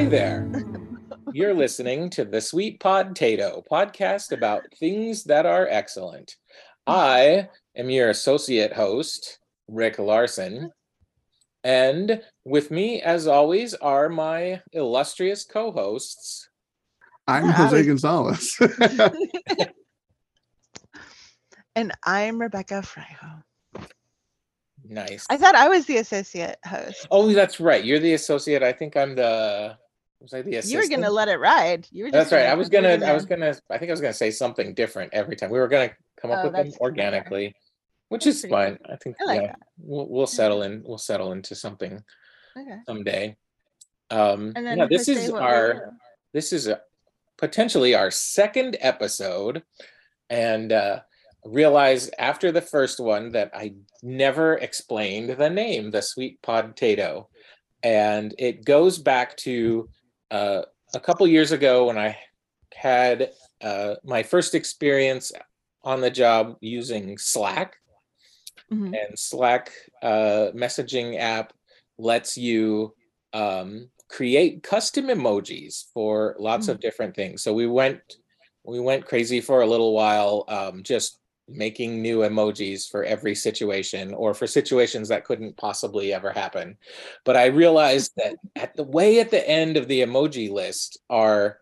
Hi 0.00 0.06
there. 0.06 0.50
You're 1.34 1.52
listening 1.52 2.08
to 2.08 2.24
the 2.24 2.40
Sweet 2.40 2.80
Pod 2.80 3.14
Tato 3.14 3.62
podcast 3.70 4.32
about 4.32 4.62
things 4.78 5.24
that 5.24 5.44
are 5.44 5.68
excellent. 5.68 6.36
I 6.86 7.50
am 7.76 7.90
your 7.90 8.08
associate 8.08 8.72
host, 8.72 9.40
Rick 9.68 9.98
Larson. 9.98 10.72
And 11.64 12.22
with 12.46 12.70
me, 12.70 13.02
as 13.02 13.26
always, 13.26 13.74
are 13.74 14.08
my 14.08 14.62
illustrious 14.72 15.44
co 15.44 15.70
hosts. 15.70 16.48
I'm 17.28 17.50
Jose 17.50 17.84
Gonzalez. 17.84 18.58
And 21.76 21.92
I'm 22.06 22.40
Rebecca 22.40 22.82
Fryho. 22.82 23.42
Nice. 24.82 25.26
I 25.30 25.36
thought 25.36 25.54
I 25.54 25.68
was 25.68 25.84
the 25.84 25.98
associate 25.98 26.56
host. 26.64 27.06
Oh, 27.10 27.30
that's 27.32 27.60
right. 27.60 27.84
You're 27.84 28.00
the 28.00 28.14
associate. 28.14 28.62
I 28.62 28.72
think 28.72 28.96
I'm 28.96 29.14
the. 29.14 29.76
Was 30.20 30.34
I 30.34 30.42
the 30.42 30.56
assistant? 30.56 30.72
you 30.84 30.96
were 30.96 31.02
gonna 31.02 31.12
let 31.12 31.28
it 31.28 31.38
ride. 31.38 31.86
You 31.90 32.04
were. 32.04 32.10
That's 32.10 32.32
right. 32.32 32.46
I 32.46 32.54
was 32.54 32.68
gonna. 32.68 33.00
I 33.04 33.12
was 33.12 33.24
gonna. 33.24 33.54
I 33.70 33.78
think 33.78 33.90
I 33.90 33.92
was 33.92 34.00
gonna 34.00 34.12
say 34.12 34.30
something 34.30 34.74
different 34.74 35.14
every 35.14 35.36
time. 35.36 35.50
We 35.50 35.58
were 35.58 35.68
gonna 35.68 35.92
come 36.20 36.30
up 36.30 36.40
Oh, 36.42 36.48
with 36.48 36.54
them 36.54 36.72
organically, 36.80 37.54
which 38.08 38.24
That's 38.24 38.44
is 38.44 38.50
fine. 38.50 38.78
I 38.90 38.96
think 38.96 39.16
I 39.20 39.24
like 39.24 39.42
yeah, 39.42 39.54
we'll 39.78 40.08
we'll 40.08 40.26
settle 40.26 40.62
in. 40.62 40.82
We'll 40.84 40.98
settle 40.98 41.32
into 41.32 41.54
something 41.54 42.02
Okay. 42.56 42.76
someday. 42.86 43.36
Um, 44.10 44.52
And 44.56 44.66
then 44.66 44.78
yeah, 44.78 44.86
this 44.90 45.08
is 45.08 45.30
our 45.30 45.92
this 46.34 46.52
is 46.52 46.66
a, 46.66 46.80
potentially 47.38 47.94
our 47.94 48.10
second 48.10 48.76
episode, 48.80 49.62
and 50.28 50.70
uh, 50.72 51.00
realized 51.46 52.12
after 52.18 52.52
the 52.52 52.60
first 52.60 53.00
one 53.00 53.32
that 53.32 53.52
I 53.54 53.74
never 54.02 54.54
explained 54.54 55.30
the 55.30 55.48
name, 55.48 55.90
the 55.92 56.02
sweet 56.02 56.42
potato, 56.42 57.30
and 57.82 58.34
it 58.38 58.66
goes 58.66 58.98
back 58.98 59.36
to 59.38 59.88
uh, 60.30 60.62
a 60.94 61.00
couple 61.00 61.26
years 61.26 61.52
ago 61.52 61.86
when 61.86 61.98
I 61.98 62.16
had 62.74 63.30
uh, 63.60 63.96
my 64.04 64.22
first 64.22 64.54
experience 64.54 65.32
on 65.82 66.00
the 66.00 66.10
job 66.10 66.56
using 66.60 67.18
Slack 67.18 67.76
Mhm. 68.72 68.94
and 68.94 69.18
Slack 69.18 69.72
uh, 70.02 70.50
messaging 70.54 71.18
app 71.18 71.52
lets 71.98 72.36
you 72.36 72.94
um, 73.32 73.90
create 74.08 74.62
custom 74.62 75.06
emojis 75.06 75.84
for 75.92 76.36
lots 76.38 76.68
of 76.68 76.80
different 76.80 77.14
things. 77.16 77.42
So 77.42 77.52
we 77.52 77.66
went 77.66 78.00
we 78.64 78.78
went 78.78 79.06
crazy 79.06 79.40
for 79.40 79.62
a 79.62 79.66
little 79.66 79.92
while, 79.94 80.44
um, 80.48 80.82
just 80.82 81.18
making 81.50 82.00
new 82.00 82.18
emojis 82.20 82.88
for 82.88 83.04
every 83.04 83.34
situation 83.34 84.14
or 84.14 84.34
for 84.34 84.46
situations 84.46 85.08
that 85.08 85.24
couldn't 85.24 85.56
possibly 85.56 86.12
ever 86.12 86.30
happen. 86.30 86.76
But 87.24 87.36
I 87.36 87.46
realized 87.46 88.12
that 88.16 88.36
at 88.56 88.74
the 88.76 88.84
way 88.84 89.20
at 89.20 89.30
the 89.30 89.46
end 89.48 89.76
of 89.76 89.88
the 89.88 90.00
emoji 90.02 90.50
list 90.50 90.98
are 91.10 91.58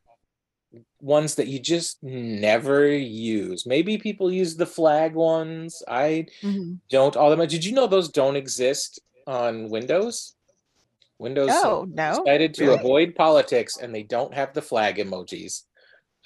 ones 1.01 1.37
that 1.37 1.47
you 1.49 1.59
just 1.59 2.03
never 2.03 2.87
use. 2.89 3.65
Maybe 3.67 3.97
people 3.99 4.31
use 4.33 4.57
the 4.57 4.67
flag 4.67 5.15
ones. 5.15 5.83
I 5.89 6.27
Mhm. 6.43 6.79
don't 6.91 7.17
all 7.17 7.31
that 7.31 7.37
much. 7.39 7.51
Did 7.51 7.65
you 7.65 7.73
know 7.73 7.87
those 7.87 8.09
don't 8.11 8.37
exist 8.37 9.01
on 9.27 9.71
Windows? 9.71 10.35
Windows 11.19 11.51
Oh 11.53 11.87
no. 11.89 12.11
decided 12.23 12.55
to 12.55 12.65
Really? 12.65 12.75
avoid 12.79 13.15
politics 13.15 13.77
and 13.79 13.95
they 13.95 14.03
don't 14.03 14.35
have 14.35 14.53
the 14.55 14.63
flag 14.63 14.97
emojis. 14.97 15.63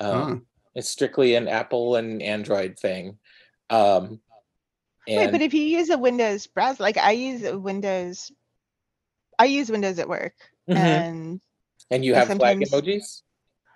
Um, 0.01 0.11
Huh. 0.11 0.37
It's 0.75 0.89
strictly 0.89 1.35
an 1.35 1.49
Apple 1.49 1.97
and 1.97 2.23
Android 2.23 2.79
thing. 2.79 3.19
Um, 3.73 4.21
Wait, 5.09 5.33
but 5.33 5.41
if 5.41 5.53
you 5.55 5.63
use 5.63 5.91
a 5.91 5.99
Windows 5.99 6.47
browser, 6.47 6.83
like 6.83 6.97
I 6.97 7.13
use 7.13 7.43
a 7.43 7.59
Windows, 7.59 8.31
I 9.39 9.47
use 9.47 9.71
Windows 9.71 9.99
at 9.99 10.09
work, 10.09 10.35
Mhm. 10.69 10.77
and 10.77 11.41
and 11.91 12.05
you 12.05 12.15
have 12.15 12.29
flag 12.37 12.61
emojis. 12.61 13.23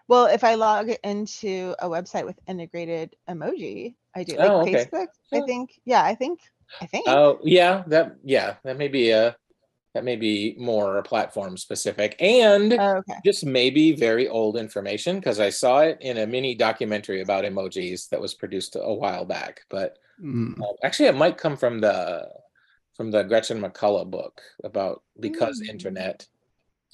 well, 0.07 0.27
if 0.27 0.45
I 0.45 0.55
log 0.55 0.91
into 1.03 1.75
a 1.81 1.89
website 1.89 2.27
with 2.27 2.39
integrated 2.47 3.17
emoji, 3.29 3.97
I 4.15 4.23
do 4.23 4.37
like 4.37 4.51
Oh, 4.51 4.61
okay. 4.61 4.85
Facebook. 4.85 5.09
I 5.33 5.41
Oh. 5.41 5.47
think, 5.47 5.81
yeah, 5.85 6.05
I 6.05 6.15
think, 6.15 6.41
I 6.81 6.87
think. 6.87 7.09
Oh 7.09 7.41
yeah, 7.43 7.83
that 7.89 8.17
yeah, 8.23 8.57
that 8.63 8.77
may 8.79 8.89
be 8.89 9.11
a 9.11 9.35
that 9.97 10.05
may 10.05 10.15
be 10.15 10.55
more 10.59 11.03
platform 11.05 11.57
specific 11.57 12.17
and 12.21 12.75
Oh, 12.75 12.97
okay. 12.99 13.15
just 13.25 13.47
maybe 13.47 13.93
very 13.93 14.29
old 14.29 14.59
information 14.59 15.17
because 15.17 15.41
I 15.41 15.49
saw 15.49 15.79
it 15.81 15.97
in 16.03 16.19
a 16.19 16.27
mini 16.27 16.55
documentary 16.55 17.23
about 17.23 17.45
emojis 17.47 18.11
that 18.11 18.21
was 18.21 18.35
produced 18.35 18.77
a 18.79 18.93
while 18.93 19.25
back. 19.25 19.63
But 19.71 19.97
Mm. 20.23 20.61
uh, 20.61 20.75
actually, 20.85 21.09
it 21.09 21.15
might 21.17 21.39
come 21.39 21.57
from 21.57 21.81
the 21.81 22.29
from 22.93 23.11
the 23.11 23.23
Gretchen 23.25 23.59
McCulloch 23.61 24.11
book 24.11 24.43
about 24.65 25.03
because 25.21 25.61
Mm. 25.63 25.69
internet. 25.71 26.27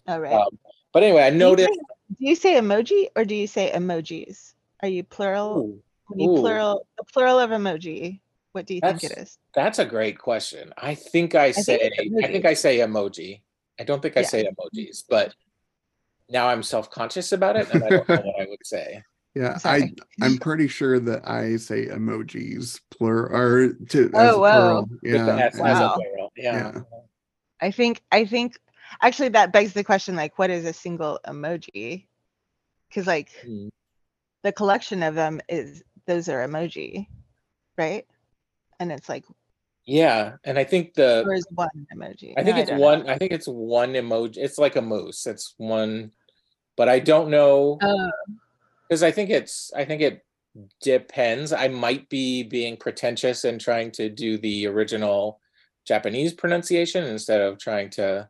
All 0.07 0.21
right. 0.21 0.35
Um, 0.35 0.57
but 0.93 1.03
anyway, 1.03 1.23
I 1.23 1.31
Do 1.31 1.37
you 1.37 1.41
noticed. 1.41 1.69
say- 1.75 1.95
Do 2.21 2.25
you 2.31 2.35
say 2.37 2.55
emoji 2.55 3.09
or 3.17 3.25
do 3.25 3.35
you 3.35 3.49
say 3.49 3.71
emojis? 3.75 4.55
Are 4.81 4.89
you 4.89 5.03
plural? 5.03 5.59
Ooh, 5.59 5.83
When 6.07 6.21
you 6.21 6.31
ooh. 6.31 6.41
plural, 6.41 6.87
the 6.99 7.05
plural 7.13 7.41
of 7.41 7.51
emoji, 7.51 8.21
what 8.53 8.67
do 8.67 8.75
you 8.75 8.81
think 8.81 9.03
it 9.05 9.13
is? 9.19 9.39
That's- 9.55 9.79
a 9.79 9.85
great 9.85 10.19
question. 10.19 10.73
I 10.79 10.95
think 10.95 11.35
I 11.35 11.53
think 11.53 11.67
say 11.67 11.79
it's 11.83 12.25
I 12.25 12.27
think. 12.29 12.45
I 12.47 12.55
say 12.55 12.79
emoji. 12.79 13.43
I 13.81 13.85
don't 13.85 14.01
think 14.01 14.17
I 14.17 14.21
Yeah. 14.21 14.27
say 14.27 14.47
emojis, 14.49 15.05
but 15.09 15.35
now 16.29 16.49
I'm 16.49 16.63
self 16.63 16.91
conscious 16.91 17.33
about 17.33 17.57
it, 17.57 17.71
and 17.71 17.83
I 17.85 17.91
don't 17.91 18.09
know 18.09 18.21
what 18.21 18.41
I 18.41 18.47
would 18.49 18.65
say. 18.65 19.03
Yeah, 19.35 19.55
I 19.55 19.59
Sorry. 19.59 19.95
I'm 20.21 20.37
pretty 20.37 20.69
sure 20.69 21.01
that 21.01 21.27
I 21.27 21.57
say 21.57 21.87
emojis 21.87 22.83
plural 22.91 23.35
or 23.35 23.73
to 23.73 24.11
Oh, 24.13 24.37
a 24.37 24.41
wow. 24.41 24.51
plural. 24.51 24.89
Yeah, 25.03 25.39
S 25.47 25.55
as 25.55 25.59
a 25.59 25.63
Wow. 25.63 25.95
plural. 25.95 26.33
Yeah. 26.37 26.73
Yeah. 26.75 26.81
I 27.63 27.71
think 27.71 28.03
I 28.13 28.27
think 28.27 28.59
actually 29.01 29.31
that 29.31 29.51
begs 29.51 29.73
the 29.73 29.85
question 29.85 30.17
like 30.17 30.39
what 30.39 30.51
is 30.51 30.67
a 30.67 30.75
single 30.75 31.19
emoji? 31.27 32.09
Because 32.91 33.07
like 33.07 33.31
Hmm. 33.43 33.69
the 34.43 34.53
collection 34.53 35.03
of 35.03 35.15
them 35.15 35.41
is 35.49 35.83
those 36.05 36.29
are 36.29 36.47
emoji, 36.47 37.07
right? 37.79 38.07
And 38.83 38.91
it's 38.91 39.09
like 39.09 39.25
Yeah, 39.87 40.35
and 40.43 40.59
I 40.59 40.65
think 40.65 40.95
the 40.95 41.23
or 41.25 41.35
is 41.35 41.47
one 41.55 41.87
emoji? 41.95 42.35
I 42.37 42.43
think 42.43 42.57
No, 42.57 42.63
it's 42.63 42.71
know. 42.73 42.79
one. 42.79 43.09
I 43.09 43.17
think 43.17 43.31
it's 43.31 43.47
one 43.47 43.93
emoji. 43.93 44.39
It's 44.39 44.59
like 44.59 44.75
a 44.75 44.83
moose. 44.83 45.25
It's 45.25 45.55
one, 45.57 46.11
but 46.77 46.89
I 46.89 46.99
don't 46.99 47.31
know 47.31 47.79
Oh, 47.81 48.11
because 48.89 49.05
I 49.05 49.13
think 49.13 49.31
it's. 49.31 49.73
I 49.73 49.85
think 49.85 50.03
it 50.03 50.25
depends. 50.83 51.53
I 51.53 51.69
might 51.69 52.09
be 52.09 52.43
being 52.43 52.77
pretentious 52.77 53.45
and 53.45 53.61
trying 53.61 53.93
to 53.93 54.09
do 54.09 54.37
the 54.37 54.67
original 54.67 55.39
Japanese 55.87 56.33
pronunciation 56.33 57.05
instead 57.05 57.41
of 57.41 57.59
trying 57.59 57.91
to. 57.91 58.29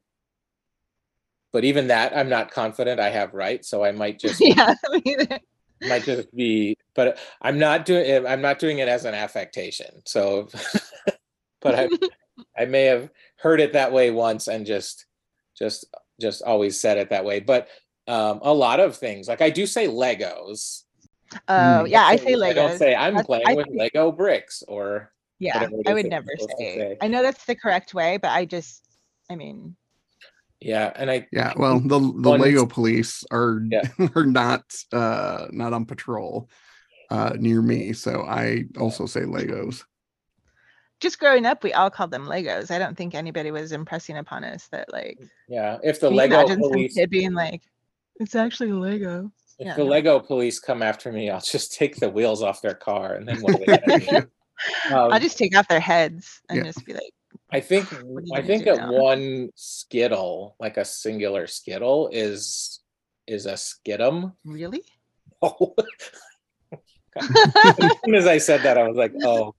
But 1.51 1.65
even 1.65 1.89
that, 1.89 2.15
I'm 2.15 2.29
not 2.29 2.51
confident 2.51 3.01
I 3.01 3.09
have 3.11 3.33
right. 3.33 3.65
So 3.65 3.85
I 3.85 3.93
might 3.93 4.19
just 4.27 4.39
yeah. 4.41 4.75
Me 5.82 5.87
either. 5.87 5.94
might 5.94 6.04
just 6.04 6.34
be. 6.34 6.76
But 6.94 7.19
I'm 7.41 7.59
not 7.59 7.84
doing. 7.84 8.04
it. 8.09 8.25
I'm 8.26 8.41
not 8.43 8.59
doing 8.59 8.78
it 8.78 8.88
as 8.88 9.04
an 9.04 9.15
affectation. 9.15 10.03
So, 10.06 10.48
but 11.60 11.75
I. 11.75 11.88
I 12.59 12.65
may 12.66 12.84
have 12.84 13.09
heard 13.37 13.60
it 13.60 13.72
that 13.75 13.93
way 13.93 14.10
once 14.10 14.47
and 14.48 14.66
just 14.66 15.06
just 15.56 15.87
just 16.20 16.43
always 16.43 16.78
said 16.81 16.98
it 16.98 17.09
that 17.10 17.25
way. 17.25 17.41
But 17.41 17.69
um, 18.09 18.41
a 18.43 18.53
lot 18.53 18.78
of 18.81 18.97
things, 18.97 19.26
like 19.28 19.41
I 19.41 19.48
do 19.50 19.65
say 19.66 19.87
Legos. 19.87 20.82
Oh 21.48 21.84
Mm. 21.84 21.88
yeah, 21.88 22.03
I 22.04 22.16
say 22.16 22.32
Legos. 22.34 22.50
I 22.50 22.53
don't 22.53 22.78
say 22.78 22.94
I'm 22.94 23.14
That's- 23.14 23.26
playing 23.26 23.44
I 23.49 23.54
with 23.54 23.66
think- 23.69 23.78
Lego 23.78 24.12
bricks 24.12 24.62
or 24.69 25.12
yeah, 25.38 25.66
I 25.87 25.94
would 25.94 26.06
never 26.06 26.26
you're 26.28 26.37
supposed 26.38 26.59
to 26.59 26.64
say. 26.64 26.76
say. 26.76 26.97
I 27.00 27.09
know 27.09 27.22
that's 27.22 27.44
the 27.47 27.54
correct 27.54 27.94
way, 27.94 28.16
but 28.19 28.31
I 28.31 28.44
just, 28.44 28.84
I 29.31 29.37
mean, 29.37 29.75
yeah. 30.65 30.93
And 30.97 31.11
I 31.11 31.27
Yeah, 31.33 31.53
well, 31.56 31.81
the 31.81 31.99
the 31.99 32.31
One- 32.31 32.41
Lego 32.41 32.67
police 32.67 33.25
are 33.31 33.62
Yeah. 33.71 33.83
are 34.15 34.27
not 34.27 34.62
uh 34.93 35.47
not 35.50 35.73
on 35.73 35.85
patrol 35.85 36.49
uh 37.11 37.32
near 37.38 37.61
me, 37.62 37.93
so 37.93 38.23
I 38.23 38.64
also 38.79 39.06
say 39.06 39.23
Legos. 39.23 39.85
just 41.00 41.19
growing 41.19 41.47
up, 41.47 41.64
we 41.64 41.73
all 41.73 41.91
called 41.91 42.11
them 42.12 42.26
Legos. 42.26 42.70
I 42.70 42.79
don't 42.79 42.97
think 42.97 43.14
anybody 43.14 43.50
was 43.50 43.73
impressing 43.73 44.17
upon 44.19 44.44
us 44.44 44.69
that 44.69 44.93
like 44.93 45.19
yeah, 45.49 45.79
if 45.82 46.00
the 46.00 46.11
Lego 46.11 46.47
police 46.47 46.99
being 47.11 47.35
like, 47.35 47.62
it's 48.20 48.35
actually 48.35 48.70
a 48.70 48.76
Lego. 48.76 49.32
if 49.59 49.67
Yeah, 49.67 49.75
the 49.76 49.85
no. 49.85 49.91
Lego 49.91 50.20
police 50.20 50.59
come 50.61 50.82
after 50.82 51.12
me, 51.12 51.29
I'll 51.29 51.41
just 51.41 51.75
take 51.75 51.97
the 51.97 52.09
wheels 52.09 52.43
off 52.43 52.62
their 52.62 52.75
car 52.75 53.14
and 53.17 53.26
then 53.29 53.41
what 53.43 53.55
are 53.56 53.59
they 53.59 53.67
gonna? 53.67 54.29
I'll 54.91 55.12
Um, 55.14 55.20
just 55.20 55.38
take 55.38 55.56
off 55.56 55.67
their 55.67 55.81
heads 55.81 56.41
and 56.49 56.59
Yeah. 56.59 56.64
just 56.64 56.87
be 56.87 56.93
like, 56.94 57.12
I 57.52 57.60
think 57.60 57.88
What 58.02 58.22
are 58.22 58.26
you 58.26 58.32
I 58.34 58.43
think 58.43 58.64
do 58.64 58.76
that 58.76 58.88
one 58.88 59.50
skittle, 59.54 60.56
like 60.58 60.76
a 60.76 60.84
singular 60.84 61.46
skittle, 61.46 62.08
is 62.12 62.81
is 63.26 63.46
a 63.46 63.54
skidum. 63.54 64.32
really? 64.44 64.84
Oh. 65.43 65.75
as 67.16 67.99
soon 68.04 68.14
as 68.14 68.26
I 68.26 68.38
said 68.38 68.62
that, 68.62 68.78
I 68.78 68.88
was 68.88 68.96
like, 68.96 69.12
oh, 69.22 69.54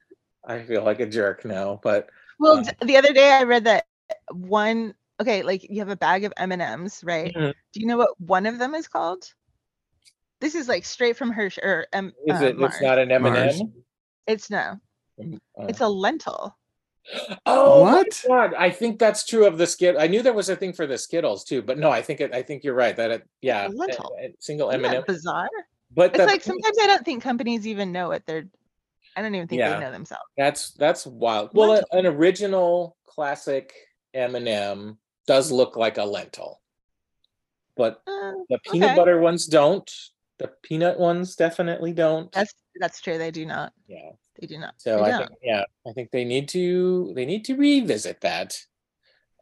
I 0.46 0.64
feel 0.64 0.84
like 0.84 1.00
a 1.00 1.06
jerk 1.06 1.46
now. 1.46 1.80
But 1.84 2.10
Well, 2.40 2.64
d- 2.64 2.72
the 2.82 2.98
other 2.98 3.14
day 3.14 3.32
I 3.32 3.44
read 3.44 3.66
that 3.66 3.86
one. 4.32 4.96
Okay, 5.22 5.44
like 5.44 5.70
you 5.70 5.80
have 5.80 5.90
a 5.90 5.96
bag 5.96 6.24
of 6.24 6.34
M 6.38 6.52
and 6.52 6.62
M's, 6.62 7.04
right? 7.04 7.34
Mhm. 7.34 7.54
Do 7.74 7.80
you 7.80 7.86
know 7.86 7.98
what 7.98 8.20
one 8.20 8.46
of 8.46 8.58
them 8.58 8.74
is 8.74 8.88
called? 8.88 9.32
This 10.42 10.56
is 10.56 10.68
like 10.68 10.84
straight 10.84 11.16
from 11.16 11.34
Hersh 11.34 11.58
or 11.60 11.86
M. 11.94 12.12
is 12.26 12.42
uh, 12.42 12.46
it? 12.46 12.58
Mars. 12.58 12.74
It's 12.74 12.84
not 12.84 12.98
an 12.98 13.12
M 13.12 13.26
and 13.26 13.36
Mars. 13.36 13.62
M. 13.62 13.74
It's 14.28 14.50
no. 14.50 14.80
Uh, 15.20 15.66
It's 15.70 15.82
a 15.82 15.88
lentil. 15.88 16.58
Oh 17.46 17.84
my 17.84 17.92
What? 17.94 18.24
God, 18.28 18.54
I 18.54 18.70
think 18.70 18.98
that's 19.00 19.26
true 19.26 19.46
of 19.46 19.58
the 19.58 19.68
skit. 19.68 19.96
I 20.00 20.08
knew 20.08 20.22
there 20.22 20.34
was 20.34 20.50
a 20.50 20.56
thing 20.56 20.72
for 20.74 20.88
the 20.88 20.98
Skittles 20.98 21.44
too, 21.44 21.62
but 21.62 21.78
no, 21.78 21.90
I 21.92 22.02
think 22.02 22.22
it, 22.22 22.34
I 22.34 22.42
think 22.42 22.64
you're 22.64 22.74
right 22.76 22.96
that 22.96 23.12
it, 23.12 23.28
yeah, 23.42 23.68
a- 23.68 23.70
lentil. 23.70 24.16
a 24.22 24.34
single 24.40 24.72
M&M. 24.72 25.04
bizarre? 25.06 25.50
But 25.92 26.12
It's 26.12 26.20
the- 26.20 26.26
like 26.26 26.42
sometimes 26.42 26.78
I 26.82 26.88
don't 26.88 27.04
think 27.06 27.22
companies 27.22 27.68
even 27.68 27.92
know 27.92 28.08
what 28.08 28.26
they're. 28.26 28.46
I 29.16 29.22
don't 29.22 29.36
even 29.36 29.48
think 29.48 29.60
Yeah. 29.60 29.76
they 29.76 29.80
know 29.86 29.92
themselves. 29.92 30.24
That's 30.38 30.72
that's 30.72 31.06
wild. 31.06 31.52
Well, 31.54 31.72
a- 31.72 31.74
Lentil. 31.74 32.00
an 32.00 32.06
original 32.08 32.98
classic 33.06 33.74
M&M 34.14 34.98
does 35.28 35.52
look 35.52 35.76
like 35.76 35.98
a 35.98 36.04
lentil, 36.06 36.62
but 37.76 38.02
Uh, 38.08 38.32
the 38.50 38.60
peanut 38.72 38.92
Okay. 38.92 38.96
butter 38.96 39.20
ones 39.20 39.46
don't. 39.46 39.90
The 40.40 40.48
peanut 40.64 40.98
ones 41.00 41.36
definitely 41.36 41.94
don't. 41.94 42.32
that's 42.32 42.54
that's 42.80 43.02
true. 43.02 43.18
They 43.20 43.30
do 43.30 43.46
not. 43.46 43.72
yeah. 43.88 44.12
They 44.40 44.48
do 44.48 44.58
not. 44.58 44.76
So 44.78 44.98
They 44.98 45.04
I 45.04 45.12
don't. 45.12 45.28
think 45.28 45.40
yeah, 45.42 45.64
I 45.88 45.92
think 45.94 46.12
they 46.12 46.26
need 46.26 46.48
to 46.50 47.12
they 47.16 47.26
need 47.26 47.46
to 47.46 47.56
revisit 47.56 48.22
that. 48.22 48.58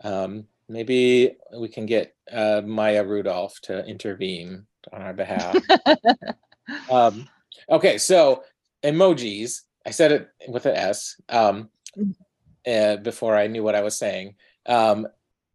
Um, 0.04 0.46
maybe 0.68 1.38
we 1.58 1.68
can 1.68 1.86
get 1.86 2.16
uh, 2.32 2.62
Maya 2.66 3.04
Rudolph 3.04 3.60
to 3.64 3.86
intervene 3.86 4.66
on 4.92 5.02
our 5.02 5.14
behalf. 5.14 5.56
um, 6.90 7.28
okay, 7.70 7.98
so 7.98 8.44
emojis. 8.84 9.62
I 9.86 9.92
said 9.92 10.12
it 10.12 10.30
with 10.48 10.66
an 10.66 10.76
S 10.76 11.20
um, 11.30 11.70
Mhm. 11.98 12.16
uh, 12.68 12.98
before 12.98 13.36
I 13.36 13.48
knew 13.48 13.64
what 13.64 13.76
I 13.76 13.82
was 13.82 13.98
saying. 13.98 14.36
Um, 14.66 15.08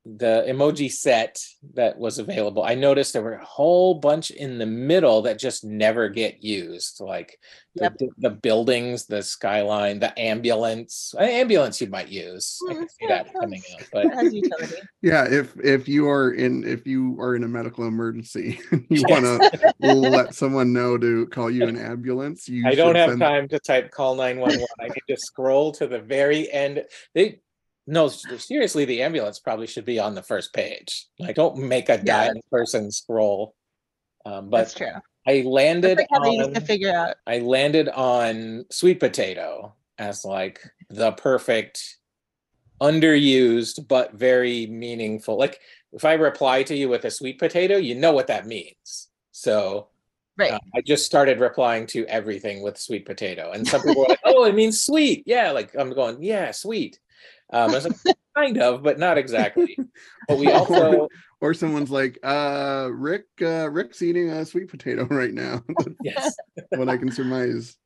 the 0.08 0.44
emoji 0.48 0.88
set 0.90 1.36
that 1.74 1.98
was 1.98 2.20
available, 2.20 2.62
I 2.62 2.76
noticed 2.76 3.12
there 3.12 3.22
were 3.22 3.32
a 3.34 3.44
whole 3.44 3.94
bunch 3.94 4.30
in 4.30 4.56
the 4.58 4.66
middle 4.66 5.22
that 5.22 5.36
just 5.38 5.64
never 5.64 6.08
get 6.08 6.44
used, 6.44 7.00
like 7.00 7.36
the, 7.74 7.82
Yep. 7.84 7.98
the, 7.98 8.08
the 8.18 8.30
buildings, 8.30 9.06
the 9.06 9.20
skyline, 9.20 9.98
the 9.98 10.16
ambulance. 10.18 11.12
Uh, 11.18 11.24
ambulance 11.24 11.80
you 11.80 11.88
might 11.88 12.08
use. 12.08 12.56
I 12.68 12.72
Mm, 12.74 12.78
can 12.78 12.88
see 12.88 12.96
yeah, 13.02 13.22
that 13.24 13.32
coming 13.34 13.62
that's- 13.68 13.82
out, 13.82 13.88
but 13.92 14.06
It 14.06 14.14
has 14.14 14.32
utility. 14.34 14.74
Yeah, 15.02 15.24
if 15.28 15.54
if 15.62 15.86
you 15.88 16.08
are 16.08 16.32
in 16.32 16.64
if 16.64 16.86
you 16.86 17.20
are 17.20 17.36
in 17.36 17.44
a 17.44 17.48
medical 17.48 17.86
emergency, 17.86 18.58
you 18.88 19.02
want 19.08 19.24
to 19.24 19.50
let 19.80 20.34
someone 20.34 20.72
know 20.72 20.96
to 20.98 21.26
call 21.26 21.50
you 21.50 21.66
an 21.68 21.76
ambulance. 21.76 22.48
You 22.48 22.66
I 22.66 22.74
don't 22.74 22.94
have 22.96 23.10
send- 23.10 23.20
time 23.20 23.48
to 23.48 23.58
type 23.58 23.90
call 23.90 24.14
911. 24.16 24.66
I 24.80 24.84
need 24.88 25.14
to 25.14 25.16
scroll 25.20 25.72
to 25.72 25.86
the 25.86 26.00
very 26.00 26.50
end. 26.50 26.84
They 27.14 27.40
no, 27.86 28.08
seriously, 28.08 28.84
the 28.84 29.02
ambulance 29.02 29.38
probably 29.38 29.66
should 29.66 29.84
be 29.84 29.98
on 29.98 30.14
the 30.14 30.22
first 30.22 30.52
page. 30.52 31.06
Like, 31.18 31.36
don't 31.36 31.58
make 31.58 31.88
a 31.88 31.94
Yeah, 31.96 32.26
dying 32.26 32.42
person 32.50 32.90
scroll. 32.90 33.54
Um, 34.24 34.50
That's 34.50 34.74
but 34.74 34.78
true. 34.78 35.00
I 35.26 35.42
landed 35.42 35.98
like 36.10 36.32
used 36.32 36.54
to 36.54 36.60
figure 36.60 36.94
out. 36.94 37.16
I 37.26 37.38
landed 37.38 37.88
on 37.88 38.64
sweet 38.70 39.00
potato 39.00 39.74
as 39.98 40.24
like 40.24 40.60
the 40.90 41.12
perfect 41.12 41.98
underused 42.80 43.88
but 43.88 44.14
very 44.14 44.66
meaningful. 44.66 45.38
Like 45.38 45.60
if 45.92 46.04
I 46.04 46.14
reply 46.14 46.62
to 46.64 46.76
you 46.76 46.88
with 46.88 47.04
a 47.04 47.10
sweet 47.10 47.38
potato, 47.38 47.76
you 47.76 47.94
know 47.94 48.12
what 48.12 48.26
that 48.28 48.46
means. 48.46 49.08
So 49.32 49.88
Right. 50.38 50.50
uh, 50.52 50.58
I 50.74 50.82
just 50.82 51.06
started 51.06 51.40
replying 51.40 51.86
to 51.88 52.04
everything 52.08 52.62
with 52.62 52.76
sweet 52.78 53.06
potato, 53.06 53.52
and 53.52 53.66
some 53.66 53.80
people 53.80 54.02
were 54.02 54.08
like, 54.08 54.20
"Oh, 54.26 54.44
it 54.44 54.54
means 54.54 54.82
sweet." 54.84 55.22
Yeah, 55.24 55.50
like 55.52 55.74
I'm 55.74 55.94
going, 55.94 56.22
"Yeah, 56.22 56.50
sweet." 56.50 57.00
Um, 57.52 57.70
I 57.70 57.74
was 57.74 57.84
like, 57.84 58.16
kind 58.36 58.58
of, 58.58 58.82
but 58.82 58.98
not 58.98 59.18
exactly. 59.18 59.78
But 60.28 60.38
we 60.38 60.50
also, 60.52 61.08
or 61.40 61.54
someone's 61.54 61.90
like, 61.90 62.18
uh, 62.22 62.88
Rick, 62.92 63.26
uh, 63.40 63.70
Rick's 63.70 64.02
eating 64.02 64.30
a 64.30 64.44
sweet 64.44 64.68
potato 64.68 65.04
right 65.10 65.32
now. 65.32 65.62
yes, 66.02 66.36
what 66.70 66.88
I 66.88 66.96
can 66.96 67.10
surmise. 67.12 67.76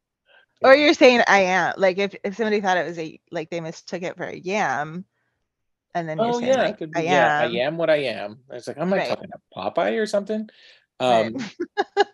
Or 0.63 0.75
you're 0.75 0.95
saying 0.95 1.23
I 1.27 1.41
am. 1.41 1.75
Like 1.77 1.99
if, 1.99 2.15
if 2.23 2.37
somebody 2.37 2.61
thought 2.61 2.77
it 2.77 2.87
was 2.87 2.99
a 2.99 3.19
like 3.31 3.51
they 3.51 3.61
mistook 3.61 4.03
it 4.03 4.17
for 4.17 4.25
a 4.25 4.37
yam, 4.37 5.05
and 5.95 6.09
then 6.09 6.19
you're 6.19 6.33
oh 6.33 6.39
saying 6.39 6.53
yeah, 6.53 6.61
it 6.61 6.65
like 6.67 6.79
could 6.79 6.95
I 6.95 7.01
be, 7.01 7.07
am. 7.07 7.13
yeah, 7.13 7.39
I 7.39 7.67
am 7.67 7.77
what 7.79 7.91
I 7.91 7.97
am. 7.97 8.41
I 8.51 8.55
was 8.55 8.69
like, 8.69 8.79
I'm 8.79 8.91
not 8.91 8.99
Right. 8.99 9.09
talking 9.09 9.31
to 9.31 9.39
Popeye 9.57 9.99
or 9.99 10.07
something. 10.07 10.49
Right. 11.01 11.35
Um, 11.35 12.07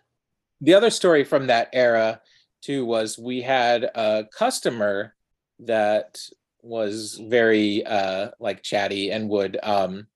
the 0.61 0.73
other 0.73 0.89
story 0.89 1.23
from 1.23 1.47
that 1.47 1.69
era 1.73 2.21
too 2.61 2.85
was 2.85 3.17
we 3.17 3.41
had 3.41 3.83
a 3.83 4.25
customer 4.37 5.13
that 5.59 6.19
was 6.67 7.19
very 7.23 7.85
uh 7.85 8.29
like 8.39 8.61
chatty 8.61 9.11
and 9.11 9.29
would 9.29 9.57
um 9.63 10.07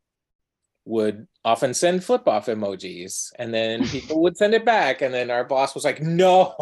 would 0.85 1.27
often 1.45 1.73
send 1.73 2.03
flip 2.03 2.27
off 2.27 2.47
emojis 2.47 3.31
and 3.37 3.53
then 3.53 3.87
people 3.87 4.21
would 4.21 4.37
send 4.37 4.53
it 4.53 4.65
back 4.65 5.01
and 5.01 5.13
then 5.13 5.31
our 5.31 5.43
boss 5.43 5.73
was 5.73 5.85
like 5.85 6.01
no 6.01 6.53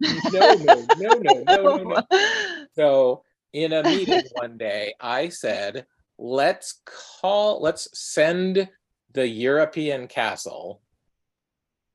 no 0.00 0.54
no 0.54 0.84
no 0.98 1.14
no 1.14 1.42
no 1.42 1.76
no, 1.76 2.02
so 2.74 3.22
in 3.52 3.72
a 3.72 3.82
meeting 3.82 4.22
one 4.34 4.56
day 4.56 4.94
i 5.00 5.28
said 5.28 5.86
let's 6.18 6.80
call 7.20 7.60
let's 7.60 7.88
send 7.98 8.68
the 9.12 9.26
european 9.26 10.06
castle 10.06 10.80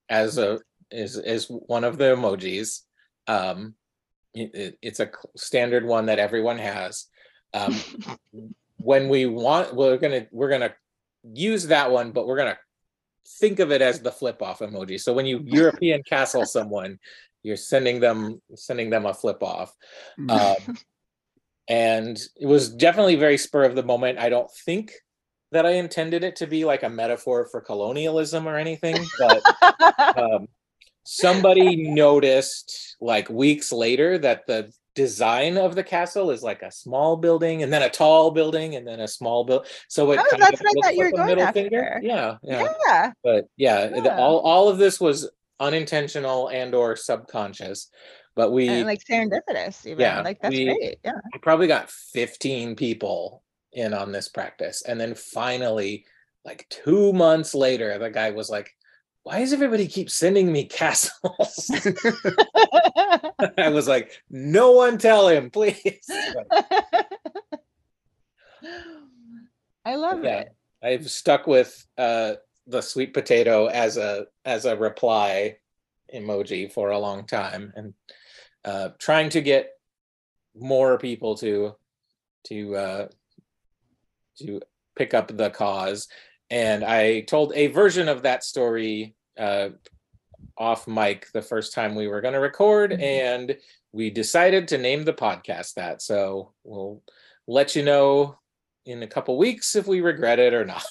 as 0.10 0.38
a 0.38 0.48
mm-hmm. 0.48 0.98
is 0.98 1.18
is 1.18 1.46
one 1.48 1.84
of 1.84 1.98
the 1.98 2.16
emojis 2.16 2.82
um 3.28 3.74
it- 4.38 4.56
it- 4.56 4.78
it's 4.82 5.00
a 5.00 5.10
standard 5.36 5.86
one 5.86 6.06
that 6.08 6.20
everyone 6.20 6.58
has 6.58 7.08
um 7.54 7.76
when 8.78 9.10
we 9.10 9.26
want 9.26 9.74
we're 9.76 9.98
gonna 9.98 10.28
we're 10.32 10.50
gonna 10.50 10.74
use 11.34 11.68
that 11.68 11.92
one 11.92 12.12
but 12.12 12.28
we're 12.28 12.38
gonna 12.38 12.58
think 13.40 13.60
of 13.60 13.72
it 13.72 13.82
as 13.82 14.00
the 14.02 14.12
flip 14.12 14.42
off 14.42 14.60
emoji 14.60 15.00
so 15.00 15.14
when 15.14 15.26
you 15.26 15.40
european 15.46 16.02
castle 16.04 16.46
someone 16.46 16.98
you're 17.44 17.58
sending 17.58 18.00
them 18.00 18.42
sending 18.56 18.90
them 18.90 19.06
a 19.06 19.14
flip 19.14 19.42
off 19.44 19.74
Mm. 20.20 20.32
um, 20.68 20.78
and 21.70 22.18
it 22.40 22.46
was 22.46 22.70
definitely 22.70 23.16
very 23.16 23.38
spur 23.38 23.66
of 23.66 23.76
the 23.76 23.84
moment. 23.84 24.20
I 24.20 24.30
don't 24.30 24.50
think 24.66 24.94
that 25.52 25.66
I 25.66 25.72
intended 25.72 26.24
it 26.24 26.38
to 26.38 26.48
be 26.48 26.64
like 26.64 26.84
a 26.84 26.90
metaphor 26.90 27.46
for 27.52 27.60
colonialism 27.60 28.48
or 28.48 28.56
anything, 28.58 28.96
but 29.20 29.42
um, 30.18 30.48
somebody 31.10 31.90
noticed 31.90 32.98
like 33.00 33.30
weeks 33.30 33.72
later 33.72 34.18
that 34.18 34.46
the 34.46 34.72
design 34.94 35.58
of 35.58 35.74
the 35.76 35.84
castle 35.84 36.32
is 36.32 36.44
like 36.44 36.62
a 36.64 36.72
small 36.72 37.16
building 37.16 37.64
and 37.64 37.72
then 37.72 37.82
a 37.84 37.90
tall 37.90 38.32
building 38.32 38.76
and 38.76 38.86
then 38.86 39.00
a 39.00 39.08
small 39.08 39.46
build. 39.46 39.66
So 39.88 40.12
it 40.12 40.20
Oh, 40.20 40.24
kind 40.30 40.42
that's 40.42 40.60
of 40.60 40.66
what 40.66 40.86
I 40.86 40.88
thought 40.88 40.96
you 40.96 41.04
like 41.04 41.14
were 41.14 41.22
a 41.22 41.26
going 41.26 41.28
middle 41.38 41.54
finger. 41.54 41.84
after. 41.94 42.06
Yeah, 42.06 42.38
yeah, 42.44 42.74
yeah. 42.88 43.12
But 43.24 43.46
yeah, 43.56 43.88
the- 43.88 44.18
all 44.18 44.40
all 44.40 44.68
of 44.70 44.80
this 44.80 45.00
was 45.00 45.30
unintentional 45.60 46.50
and 46.50 46.76
or 46.76 46.96
subconscious. 46.96 47.90
But 48.36 48.52
we 48.52 48.68
And 48.68 48.86
like 48.86 49.02
serendipitous 49.10 49.86
even. 49.86 50.00
Yeah, 50.02 50.22
Like 50.22 50.42
that's 50.42 50.56
we- 50.56 50.66
great. 50.66 51.00
Yeah. 51.06 51.14
I 51.34 51.38
probably 51.42 51.68
got 51.68 51.90
15 51.90 52.76
people 52.76 53.44
in 53.74 53.94
on 53.94 54.12
this 54.12 54.30
practice. 54.30 54.84
And 54.84 55.00
then 55.00 55.16
finally, 55.16 56.06
like 56.46 56.66
two 56.70 57.14
months 57.14 57.56
later, 57.56 57.98
the 57.98 58.10
guy 58.12 58.32
was 58.32 58.50
like, 58.50 58.70
Why 59.28 59.40
does 59.40 59.52
everybody 59.52 59.90
keep 59.90 60.10
sending 60.10 60.50
me 60.54 60.64
castles? 60.70 61.70
I 63.58 63.68
was 63.68 63.86
like, 63.86 64.14
No 64.30 64.72
one 64.72 64.98
tell 64.98 65.28
him, 65.28 65.50
please. 65.50 65.76
I 69.86 69.96
love 69.96 70.24
yeah, 70.24 70.40
it. 70.40 70.56
I've 70.82 71.12
stuck 71.12 71.46
with 71.46 71.86
uh, 71.98 72.36
the 72.68 72.80
sweet 72.80 73.14
potato 73.14 73.66
as 73.66 73.98
a 73.98 74.28
as 74.46 74.64
a 74.64 74.78
reply 74.78 75.58
emoji 76.16 76.72
for 76.72 76.92
a 76.92 77.00
long 77.00 77.28
time 77.28 77.74
and 77.76 77.94
uh, 78.64 78.92
trying 78.98 79.28
to 79.32 79.42
get 79.42 79.72
more 80.56 80.98
people 80.98 81.36
to 81.40 81.74
to 82.46 82.76
uh, 82.78 83.08
to 84.40 84.62
pick 84.96 85.14
up 85.14 85.36
the 85.36 85.50
cause. 85.50 86.08
And 86.50 86.86
I 86.86 87.22
told 87.22 87.52
a 87.56 87.68
version 87.68 88.08
of 88.08 88.22
that 88.24 88.46
story 88.46 89.16
uh, 89.38 89.70
off 90.58 90.88
mic 90.88 91.28
the 91.34 91.42
first 91.42 91.74
time 91.74 91.96
we 91.96 92.08
were 92.08 92.22
going 92.22 92.34
to 92.34 92.40
record, 92.40 92.92
Mhm. 92.92 93.02
and 93.02 93.58
we 93.92 94.10
decided 94.10 94.68
to 94.68 94.78
name 94.78 95.04
the 95.04 95.14
podcast 95.14 95.74
that. 95.76 96.02
So 96.02 96.54
we'll 96.64 97.04
let 97.48 97.76
you 97.76 97.84
know 97.84 98.38
in 98.86 99.04
a 99.04 99.08
couple 99.08 99.38
weeks 99.38 99.76
if 99.76 99.88
we 99.88 100.02
regret 100.02 100.40
it 100.40 100.54
or 100.54 100.66
not. 100.66 100.86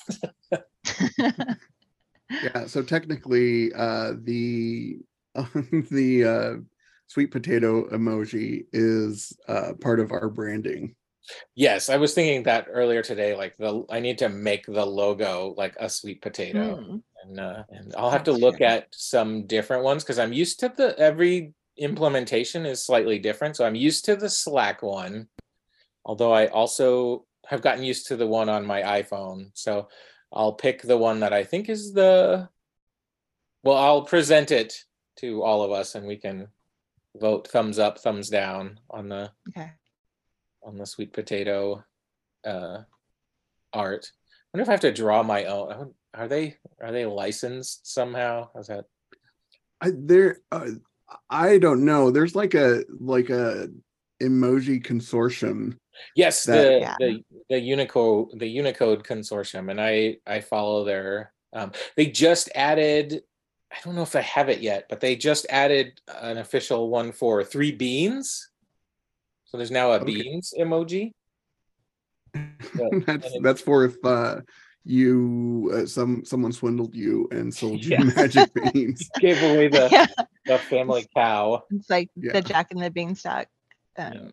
yeah. 2.42 2.66
So 2.66 2.82
technically, 2.82 3.72
uh, 3.72 4.14
the 4.22 4.98
the 5.90 6.24
uh, 6.24 6.54
sweet 7.08 7.30
potato 7.30 7.88
emoji 7.90 8.66
is 8.72 9.32
uh, 9.48 9.72
part 9.80 10.00
of 10.00 10.12
our 10.12 10.28
branding. 10.28 10.94
yes, 11.54 11.88
I 11.88 11.96
was 11.96 12.14
thinking 12.14 12.44
that 12.44 12.66
earlier 12.70 13.02
today. 13.02 13.34
Like 13.36 13.56
the 13.56 13.84
I 13.90 14.00
need 14.00 14.18
to 14.18 14.28
make 14.28 14.66
the 14.66 14.86
logo 14.86 15.54
like 15.56 15.74
a 15.78 15.88
sweet 15.88 16.22
potato. 16.22 16.78
Mm. 16.78 17.02
And 17.26 17.40
uh, 17.40 17.64
and 17.71 17.95
I'll 17.97 18.11
have 18.11 18.25
to 18.25 18.33
look 18.33 18.61
at 18.61 18.87
some 18.92 19.47
different 19.47 19.85
ones 19.85 20.02
because 20.02 20.18
I'm 20.18 20.33
used 20.33 20.61
to 20.61 20.73
the 20.76 20.99
every 20.99 21.54
implementation 21.76 22.64
is 22.66 22.85
slightly 22.85 23.18
different. 23.18 23.56
So 23.56 23.64
I'm 23.64 23.75
used 23.75 24.04
to 24.06 24.16
the 24.16 24.30
Slack 24.30 24.83
one, 24.83 25.28
although 26.04 26.33
I 26.33 26.47
also 26.47 27.26
have 27.47 27.62
gotten 27.62 27.85
used 27.85 28.06
to 28.09 28.16
the 28.16 28.26
one 28.26 28.49
on 28.49 28.66
my 28.66 28.83
iPhone. 28.83 29.50
So 29.54 29.88
I'll 30.33 30.54
pick 30.54 30.83
the 30.83 30.97
one 30.97 31.21
that 31.21 31.33
I 31.33 31.45
think 31.45 31.68
is 31.68 31.92
the 31.92 32.49
well, 33.62 33.76
I'll 33.76 34.02
present 34.02 34.50
it 34.50 34.85
to 35.16 35.42
all 35.42 35.62
of 35.62 35.73
us 35.73 35.95
and 35.95 36.06
we 36.06 36.16
can 36.16 36.49
vote 37.16 37.49
thumbs 37.49 37.78
up, 37.78 37.99
thumbs 37.99 38.28
down 38.28 38.78
on 38.90 39.09
the 39.09 39.30
Okay. 39.49 39.71
on 40.62 40.76
the 40.76 40.87
sweet 40.87 41.12
potato 41.12 41.85
uh, 42.45 42.78
art. 43.73 44.11
I 44.12 44.59
wonder 44.59 44.62
if 44.62 44.68
I 44.68 44.73
have 44.73 44.80
to 44.80 44.92
draw 44.92 45.23
my 45.23 45.45
own. 45.45 45.95
I 46.16 46.20
won- 46.20 46.25
Are 46.25 46.28
they 46.28 46.56
are 46.80 46.92
they 46.92 47.06
licensed 47.06 47.92
somehow? 47.92 48.49
Is 48.58 48.68
that 48.68 48.87
I, 49.80 49.90
there, 49.94 50.38
uh, 50.50 50.70
I 51.28 51.58
don't 51.58 51.85
know. 51.85 52.11
There's 52.11 52.35
like 52.35 52.54
a 52.54 52.85
like 52.99 53.28
a 53.30 53.68
emoji 54.23 54.82
consortium. 54.85 55.76
yes 56.14 56.44
That- 56.44 56.62
the, 56.62 56.78
Yeah. 56.80 56.94
the 56.99 57.25
the 57.50 57.61
Unicode 57.61 58.38
the 58.38 58.49
Unicode 58.49 59.04
consortium, 59.04 59.70
and 59.70 59.80
I 59.80 60.18
I 60.26 60.40
follow 60.40 60.85
their. 60.85 61.32
Um, 61.52 61.73
they 61.96 62.06
just 62.06 62.50
added. 62.54 63.23
I 63.73 63.76
don't 63.85 63.94
know 63.96 64.02
if 64.02 64.16
I 64.16 64.20
have 64.23 64.49
it 64.49 64.61
yet, 64.61 64.87
but 64.88 65.00
they 65.00 65.16
just 65.16 65.44
added 65.50 66.00
an 66.23 66.38
official 66.38 66.88
one 66.88 67.12
for 67.12 67.42
three 67.44 67.73
beans. 67.73 68.49
So 69.46 69.56
there's 69.58 69.70
now 69.70 69.92
a 69.92 69.96
Okay. 70.00 70.14
beans 70.23 70.54
emoji. 70.58 71.12
that's 72.35 72.73
and 73.06 73.25
it- 73.25 73.42
that's 73.42 73.61
for 73.61 73.85
if 73.85 73.96
uh, 74.04 74.40
you 74.87 75.71
uh, 75.75 75.85
some 75.87 76.25
someone 76.25 76.52
swindled 76.52 76.95
you 76.95 77.28
and 77.33 77.52
sold 77.52 77.85
you 77.85 77.90
Yeah. 77.99 78.05
magic 78.16 78.55
beans. 78.73 79.11
Gave 79.21 79.43
away 79.43 79.69
the 79.69 79.88
Yeah, 79.93 80.07
the 80.47 80.59
family 80.71 81.09
cow. 81.14 81.64
it's 81.71 81.90
like 81.90 82.09
Yeah. 82.16 82.33
the 82.33 82.43
Jack 82.43 82.71
and 82.71 82.81
the 82.83 82.90
Beanstalk 82.90 83.49
um, 83.99 84.12
Yeah. 84.14 84.31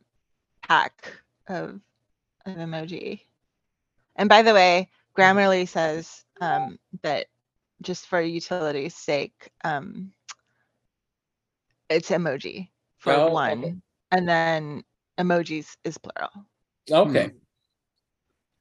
pack 0.67 1.11
of 1.47 1.81
of 2.45 2.55
emoji. 2.55 3.21
And 4.15 4.29
by 4.29 4.43
the 4.43 4.53
way, 4.53 4.89
Grammarly 5.17 5.67
says 5.67 6.23
um, 6.39 6.77
that 7.01 7.27
just 7.81 8.05
for 8.07 8.21
utility's 8.21 8.95
sake, 8.95 9.49
um, 9.63 10.13
it's 11.89 12.09
emoji 12.09 12.69
for 12.99 13.13
Oh, 13.13 13.31
one, 13.33 13.63
okay. 13.63 13.75
and 14.11 14.27
then 14.29 14.83
emojis 15.17 15.75
is 15.83 15.97
plural. 15.97 16.29
Okay. 16.91 17.27
Hmm. 17.27 17.37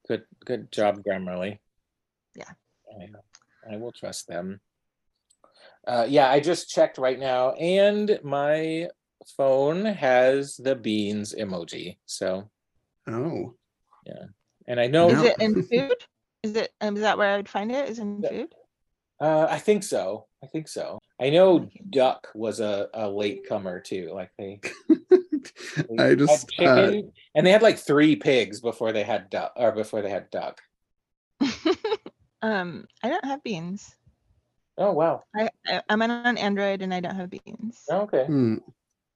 Good 0.09 0.25
good 0.45 0.73
job, 0.73 1.03
Grammarly. 1.05 1.59
Yeah. 2.99 3.07
I, 3.71 3.75
I 3.75 3.77
will 3.77 3.93
trust 3.93 4.27
them. 4.29 4.61
Uh, 5.87 6.07
yeah, 6.09 6.31
I 6.31 6.41
just 6.41 6.69
checked 6.69 6.99
right 6.99 7.19
now, 7.19 7.53
and 7.53 8.19
my 8.23 8.89
phone 9.37 9.85
has 9.85 10.57
the 10.57 10.77
beans 10.77 11.35
emoji. 11.37 11.99
So, 12.07 12.51
Oh, 13.09 13.55
yeah, 14.07 14.27
and 14.69 14.79
I 14.79 14.87
know, 14.87 15.11
Is 15.11 15.23
it 15.23 15.37
in 15.41 15.63
food? 15.71 15.97
Is 16.45 16.57
it? 16.57 16.73
Um, 16.81 16.97
is 16.97 17.03
that 17.03 17.19
where 17.19 17.35
I 17.35 17.37
would 17.37 17.49
find 17.49 17.73
it? 17.73 17.89
Is 17.89 17.99
in 17.99 18.23
Yeah. 18.23 18.29
food? 18.31 18.55
uh, 19.21 19.47
I 19.51 19.59
think 19.59 19.83
so. 19.83 20.27
I 20.43 20.47
think 20.47 20.69
so. 20.69 20.99
I 21.21 21.31
know 21.31 21.69
duck 21.91 22.29
was 22.35 22.61
a, 22.61 22.89
a 22.95 23.09
late 23.09 23.47
comer 23.49 23.81
too. 23.81 24.11
Like 24.13 24.31
they, 24.39 24.61
they 24.89 25.99
I 25.99 26.09
had 26.09 26.19
just 26.19 26.51
uh, 26.61 26.93
and 27.35 27.47
they 27.47 27.51
had 27.51 27.63
like 27.63 27.79
three 27.79 28.17
pigs 28.17 28.61
before 28.61 28.93
they 28.93 29.03
had 29.05 29.31
duck, 29.31 29.53
or 29.57 29.73
before 29.73 30.03
they 30.03 30.11
had 30.11 30.31
duck. 30.31 30.61
Um, 32.43 32.87
I 33.03 33.09
don't 33.09 33.25
have 33.25 33.43
beans. 33.43 33.95
Oh 34.79 34.93
wow. 34.93 35.23
I, 35.37 35.49
I 35.67 35.83
I'm 35.89 36.03
on 36.03 36.37
Android 36.39 36.83
and 36.83 36.93
I 36.95 37.01
don't 37.01 37.15
have 37.15 37.31
beans. 37.31 37.83
Okay. 37.91 38.25
hmm, 38.25 38.57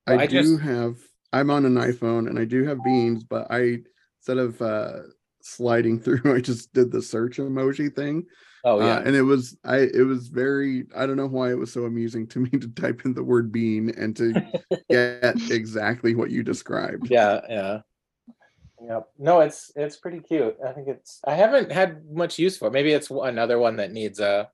Well, 0.06 0.18
I, 0.21 0.23
I 0.23 0.26
do 0.26 0.42
just- 0.56 0.62
have. 0.62 0.97
I'm 1.33 1.50
on 1.50 1.66
an 1.66 1.75
iPhone 1.75 2.28
and 2.28 2.38
I 2.38 2.45
do 2.45 2.64
have 2.64 2.83
beans, 2.85 3.25
but 3.25 3.49
I 3.50 3.78
instead 4.21 4.38
of 4.38 4.62
uh, 4.62 5.00
sliding 5.42 5.99
through, 6.02 6.35
I 6.35 6.40
just 6.40 6.73
did 6.73 6.90
the 6.92 7.02
search 7.02 7.38
emoji 7.38 7.95
thing. 7.95 8.25
Oh 8.64 8.80
yeah. 8.80 8.97
Uh, 8.97 9.02
and 9.06 9.14
it 9.16 9.23
was 9.23 9.56
I 9.64 9.78
it 9.92 10.06
was 10.06 10.28
very 10.28 10.85
I 10.97 11.06
don't 11.06 11.16
know 11.16 11.26
why 11.26 11.50
it 11.50 11.59
was 11.59 11.73
so 11.73 11.85
amusing 11.85 12.26
to 12.28 12.40
me 12.40 12.50
to 12.50 12.68
type 12.68 13.02
in 13.04 13.14
the 13.14 13.23
word 13.23 13.52
bean 13.52 13.90
and 13.97 14.16
to 14.16 14.33
get 14.90 15.37
exactly 15.50 16.14
what 16.14 16.30
you 16.30 16.42
described. 16.42 17.09
yeah 17.11 17.40
yeah 17.49 17.80
yep 18.83 19.09
no 19.18 19.40
it's 19.40 19.71
it's 19.76 19.97
pretty 19.97 20.21
cute 20.21 20.56
i 20.66 20.73
think 20.73 20.87
it's 20.88 21.21
i 21.26 21.35
haven't 21.35 21.73
had 21.73 22.04
much 22.11 22.38
use 22.38 22.59
for 22.59 22.68
it 22.68 22.73
maybe 22.73 22.92
it's 22.92 23.11
another 23.11 23.59
one 23.59 23.76
that 23.76 23.92
needs 23.92 24.21
a 24.21 24.50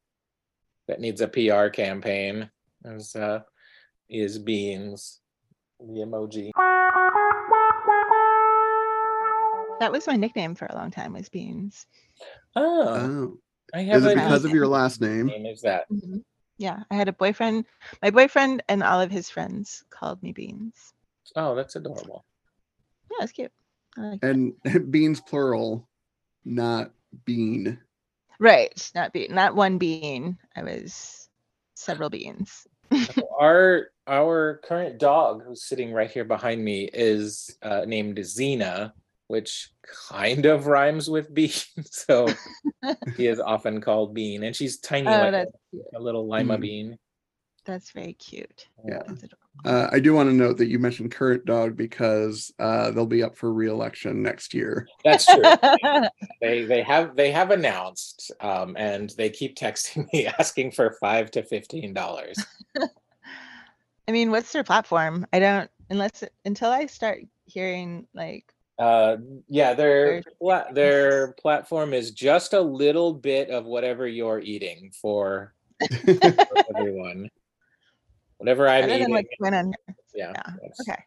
that 0.89 1.01
needs 1.01 1.21
a 1.21 1.29
pr 1.29 1.69
campaign 1.69 2.49
is 2.85 3.17
uh 3.17 3.41
is 4.09 4.39
beans 4.39 5.21
the 5.81 6.01
emoji 6.01 6.51
That 9.81 9.91
was 9.91 10.07
my 10.07 10.15
nickname 10.15 10.55
for 10.55 10.67
a 10.67 10.75
long 10.77 10.93
time. 10.93 11.13
Was 11.13 11.29
beans. 11.29 11.87
oh 12.55 12.85
Oh, 12.87 13.39
i 13.75 13.81
haven't 13.81 14.11
it 14.13 14.15
because 14.15 14.45
of 14.45 14.53
your 14.53 14.69
last 14.69 15.01
name? 15.01 15.27
name 15.27 15.47
is 15.47 15.63
that 15.63 15.89
Mhm. 15.91 16.23
Yeah, 16.59 16.85
I 16.91 16.95
had 16.95 17.09
a 17.09 17.13
boyfriend. 17.13 17.65
My 18.03 18.11
boyfriend 18.11 18.63
and 18.69 18.85
all 18.85 19.01
of 19.01 19.11
his 19.11 19.29
friends 19.29 19.83
called 19.91 20.23
me 20.23 20.31
beans. 20.33 20.95
oh 21.35 21.57
that's 21.57 21.75
adorable 21.75 22.25
Yeah, 23.11 23.25
it's 23.25 23.33
cute. 23.33 23.51
I 23.97 24.01
like 24.01 24.21
that. 24.21 24.31
And 24.31 24.91
beans 24.91 25.21
plural, 25.21 25.89
not 26.45 26.93
bean. 27.25 27.79
Right, 28.39 28.91
not 28.95 29.13
be 29.13 29.29
not 29.29 29.55
one 29.55 29.79
bean. 29.79 30.39
I 30.57 30.63
was 30.63 31.29
several 31.75 32.11
beans. 32.11 32.67
our 33.41 33.89
our 34.07 34.61
current 34.65 34.99
dog 34.99 35.45
who's 35.47 35.65
sitting 35.65 35.93
right 35.93 36.11
here 36.11 36.25
behind 36.25 36.65
me 36.65 36.89
is 36.93 37.57
uh, 37.63 37.85
named 37.87 38.19
Xena, 38.19 38.93
which 39.29 39.71
kind 40.11 40.47
of 40.47 40.67
rhymes 40.67 41.09
with 41.09 41.33
bean. 41.33 41.51
So 41.85 42.29
he 43.17 43.29
is 43.29 43.39
often 43.39 43.81
called 43.81 44.13
Bean, 44.15 44.43
and 44.43 44.57
she's 44.57 44.79
tiny 44.79 45.07
Oh, 45.09 45.21
like 45.21 45.35
a, 45.35 45.47
a 45.99 46.01
little 46.01 46.27
lima 46.27 46.57
Mm. 46.57 46.61
bean. 46.61 46.99
That's 47.65 47.93
very 47.93 48.15
cute. 48.15 48.67
Yeah. 48.85 49.03
That's 49.65 49.69
adorable. 49.69 49.91
Uh, 49.93 49.95
I 49.95 50.01
do 50.01 50.15
want 50.15 50.29
to 50.29 50.35
note 50.35 50.59
that 50.59 50.69
you 50.69 50.79
mentioned 50.79 51.13
current 51.13 51.45
dog 51.45 51.77
because 51.77 52.53
uh, 52.59 52.91
they'll 52.91 53.07
be 53.07 53.23
up 53.23 53.37
for 53.37 53.53
re-election 53.53 54.23
next 54.23 54.55
year. 54.55 54.89
That's 55.05 55.27
true. 55.27 55.43
they 56.41 56.65
they 56.65 56.83
have 56.83 57.17
they 57.17 57.31
have 57.31 57.51
announced, 57.51 58.33
um, 58.41 58.77
and 58.79 59.11
they 59.11 59.31
keep 59.31 59.57
texting 59.57 60.07
me 60.13 60.27
asking 60.27 60.73
for 60.73 60.97
five 61.01 61.31
to 61.33 61.43
fifteen 61.43 61.93
dollars. 61.93 62.45
I 64.09 64.13
mean, 64.13 64.31
what's 64.31 64.53
their 64.53 64.65
platform? 64.65 65.27
I 65.33 65.39
don't 65.39 65.71
unless 65.91 66.25
until 66.45 66.71
I 66.71 66.87
start 66.87 67.21
hearing 67.45 68.07
like 68.15 68.53
Uh, 68.79 69.19
yeah, 69.49 69.75
their 69.75 70.23
pla- 70.41 70.73
their 70.73 71.33
platform 71.33 71.93
is 71.93 72.11
just 72.11 72.53
a 72.53 72.61
little 72.61 73.13
bit 73.13 73.51
of 73.51 73.65
whatever 73.65 74.09
you're 74.09 74.41
eating 74.41 74.91
for, 75.01 75.55
for 75.79 76.47
everyone. 76.71 77.29
Whatever 78.43 78.67
I'm 78.69 78.83
better 78.83 78.95
eating, 78.95 79.03
than 79.05 79.13
what's 79.13 79.29
going 79.41 79.55
on 79.55 79.67
here. 79.67 79.97
yeah. 80.15 80.33
yeah, 80.35 80.43
that's- 80.61 80.81
Okay. 80.89 81.03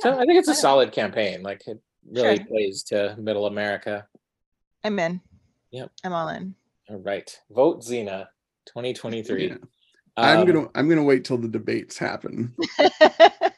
So 0.00 0.12
I 0.18 0.24
think 0.26 0.38
it's 0.38 0.48
a 0.48 0.54
solid 0.54 0.92
campaign. 0.92 1.42
Like 1.42 1.66
it 1.66 1.80
really 2.08 2.36
Sure. 2.36 2.46
plays 2.46 2.82
to 2.84 3.16
Middle 3.18 3.46
America. 3.46 4.06
I'm 4.84 4.98
in. 4.98 5.20
Yep. 5.70 5.90
I'm 6.04 6.12
all 6.12 6.28
in. 6.28 6.54
All 6.90 6.98
right, 6.98 7.38
vote 7.50 7.80
Xena, 7.82 8.26
2023. 8.66 9.48
Yeah. 9.48 9.54
I'm 10.16 10.40
Um, 10.40 10.46
gonna 10.46 10.68
I'm 10.74 10.88
gonna 10.88 11.02
wait 11.04 11.24
till 11.24 11.38
the 11.38 11.48
debates 11.48 11.96
happen. 11.96 12.54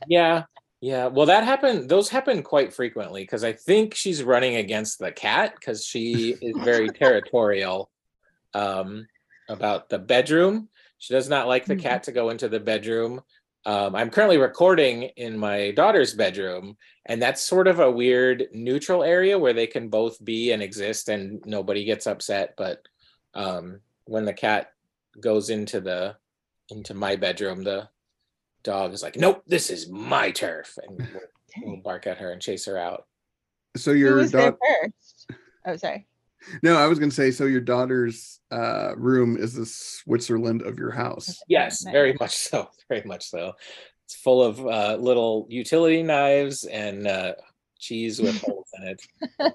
Yeah, 0.09 0.45
yeah. 0.81 1.07
Well, 1.07 1.27
that 1.27 1.45
happened. 1.45 1.89
Those 1.89 2.09
happen 2.09 2.43
quite 2.43 2.73
frequently 2.75 3.23
because 3.23 3.45
I 3.45 3.53
think 3.53 3.95
she's 3.95 4.23
running 4.23 4.57
against 4.57 4.99
the 4.99 5.13
cat 5.13 5.55
because 5.55 5.85
she 5.85 6.35
is 6.43 6.57
very 6.65 6.89
territorial 7.03 7.89
um, 8.55 9.07
about 9.49 9.89
the 9.89 9.99
bedroom. 10.01 10.69
She 11.03 11.13
does 11.15 11.29
not 11.29 11.49
like 11.49 11.65
the 11.65 11.75
Mhm. 11.75 11.81
cat 11.83 12.05
to 12.05 12.13
go 12.13 12.31
into 12.31 12.49
the 12.49 12.61
bedroom. 12.61 13.23
Um, 13.67 13.97
I'm 13.97 14.09
currently 14.09 14.39
recording 14.39 15.03
in 15.17 15.37
my 15.37 15.73
daughter's 15.73 16.15
bedroom, 16.15 16.79
and 17.07 17.21
that's 17.21 17.43
sort 17.43 17.67
of 17.67 17.81
a 17.81 17.91
weird 17.91 18.47
neutral 18.53 19.03
area 19.03 19.37
where 19.37 19.53
they 19.53 19.67
can 19.67 19.89
both 19.89 20.25
be 20.25 20.53
and 20.53 20.63
exist, 20.63 21.09
and 21.09 21.45
nobody 21.45 21.85
gets 21.85 22.07
upset. 22.07 22.55
But 22.57 22.87
um, 23.35 23.81
when 24.05 24.25
the 24.25 24.33
cat 24.33 24.75
goes 25.19 25.51
into 25.51 25.81
the 25.81 26.17
into 26.69 26.95
my 26.95 27.17
bedroom, 27.17 27.65
the 27.65 27.89
dog 28.63 28.93
is 28.93 29.03
like, 29.03 29.17
"Nope, 29.17 29.43
this 29.45 29.71
is 29.71 29.89
my 29.91 30.31
turf," 30.31 30.79
and 30.85 30.99
will, 31.65 31.69
will 31.73 31.83
bark 31.83 32.07
at 32.07 32.19
her 32.19 32.31
and 32.31 32.41
chase 32.41 32.67
her 32.67 32.79
out. 32.79 33.09
So 33.77 33.91
Who 33.93 33.99
your 33.99 34.17
was 34.19 34.31
dog? 34.31 34.57
Oh, 35.67 35.77
sorry. 35.77 36.07
No, 36.63 36.77
I 36.77 36.87
was 36.87 36.99
gonna 36.99 37.13
say 37.13 37.31
so 37.31 37.45
your 37.45 37.61
daughter's 37.61 38.41
uh 38.51 38.95
room 38.97 39.37
is 39.37 39.55
the 39.55 39.67
Switzerland 39.67 40.63
of 40.63 40.79
your 40.79 40.91
house. 40.91 41.41
Yes, 41.49 41.85
very 41.85 42.15
much 42.19 42.37
so. 42.37 42.69
Very 42.89 43.03
much 43.07 43.25
so. 43.25 43.53
It's 44.05 44.17
full 44.17 44.43
of 44.43 44.61
uh, 44.67 44.97
little 45.01 45.47
utility 45.49 46.03
knives 46.03 46.65
and 46.65 47.07
uh, 47.07 47.33
cheese 47.79 48.21
with 48.21 48.39
holes 48.43 48.69
in 48.79 48.89
it. 48.89 49.55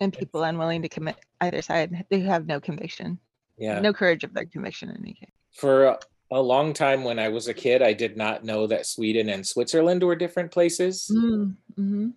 And 0.00 0.12
people 0.12 0.44
unwilling 0.44 0.82
to 0.82 0.88
commit 0.88 1.16
either 1.40 1.62
side. 1.62 2.04
They 2.10 2.20
have 2.20 2.46
no 2.46 2.60
conviction. 2.60 3.18
Yeah. 3.58 3.80
No 3.80 3.92
courage 3.92 4.24
of 4.24 4.34
their 4.34 4.44
conviction 4.44 4.90
in 4.90 4.98
any 4.98 5.14
case. 5.14 5.30
For 5.54 5.98
a 6.30 6.40
long 6.40 6.72
time 6.72 7.02
when 7.02 7.18
I 7.18 7.28
was 7.28 7.48
a 7.48 7.54
kid, 7.54 7.82
I 7.82 7.92
did 7.92 8.16
not 8.16 8.44
know 8.44 8.66
that 8.66 8.86
Sweden 8.86 9.28
and 9.28 9.46
Switzerland 9.46 10.02
were 10.02 10.16
different 10.16 10.50
places. 10.52 11.10
Mm-hmm. 11.12 12.08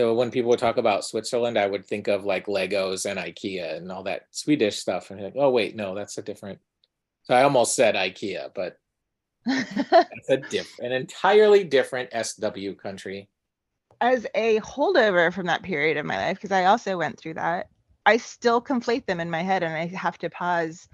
So 0.00 0.14
when 0.14 0.30
people 0.30 0.48
would 0.48 0.58
talk 0.58 0.78
about 0.78 1.04
Switzerland, 1.04 1.58
I 1.58 1.66
would 1.66 1.84
think 1.84 2.08
of 2.08 2.24
like 2.24 2.46
Legos 2.46 3.04
and 3.04 3.20
IKEA 3.20 3.76
and 3.76 3.92
all 3.92 4.02
that 4.04 4.22
Swedish 4.30 4.78
stuff. 4.78 5.10
And 5.10 5.20
like, 5.20 5.34
oh 5.36 5.50
wait, 5.50 5.76
no, 5.76 5.94
that's 5.94 6.16
a 6.16 6.22
different. 6.22 6.58
So 7.24 7.34
I 7.34 7.42
almost 7.42 7.74
said 7.74 7.96
IKEA, 7.96 8.48
but 8.54 8.78
that's 9.44 10.30
a 10.30 10.38
diff, 10.38 10.74
an 10.78 10.92
entirely 10.92 11.64
different 11.64 12.08
SW 12.14 12.80
country. 12.82 13.28
as 14.00 14.26
a 14.34 14.58
holdover 14.60 15.30
from 15.30 15.44
that 15.48 15.62
period 15.62 15.98
of 15.98 16.06
my 16.06 16.16
life, 16.16 16.38
because 16.38 16.50
I 16.50 16.64
also 16.64 16.96
went 16.96 17.18
through 17.18 17.34
that, 17.34 17.68
I 18.06 18.16
still 18.16 18.62
conflate 18.62 19.04
them 19.04 19.20
in 19.20 19.28
my 19.28 19.42
head 19.42 19.62
and 19.62 19.74
I 19.74 19.84
have 19.88 20.16
to 20.20 20.30
pause 20.30 20.88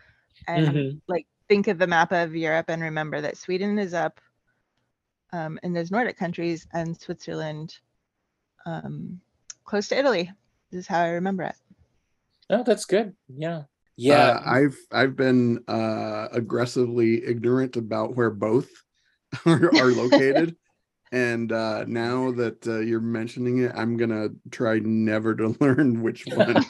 and 0.49 0.67
Mhm. 0.67 1.01
like 1.07 1.29
think 1.49 1.69
of 1.69 1.79
the 1.79 1.87
map 1.87 2.11
of 2.11 2.35
Europe 2.35 2.71
and 2.71 2.83
remember 2.83 3.21
that 3.21 3.37
Sweden 3.37 3.79
is 3.79 3.95
up 3.95 4.21
um, 5.33 5.61
in 5.63 5.73
those 5.75 5.93
Nordic 5.93 6.17
countries 6.17 6.67
and 6.73 7.01
Switzerland 7.01 7.79
um, 8.67 9.21
close 9.65 9.89
to 9.89 9.99
Italy. 9.99 10.31
This 10.71 10.81
is 10.81 10.87
how 10.87 11.01
I 11.01 11.09
remember 11.11 11.45
it. 11.45 11.55
Oh, 12.51 12.63
that's 12.63 12.85
good. 12.85 13.15
Yeah. 13.29 13.63
Yeah. 13.97 14.29
Uh, 14.29 14.43
I've 14.45 14.77
I've 14.93 15.17
been 15.17 15.65
uh, 15.69 16.29
aggressively 16.33 17.25
ignorant 17.25 17.77
about 17.77 18.15
where 18.15 18.31
both 18.31 18.69
are, 19.47 19.75
are 19.75 19.91
located, 19.93 20.57
and 21.13 21.51
uh, 21.51 21.85
now 21.87 22.33
that 22.33 22.67
uh, 22.67 22.81
you're 22.81 23.01
mentioning 23.01 23.59
it, 23.59 23.73
I'm 23.75 23.97
gonna 23.97 24.29
try 24.51 24.81
never 24.81 25.35
to 25.37 25.57
learn 25.61 26.03
which 26.03 26.27
one 26.27 26.63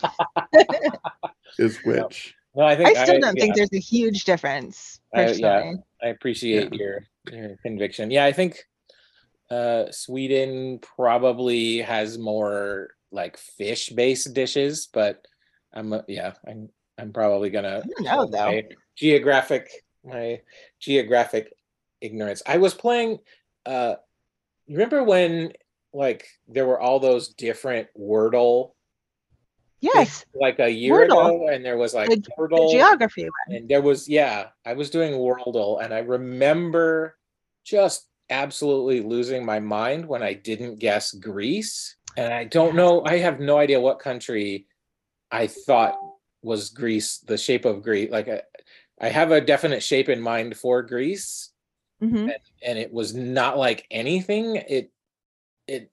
is 1.59 1.77
which. 1.79 2.35
no, 2.55 2.65
I 2.65 2.73
I 2.73 2.77
think 2.77 2.97
still 2.97 3.21
don't 3.21 3.37
yeah, 3.37 3.43
think 3.43 3.57
there's 3.57 3.73
a 3.73 3.79
huge 3.79 4.25
difference 4.25 5.01
I- 5.15 5.33
yeah. 5.33 5.73
I 6.03 6.09
appreciate 6.09 6.73
your 6.75 7.03
your 7.33 7.57
conviction. 7.63 8.11
Yeah, 8.11 8.25
I 8.25 8.33
think 8.33 8.65
uh 9.51 9.91
Sweden 9.93 10.79
probably 10.81 11.79
has 11.79 12.19
more 12.19 12.91
like 13.13 13.37
fish 13.37 13.89
based 13.91 14.35
dishes, 14.35 14.89
but 14.93 15.25
I'm 15.73 15.93
uh, 15.93 16.03
yeah, 16.09 16.33
I'm 16.47 16.69
I'm 16.99 17.13
probably 17.13 17.51
gonna 17.51 17.85
know, 18.01 18.27
though. 18.27 18.47
my 18.47 18.65
geographic 18.97 19.69
my 20.05 20.41
geographic 20.81 21.53
ignorance. 22.01 22.43
I 22.47 22.57
was 22.59 22.75
playing 22.75 23.19
uh 23.67 23.97
you 24.67 24.77
remember 24.77 25.03
when 25.05 25.53
like 25.93 26.27
there 26.49 26.67
were 26.67 26.81
all 26.81 26.99
those 27.01 27.29
different 27.29 27.89
Wordle 27.99 28.73
Yes, 29.81 30.25
like 30.35 30.59
a 30.59 30.69
year 30.69 31.07
Wordle. 31.07 31.29
ago 31.29 31.49
and 31.49 31.65
there 31.65 31.77
was 31.77 31.95
like 31.95 32.09
The- 32.11 32.17
the 32.17 32.69
geography 32.73 33.29
and 33.49 33.69
there 33.69 33.83
was 33.83 34.09
yeah 34.09 34.49
i 34.65 34.73
was 34.73 34.91
doing 34.91 35.13
Wordle 35.15 35.83
and 35.83 35.95
i 35.95 35.99
remember 36.01 37.17
just 37.65 38.09
absolutely 38.31 39.01
losing 39.01 39.45
my 39.45 39.61
mind 39.61 40.07
when 40.07 40.23
i 40.23 40.33
didn't 40.33 40.79
guess 40.79 41.13
greece. 41.13 41.97
And 42.17 42.33
i 42.33 42.45
don't 42.45 42.75
know 42.75 43.05
i 43.05 43.19
have 43.19 43.41
no 43.41 43.59
idea 43.59 43.81
what 43.81 43.99
country 43.99 44.67
i 45.31 45.47
thought 45.47 45.97
was 46.43 46.71
greece 46.71 47.19
the 47.19 47.37
shape 47.37 47.65
of 47.65 47.83
greece 47.83 48.11
like 48.11 48.29
i, 48.29 48.43
I 49.01 49.09
have 49.09 49.31
a 49.31 49.41
definite 49.41 49.83
shape 49.83 50.09
in 50.09 50.21
mind 50.21 50.57
for 50.57 50.83
greece. 50.83 51.53
Mhm. 52.03 52.31
and 52.63 52.79
it 52.79 52.93
was 52.93 53.15
not 53.15 53.57
like 53.59 53.87
anything. 53.91 54.57
It 54.57 54.91
it 55.67 55.91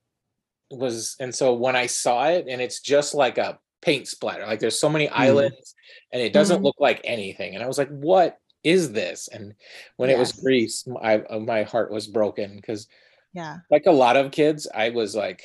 was 0.71 1.15
and 1.19 1.33
so 1.33 1.53
when 1.53 1.75
i 1.75 1.85
saw 1.87 2.27
it 2.29 2.45
and 2.49 2.61
it's 2.61 2.81
just 2.81 3.13
like 3.13 3.37
a 3.37 3.59
paint 3.81 4.07
splatter 4.07 4.45
like 4.47 4.59
there's 4.59 4.79
so 4.79 4.89
many 4.89 5.07
islands 5.09 5.75
and 6.11 6.21
it 6.21 6.33
doesn't 6.33 6.61
Mhm. 6.61 6.63
look 6.63 6.75
like 6.79 7.01
anything. 7.03 7.53
And 7.55 7.63
i 7.63 7.67
was 7.67 7.77
like 7.77 7.89
what 7.89 8.37
is 8.63 8.91
this 8.91 9.27
and 9.27 9.53
when 9.98 10.10
it 10.10 10.17
was 10.17 10.32
greece 10.32 10.88
I, 11.01 11.17
uh, 11.20 11.39
my 11.39 11.63
heart 11.63 11.91
was 11.91 12.08
broken 12.08 12.55
because 12.55 12.88
Yeah. 13.34 13.58
like 13.70 13.86
a 13.86 13.91
lot 13.91 14.15
of 14.15 14.32
kids 14.32 14.67
i 14.74 14.89
was 14.89 15.15
like 15.15 15.41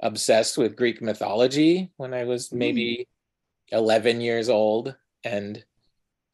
obsessed 0.00 0.56
with 0.56 0.76
greek 0.76 1.02
mythology 1.02 1.90
when 1.96 2.14
i 2.14 2.24
was 2.24 2.48
Mm. 2.48 2.56
maybe 2.58 3.08
11 3.70 4.20
years 4.20 4.48
old 4.48 4.96
and 5.24 5.62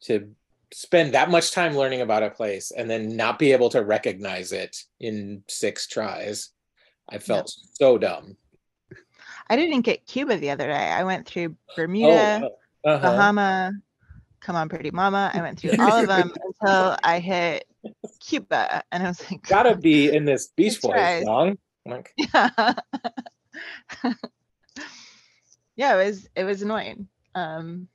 to 0.01 0.33
spend 0.73 1.13
that 1.13 1.29
much 1.29 1.51
time 1.51 1.75
learning 1.75 2.01
about 2.01 2.23
a 2.23 2.29
place 2.29 2.71
and 2.71 2.89
then 2.89 3.15
not 3.15 3.39
be 3.39 3.51
able 3.51 3.69
to 3.69 3.83
recognize 3.83 4.51
it 4.51 4.77
in 4.99 5.43
six 5.47 5.87
tries 5.87 6.51
i 7.09 7.17
felt 7.17 7.49
so 7.73 7.97
dumb 7.97 8.37
I 9.47 9.55
didn't 9.55 9.81
get 9.81 10.07
Cuba 10.07 10.37
the 10.37 10.49
other 10.49 10.65
day. 10.65 10.73
I 10.91 11.03
went 11.03 11.27
through 11.27 11.55
Bermuda, 11.75 12.49
oh, 12.83 12.89
uh-huh. 12.89 13.11
Bahama, 13.11 13.73
Come 14.45 14.55
On 14.57 14.69
Pretty 14.69 14.91
Mama. 14.91 15.31
I 15.33 15.41
went 15.41 15.59
through 15.59 15.71
all 15.79 15.97
of 15.97 16.05
them 16.07 16.31
until 16.61 16.95
I 17.03 17.17
hit 17.17 17.65
Cuba, 18.19 18.83
and 18.91 19.01
I 19.01 19.07
was 19.07 19.31
like, 19.31 19.41
gotta 19.41 19.75
be 19.75 20.11
in 20.15 20.23
this 20.25 20.49
beach 20.55 20.79
boys 20.83 20.93
right. 20.93 21.25
song 21.25 21.57
like 21.87 22.13
yeah. 22.15 22.73
yeah, 25.75 25.95
it 25.99 26.05
was 26.05 26.29
it 26.35 26.43
was 26.43 26.61
annoying. 26.61 27.07
Um, 27.33 27.87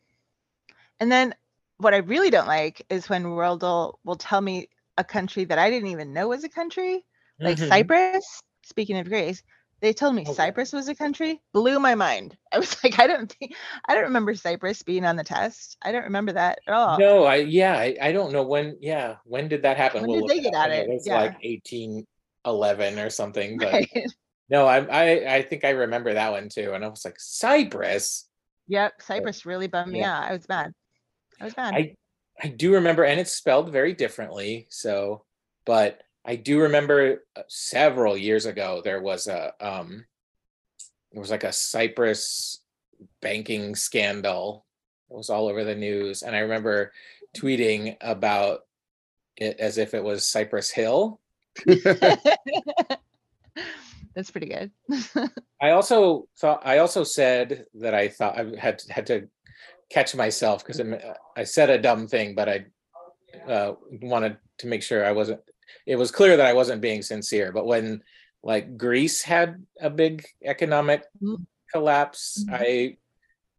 and 0.98 1.10
then 1.10 1.36
what 1.78 1.94
I 1.94 1.98
really 1.98 2.30
don't 2.30 2.48
like 2.48 2.84
is 2.90 3.08
when 3.08 3.26
Worldle 3.26 3.94
will 4.04 4.16
tell 4.16 4.40
me 4.40 4.68
a 4.98 5.04
country 5.04 5.44
that 5.44 5.58
I 5.58 5.70
didn't 5.70 5.90
even 5.90 6.12
know 6.12 6.28
was 6.28 6.42
a 6.42 6.48
country, 6.48 7.04
like 7.38 7.58
Mhm. 7.58 7.68
Cyprus. 7.68 8.42
Speaking 8.64 8.98
of 8.98 9.08
Greece, 9.08 9.42
they 9.80 9.92
told 9.92 10.14
me 10.14 10.22
oh, 10.26 10.30
Okay. 10.30 10.36
Cyprus 10.36 10.72
was 10.72 10.88
a 10.88 10.94
country. 10.94 11.40
Blew 11.52 11.78
my 11.78 11.94
mind. 11.94 12.36
I 12.52 12.58
was 12.58 12.82
like, 12.84 12.98
I 12.98 13.06
don't 13.06 13.30
think 13.32 13.54
I 13.88 13.94
don't 13.94 14.04
remember 14.04 14.34
Cyprus 14.34 14.82
being 14.82 15.04
on 15.04 15.16
the 15.16 15.24
test. 15.24 15.76
I 15.82 15.92
don't 15.92 16.04
remember 16.04 16.32
that 16.32 16.60
at 16.66 16.74
all. 16.74 16.98
no 16.98 17.24
i 17.24 17.36
yeah 17.36 17.74
I, 17.76 17.96
I 18.00 18.12
don't 18.12 18.32
know 18.32 18.42
when 18.42 18.76
yeah 18.80 19.16
when 19.24 19.48
did 19.48 19.62
that 19.62 19.76
happen 19.76 20.02
When 20.02 20.10
We'll 20.10 20.26
did 20.26 20.38
they 20.38 20.42
get 20.42 20.54
at 20.54 20.70
I 20.70 20.76
know 20.76 20.82
it? 20.82 20.88
was 20.88 21.06
Yeah. 21.06 21.14
like 21.16 21.34
1811 21.42 22.98
or 22.98 23.10
something 23.10 23.58
but 23.58 23.72
Right. 23.74 23.88
no 24.48 24.66
I, 24.66 24.78
I 24.80 25.34
i 25.36 25.42
think 25.42 25.64
i 25.64 25.70
remember 25.70 26.14
that 26.14 26.32
one 26.32 26.48
too 26.48 26.72
and 26.74 26.84
i 26.84 26.88
was 26.88 27.04
like 27.04 27.16
cyprus 27.18 28.26
Yep, 28.68 29.02
Cyprus 29.02 29.46
really 29.46 29.66
bummed 29.66 29.92
me 29.92 30.00
Yeah. 30.00 30.16
out. 30.16 30.30
I 30.30 30.32
was 30.32 30.48
mad. 30.48 30.72
I 31.40 31.44
was 31.44 31.56
mad. 31.56 31.74
I 31.74 31.94
I 32.40 32.48
do 32.48 32.74
remember, 32.74 33.02
and 33.04 33.18
it's 33.18 33.32
spelled 33.32 33.70
very 33.72 33.94
differently. 33.94 34.68
So, 34.70 35.24
but 35.66 36.00
I 36.24 36.36
do 36.36 36.60
remember 36.60 37.24
uh, 37.36 37.42
several 37.48 38.16
years 38.16 38.46
ago 38.46 38.82
there 38.84 39.00
was 39.00 39.26
a 39.26 39.52
um, 39.60 40.04
there 41.12 41.20
was 41.20 41.30
like 41.30 41.44
a 41.44 41.52
Cyprus 41.52 42.60
banking 43.20 43.74
scandal. 43.74 44.66
It 45.10 45.16
was 45.16 45.30
all 45.30 45.48
over 45.48 45.64
the 45.64 45.74
news, 45.74 46.22
and 46.22 46.36
I 46.36 46.40
remember 46.40 46.92
tweeting 47.36 47.96
about 48.00 48.60
it 49.36 49.58
as 49.58 49.78
if 49.78 49.94
it 49.94 50.04
was 50.04 50.26
Cypress 50.26 50.70
Hill. 50.70 51.20
That's 54.14 54.30
pretty 54.30 54.48
good. 54.48 54.70
I 55.62 55.70
also 55.70 56.28
thought 56.38 56.62
I 56.64 56.78
also 56.78 57.04
said 57.04 57.66
that 57.74 57.94
I 57.94 58.08
thought 58.08 58.38
I 58.38 58.44
had 58.58 58.82
had 58.88 59.06
to 59.06 59.28
catch 59.90 60.14
myself 60.14 60.64
because 60.64 60.80
I 61.36 61.44
said 61.44 61.70
a 61.70 61.78
dumb 61.78 62.06
thing, 62.06 62.34
but 62.34 62.48
I 62.48 62.66
uh, 63.48 63.74
wanted 64.02 64.36
to 64.58 64.66
make 64.66 64.82
sure 64.82 65.04
I 65.04 65.12
wasn't. 65.12 65.40
It 65.86 65.96
was 65.96 66.10
clear 66.10 66.36
that 66.36 66.46
I 66.46 66.52
wasn't 66.52 66.80
being 66.82 67.02
sincere. 67.02 67.52
But 67.52 67.66
when 67.66 68.02
like 68.42 68.76
Greece 68.76 69.22
had 69.22 69.64
a 69.80 69.90
big 69.90 70.24
economic 70.44 71.04
Mm. 71.22 71.44
collapse, 71.72 72.44
Mhm. 72.48 72.52
I 72.52 72.96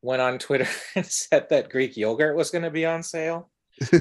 went 0.01 0.21
on 0.21 0.39
Twitter 0.39 0.67
and 0.95 1.05
said 1.05 1.49
that 1.49 1.69
Greek 1.69 1.95
yogurt 1.97 2.35
was 2.35 2.49
going 2.51 2.63
to 2.63 2.71
be 2.71 2.85
on 2.85 3.03
sale. 3.03 3.49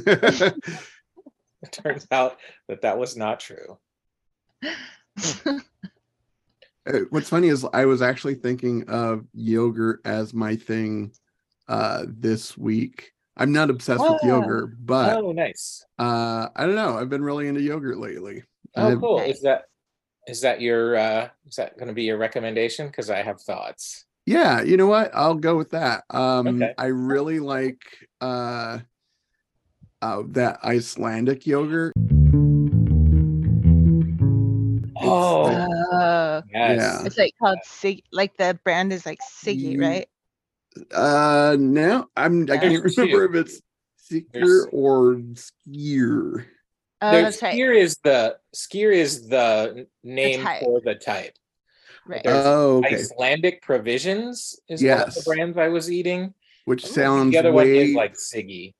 It 1.62 1.73
turns 1.73 2.07
out 2.11 2.38
that 2.68 2.81
that 2.83 2.96
was 2.99 3.16
not 3.18 3.38
true. 3.40 3.79
Uh, 6.87 7.01
What's 7.11 7.29
funny 7.29 7.49
is 7.49 7.66
I 7.75 7.85
was 7.85 8.01
actually 8.01 8.37
thinking 8.37 8.88
of 8.88 9.27
yogurt 9.35 10.01
as 10.07 10.33
my 10.33 10.57
thing 10.57 11.12
uh 11.68 12.07
this 12.09 12.57
week. 12.57 13.12
I'm 13.37 13.53
not 13.53 13.71
obsessed 13.71 14.01
with 14.03 14.21
Oh. 14.23 14.27
yogurt, 14.27 14.71
but 14.85 15.16
oh, 15.16 15.33
nice. 15.33 15.85
uh 15.99 16.49
I 16.55 16.66
don't 16.66 16.75
know. 16.75 16.99
I've 16.99 17.09
been 17.09 17.23
really 17.23 17.49
into 17.49 17.61
yogurt 17.62 17.99
lately. 17.99 18.43
Oh, 18.77 18.88
I've- 18.93 19.01
cool. 19.01 19.21
Is 19.21 19.40
that 19.43 19.64
is 20.27 20.40
that 20.43 20.61
your 20.61 20.97
uh 20.97 21.29
is 21.47 21.57
that 21.57 21.77
going 21.77 21.88
to 21.88 21.95
be 21.95 22.05
your 22.05 22.19
recommendation? 22.19 22.87
Because 22.88 23.09
I 23.11 23.23
have 23.23 23.40
thoughts. 23.40 24.05
Yeah, 24.27 24.62
you 24.62 24.77
know 24.77 24.87
what? 24.87 25.11
I'll 25.14 25.35
go 25.35 25.57
with 25.57 25.71
that. 25.71 26.05
Um 26.11 26.62
Okay. 26.62 26.75
I 26.77 26.87
really 26.87 27.38
like 27.40 27.81
uh 28.21 28.79
uh 30.03 30.23
that 30.29 30.61
Icelandic 30.64 31.47
yogurt. 31.47 31.93
Oh, 35.03 35.43
like- 35.43 35.69
Oh, 35.93 36.43
yes. 36.53 36.79
yeah. 36.81 37.07
it's 37.07 37.19
like 37.19 37.35
called 37.43 37.59
Sig. 37.64 38.03
Like 38.12 38.37
the 38.37 38.59
brand 38.64 38.93
is 38.93 39.05
like 39.07 39.19
Siggy, 39.21 39.79
right? 39.81 40.09
Uh 40.94 41.56
no, 41.59 42.06
I'm 42.16 42.42
I 42.44 42.59
can't 42.59 42.83
There's 42.83 42.96
remember 42.96 43.28
two. 43.28 43.38
if 43.38 43.46
it's 43.46 43.62
There's- 44.11 44.48
Seeker 44.48 44.68
or 44.72 45.14
Skyr. 45.14 46.46
Oh, 47.02 47.12
There's 47.12 47.24
that's 47.24 47.42
right. 47.42 47.54
skier 47.56 47.74
is 47.76 47.96
the 48.04 48.37
skier 48.54 48.92
is 48.92 49.28
the 49.28 49.87
name 50.04 50.42
type. 50.42 50.61
for 50.62 50.80
the 50.85 50.94
type. 50.96 51.33
Right. 52.06 52.20
There's 52.24 52.44
Oh, 52.46 52.78
okay. 52.78 52.96
Icelandic 52.96 53.62
provisions 53.62 54.59
is 54.68 54.83
one 54.83 54.90
of 54.92 54.98
the 54.98 55.12
Yes. 55.14 55.24
brands 55.24 55.56
I 55.59 55.68
was 55.68 55.90
eating. 55.90 56.35
Which 56.66 56.85
Ooh. 56.85 56.88
sounds 56.88 57.33
the 57.33 57.38
other 57.38 57.52
one 57.52 57.68
is 57.68 57.94
like 57.94 58.14
Siggy. 58.14 58.74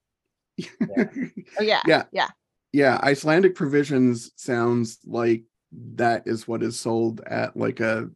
oh 0.99 1.63
yeah. 1.63 1.81
yeah. 1.87 2.03
Yeah. 2.13 2.29
yeah 2.73 3.01
icelandic 3.03 3.55
provisions 3.55 4.33
sounds 4.37 4.99
like 5.07 5.45
that 5.95 6.25
is 6.27 6.47
what 6.47 6.63
is 6.63 6.79
sold 6.79 7.21
at 7.27 7.57
like 7.57 7.81
a 7.81 8.11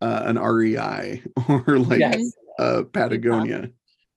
uh, 0.00 0.22
an 0.26 0.38
rei 0.38 1.22
or 1.48 1.78
like 1.78 1.98
Yes. 2.00 2.32
Uh 2.58 2.82
patagonia 2.84 3.70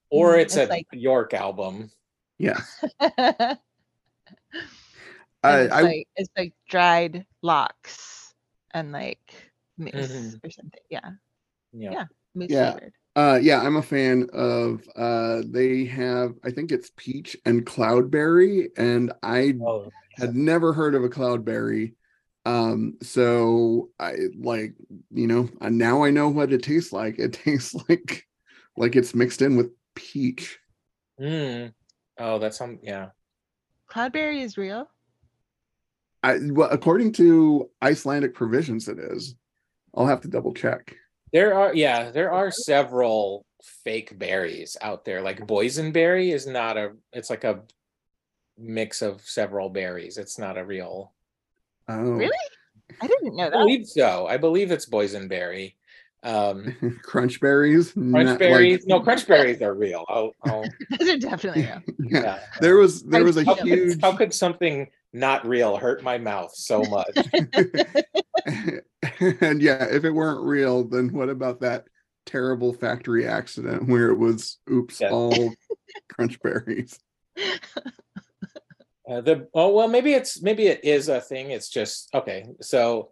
Or 0.09 0.33
Mhm. 0.33 0.41
it's, 0.41 0.55
It's 0.55 0.67
a 0.69 0.69
like- 0.69 0.87
Björk 0.93 1.33
album. 1.33 1.89
yeah 2.37 2.59
And 5.43 5.55
I, 5.55 5.59
it's 5.61 5.73
I 5.73 5.81
like 5.81 6.07
it's 6.15 6.29
like 6.37 6.53
dried 6.67 7.25
lox 7.41 8.33
and 8.73 8.91
like 8.91 9.19
moose 9.77 9.93
Mhm. 9.93 10.39
or 10.43 10.49
something. 10.49 10.81
Yeah, 10.89 11.11
Yeah. 11.71 11.91
Yeah. 11.91 12.05
moose 12.33 12.49
Yeah. 12.51 12.71
flavored. 12.71 12.93
Uh 13.15 13.39
yeah, 13.41 13.61
I'm 13.61 13.77
a 13.77 13.81
fan 13.83 14.27
of 14.33 14.81
uh 14.95 15.43
they 15.45 15.85
have 15.85 16.33
I 16.43 16.51
think 16.51 16.71
it's 16.71 16.91
peach 16.97 17.37
and 17.45 17.65
cloudberry 17.65 18.69
and 18.77 19.13
I 19.23 19.53
Oh, 19.61 19.89
had 20.15 20.35
never 20.35 20.73
heard 20.73 20.95
of 20.95 21.03
a 21.03 21.09
cloudberry. 21.09 21.93
Um 22.47 22.97
so 23.01 23.89
I 23.99 24.15
like 24.39 24.73
you 25.11 25.27
know, 25.27 25.49
now 25.61 26.03
I 26.05 26.11
know 26.11 26.29
what 26.29 26.53
it 26.53 26.63
tastes 26.63 26.93
like. 26.93 27.19
It 27.19 27.33
tastes 27.45 27.75
like 27.89 28.25
like 28.77 28.95
it's 28.95 29.13
mixed 29.13 29.41
in 29.41 29.57
with 29.57 29.71
peach. 29.95 30.59
mm. 31.19 31.73
oh, 32.17 32.39
that's 32.39 32.57
some. 32.57 32.79
Yeah. 32.81 33.09
Cloudberry 33.91 34.41
is 34.43 34.57
real. 34.57 34.87
I 36.23 36.37
well 36.41 36.69
according 36.71 37.11
to 37.13 37.69
Icelandic 37.81 38.33
provisions 38.33 38.87
it 38.87 38.97
is. 38.97 39.35
I'll 39.93 40.07
have 40.07 40.21
to 40.21 40.29
double 40.29 40.53
check. 40.53 40.95
There 41.33 41.53
are 41.53 41.75
yeah, 41.75 42.11
there 42.11 42.31
are 42.31 42.49
several 42.49 43.45
fake 43.83 44.17
berries 44.17 44.77
out 44.81 45.03
there. 45.03 45.21
Like 45.21 45.45
boysenberry 45.45 46.33
is 46.33 46.47
not 46.47 46.77
a. 46.77 46.93
It's 47.11 47.29
like 47.29 47.43
a 47.43 47.63
mix 48.57 49.01
of 49.01 49.21
several 49.21 49.69
berries. 49.69 50.17
It's 50.17 50.39
not 50.39 50.57
a 50.57 50.63
real. 50.63 51.13
Oh 51.87 52.01
Really? 52.11 52.37
I 53.01 53.07
didn't 53.07 53.35
know 53.35 53.43
I 53.45 53.49
that. 53.49 53.57
believe 53.59 53.87
so. 53.87 54.27
I 54.27 54.37
believe 54.37 54.71
it's 54.71 54.87
boysenberry. 54.89 55.75
Um, 56.23 56.75
crunch 57.03 57.39
berries. 57.39 57.93
crunch 57.93 58.39
berries. 58.39 58.79
like- 58.81 58.87
no, 58.87 58.99
crunch 59.01 59.27
berries 59.27 59.61
are 59.61 59.73
real. 59.73 60.03
I'll, 60.09 60.33
Those 60.99 61.09
are 61.09 61.17
definitely 61.17 61.63
real. 61.63 61.81
yeah. 61.99 62.21
yeah. 62.23 62.39
There 62.59 62.77
was 62.77 63.03
there 63.03 63.23
was 63.23 63.37
a 63.37 63.45
How 63.45 63.55
could, 63.55 63.67
huge 63.67 64.01
how 64.01 64.15
could 64.15 64.33
something 64.33 64.87
not 65.13 65.45
real 65.47 65.77
hurt 65.77 66.03
my 66.03 66.17
mouth 66.17 66.53
so 66.55 66.81
much? 66.83 67.15
and 69.31 69.61
yeah, 69.61 69.85
if 69.89 70.03
it 70.03 70.11
weren't 70.11 70.43
real, 70.43 70.83
then 70.83 71.13
what 71.13 71.29
about 71.29 71.61
that 71.61 71.85
terrible 72.25 72.73
factory 72.73 73.25
accident 73.27 73.87
where 73.87 74.09
it 74.09 74.17
was 74.17 74.57
oops, 74.69 74.99
Yeah. 74.99 75.09
all 75.11 75.53
crunch 76.09 76.39
berries? 76.41 76.99
Uh, 79.09 79.21
the 79.21 79.47
oh 79.53 79.69
well, 79.69 79.87
maybe 79.87 80.13
it's 80.13 80.41
maybe 80.41 80.67
it 80.67 80.83
is 80.83 81.07
a 81.07 81.21
thing. 81.21 81.51
It's 81.51 81.69
just 81.69 82.13
okay. 82.13 82.45
So, 82.61 83.11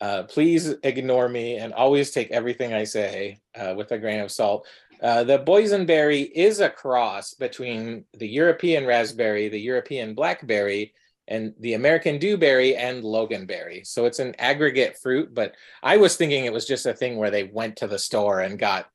uh, 0.00 0.24
please 0.24 0.74
ignore 0.82 1.28
me 1.28 1.56
and 1.56 1.72
always 1.72 2.10
take 2.10 2.30
everything 2.30 2.74
I 2.74 2.84
say 2.84 3.38
uh, 3.54 3.74
with 3.76 3.92
a 3.92 3.98
grain 3.98 4.20
of 4.20 4.32
salt. 4.32 4.66
Uh, 5.00 5.24
the 5.24 5.38
boysenberry 5.38 6.30
is 6.34 6.60
a 6.60 6.70
cross 6.70 7.34
between 7.34 8.04
the 8.14 8.28
European 8.28 8.86
raspberry, 8.86 9.48
the 9.48 9.60
European 9.60 10.14
blackberry, 10.14 10.94
and 11.28 11.54
the 11.60 11.74
American 11.74 12.18
dewberry 12.18 12.76
and 12.76 13.04
loganberry. 13.04 13.86
So 13.86 14.06
it's 14.06 14.20
an 14.20 14.34
aggregate 14.38 14.98
fruit. 14.98 15.34
But 15.34 15.54
I 15.82 15.96
was 15.96 16.16
thinking 16.16 16.44
it 16.44 16.52
was 16.52 16.66
just 16.66 16.86
a 16.86 16.94
thing 16.94 17.16
where 17.16 17.30
they 17.30 17.44
went 17.44 17.76
to 17.76 17.86
the 17.86 17.98
store 17.98 18.40
and 18.40 18.58
got 18.58 18.88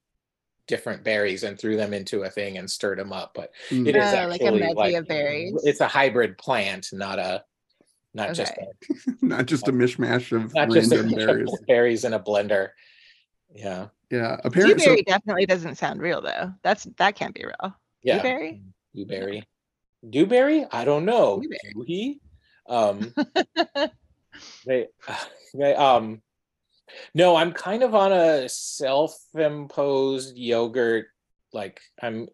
different 0.67 1.03
berries 1.03 1.43
and 1.43 1.59
threw 1.59 1.75
them 1.77 1.93
into 1.93 2.23
a 2.23 2.29
thing 2.29 2.57
and 2.57 2.69
stirred 2.69 2.99
them 2.99 3.11
up. 3.13 3.31
But 3.33 3.51
Mm. 3.69 3.87
it 3.87 3.95
is 3.95 4.03
Oh, 4.13 4.27
like 4.27 4.41
a 4.41 4.45
actually 4.45 4.59
medley 4.59 4.75
like 4.75 4.95
of 4.95 5.07
berries. 5.07 5.53
it's 5.63 5.81
a 5.81 5.87
hybrid 5.87 6.37
plant, 6.37 6.87
not 6.93 7.19
a 7.19 7.43
not 8.13 8.33
just 8.35 8.53
a, 8.53 8.67
not 9.21 9.45
just 9.45 9.67
a 9.67 9.71
mishmash 9.71 10.31
of 10.35 10.53
not 10.53 10.69
just 10.69 10.91
a 10.91 10.97
random 11.01 11.15
berries. 11.17 11.49
berries 11.67 12.03
in 12.05 12.13
a 12.13 12.19
blender. 12.19 12.69
Yeah, 13.53 13.87
Yeah, 14.09 14.37
apparently. 14.43 14.79
So, 14.79 14.89
Dewberry 14.91 15.03
definitely 15.03 15.45
doesn't 15.45 15.75
sound 15.75 16.01
real 16.01 16.21
though. 16.21 16.53
That's 16.63 16.85
that 16.97 17.15
can't 17.15 17.33
be 17.33 17.45
real. 17.45 17.75
yeah. 18.03 18.17
Dewberry? 18.17 18.61
Dewberry. 18.95 19.47
Dewberry? 20.09 20.65
I 20.71 20.83
don't 20.85 21.05
know. 21.05 21.41
Dewberry. 21.41 21.73
Dewey? 21.73 22.19
Um, 22.67 23.13
they, 24.65 24.87
they, 25.53 25.75
um, 25.75 26.21
no, 27.13 27.35
I'm 27.35 27.51
kind 27.53 27.83
of 27.83 27.93
on 27.95 28.11
a 28.11 28.47
self-imposed 28.49 30.37
yogurt. 30.37 31.07
Like 31.53 31.81
I'm, 32.01 32.27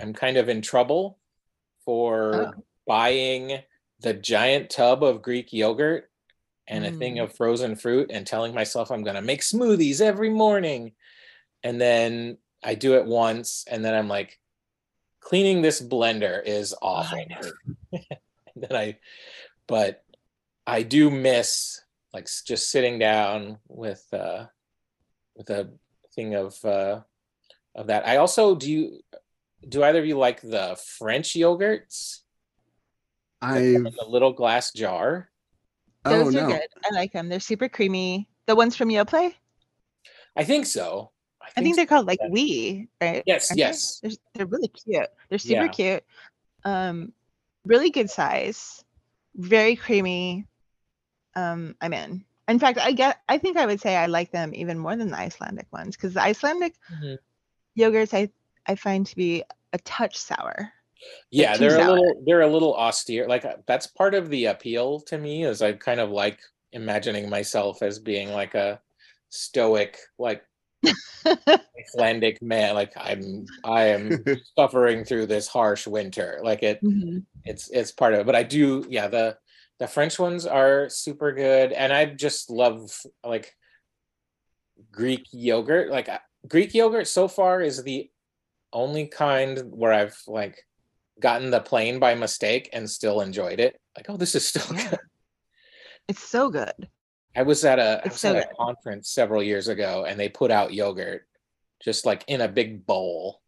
I'm 0.00 0.12
kind 0.12 0.36
of 0.36 0.48
in 0.48 0.62
trouble 0.62 1.18
for 1.84 2.34
Oh. 2.34 2.64
buying 2.86 3.60
the 4.00 4.14
giant 4.14 4.70
tub 4.70 5.02
of 5.02 5.22
Greek 5.22 5.52
yogurt 5.52 6.10
and 6.66 6.84
a 6.84 6.90
thing 6.90 7.16
Mm. 7.16 7.24
of 7.24 7.34
frozen 7.36 7.76
fruit 7.76 8.10
and 8.12 8.26
telling 8.26 8.54
myself 8.54 8.90
I'm 8.90 9.02
going 9.02 9.16
to 9.16 9.22
make 9.22 9.42
smoothies 9.42 10.00
every 10.00 10.30
morning. 10.30 10.92
And 11.62 11.80
then 11.80 12.38
I 12.62 12.74
do 12.74 12.94
it 12.96 13.04
once 13.04 13.64
and 13.70 13.84
then 13.84 13.94
I'm 13.94 14.08
like, 14.08 14.38
cleaning 15.20 15.62
this 15.62 15.80
blender 15.82 16.42
is 16.44 16.74
awful. 16.82 17.18
and 17.92 18.04
then 18.56 18.74
I, 18.74 18.98
but 19.66 20.04
I 20.66 20.82
do 20.82 21.10
miss 21.10 21.80
like 22.14 22.24
s- 22.24 22.42
just 22.46 22.70
sitting 22.70 22.98
down 22.98 23.58
with, 23.68 24.06
uh, 24.12 24.46
with 25.36 25.50
a 25.50 25.70
thing 26.14 26.34
of, 26.34 26.56
uh, 26.64 27.00
of 27.74 27.88
that. 27.88 28.06
I 28.06 28.16
also 28.16 28.54
do 28.54 28.70
you, 28.70 29.00
do 29.68 29.82
either 29.82 29.98
of 29.98 30.06
you 30.06 30.16
like 30.16 30.40
the 30.40 30.78
French 30.98 31.34
yogurts? 31.34 32.20
I've 33.42 33.62
in 33.62 33.82
the 33.82 34.06
little 34.08 34.32
glass 34.32 34.72
jar. 34.72 35.28
oh 36.06 36.10
Those 36.24 36.34
are 36.36 36.42
no, 36.42 36.46
good. 36.48 36.68
I 36.90 36.94
like 36.94 37.12
them. 37.12 37.28
They're 37.28 37.40
super 37.40 37.68
creamy. 37.68 38.28
The 38.46 38.54
ones 38.54 38.76
from 38.76 38.88
Yoplait? 38.88 39.34
I 40.36 40.44
think 40.44 40.66
so. 40.66 41.10
I 41.56 41.60
think 41.60 41.76
they're 41.76 41.84
called 41.86 42.06
like 42.06 42.20
yeah. 42.22 42.28
Oui, 42.30 42.88
right? 43.02 43.22
Yes, 43.26 43.50
Aren't 43.50 43.56
they? 43.58 43.60
yes. 43.60 44.00
They're, 44.02 44.10
they're 44.34 44.46
really 44.46 44.68
cute. 44.68 45.06
They're 45.28 45.38
super 45.38 45.64
Yeah. 45.66 45.68
cute. 45.68 46.04
Um, 46.64 47.12
really 47.66 47.90
good 47.90 48.08
size, 48.08 48.82
very 49.36 49.76
creamy. 49.76 50.46
Um, 51.36 51.76
I'm 51.80 51.92
in. 51.92 52.24
In 52.48 52.58
fact, 52.58 52.78
I 52.78 52.92
get. 52.92 53.20
I 53.28 53.38
think 53.38 53.56
I 53.56 53.66
would 53.66 53.80
say 53.80 53.96
I 53.96 54.06
like 54.06 54.30
them 54.30 54.52
even 54.54 54.78
more 54.78 54.96
than 54.96 55.08
the 55.10 55.18
Icelandic 55.18 55.66
ones 55.72 55.96
because 55.96 56.14
the 56.14 56.22
Icelandic 56.22 56.74
Mhm. 56.92 57.18
yogurts 57.78 58.14
I 58.14 58.30
I 58.66 58.74
find 58.74 59.06
to 59.06 59.16
be 59.16 59.42
a 59.72 59.78
touch 59.78 60.16
sour. 60.16 60.70
Yeah, 61.30 61.54
too 61.54 61.60
they're 61.60 61.76
a 61.76 61.80
sour. 61.80 61.90
little 61.96 62.22
they're 62.26 62.40
a 62.42 62.46
little 62.52 62.74
austere. 62.74 63.26
Like 63.26 63.44
uh, 63.44 63.56
that's 63.66 63.86
part 63.86 64.14
of 64.14 64.28
the 64.28 64.46
appeal 64.46 65.00
to 65.00 65.18
me 65.18 65.44
is 65.44 65.62
I 65.62 65.72
kind 65.72 66.00
of 66.00 66.10
like 66.10 66.40
imagining 66.72 67.28
myself 67.30 67.82
as 67.82 67.98
being 67.98 68.30
like 68.32 68.54
a 68.54 68.80
stoic 69.30 69.98
like 70.18 70.44
Icelandic 71.78 72.40
man 72.42 72.74
like 72.74 72.92
I'm 72.96 73.46
I 73.64 73.84
am 73.86 74.24
suffering 74.56 75.04
through 75.04 75.26
this 75.26 75.48
harsh 75.48 75.86
winter. 75.86 76.40
Like 76.42 76.62
it 76.62 76.80
Mhm. 76.82 77.24
it's 77.44 77.68
it's 77.70 77.90
part 77.92 78.14
of 78.14 78.20
it. 78.20 78.26
But 78.26 78.36
I 78.36 78.42
do 78.42 78.86
yeah, 78.88 79.08
the 79.08 79.36
the 79.84 79.92
French 79.92 80.18
ones 80.18 80.46
are 80.46 80.88
super 80.88 81.32
good 81.32 81.70
and 81.72 81.92
I 81.92 82.06
just 82.06 82.48
love 82.48 82.90
like 83.22 83.54
Greek 84.90 85.26
yogurt. 85.30 85.90
Like 85.90 86.08
Greek 86.48 86.72
yogurt 86.72 87.06
so 87.06 87.28
far 87.28 87.60
is 87.60 87.82
the 87.82 88.10
only 88.72 89.08
kind 89.08 89.62
where 89.70 89.92
I've 89.92 90.16
like 90.26 90.64
gotten 91.20 91.50
the 91.50 91.60
plain 91.60 91.98
by 91.98 92.14
mistake 92.14 92.70
and 92.72 92.88
still 92.88 93.20
enjoyed 93.20 93.60
it. 93.60 93.78
Like, 93.94 94.06
oh, 94.08 94.16
this 94.16 94.34
is 94.34 94.48
still 94.48 94.74
good. 94.74 94.98
It's 96.08 96.22
so 96.22 96.48
good. 96.48 96.88
I 97.36 97.42
was 97.42 97.62
at 97.66 97.78
a 97.78 98.00
was 98.06 98.20
so 98.20 98.34
at 98.34 98.50
a 98.50 98.54
conference 98.54 99.10
several 99.10 99.42
years 99.42 99.68
ago 99.68 100.06
and 100.08 100.18
they 100.18 100.30
put 100.30 100.50
out 100.50 100.72
yogurt 100.72 101.26
just 101.82 102.06
like 102.06 102.24
in 102.26 102.40
a 102.40 102.48
big 102.48 102.86
bowl. 102.86 103.42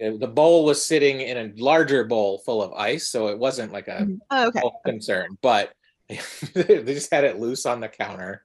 Uh, 0.00 0.16
The 0.18 0.26
bowl 0.28 0.64
was 0.64 0.84
sitting 0.84 1.20
in 1.20 1.36
a 1.36 1.52
larger 1.60 2.04
bowl 2.04 2.38
full 2.38 2.62
of 2.62 2.72
ice, 2.72 3.08
so 3.08 3.28
it 3.28 3.38
wasn't 3.38 3.72
like 3.72 3.88
a 3.88 4.02
Mhm. 4.06 4.18
Oh, 4.30 4.46
okay. 4.48 4.60
concern, 4.84 5.36
but 5.42 5.72
they 6.08 6.94
just 6.94 7.12
had 7.12 7.24
it 7.24 7.38
loose 7.38 7.66
on 7.66 7.80
the 7.80 7.88
counter, 7.88 8.42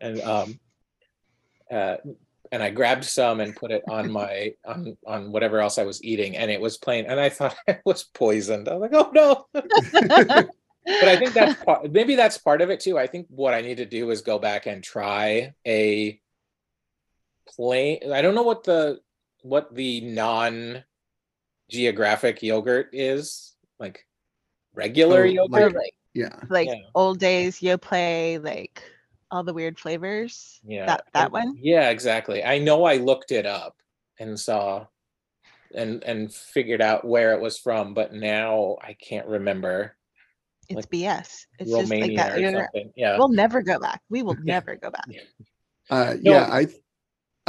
and 0.00 0.20
um, 0.20 0.60
uh, 1.70 1.96
and 2.52 2.62
I 2.62 2.70
grabbed 2.70 3.04
some 3.04 3.40
and 3.40 3.54
put 3.54 3.70
it 3.70 3.82
on 3.88 4.10
my 4.10 4.54
on 4.64 4.96
on 5.06 5.32
whatever 5.32 5.60
else 5.60 5.78
I 5.78 5.84
was 5.84 6.02
eating, 6.04 6.36
and 6.36 6.50
it 6.50 6.60
was 6.60 6.78
plain, 6.78 7.06
and 7.06 7.18
I 7.20 7.28
thought 7.28 7.56
it 7.68 7.80
was 7.84 8.04
poisoned. 8.04 8.68
I 8.68 8.74
was 8.76 8.90
like, 8.90 8.94
oh 8.94 9.10
no! 9.12 9.46
but 9.52 11.08
I 11.08 11.16
think 11.16 11.32
that's 11.34 11.62
part, 11.64 11.90
maybe 11.92 12.14
that's 12.16 12.38
part 12.38 12.60
of 12.60 12.70
it 12.70 12.80
too. 12.80 12.98
I 12.98 13.06
think 13.06 13.26
what 13.28 13.54
I 13.54 13.60
need 13.60 13.76
to 13.78 13.86
do 13.86 14.10
is 14.10 14.22
go 14.22 14.38
back 14.38 14.66
and 14.66 14.82
try 14.82 15.54
a 15.66 16.20
plain. 17.48 18.12
I 18.12 18.22
don't 18.22 18.34
know 18.34 18.42
what 18.42 18.64
the 18.64 19.00
what 19.42 19.74
the 19.74 20.00
non 20.02 20.84
geographic 21.70 22.42
yogurt 22.42 22.88
is 22.92 23.54
like 23.78 24.06
regular 24.74 25.22
Oh, 25.22 25.24
yogurt. 25.24 25.72
Like- 25.72 25.74
like 25.74 25.94
Yeah. 26.14 26.40
like 26.48 26.68
Yeah. 26.68 26.74
old 26.94 27.18
days 27.20 27.60
Yoplait, 27.60 28.42
like 28.44 28.82
all 29.30 29.44
the 29.44 29.54
weird 29.54 29.78
flavors. 29.78 30.60
Yeah. 30.64 30.86
That 30.86 31.04
that 31.12 31.24
and- 31.26 31.32
one. 31.32 31.54
Yeah, 31.56 31.90
exactly. 31.90 32.42
I 32.44 32.58
know 32.58 32.84
I 32.84 32.96
looked 32.96 33.30
it 33.30 33.46
up 33.46 33.76
and 34.18 34.38
saw 34.38 34.86
and 35.74 36.02
and 36.02 36.34
figured 36.34 36.82
out 36.82 37.04
where 37.04 37.32
it 37.34 37.40
was 37.40 37.56
from, 37.58 37.94
but 37.94 38.12
now 38.12 38.76
I 38.82 38.94
can't 38.94 39.28
remember. 39.28 39.96
It's 40.68 40.76
like 40.76 40.90
BS. 40.90 41.46
It's 41.60 41.70
Romania 41.72 42.16
just 42.16 42.18
like 42.18 42.42
that. 42.42 42.54
or 42.54 42.58
something. 42.64 42.92
Yeah. 42.96 43.18
We'll 43.18 43.28
never 43.28 43.62
go 43.62 43.78
back. 43.78 44.02
We 44.08 44.22
will 44.22 44.34
never 44.42 44.74
go 44.76 44.90
back. 44.90 45.06
Uh, 45.88 46.16
No. 46.20 46.32
yeah, 46.32 46.48
I 46.50 46.66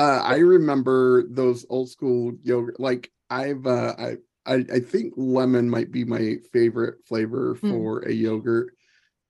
uh, 0.01 0.21
I 0.23 0.37
remember 0.37 1.23
those 1.29 1.65
old 1.69 1.89
school 1.89 2.33
yogurt. 2.43 2.79
Like 2.79 3.11
I've 3.29 3.65
uh, 3.65 3.95
I, 3.97 4.17
I 4.45 4.65
I 4.73 4.79
think 4.79 5.13
lemon 5.17 5.69
might 5.69 5.91
be 5.91 6.03
my 6.03 6.37
favorite 6.51 7.05
flavor 7.07 7.55
Mm. 7.55 7.69
for 7.69 7.99
a 7.99 8.11
yogurt. 8.11 8.73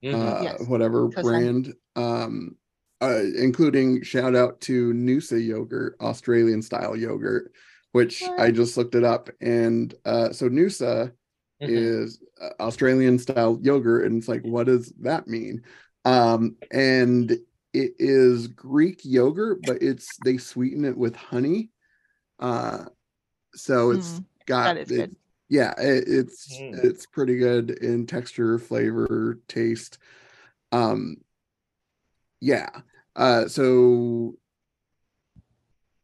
Mhm. 0.04 0.14
Uh, 0.14 0.44
Yes, 0.44 0.68
whatever 0.68 1.10
Co-sign. 1.10 1.24
brand. 1.24 1.74
Um, 1.96 2.56
uh, 3.02 3.24
including 3.38 4.04
shout 4.04 4.36
out 4.36 4.62
to 4.62 4.94
Noosa 4.94 5.44
yogurt, 5.46 5.96
Australian 6.02 6.62
style 6.62 6.96
yogurt, 6.96 7.52
which 7.94 8.22
I 8.38 8.52
just 8.52 8.78
looked 8.78 8.96
it 8.96 9.04
up. 9.04 9.30
And 9.42 9.94
uh, 10.06 10.32
so 10.32 10.50
Noosa 10.50 11.12
Mhm. 11.62 11.70
is 11.70 12.20
uh, 12.42 12.50
Australian 12.60 13.20
style 13.20 13.60
yogurt, 13.62 14.06
and 14.06 14.18
it's 14.18 14.28
like, 14.28 14.44
what 14.44 14.68
does 14.68 14.94
that 15.02 15.28
mean? 15.28 15.64
Um, 16.06 16.56
and 16.72 17.38
it 17.74 17.94
is 18.00 18.48
Greek 18.48 19.02
yogurt, 19.04 19.64
but 19.64 19.82
it's 19.82 20.18
they 20.18 20.38
sweeten 20.38 20.86
it 20.86 20.98
with 20.98 21.16
honey. 21.16 21.70
Uh, 22.40 22.86
so 23.54 23.92
it's 23.92 24.20
Mm, 24.20 24.26
got 24.46 24.64
that 24.64 24.78
is 24.78 24.92
it- 24.92 24.96
good. 24.98 25.16
yeah, 25.50 25.74
it, 25.78 26.04
it's 26.08 26.58
Mm. 26.60 26.84
it's 26.84 27.06
pretty 27.06 27.38
good 27.38 27.72
in 27.72 28.08
texture, 28.08 28.58
flavor, 28.60 29.40
taste. 29.48 29.98
Um, 30.72 31.18
yeah. 32.40 32.70
Uh, 33.16 33.48
so 33.48 34.36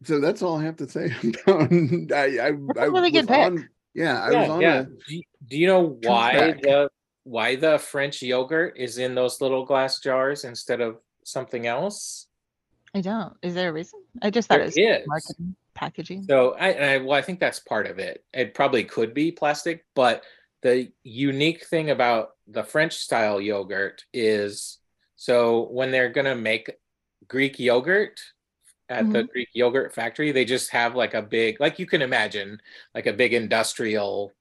so 0.04 0.20
that's 0.20 0.42
all 0.42 0.58
I 0.60 0.64
have 0.64 0.78
to 0.78 0.90
say. 0.90 1.06
about 1.48 1.72
I 1.72 2.48
I, 2.48 2.52
That's 2.52 2.78
a 2.78 2.82
I 2.82 2.86
really 2.86 3.12
good 3.12 3.28
was 3.30 3.38
pick. 3.38 3.46
on- 3.46 3.70
yeah, 3.94 4.22
I 4.22 4.32
yeah, 4.32 4.42
was 4.42 4.50
on 4.50 4.62
yeah. 4.62 4.80
a 4.82 4.84
Do 4.84 5.16
you, 5.16 5.24
do 5.48 5.58
you 5.58 5.68
know 5.68 5.98
why 6.04 6.52
the 6.62 6.90
why 7.24 7.56
the 7.56 7.80
French 7.80 8.22
yogurt 8.22 8.76
is 8.78 9.00
in 9.00 9.16
those 9.16 9.42
little 9.42 9.66
glass 9.66 10.00
jars 10.00 10.44
instead 10.46 10.82
of 10.82 10.98
something 11.28 11.68
else? 11.68 12.28
I 12.94 13.02
don't. 13.02 13.34
Is 13.42 13.54
there 13.54 13.70
a 13.70 13.74
reason? 13.74 14.02
I 14.22 14.30
just 14.30 14.48
thought 14.48 14.56
There 14.56 14.64
it 14.64 14.68
was 14.68 14.78
is. 14.78 15.08
marketing 15.08 15.56
packaging. 15.76 16.24
So 16.24 16.56
I, 16.60 16.72
I 16.72 16.98
well, 16.98 17.18
I 17.18 17.22
think 17.22 17.40
that's 17.40 17.60
part 17.60 17.86
of 17.88 18.00
it. 18.00 18.24
It 18.34 18.54
probably 18.54 18.84
could 18.84 19.14
be 19.14 19.32
plastic, 19.32 19.86
but 19.94 20.24
the 20.64 20.92
unique 21.04 21.66
thing 21.66 21.92
about 21.92 22.30
the 22.48 22.64
French 22.64 22.96
style 22.96 23.40
yogurt 23.40 24.04
is 24.14 24.80
so 25.16 25.68
when 25.72 25.92
they're 25.92 26.10
gonna 26.10 26.36
make 26.36 26.72
Greek 27.28 27.60
yogurt 27.60 28.20
at 28.90 29.12
the 29.12 29.20
mm-hmm. 29.20 29.32
Greek 29.32 29.50
yogurt 29.54 29.94
factory, 29.94 30.32
they 30.32 30.46
just 30.46 30.72
have 30.72 30.96
like 30.96 31.14
a 31.14 31.22
big, 31.22 31.60
like 31.60 31.78
you 31.78 31.86
can 31.86 32.02
imagine, 32.02 32.60
like 32.96 33.06
a 33.06 33.14
big 33.14 33.34
industrial 33.34 34.32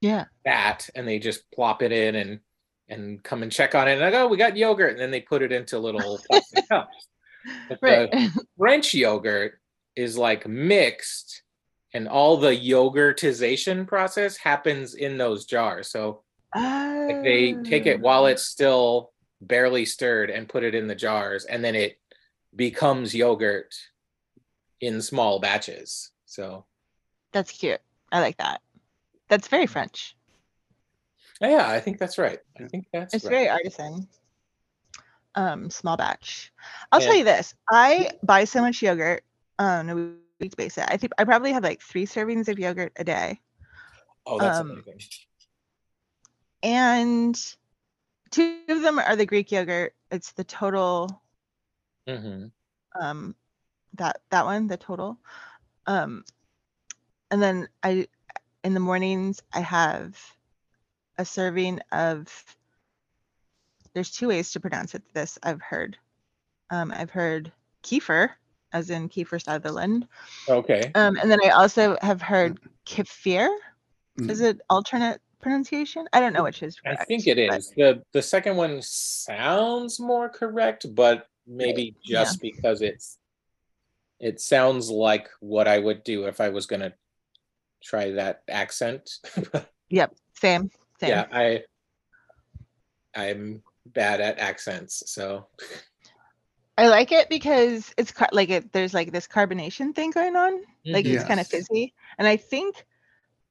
Yeah. 0.00 0.26
vat, 0.44 0.88
and 0.94 1.06
they 1.06 1.18
just 1.18 1.50
plop 1.50 1.82
it 1.82 1.92
in 1.92 2.14
and 2.14 2.40
and 2.88 3.22
come 3.22 3.42
and 3.42 3.52
check 3.52 3.74
on 3.74 3.88
it. 3.88 3.92
And 3.92 4.00
like, 4.00 4.14
oh, 4.14 4.26
we 4.28 4.36
got 4.36 4.56
yogurt, 4.56 4.92
and 4.92 5.00
then 5.00 5.10
they 5.10 5.20
put 5.20 5.42
it 5.42 5.52
into 5.52 5.78
little 5.78 6.18
plastic 6.30 6.68
cups. 6.68 7.08
But 7.68 7.78
Right. 7.82 8.10
the 8.10 8.46
French 8.58 8.94
yogurt 8.94 9.60
is 9.96 10.16
like 10.18 10.46
mixed, 10.46 11.42
and 11.94 12.08
all 12.08 12.36
the 12.36 12.50
yogurtization 12.56 13.86
process 13.86 14.36
happens 14.36 14.94
in 14.94 15.18
those 15.18 15.44
jars. 15.46 15.88
So 15.90 16.22
like 16.54 17.22
they 17.22 17.54
take 17.64 17.86
it 17.86 18.00
while 18.00 18.22
Oh. 18.24 18.26
it's 18.26 18.42
still 18.44 19.12
barely 19.40 19.84
stirred 19.84 20.30
and 20.30 20.48
put 20.48 20.64
it 20.64 20.74
in 20.74 20.86
the 20.88 20.94
jars, 20.94 21.44
and 21.44 21.64
then 21.64 21.74
it 21.74 21.98
becomes 22.56 23.14
yogurt 23.14 23.74
in 24.80 25.00
small 25.02 25.38
batches. 25.40 26.10
So 26.26 26.64
That's 27.32 27.50
cute. 27.52 27.80
I 28.10 28.20
like 28.20 28.36
that. 28.38 28.60
That's 29.28 29.48
very 29.48 29.66
French. 29.66 30.16
Yeah, 31.40 31.68
I 31.68 31.80
think 31.80 31.98
that's 31.98 32.18
right. 32.18 32.38
I 32.60 32.66
think 32.66 32.86
that's 32.92 33.14
It's 33.14 33.24
right. 33.24 33.30
very 33.30 33.48
artisan. 33.48 34.08
Um, 35.34 35.70
small 35.70 35.96
batch. 35.96 36.52
I'll 36.90 37.00
tell 37.00 37.14
you 37.14 37.24
this. 37.24 37.54
I 37.70 38.10
buy 38.22 38.44
so 38.44 38.60
much 38.60 38.82
yogurt 38.82 39.22
on 39.58 39.88
a 39.88 39.94
weekly 40.40 40.56
basis. 40.56 40.84
I 40.88 40.96
think 40.96 41.12
I 41.18 41.24
probably 41.24 41.52
have 41.52 41.62
like 41.62 41.80
three 41.80 42.06
servings 42.06 42.48
of 42.48 42.58
yogurt 42.58 42.92
a 42.96 43.04
day. 43.04 43.40
Oh, 44.26 44.38
that's 44.38 44.58
um, 44.58 44.70
amazing. 44.70 45.00
And 46.62 47.40
two 48.30 48.58
of 48.68 48.82
them 48.82 48.98
are 48.98 49.14
the 49.14 49.26
Greek 49.26 49.52
yogurt. 49.52 49.94
It's 50.10 50.32
the 50.32 50.44
total 50.44 51.22
mm-hmm. 52.08 52.46
um 53.00 53.34
that 53.94 54.20
that 54.30 54.44
one 54.44 54.66
the 54.66 54.76
total 54.76 55.18
um 55.86 56.24
and 57.30 57.42
then 57.42 57.68
i 57.82 58.06
in 58.64 58.74
the 58.74 58.80
mornings 58.80 59.42
i 59.52 59.60
have 59.60 60.18
a 61.18 61.24
serving 61.24 61.80
of 61.92 62.32
there's 63.94 64.10
two 64.10 64.28
ways 64.28 64.52
to 64.52 64.60
pronounce 64.60 64.94
it 64.94 65.02
this 65.12 65.38
i've 65.42 65.60
heard 65.60 65.96
um 66.70 66.92
i've 66.96 67.10
heard 67.10 67.52
kefir 67.82 68.30
as 68.72 68.90
in 68.90 69.08
kiefer 69.08 69.42
sutherland 69.42 70.06
Okay. 70.48 70.90
um 70.94 71.16
and 71.16 71.30
then 71.30 71.40
i 71.44 71.48
also 71.50 71.96
have 72.00 72.22
heard 72.22 72.58
kefir 72.86 73.48
Mm. 74.18 74.30
is 74.30 74.40
it 74.40 74.60
alternate 74.68 75.20
pronunciation 75.40 76.08
i 76.12 76.18
don't 76.18 76.32
know 76.32 76.42
which 76.42 76.64
is 76.64 76.80
Correct, 76.80 77.02
I 77.02 77.04
think 77.04 77.28
it 77.28 77.38
is. 77.38 77.68
but- 77.68 77.76
The 77.76 78.02
the 78.14 78.22
second 78.22 78.56
one 78.56 78.82
sounds 78.82 80.00
more 80.00 80.28
correct, 80.28 80.92
but 80.96 81.28
maybe 81.46 81.94
Yeah. 82.02 82.24
just 82.24 82.40
because 82.40 82.82
it's 82.82 83.18
it 84.18 84.40
sounds 84.40 84.90
like 84.90 85.28
what 85.38 85.68
I 85.68 85.78
would 85.78 86.02
do 86.02 86.26
if 86.26 86.40
I 86.40 86.48
was 86.48 86.66
gonna 86.66 86.92
try 87.80 88.10
that 88.10 88.42
accent. 88.48 89.08
yep 89.88 90.12
same 90.34 90.68
same 91.00 91.10
yeah, 91.10 91.26
I 91.32 91.62
I'm 93.16 93.62
bad 93.86 94.20
at 94.20 94.38
accents, 94.38 95.02
so 95.06 95.46
I 96.76 96.88
like 96.88 97.10
it 97.12 97.28
because 97.28 97.92
it's 97.96 98.12
car- 98.12 98.28
like 98.32 98.50
it. 98.50 98.72
There's 98.72 98.94
like 98.94 99.10
this 99.12 99.26
carbonation 99.26 99.94
thing 99.94 100.10
going 100.10 100.36
on. 100.36 100.62
Like 100.92 101.04
Mhm. 101.04 101.14
it's 101.14 101.24
kind 101.24 101.40
of 101.40 101.46
fizzy, 101.46 101.94
and 102.18 102.26
I 102.28 102.36
think 102.36 102.84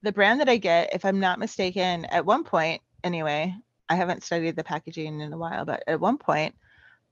the 0.04 0.12
brand 0.12 0.40
that 0.40 0.50
I 0.50 0.58
get, 0.58 0.94
if 0.94 1.04
I'm 1.06 1.20
not 1.20 1.40
mistaken, 1.40 2.06
at 2.06 2.26
one 2.26 2.44
point 2.44 2.82
anyway, 3.04 3.54
I 3.90 3.96
haven't 3.96 4.24
studied 4.24 4.56
the 4.56 4.64
packaging 4.64 5.20
in 5.20 5.34
a 5.34 5.38
while, 5.38 5.66
but 5.66 5.84
at 5.88 6.00
one 6.00 6.18
point, 6.18 6.56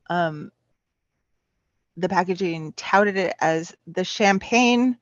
um, 0.10 0.52
the 1.98 2.10
packaging 2.10 2.74
touted 2.74 3.18
it 3.18 3.34
as 3.40 3.76
the 3.88 4.04
champagne 4.04 4.98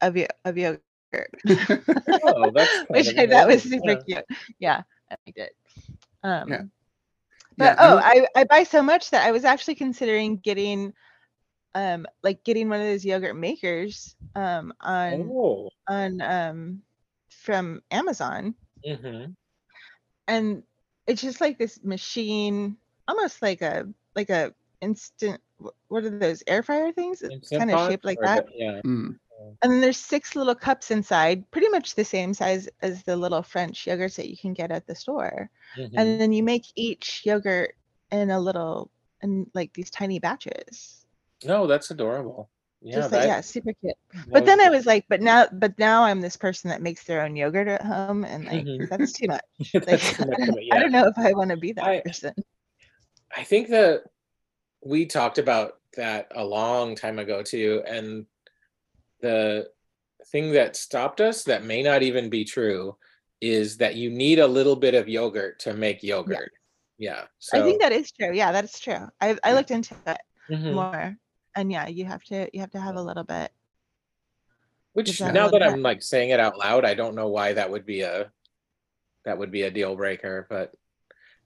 of 0.00 0.16
yo- 0.16 0.26
of 0.44 0.56
yogurt, 0.56 0.82
oh, 1.48 2.50
that's 2.54 2.84
which 2.88 3.16
I 3.16 3.26
thought 3.26 3.48
was 3.48 3.62
super 3.62 3.90
yeah. 3.90 4.02
cute. 4.06 4.24
Yeah, 4.58 4.82
I 5.10 5.16
liked 5.26 5.38
it. 5.38 5.56
Um, 6.22 6.48
Yeah. 6.48 6.62
but 7.56 7.64
Yeah, 7.64 7.76
oh, 7.78 8.00
I, 8.02 8.26
I 8.36 8.44
buy 8.44 8.64
so 8.64 8.82
much 8.82 9.10
that 9.10 9.24
I 9.26 9.30
was 9.30 9.44
actually 9.44 9.76
considering 9.76 10.36
getting 10.38 10.92
um 11.74 12.06
like 12.22 12.42
getting 12.44 12.68
one 12.68 12.80
of 12.80 12.86
those 12.86 13.04
yogurt 13.04 13.36
makers 13.36 14.16
um 14.34 14.72
on 14.80 15.30
Oh. 15.30 15.68
on 15.86 16.20
um 16.20 16.82
from 17.28 17.82
Amazon 17.90 18.54
mhm. 18.86 19.34
and 20.26 20.62
it's 21.06 21.20
just 21.20 21.40
like 21.40 21.58
this 21.58 21.84
machine 21.84 22.76
almost 23.06 23.42
like 23.42 23.60
a 23.62 23.86
like 24.16 24.30
a 24.30 24.54
instant 24.80 25.40
what 25.88 26.04
are 26.04 26.10
those 26.10 26.42
air 26.46 26.62
fryer 26.62 26.92
things 26.92 27.22
it's 27.22 27.50
kind 27.50 27.70
of 27.70 27.86
shaped 27.88 28.04
like 28.04 28.18
that 28.22 28.46
the- 28.46 28.52
yeah. 28.56 28.80
Mm. 28.84 29.18
And 29.62 29.72
then 29.72 29.80
there's 29.80 29.98
six 29.98 30.34
little 30.36 30.54
cups 30.54 30.90
inside 30.90 31.48
pretty 31.50 31.68
much 31.68 31.94
the 31.94 32.04
same 32.04 32.34
size 32.34 32.68
as 32.82 33.02
the 33.04 33.16
little 33.16 33.42
french 33.42 33.84
yogurts 33.86 34.16
that 34.16 34.28
you 34.28 34.36
can 34.36 34.52
get 34.52 34.70
at 34.70 34.86
the 34.86 34.94
store. 34.94 35.50
Mhm. 35.76 35.90
and 35.96 36.20
then 36.20 36.32
you 36.32 36.42
make 36.42 36.64
each 36.76 37.22
yogurt 37.24 37.74
in 38.10 38.30
a 38.30 38.40
little 38.40 38.90
in 39.22 39.46
like 39.54 39.72
these 39.74 39.90
tiny 39.90 40.18
batches. 40.18 41.04
No, 41.44 41.66
that's 41.66 41.90
adorable. 41.90 42.50
Yeah, 42.80 42.94
just 42.96 43.10
like 43.12 43.22
that, 43.22 43.26
yeah 43.26 43.40
super 43.40 43.72
cute. 43.80 43.96
But 44.30 44.46
then 44.46 44.60
i 44.60 44.68
was 44.70 44.86
like 44.86 45.04
but 45.08 45.20
now 45.20 45.46
but 45.52 45.76
now 45.80 46.04
i'm 46.04 46.20
this 46.20 46.36
person 46.36 46.70
that 46.70 46.80
makes 46.80 47.02
their 47.02 47.22
own 47.22 47.34
yogurt 47.34 47.66
at 47.66 47.82
home 47.82 48.24
and 48.24 48.44
like 48.44 48.64
Mhm. 48.64 48.88
that's 48.90 49.12
too 49.12 49.26
much. 49.26 49.42
Like 49.74 50.00
too 50.00 50.26
much 50.26 50.38
it, 50.38 50.68
i 50.72 50.78
don't 50.78 50.92
know 50.92 51.08
if 51.08 51.18
i 51.18 51.32
want 51.32 51.50
to 51.50 51.56
be 51.56 51.72
that 51.72 51.84
I- 51.84 52.00
person. 52.00 52.34
I 53.36 53.42
think 53.44 53.68
that 53.68 54.04
we 54.84 55.06
talked 55.06 55.38
about 55.38 55.80
that 55.96 56.30
a 56.34 56.44
long 56.44 56.94
time 56.94 57.18
ago 57.18 57.42
too, 57.42 57.82
and 57.86 58.24
the 59.20 59.68
thing 60.26 60.52
that 60.52 60.76
stopped 60.76 61.20
us 61.20 61.44
that 61.44 61.64
may 61.64 61.82
not 61.82 62.02
even 62.02 62.28
be 62.28 62.44
true 62.44 62.96
is 63.40 63.76
that 63.78 63.94
you 63.94 64.10
need 64.10 64.38
a 64.38 64.46
little 64.46 64.76
bit 64.76 64.94
of 64.94 65.08
yogurt 65.08 65.58
to 65.60 65.74
make 65.74 66.02
yogurt. 66.02 66.50
Yeah. 66.98 67.24
So 67.38 67.58
i 67.58 67.62
think 67.62 67.80
that 67.80 67.92
is 67.92 68.10
true 68.10 68.32
yeah 68.34 68.50
that's 68.50 68.80
true 68.80 69.06
i, 69.20 69.30
I 69.30 69.38
Yeah. 69.50 69.52
looked 69.54 69.70
into 69.70 69.94
it 70.06 70.18
Mhm. 70.50 70.72
more 70.74 71.16
and 71.54 71.70
yeah 71.70 71.86
you 71.86 72.04
have 72.06 72.22
to 72.24 72.48
you 72.52 72.58
have 72.60 72.72
to 72.72 72.80
have 72.80 72.96
a 72.96 73.02
little 73.02 73.22
bit 73.24 73.52
which 74.94 75.18
that 75.20 75.32
now 75.32 75.48
that 75.48 75.60
bit. 75.60 75.62
I'm 75.70 75.82
like 75.82 76.02
saying 76.02 76.30
it 76.30 76.40
out 76.40 76.58
loud, 76.58 76.84
I 76.84 76.94
don't 76.94 77.14
know 77.14 77.28
why 77.28 77.52
that 77.52 77.70
would 77.70 77.86
be 77.86 78.00
a 78.00 78.32
that 79.24 79.38
would 79.38 79.52
be 79.52 79.62
a 79.62 79.70
deal 79.70 79.94
breaker, 79.94 80.46
but 80.50 80.74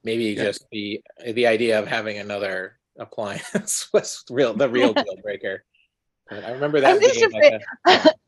maybe 0.05 0.25
Yeah. 0.33 0.45
just 0.45 0.65
the 0.73 1.03
the 1.33 1.47
idea 1.47 1.79
of 1.79 1.87
having 1.87 2.17
another 2.19 2.79
appliance 2.99 3.89
was 3.93 4.25
real 4.31 4.55
the 4.55 4.69
real 4.71 4.95
deal 5.05 5.17
breaker. 5.23 5.65
I 6.45 6.51
remember 6.51 6.81
that 6.81 6.91
I'm 6.91 7.01
just 7.01 7.15
being 7.15 7.31
like 7.33 7.63
afraid- 7.87 8.07
a, 8.07 8.15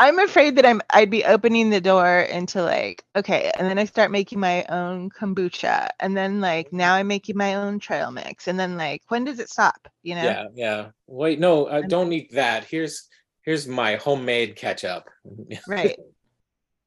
i'm 0.00 0.18
afraid 0.20 0.54
that 0.56 0.64
i'm 0.64 0.80
i'd 0.90 1.10
be 1.10 1.24
opening 1.24 1.70
the 1.70 1.80
door 1.80 2.20
into 2.20 2.62
like 2.62 3.02
okay 3.16 3.50
and 3.58 3.66
then 3.68 3.80
i 3.80 3.84
start 3.84 4.12
making 4.12 4.38
my 4.38 4.64
own 4.66 5.10
kombucha 5.10 5.88
and 5.98 6.16
then 6.16 6.40
like 6.40 6.72
now 6.72 6.94
i'm 6.94 7.08
making 7.08 7.36
my 7.36 7.56
own 7.56 7.80
trail 7.80 8.12
mix 8.12 8.46
and 8.46 8.60
then 8.60 8.76
like 8.76 9.02
when 9.08 9.24
does 9.24 9.40
it 9.40 9.50
stop 9.50 9.88
you 10.04 10.14
know 10.14 10.22
yeah, 10.22 10.44
yeah. 10.54 10.88
Wait, 11.08 11.40
no, 11.40 11.66
uh, 11.66 11.80
I 11.84 11.86
don't 11.88 12.08
need 12.10 12.28
that. 12.32 12.64
Here's 12.64 13.08
here's 13.42 13.66
my 13.66 13.96
homemade 13.96 14.54
ketchup. 14.56 15.08
right 15.66 15.98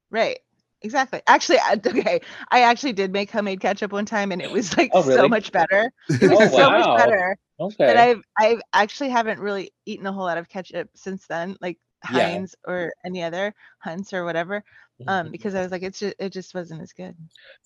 right 0.09 0.39
exactly. 0.81 1.21
Actually, 1.27 1.59
I- 1.59 1.79
okay, 1.85 2.21
I 2.51 2.61
actually 2.61 2.93
did 2.93 3.11
make 3.11 3.31
homemade 3.31 3.59
ketchup 3.61 3.91
one 3.91 4.05
time, 4.05 4.31
and 4.31 4.41
it 4.41 4.51
was 4.51 4.75
like 4.77 4.91
Oh, 4.93 5.01
so 5.01 5.09
really? 5.09 5.29
much 5.29 5.51
better. 5.51 5.91
It 6.09 6.29
was 6.29 6.39
Oh, 6.53 6.57
so 6.57 6.69
wow. 6.69 6.79
much 6.79 6.97
better 6.97 7.37
that 7.59 7.97
Okay. 7.97 8.09
I've 8.09 8.21
I've 8.37 8.61
actually 8.73 9.09
haven't 9.09 9.39
really 9.39 9.71
eaten 9.85 10.05
a 10.07 10.11
whole 10.11 10.25
lot 10.25 10.37
of 10.37 10.49
ketchup 10.49 10.89
since 10.95 11.25
then, 11.27 11.55
like 11.61 11.77
Yeah. 12.11 12.29
Heinz 12.29 12.55
or 12.65 12.91
any 13.05 13.23
other 13.23 13.53
Hunts 13.79 14.13
or 14.13 14.25
whatever. 14.25 14.63
Um, 15.07 15.27
Mhm. 15.27 15.31
because 15.31 15.55
I 15.55 15.61
was 15.61 15.71
like, 15.71 15.83
it's 15.83 15.99
just 15.99 16.15
it 16.19 16.29
just 16.29 16.53
wasn't 16.53 16.81
as 16.81 16.93
good. 16.93 17.15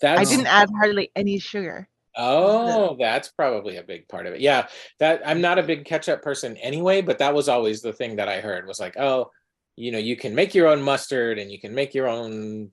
That's 0.01 0.19
I 0.21 0.25
didn't 0.25 0.47
add 0.47 0.69
hardly 0.78 1.12
any 1.15 1.39
sugar. 1.39 1.88
Oh, 2.17 2.95
that's 2.97 3.30
probably 3.30 3.75
a 3.75 3.84
big 3.84 4.08
part 4.08 4.25
of 4.25 4.34
it. 4.34 4.39
Yeah, 4.39 4.67
that 4.99 5.21
I'm 5.25 5.41
not 5.41 5.60
a 5.60 5.63
big 5.63 5.84
ketchup 5.86 6.21
person 6.21 6.56
anyway, 6.58 7.01
but 7.01 7.19
that 7.19 7.34
was 7.34 7.49
always 7.49 7.82
the 7.82 7.91
thing 7.91 8.15
that 8.17 8.30
I 8.30 8.39
heard 8.39 8.67
was 8.67 8.80
like, 8.80 8.95
oh, 8.97 9.32
you 9.75 9.91
know, 9.91 9.97
you 9.97 10.15
can 10.15 10.34
make 10.34 10.56
your 10.56 10.67
own 10.67 10.82
mustard 10.82 11.38
and 11.39 11.51
you 11.51 11.60
can 11.60 11.75
make 11.75 11.93
your 11.93 12.08
own 12.08 12.71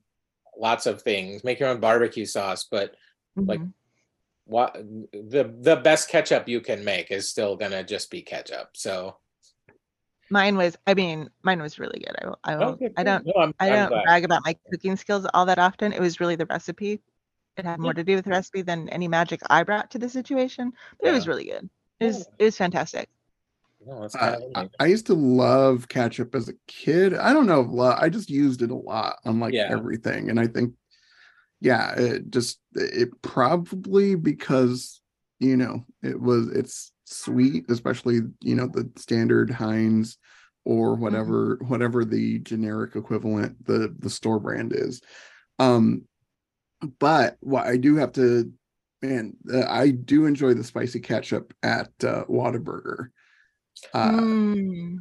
lots 0.57 0.85
of 0.85 1.01
things, 1.01 1.43
make 1.43 1.59
your 1.59 1.69
own 1.69 1.79
barbecue 1.79 2.25
sauce, 2.25 2.65
but 2.69 2.95
Like- 3.35 3.59
Mhm. 3.59 3.73
what 4.45 4.73
the 5.11 5.51
the 5.61 5.75
best 5.77 6.07
ketchup 6.09 6.47
you 6.47 6.61
can 6.61 6.83
make 6.83 7.09
is 7.11 7.27
still 7.29 7.55
gonna 7.55 7.83
just 7.83 8.11
be 8.11 8.21
ketchup. 8.21 8.69
So 8.77 9.17
mine 10.29 10.55
was, 10.57 10.77
I 10.87 10.93
mean, 10.93 11.29
mine 11.43 11.61
was 11.61 11.79
really 11.79 11.99
good. 11.99 12.15
I 12.43 12.53
I 12.53 12.55
Okay, 12.65 12.89
I 12.97 13.03
don't 13.03 13.25
No, 13.25 13.33
I'm, 13.37 13.53
I 13.59 13.69
don't 13.69 13.89
glad. 13.89 14.03
brag 14.03 14.23
about 14.25 14.43
my 14.45 14.55
cooking 14.71 14.95
skills 14.95 15.25
all 15.33 15.45
that 15.45 15.59
often. 15.59 15.93
It 15.93 15.99
was 15.99 16.19
really 16.19 16.35
the 16.35 16.45
recipe. 16.45 17.01
It 17.57 17.65
had 17.65 17.79
more 17.79 17.91
Yeah. 17.91 17.93
to 17.97 18.03
do 18.03 18.15
with 18.15 18.25
the 18.25 18.31
recipe 18.31 18.61
than 18.63 18.89
any 18.89 19.07
magic 19.07 19.41
I 19.49 19.63
brought 19.63 19.89
to 19.91 19.99
the 19.99 20.09
situation. 20.09 20.73
But 20.99 21.09
it 21.09 21.11
was 21.13 21.27
really 21.27 21.45
good. 21.45 21.69
It 21.99 22.05
was 22.05 22.19
Yeah. 22.19 22.33
it 22.39 22.43
was 22.45 22.57
fantastic. 22.57 23.09
No, 23.85 24.01
that's 24.01 24.15
kind 24.15 24.35
of 24.35 24.69
I. 24.79 24.83
I 24.83 24.87
used 24.87 25.07
to 25.07 25.13
love 25.13 25.87
ketchup 25.87 26.35
as 26.35 26.49
a 26.49 26.53
kid. 26.67 27.13
I 27.13 27.33
don't 27.33 27.47
know 27.47 27.79
I 27.99 28.09
just 28.09 28.29
used 28.29 28.61
it 28.61 28.71
a 28.71 28.75
lot 28.75 29.17
on 29.25 29.39
like 29.39 29.53
Yeah. 29.53 29.67
everything, 29.69 30.29
and 30.29 30.39
I 30.39 30.47
think, 30.47 30.73
yeah, 31.59 31.93
it 31.95 32.29
just 32.29 32.59
it 32.73 33.09
probably 33.21 34.15
because 34.15 35.01
you 35.39 35.57
know 35.57 35.85
it 36.01 36.19
was 36.19 36.49
it's 36.49 36.91
sweet, 37.05 37.65
especially 37.69 38.21
you 38.41 38.55
know 38.55 38.67
the 38.67 38.89
standard 38.95 39.49
Heinz 39.49 40.17
or 40.65 40.95
whatever 40.95 41.59
whatever 41.67 42.05
the 42.05 42.39
generic 42.39 42.95
equivalent 42.95 43.65
the 43.65 43.93
the 43.99 44.09
store 44.09 44.39
brand 44.39 44.73
is. 44.73 45.01
Um, 45.59 46.03
but 46.99 47.37
what 47.41 47.67
I 47.67 47.77
do 47.77 47.95
have 47.97 48.13
to, 48.13 48.51
man, 49.01 49.35
uh, 49.53 49.65
I 49.67 49.91
do 49.91 50.25
enjoy 50.25 50.53
the 50.53 50.63
spicy 50.63 50.99
ketchup 50.99 51.53
at 51.63 51.89
uh, 52.03 52.25
Whataburger. 52.25 53.09
Uh, 53.93 54.09
Mm. 54.11 54.97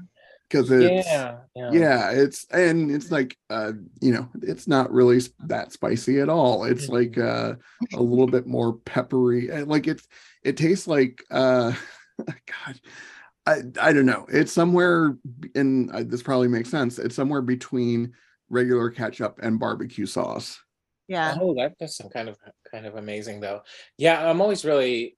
because 0.48 0.70
it's 0.70 1.06
yeah, 1.08 1.38
yeah. 1.54 1.70
yeah 1.72 2.10
it's 2.10 2.44
and 2.50 2.90
it's 2.90 3.10
like 3.10 3.36
uh 3.48 3.72
you 4.02 4.12
know 4.12 4.28
it's 4.42 4.68
not 4.68 4.92
really 4.92 5.18
that 5.46 5.72
spicy 5.72 6.20
at 6.20 6.28
all 6.28 6.64
it's 6.64 6.88
Mhm. 6.88 6.92
like 6.92 7.18
uh 7.18 7.54
a 7.94 8.02
little 8.02 8.26
bit 8.26 8.46
more 8.46 8.74
peppery 8.84 9.48
and 9.48 9.68
like 9.68 9.86
it's 9.86 10.06
it 10.42 10.56
tastes 10.56 10.86
like 10.86 11.24
uh 11.30 11.72
god 12.26 12.80
i 13.46 13.62
i 13.80 13.92
don't 13.92 14.06
know 14.06 14.26
it's 14.28 14.52
somewhere 14.52 15.16
b- 15.40 15.50
and 15.54 15.90
uh, 15.92 16.02
this 16.04 16.22
probably 16.22 16.48
makes 16.48 16.70
sense 16.70 16.98
it's 16.98 17.16
somewhere 17.16 17.42
between 17.42 18.12
regular 18.50 18.90
ketchup 18.90 19.38
and 19.42 19.58
barbecue 19.58 20.06
sauce 20.06 20.60
Yeah. 21.08 21.36
Oh, 21.40 21.54
that 21.54 21.78
does 21.78 21.96
some 21.96 22.08
kind 22.10 22.28
of 22.28 22.36
kind 22.70 22.86
of 22.86 22.96
amazing 22.96 23.40
though. 23.40 23.62
Yeah, 23.98 24.28
I'm 24.28 24.40
always 24.40 24.64
really 24.64 25.16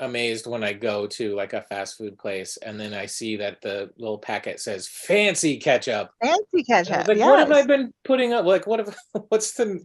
amazed 0.00 0.46
when 0.46 0.64
I 0.64 0.72
go 0.72 1.06
to 1.06 1.34
like 1.34 1.52
a 1.52 1.62
fast 1.62 1.96
food 1.96 2.18
place 2.18 2.56
and 2.56 2.80
then 2.80 2.94
I 2.94 3.06
see 3.06 3.36
that 3.36 3.60
the 3.60 3.90
little 3.98 4.18
packet 4.18 4.60
says 4.60 4.88
fancy 4.88 5.58
ketchup. 5.58 6.10
Fancy 6.22 6.42
And 6.52 6.64
I 6.70 6.78
was 6.80 6.88
ketchup. 6.88 7.08
like, 7.08 7.18
what 7.18 7.38
have 7.38 7.52
I 7.52 7.66
been 7.66 7.92
putting 8.04 8.32
up? 8.32 8.44
Like, 8.44 8.66
what 8.66 8.80
have 8.80 8.96
what's 9.28 9.52
the 9.52 9.80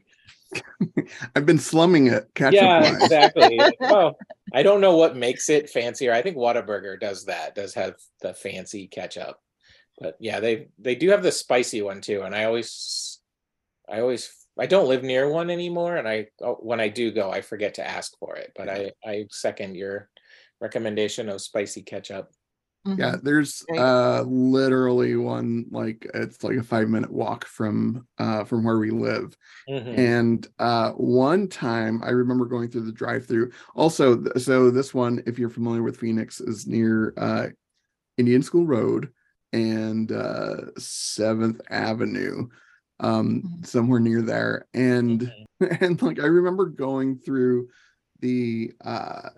i've 1.36 1.45
been 1.45 1.58
slumming 1.58 2.08
it 2.08 2.30
ketchup 2.34 2.62
yeah, 2.62 2.82
wise. 2.82 3.04
exactly. 3.04 3.60
oh, 3.82 4.13
I 4.54 4.63
don't 4.63 4.82
know 4.82 4.95
what 4.95 5.17
makes 5.17 5.49
it 5.49 5.69
fancier. 5.69 6.13
I 6.13 6.21
think 6.21 6.38
Whataburger 6.38 6.99
does 6.99 7.25
that, 7.25 7.56
does 7.56 7.73
have 7.73 7.95
the 8.21 8.34
fancy 8.34 8.88
ketchup. 8.88 9.38
But 9.99 10.15
yeah, 10.19 10.39
they 10.39 10.67
they 10.80 10.95
do 10.95 11.10
have 11.10 11.23
the 11.23 11.32
spicy 11.32 11.82
one 11.82 12.01
too. 12.01 12.21
And 12.21 12.36
I 12.36 12.45
always 12.45 13.19
I 13.89 13.99
always 13.99 14.32
I 14.58 14.65
don't 14.65 14.88
live 14.88 15.04
near 15.04 15.30
one 15.30 15.50
anymore. 15.50 15.98
And 15.98 16.08
I 16.08 16.28
oh, 16.41 16.56
when 16.56 16.80
I 16.80 16.88
do 16.88 17.12
go, 17.12 17.32
I 17.32 17.41
forget 17.41 17.76
to 17.76 17.88
ask 17.88 18.18
for 18.20 18.36
it. 18.36 18.52
But 18.56 18.70
I 18.70 18.91
I 19.06 19.26
second 19.32 19.76
your 19.76 20.10
recommendation 20.62 21.30
of 21.30 21.41
spicy 21.41 21.82
ketchup. 21.84 22.32
Yeah 22.98 23.15
there's 23.24 23.65
uh 23.76 24.22
literally 24.28 25.15
one 25.15 25.65
like 25.72 26.08
it's 26.13 26.44
like 26.44 26.58
a 26.58 26.63
five 26.63 26.88
minute 26.88 27.12
walk 27.12 27.46
from 27.46 28.08
uh 28.20 28.44
from 28.44 28.63
where 28.63 28.78
we 28.78 28.91
live 28.91 29.36
Mhm. 29.70 29.98
And 29.98 30.48
uh, 30.60 30.91
one 30.91 31.48
time 31.48 32.02
I 32.04 32.10
remember 32.10 32.46
going 32.46 32.70
through 32.70 32.86
the 32.86 32.91
drive 32.91 33.26
through. 33.26 33.52
Also, 33.76 34.24
so 34.38 34.70
this 34.70 34.94
one, 34.94 35.24
if 35.26 35.39
you're 35.39 35.50
familiar 35.50 35.82
with 35.82 35.98
Phoenix, 35.98 36.39
is 36.39 36.68
near 36.68 37.13
uh, 37.18 37.48
Indian 38.18 38.44
School 38.44 38.65
Road 38.65 39.10
and 39.54 40.12
uh, 40.12 40.72
7th 40.78 41.62
Avenue, 41.70 42.48
um, 42.99 43.41
Mhm. 43.43 43.65
somewhere 43.65 43.99
near 43.99 44.21
there. 44.21 44.67
And 44.73 45.21
Mhm. 45.21 45.45
and 45.81 46.01
like 46.01 46.19
I 46.19 46.25
remember 46.25 46.65
going 46.65 47.17
through 47.17 47.69
the 48.21 48.71
uh, 48.84 49.29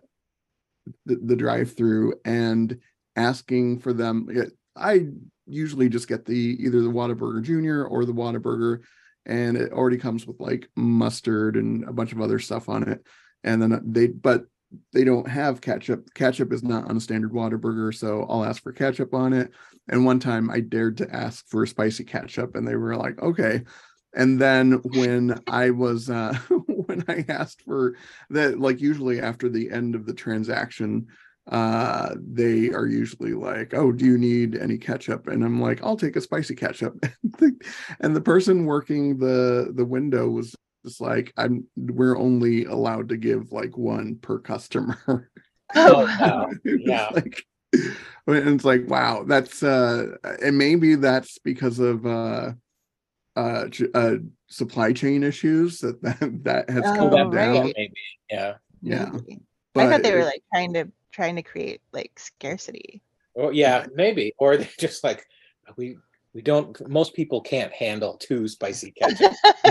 the, 1.06 1.16
the 1.16 1.36
drive 1.36 1.76
through 1.76 2.14
and 2.26 2.78
asking 3.16 3.80
for 3.80 3.94
them. 3.94 4.28
I 4.76 5.08
usually 5.46 5.90
just 5.90 6.08
get 6.08 6.26
the 6.26 6.36
either 6.60 6.82
the 6.82 6.90
Whataburger 6.90 7.42
Junior 7.42 7.86
or 7.86 8.06
the 8.06 8.14
Whataburger 8.14 8.80
and 9.26 9.58
it 9.58 9.72
already 9.74 9.98
comes 9.98 10.26
with 10.26 10.40
like 10.40 10.70
mustard 10.76 11.58
and 11.58 11.84
a 11.86 11.94
bunch 11.94 12.12
of 12.14 12.22
other 12.22 12.40
stuff 12.40 12.70
on 12.70 12.88
it. 12.88 13.06
And 13.44 13.62
then 13.62 13.82
they, 13.86 14.08
but 14.08 14.46
they 14.94 15.04
don't 15.04 15.28
have 15.28 15.62
ketchup. 15.62 16.14
Ketchup 16.14 16.52
is 16.54 16.64
not 16.64 16.90
on 16.90 16.98
a 16.98 17.02
standard 17.02 17.32
Whataburger, 17.32 17.94
so 17.94 18.26
I'll 18.30 18.46
ask 18.46 18.62
for 18.62 18.72
ketchup 18.72 19.14
on 19.14 19.34
it. 19.34 19.52
And 19.90 20.06
one 20.06 20.20
time 20.20 20.50
I 20.50 20.60
dared 20.60 20.98
to 20.98 21.16
ask 21.16 21.48
for 21.48 21.64
a 21.64 21.68
spicy 21.68 22.04
ketchup, 22.04 22.56
and 22.56 22.68
they 22.68 22.76
were 22.76 22.96
like, 22.96 23.22
"Okay." 23.22 23.64
And 24.14 24.40
then 24.40 24.74
when 24.84 25.40
I 25.48 25.70
was 25.70 26.10
uh 26.10 26.34
when 26.68 27.04
I 27.08 27.26
asked 27.30 27.62
for 27.64 27.96
that, 28.30 28.60
like 28.60 28.82
usually 28.82 29.20
after 29.22 29.50
the 29.50 29.70
end 29.72 29.96
of 29.96 30.06
the 30.06 30.14
transaction, 30.14 31.08
uh 31.50 32.14
they 32.20 32.70
are 32.72 32.88
usually 32.88 33.34
like 33.34 33.74
oh 33.74 33.90
do 33.92 34.04
you 34.04 34.18
need 34.18 34.58
any 34.58 34.78
ketchup 34.78 35.28
and 35.28 35.46
i'm 35.46 35.62
like 35.62 35.82
i'll 35.82 35.96
take 35.96 36.18
a 36.18 36.22
spicy 36.22 36.54
ketchup 36.54 36.94
and 38.02 38.14
the 38.14 38.20
person 38.20 38.66
working 38.66 39.18
the 39.18 39.72
the 39.74 39.86
window 39.86 40.28
was 40.28 40.54
just 40.86 41.00
like 41.00 41.32
i'm 41.38 41.66
we're 41.78 42.18
only 42.18 42.66
allowed 42.66 43.08
to 43.08 43.16
give 43.16 43.54
like 43.54 43.78
one 43.78 44.18
per 44.22 44.40
customer 44.40 45.30
Oh, 45.76 46.06
was 46.06 46.58
Yeah. 46.66 47.10
like 47.14 47.46
and 48.28 48.50
it's 48.56 48.66
like 48.66 48.88
wow 48.88 49.24
that's 49.24 49.64
uh 49.64 50.16
and 50.44 50.58
maybe 50.58 50.96
that's 50.96 51.38
because 51.40 51.80
of 51.80 52.06
uh 52.06 52.52
uh, 53.36 53.68
uh 53.94 54.16
supply 54.48 54.92
chain 54.92 55.24
issues 55.24 55.80
that 55.80 56.02
that, 56.02 56.44
that 56.44 56.70
has 56.70 56.84
Oh, 56.86 56.96
come 56.96 57.10
that 57.12 57.32
down 57.32 57.56
right. 57.66 57.74
maybe. 57.78 57.94
Yeah. 58.30 58.56
yeah 58.82 59.10
maybe. 59.12 59.42
I 59.76 59.90
thought 59.90 60.04
they 60.04 60.16
were 60.16 60.24
like 60.26 60.42
trying 60.52 60.74
to 60.74 60.92
trying 61.12 61.36
to 61.36 61.44
create 61.44 61.82
like 61.94 62.18
scarcity. 62.18 63.02
Well, 63.36 63.52
yeah, 63.52 63.86
maybe. 63.94 64.34
Or 64.40 64.58
they're 64.58 64.68
just 64.80 65.04
like 65.04 65.26
we 65.76 65.98
we 66.34 66.42
don't 66.42 66.88
most 66.90 67.14
people 67.14 67.42
can't 67.42 67.72
handle 67.74 68.18
too 68.18 68.48
spicy 68.48 68.92
ketchup. 68.92 69.34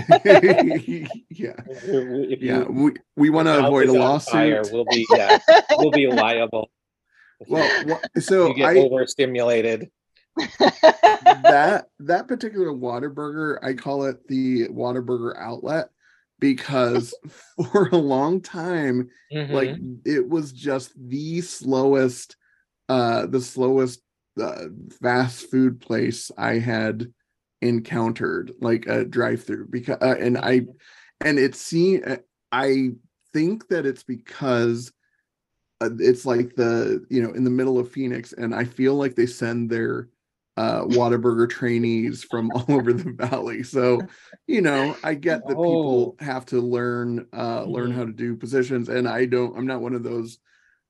yeah 1.31 1.55
If 1.67 2.43
yeah 2.43 2.65
we, 2.65 2.93
we 3.17 3.31
want 3.31 3.49
to 3.49 3.67
avoid 3.67 3.89
a 3.89 3.93
is 3.93 3.97
on 3.97 4.21
fire, 4.21 4.57
lawsuit 4.63 4.73
We'll 4.73 4.85
be 4.85 5.07
yeah, 5.17 5.39
we'll 5.79 5.91
be 5.91 6.07
liable. 6.07 6.71
Well 7.49 8.01
so 8.19 8.49
you 8.49 8.55
get 8.55 8.69
i 8.71 8.77
overstimulated. 8.77 9.91
that 11.43 11.87
that 11.99 12.29
particular 12.29 12.69
Whataburger, 12.69 13.59
I 13.63 13.75
call 13.75 14.05
it 14.05 14.27
the 14.29 14.69
Whataburger 14.69 15.35
outlet 15.39 15.89
because 16.39 17.15
for 17.73 17.89
a 17.89 17.97
long 17.97 18.41
time, 18.41 19.09
like 19.51 19.71
Mhm. 19.71 20.01
it 20.05 20.29
was 20.29 20.53
just 20.53 20.93
the 20.97 21.41
slowest, 21.41 22.37
uh, 22.89 23.27
the 23.27 23.41
slowest 23.41 24.03
uh, 24.41 24.67
fast 25.03 25.51
food 25.51 25.81
place 25.81 26.31
I 26.37 26.59
had 26.59 27.13
encountered, 27.63 28.53
like 28.61 28.87
a 28.87 29.05
drive-through. 29.05 29.69
Because 29.71 29.99
uh, 30.03 30.17
and 30.21 30.37
I, 30.37 30.67
and 31.25 31.39
it 31.39 31.55
seemed 31.55 32.21
I 32.53 32.91
think 33.33 33.69
that 33.69 33.87
it's 33.87 34.03
because 34.03 34.93
it's 35.81 36.25
like 36.27 36.55
the 36.57 37.05
you 37.11 37.23
know 37.23 37.31
in 37.33 37.45
the 37.45 37.51
middle 37.51 37.79
of 37.79 37.91
Phoenix, 37.91 38.33
and 38.33 38.55
I 38.55 38.65
feel 38.65 38.95
like 38.95 39.15
they 39.15 39.27
send 39.27 39.71
their 39.71 40.09
uh 40.57 40.83
Whataburger 40.85 41.49
trainees 41.49 42.25
from 42.25 42.51
all 42.55 42.65
over 42.69 42.93
the 42.93 43.13
valley. 43.13 43.63
So, 43.63 44.07
you 44.47 44.63
know, 44.63 44.99
I 45.03 45.15
get 45.15 45.47
that 45.47 45.63
people 45.63 46.17
have 46.21 46.47
to 46.47 46.61
learn 46.61 47.27
uh 47.33 47.65
learn 47.65 47.91
Mhm. 47.91 47.97
how 47.97 48.05
to 48.07 48.13
do 48.13 48.37
positions 48.37 48.89
and 48.89 49.09
I 49.09 49.27
don't 49.27 49.57
I'm 49.57 49.67
not 49.67 49.83
one 49.83 49.95
of 49.95 50.03
those 50.03 50.39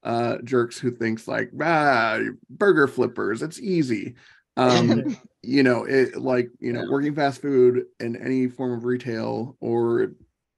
uh 0.02 0.38
jerks 0.44 0.78
who 0.78 0.90
thinks 0.90 1.26
like 1.26 1.50
ah 1.60 2.20
burger 2.50 2.86
flippers 2.86 3.42
it's 3.42 3.58
easy 3.60 4.14
um 4.56 5.04
you 5.42 5.62
know 5.62 5.84
it 5.84 6.16
like 6.16 6.50
you 6.60 6.72
know 6.72 6.82
working 6.82 7.14
fast 7.14 7.40
food 7.42 7.84
in 8.00 8.16
any 8.16 8.46
form 8.48 8.72
of 8.72 8.84
retail 8.84 9.56
or 9.60 10.12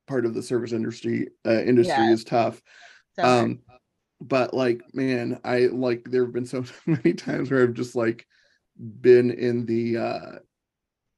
part 0.07 0.27
of 0.27 0.35
the 0.35 0.43
service 0.43 0.73
industry 0.73 1.29
uh, 1.47 1.63
industry 1.63 2.09
Yeah. 2.09 2.13
is 2.13 2.25
tough 2.25 2.63
um 3.23 3.61
but 4.21 4.53
like 4.55 4.83
man 4.95 5.41
i 5.45 5.61
like 5.67 6.05
there 6.11 6.25
have 6.25 6.33
been 6.33 6.47
so 6.47 6.65
many 6.87 7.13
times 7.13 7.51
where 7.51 7.63
i've 7.63 7.75
just 7.75 7.95
like 7.95 8.27
been 9.01 9.31
in 9.31 9.67
the 9.67 9.97
uh 9.97 10.39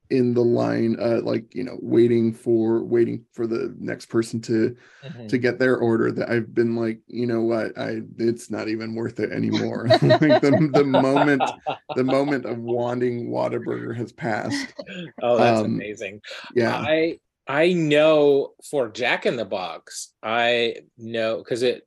in 0.09 0.33
the 0.33 0.43
line 0.43 0.97
uh 0.99 1.21
like 1.23 1.55
you 1.55 1.63
know 1.63 1.77
waiting 1.81 2.33
for 2.33 2.83
waiting 2.83 3.25
for 3.33 3.47
the 3.47 3.73
next 3.79 4.07
person 4.07 4.41
to 4.41 4.75
Mhm. 5.03 5.29
to 5.29 5.37
get 5.37 5.57
their 5.57 5.77
order 5.77 6.11
that 6.11 6.29
i've 6.29 6.53
been 6.53 6.75
like 6.75 6.99
you 7.07 7.25
know 7.25 7.41
what 7.41 7.77
i 7.77 8.01
it's 8.17 8.51
not 8.51 8.67
even 8.67 8.93
worth 8.93 9.19
it 9.19 9.31
anymore 9.31 9.87
like 10.01 10.41
the, 10.41 10.69
the 10.73 10.83
moment 10.83 11.49
the 11.95 12.03
moment 12.03 12.45
of 12.45 12.57
wanting 12.57 13.29
Whataburger 13.29 13.95
has 13.95 14.11
passed 14.11 14.73
oh, 15.21 15.37
that's 15.37 15.61
um, 15.61 15.65
amazing. 15.75 16.21
yeah 16.53 16.81
I 16.81 17.19
I 17.47 17.73
know 17.73 18.53
for 18.69 18.89
Jack 18.89 19.25
in 19.25 19.35
the 19.35 19.45
Box, 19.45 20.13
I 20.23 20.75
know 20.97 21.37
because 21.37 21.63
it 21.63 21.85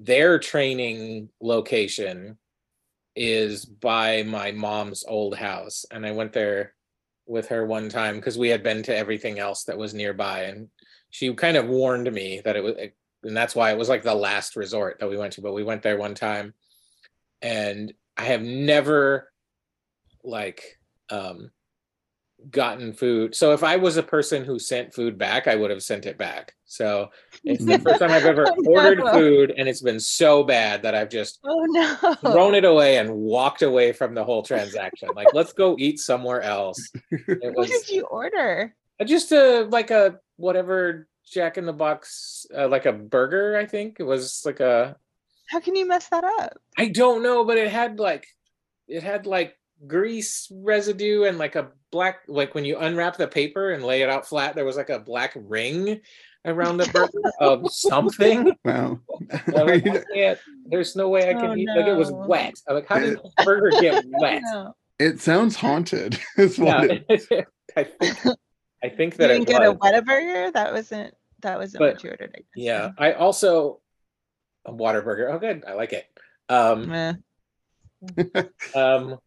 their 0.00 0.38
training 0.38 1.28
location 1.42 2.38
is 3.14 3.66
by 3.66 4.22
my 4.22 4.50
mom's 4.50 5.04
old 5.06 5.36
house, 5.36 5.84
and 5.90 6.06
I 6.06 6.12
went 6.12 6.32
there 6.32 6.74
with 7.26 7.48
her 7.48 7.66
one 7.66 7.90
time 7.90 8.16
because 8.16 8.38
we 8.38 8.48
had 8.48 8.62
been 8.62 8.82
to 8.84 8.96
everything 8.96 9.38
else 9.38 9.64
that 9.64 9.76
was 9.76 9.92
nearby, 9.92 10.44
and 10.44 10.68
she 11.10 11.32
kind 11.34 11.58
of 11.58 11.68
warned 11.68 12.10
me 12.10 12.40
that 12.44 12.56
it 12.56 12.64
was, 12.64 12.74
and 13.22 13.36
that's 13.36 13.54
why 13.54 13.70
it 13.70 13.78
was 13.78 13.90
like 13.90 14.02
the 14.02 14.14
last 14.14 14.56
resort 14.56 14.98
that 15.00 15.10
we 15.10 15.18
went 15.18 15.34
to. 15.34 15.42
But 15.42 15.52
we 15.52 15.64
went 15.64 15.82
there 15.82 15.98
one 15.98 16.14
time, 16.14 16.54
and 17.42 17.92
I 18.16 18.24
have 18.24 18.42
never 18.42 19.30
like 20.24 20.62
um 21.10 21.50
gotten 22.50 22.92
food. 22.92 23.34
So 23.34 23.52
if 23.52 23.62
I 23.62 23.76
was 23.76 23.96
a 23.96 24.02
person 24.02 24.44
who 24.44 24.58
sent 24.58 24.94
food 24.94 25.18
back, 25.18 25.46
I 25.46 25.56
would 25.56 25.70
have 25.70 25.82
sent 25.82 26.06
it 26.06 26.16
back. 26.18 26.54
So 26.64 27.10
it's 27.44 27.64
the 27.64 27.78
first 27.78 27.98
time 27.98 28.10
I've 28.10 28.24
ever 28.24 28.46
Oh, 28.58 28.62
ordered 28.66 29.02
food 29.08 29.52
and 29.56 29.68
it's 29.68 29.82
been 29.82 30.00
so 30.00 30.42
bad 30.44 30.82
that 30.82 30.94
I've 30.94 31.08
just 31.10 31.40
Oh 31.44 31.66
no. 31.66 32.14
thrown 32.16 32.54
it 32.54 32.64
away 32.64 32.98
and 32.98 33.14
walked 33.14 33.62
away 33.62 33.92
from 33.92 34.14
the 34.14 34.24
whole 34.24 34.42
transaction. 34.42 35.10
Like, 35.14 35.28
let's 35.32 35.52
go 35.52 35.76
eat 35.78 35.98
somewhere 35.98 36.40
else. 36.42 36.90
It 37.10 37.38
What 37.42 37.56
was 37.56 37.68
did 37.70 37.90
you 37.90 38.04
order? 38.04 38.74
just 39.04 39.32
a 39.32 39.62
like 39.70 39.90
a 39.90 40.20
whatever 40.36 41.08
Jack 41.26 41.58
in 41.58 41.66
the 41.66 41.72
Box, 41.72 42.46
uh, 42.56 42.68
like 42.68 42.86
a 42.86 42.92
burger. 42.92 43.56
I 43.56 43.66
think 43.66 43.96
it 44.00 44.04
was 44.04 44.42
like 44.44 44.60
a 44.60 44.96
How 45.48 45.60
can 45.60 45.76
you 45.76 45.86
mess 45.86 46.08
that 46.08 46.24
up? 46.24 46.58
I 46.78 46.88
don't 46.88 47.22
know, 47.22 47.44
but 47.44 47.56
it 47.58 47.70
had 47.70 47.98
like 47.98 48.26
it 48.88 49.02
had 49.02 49.26
like 49.26 49.56
grease 49.86 50.48
residue 50.54 51.24
and 51.24 51.38
like 51.38 51.56
a 51.56 51.70
black 51.90 52.20
like 52.28 52.54
when 52.54 52.64
you 52.64 52.78
unwrap 52.78 53.16
the 53.16 53.26
paper 53.28 53.70
and 53.72 53.84
lay 53.84 54.02
it 54.02 54.10
out 54.10 54.26
flat, 54.26 54.54
there 54.54 54.64
was 54.64 54.76
like 54.76 54.90
a 54.90 54.98
black 54.98 55.32
ring 55.36 56.00
around 56.44 56.76
the 56.78 56.86
burger 56.86 57.18
of 57.40 57.70
something. 57.72 58.54
wow 58.64 59.00
I'm 59.30 59.66
like, 59.66 59.84
can't, 60.14 60.38
there's 60.66 60.96
no 60.96 61.08
way 61.08 61.28
I 61.28 61.34
can 61.34 61.50
Oh, 61.50 61.56
eat 61.56 61.68
like 61.74 61.86
it 61.86 61.94
was 61.96 62.10
no. 62.10 62.16
wet. 62.26 62.54
I'm 62.68 62.74
like, 62.76 62.86
how 62.86 62.98
did 62.98 63.18
this 63.22 63.32
burger 63.44 63.70
get 63.80 64.04
wet? 64.06 64.42
It 64.98 65.20
sounds 65.20 65.56
haunted 65.56 66.18
is 66.36 66.58
what 66.58 66.90
Yeah, 66.90 66.98
it, 67.08 67.48
I 67.76 67.84
think 67.84 68.14
I 68.82 68.88
think 68.88 69.14
You 69.14 69.18
that 69.18 69.28
didn't 69.28 69.42
it 69.42 69.48
get 69.48 69.62
a 69.62 69.72
was. 69.72 69.78
Whataburger? 69.78 70.52
That 70.52 70.72
wasn't 70.72 71.14
that 71.40 71.58
wasn't 71.58 71.80
But, 71.80 71.94
what 71.94 72.04
you 72.04 72.10
ordered. 72.10 72.34
I 72.34 72.38
guess, 72.38 72.44
Yeah, 72.54 72.90
I 72.98 73.12
also 73.12 73.80
a 74.66 74.72
water 74.72 75.00
burger. 75.02 75.30
Oh, 75.30 75.38
good, 75.38 75.64
I 75.66 75.72
like 75.74 75.92
it. 75.94 76.06
Um, 76.48 76.88
Meh. 76.88 77.14
Um, 78.74 79.18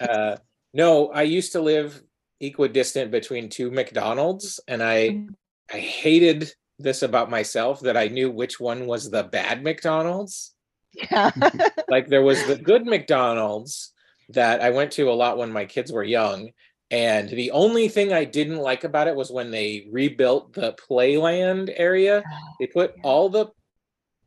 uh, 0.00 0.36
no, 0.74 1.10
I 1.10 1.22
used 1.22 1.52
to 1.52 1.60
live 1.60 2.02
equidistant 2.40 3.10
between 3.10 3.48
two 3.48 3.70
McDonald's, 3.70 4.60
and 4.68 4.82
I 4.82 5.08
Mm. 5.10 5.28
I 5.70 5.78
hated 5.80 6.50
this 6.78 7.02
about 7.02 7.28
myself 7.28 7.80
that 7.80 7.96
I 7.96 8.08
knew 8.08 8.30
which 8.30 8.58
one 8.58 8.86
was 8.86 9.10
the 9.10 9.24
bad 9.24 9.62
McDonald's. 9.62 10.54
Yeah. 10.94 11.30
Like 11.88 12.08
there 12.08 12.22
was 12.22 12.42
the 12.46 12.56
good 12.56 12.86
McDonald's 12.86 13.92
that 14.30 14.62
I 14.62 14.70
went 14.70 14.92
to 14.92 15.10
a 15.10 15.12
lot 15.12 15.36
when 15.36 15.52
my 15.52 15.66
kids 15.66 15.92
were 15.92 16.04
young. 16.04 16.50
And 16.90 17.28
the 17.28 17.50
only 17.50 17.88
thing 17.88 18.14
I 18.14 18.24
didn't 18.24 18.56
like 18.56 18.84
about 18.84 19.08
it 19.08 19.14
was 19.14 19.30
when 19.30 19.50
they 19.50 19.88
rebuilt 19.90 20.54
the 20.54 20.72
playland 20.72 21.70
area, 21.76 22.22
they 22.58 22.66
put 22.66 22.94
Yeah. 22.96 23.02
all 23.02 23.28
the 23.28 23.48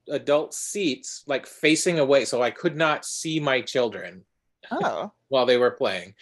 adult 0.09 0.53
seats 0.53 1.23
like 1.25 1.47
facing 1.47 1.97
away 1.97 2.25
so 2.25 2.43
I 2.43 2.51
could 2.51 2.75
not 2.75 3.05
see 3.05 3.39
my 3.39 3.61
children 3.61 4.25
oh. 4.69 5.11
while 5.29 5.45
they 5.45 5.57
were 5.57 5.71
playing. 5.71 6.13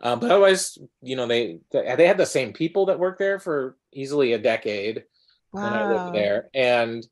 Um, 0.00 0.20
but 0.20 0.30
otherwise, 0.30 0.78
you 1.02 1.16
know, 1.16 1.26
they 1.26 1.58
they 1.72 2.06
had 2.06 2.18
the 2.18 2.26
same 2.26 2.52
people 2.52 2.86
that 2.86 2.98
worked 2.98 3.18
there 3.18 3.40
for 3.40 3.76
easily 3.92 4.32
a 4.32 4.38
decade 4.38 5.04
when 5.50 5.72
I 5.72 5.84
Wow. 5.84 5.88
lived 5.88 6.14
there. 6.14 6.48
And 6.54 7.06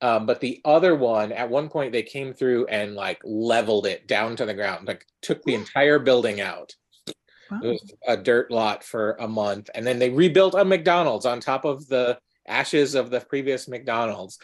um, 0.00 0.26
but 0.26 0.40
the 0.40 0.60
other 0.64 0.96
one, 0.96 1.30
at 1.30 1.48
one 1.48 1.68
point, 1.68 1.92
they 1.92 2.02
came 2.02 2.34
through 2.34 2.66
and 2.66 2.96
like 2.96 3.20
leveled 3.24 3.86
it 3.86 4.08
down 4.08 4.34
to 4.36 4.44
the 4.44 4.54
ground, 4.54 4.88
like 4.88 5.06
took 5.20 5.42
the 5.44 5.54
entire 5.54 6.00
building 6.00 6.40
out. 6.40 6.74
It 7.06 7.68
was 7.68 7.92
a 8.06 8.16
dirt 8.16 8.50
lot 8.50 8.82
for 8.82 9.12
a 9.20 9.28
month, 9.28 9.68
and 9.74 9.86
then 9.86 9.98
they 9.98 10.10
rebuilt 10.10 10.54
a 10.54 10.64
McDonald's 10.64 11.26
on 11.26 11.38
top 11.38 11.64
of 11.64 11.86
the 11.86 12.18
ashes 12.48 12.94
of 12.94 13.10
the 13.10 13.20
previous 13.20 13.68
McDonald's, 13.68 14.38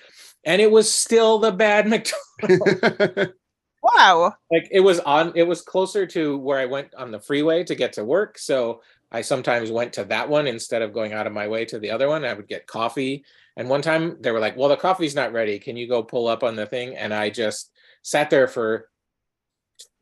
and 0.45 0.61
it 0.61 0.71
was 0.71 0.93
still 0.93 1.39
the 1.39 1.51
bad 1.51 1.89
McDonald's 2.41 3.33
Wow. 3.83 4.35
like 4.51 4.69
it 4.71 4.81
was 4.81 5.01
on 5.01 5.33
it 5.35 5.47
was 5.47 5.63
closer 5.63 6.07
to 6.07 6.37
where 6.39 6.59
i 6.59 6.67
went 6.67 6.95
on 6.95 7.11
the 7.11 7.21
freeway 7.21 7.63
to 7.65 7.75
get 7.75 7.93
to 7.95 8.05
work 8.05 8.37
so 8.39 8.83
i 9.13 9.21
sometimes 9.21 9.71
went 9.71 9.93
to 9.95 10.05
that 10.05 10.29
one 10.29 10.47
instead 10.47 10.83
of 10.83 10.93
going 10.93 11.13
out 11.13 11.27
of 11.27 11.33
my 11.33 11.47
way 11.49 11.65
to 11.67 11.79
the 11.79 11.91
other 11.91 12.09
one. 12.09 12.25
I 12.25 12.35
would 12.35 12.49
get 12.49 12.67
coffee 12.67 13.25
and 13.57 13.69
one 13.69 13.83
time 13.83 14.17
they 14.21 14.31
were 14.31 14.41
like 14.41 14.57
well 14.57 14.69
the 14.69 14.77
coffee's 14.77 15.15
not 15.15 15.33
ready. 15.33 15.59
Can 15.59 15.77
you 15.77 15.89
go 15.89 16.03
pull 16.03 16.27
up 16.29 16.43
on 16.43 16.57
the 16.57 16.67
thing? 16.67 16.97
And 16.97 17.15
i 17.15 17.31
just 17.31 17.71
sat 18.03 18.31
there 18.31 18.49
for 18.49 18.89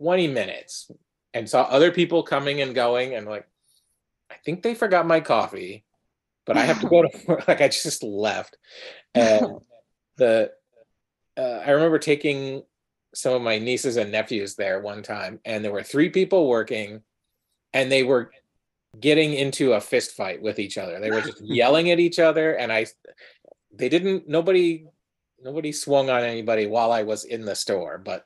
20 0.00 0.28
minutes 0.28 0.90
and 1.34 1.48
saw 1.48 1.62
other 1.62 1.90
people 1.92 2.22
coming 2.22 2.62
and 2.62 2.74
going 2.74 3.14
and 3.14 3.26
like 3.26 3.46
i 4.30 4.34
think 4.44 4.62
they 4.62 4.74
forgot 4.74 5.06
my 5.06 5.20
coffee 5.20 5.84
but 6.46 6.56
i 6.56 6.64
have 6.64 6.80
to 6.80 6.88
go 6.88 7.02
to 7.06 7.10
work. 7.28 7.46
Like 7.46 7.60
i 7.60 7.68
just 7.68 8.02
left. 8.02 8.56
And 9.14 9.58
the 10.16 10.50
uh, 11.36 11.62
i 11.66 11.70
remember 11.72 11.98
taking 11.98 12.62
some 13.16 13.34
of 13.34 13.42
my 13.42 13.58
nieces 13.58 13.96
and 13.96 14.12
nephews 14.12 14.54
there 14.54 14.80
one 14.80 15.02
time 15.02 15.40
and 15.44 15.64
there 15.64 15.72
were 15.72 15.82
three 15.82 16.10
people 16.10 16.48
working 16.48 17.00
and 17.72 17.90
they 17.90 18.02
were 18.02 18.30
getting 19.00 19.34
into 19.34 19.72
a 19.72 19.80
fist 19.80 20.12
fight 20.12 20.40
with 20.42 20.58
each 20.58 20.78
other 20.78 21.00
they 21.00 21.10
were 21.10 21.20
just 21.20 21.40
yelling 21.44 21.90
at 21.90 22.00
each 22.00 22.18
other 22.18 22.54
and 22.54 22.72
i 22.72 22.86
they 23.74 23.88
didn't 23.88 24.28
nobody 24.28 24.84
nobody 25.42 25.72
swung 25.72 26.10
on 26.10 26.22
anybody 26.22 26.66
while 26.66 26.92
i 26.92 27.02
was 27.02 27.24
in 27.24 27.44
the 27.44 27.54
store 27.54 27.98
but 27.98 28.24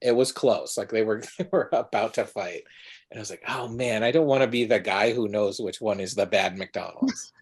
it 0.00 0.12
was 0.12 0.30
close 0.30 0.78
like 0.78 0.90
they 0.90 1.02
were 1.02 1.22
they 1.38 1.48
were 1.50 1.68
about 1.72 2.14
to 2.14 2.24
fight 2.24 2.62
and 3.10 3.18
i 3.18 3.20
was 3.20 3.30
like 3.30 3.42
oh 3.48 3.68
man 3.68 4.02
i 4.02 4.10
don't 4.10 4.26
want 4.26 4.42
to 4.42 4.48
be 4.48 4.64
the 4.64 4.78
guy 4.78 5.12
who 5.12 5.28
knows 5.28 5.58
which 5.58 5.80
one 5.80 6.00
is 6.00 6.14
the 6.14 6.26
bad 6.26 6.56
mcdonald's 6.56 7.32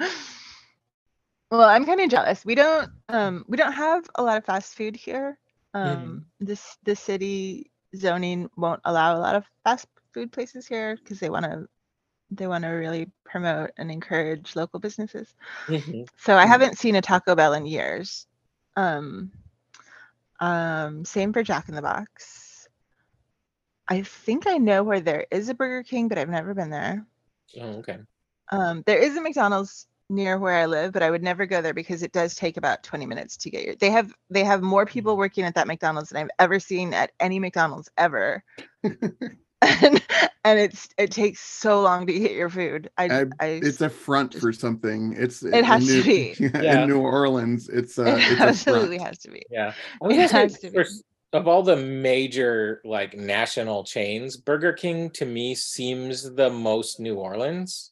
well, 1.52 1.68
I'm 1.68 1.84
kind 1.84 2.00
of 2.00 2.10
jealous. 2.10 2.44
We 2.44 2.54
don't 2.54 2.90
um 3.08 3.44
we 3.48 3.56
don't 3.56 3.72
have 3.72 4.04
a 4.14 4.22
lot 4.22 4.38
of 4.38 4.44
fast 4.44 4.74
food 4.74 4.96
here. 4.96 5.38
Um 5.74 6.26
this 6.40 6.76
the 6.84 6.94
city 6.96 7.70
zoning 7.96 8.48
won't 8.56 8.80
allow 8.84 9.16
a 9.16 9.20
lot 9.20 9.34
of 9.36 9.44
fast 9.64 9.86
food 10.14 10.32
places 10.32 10.66
here 10.66 10.96
because 10.96 11.20
they 11.20 11.30
want 11.30 11.44
to 11.44 11.66
they 12.30 12.46
want 12.46 12.64
to 12.64 12.68
really 12.70 13.10
promote 13.24 13.70
and 13.76 13.90
encourage 13.90 14.56
local 14.56 14.80
businesses. 14.80 15.34
Mhm. 15.68 16.06
So 16.16 16.36
I 16.36 16.46
Mhm. 16.46 16.46
haven't 16.46 16.78
seen 16.78 16.96
a 16.96 17.02
Taco 17.02 17.34
Bell 17.34 17.54
in 17.54 17.66
years. 17.66 18.26
Um, 18.76 19.32
um, 20.40 21.04
same 21.04 21.32
for 21.32 21.42
Jack 21.42 21.68
in 21.68 21.74
the 21.74 21.82
Box. 21.82 22.68
I 23.88 24.02
think 24.02 24.46
I 24.46 24.58
know 24.58 24.82
where 24.82 25.00
there 25.00 25.26
is 25.30 25.48
a 25.48 25.54
Burger 25.54 25.82
King, 25.82 26.08
but 26.08 26.18
I've 26.18 26.28
never 26.28 26.54
been 26.54 26.70
there. 26.70 27.06
oh, 27.60 27.78
okay 27.78 27.98
Um, 28.50 28.82
there 28.86 28.98
is 28.98 29.16
a 29.16 29.20
McDonald's 29.22 29.86
near 30.12 30.38
where 30.38 30.54
I 30.56 30.66
live, 30.66 30.92
but 30.92 31.02
I 31.02 31.10
would 31.10 31.22
never 31.22 31.46
go 31.46 31.60
there 31.62 31.74
because 31.74 32.02
it 32.02 32.12
does 32.12 32.34
take 32.34 32.56
about 32.56 32.82
20 32.82 33.06
minutes 33.06 33.36
to 33.38 33.50
get 33.50 33.64
your. 33.64 33.74
They 33.74 33.90
have 33.90 34.12
they 34.30 34.44
have 34.44 34.62
more 34.62 34.86
people 34.86 35.16
working 35.16 35.44
at 35.44 35.54
that 35.56 35.66
McDonald's 35.66 36.10
than 36.10 36.22
I've 36.22 36.30
ever 36.38 36.60
seen 36.60 36.94
at 36.94 37.12
any 37.18 37.38
McDonald's 37.40 37.90
ever. 37.96 38.44
and, 39.62 40.02
and 40.44 40.58
it's 40.58 40.88
it 40.98 41.12
takes 41.12 41.38
so 41.40 41.82
long 41.82 42.04
to 42.08 42.12
get 42.12 42.32
your 42.32 42.50
food. 42.50 42.90
I, 42.98 43.04
I- 43.06 43.24
I 43.40 43.46
it's 43.62 43.80
a 43.80 43.88
front 43.88 44.34
for 44.34 44.52
something 44.52 45.14
it's 45.16 45.42
It 45.44 45.64
has 45.64 45.86
to 45.86 46.02
be. 46.02 46.34
Yeah. 46.40 46.82
in 46.82 46.88
new 46.88 46.98
orleans 47.00 47.68
it's 47.68 47.96
uh 47.96 48.16
it 48.18 48.32
it's 48.32 48.40
absolutely 48.40 48.98
has 48.98 49.18
to 49.20 49.30
be. 49.30 49.42
Yeah. 49.50 49.72
I 50.02 50.06
was 50.06 50.16
It 50.16 50.30
gonna 50.32 50.42
has 50.42 50.58
to 50.58 50.70
be. 50.70 50.78
s- 50.80 51.02
of 51.32 51.46
all 51.48 51.62
the 51.62 51.76
major 51.76 52.82
like 52.84 53.14
national 53.16 53.84
chains, 53.84 54.36
Burger 54.36 54.72
King 54.72 55.08
to 55.10 55.24
me 55.24 55.54
seems 55.54 56.34
the 56.34 56.50
most 56.50 56.98
New 57.00 57.14
Orleans. 57.14 57.91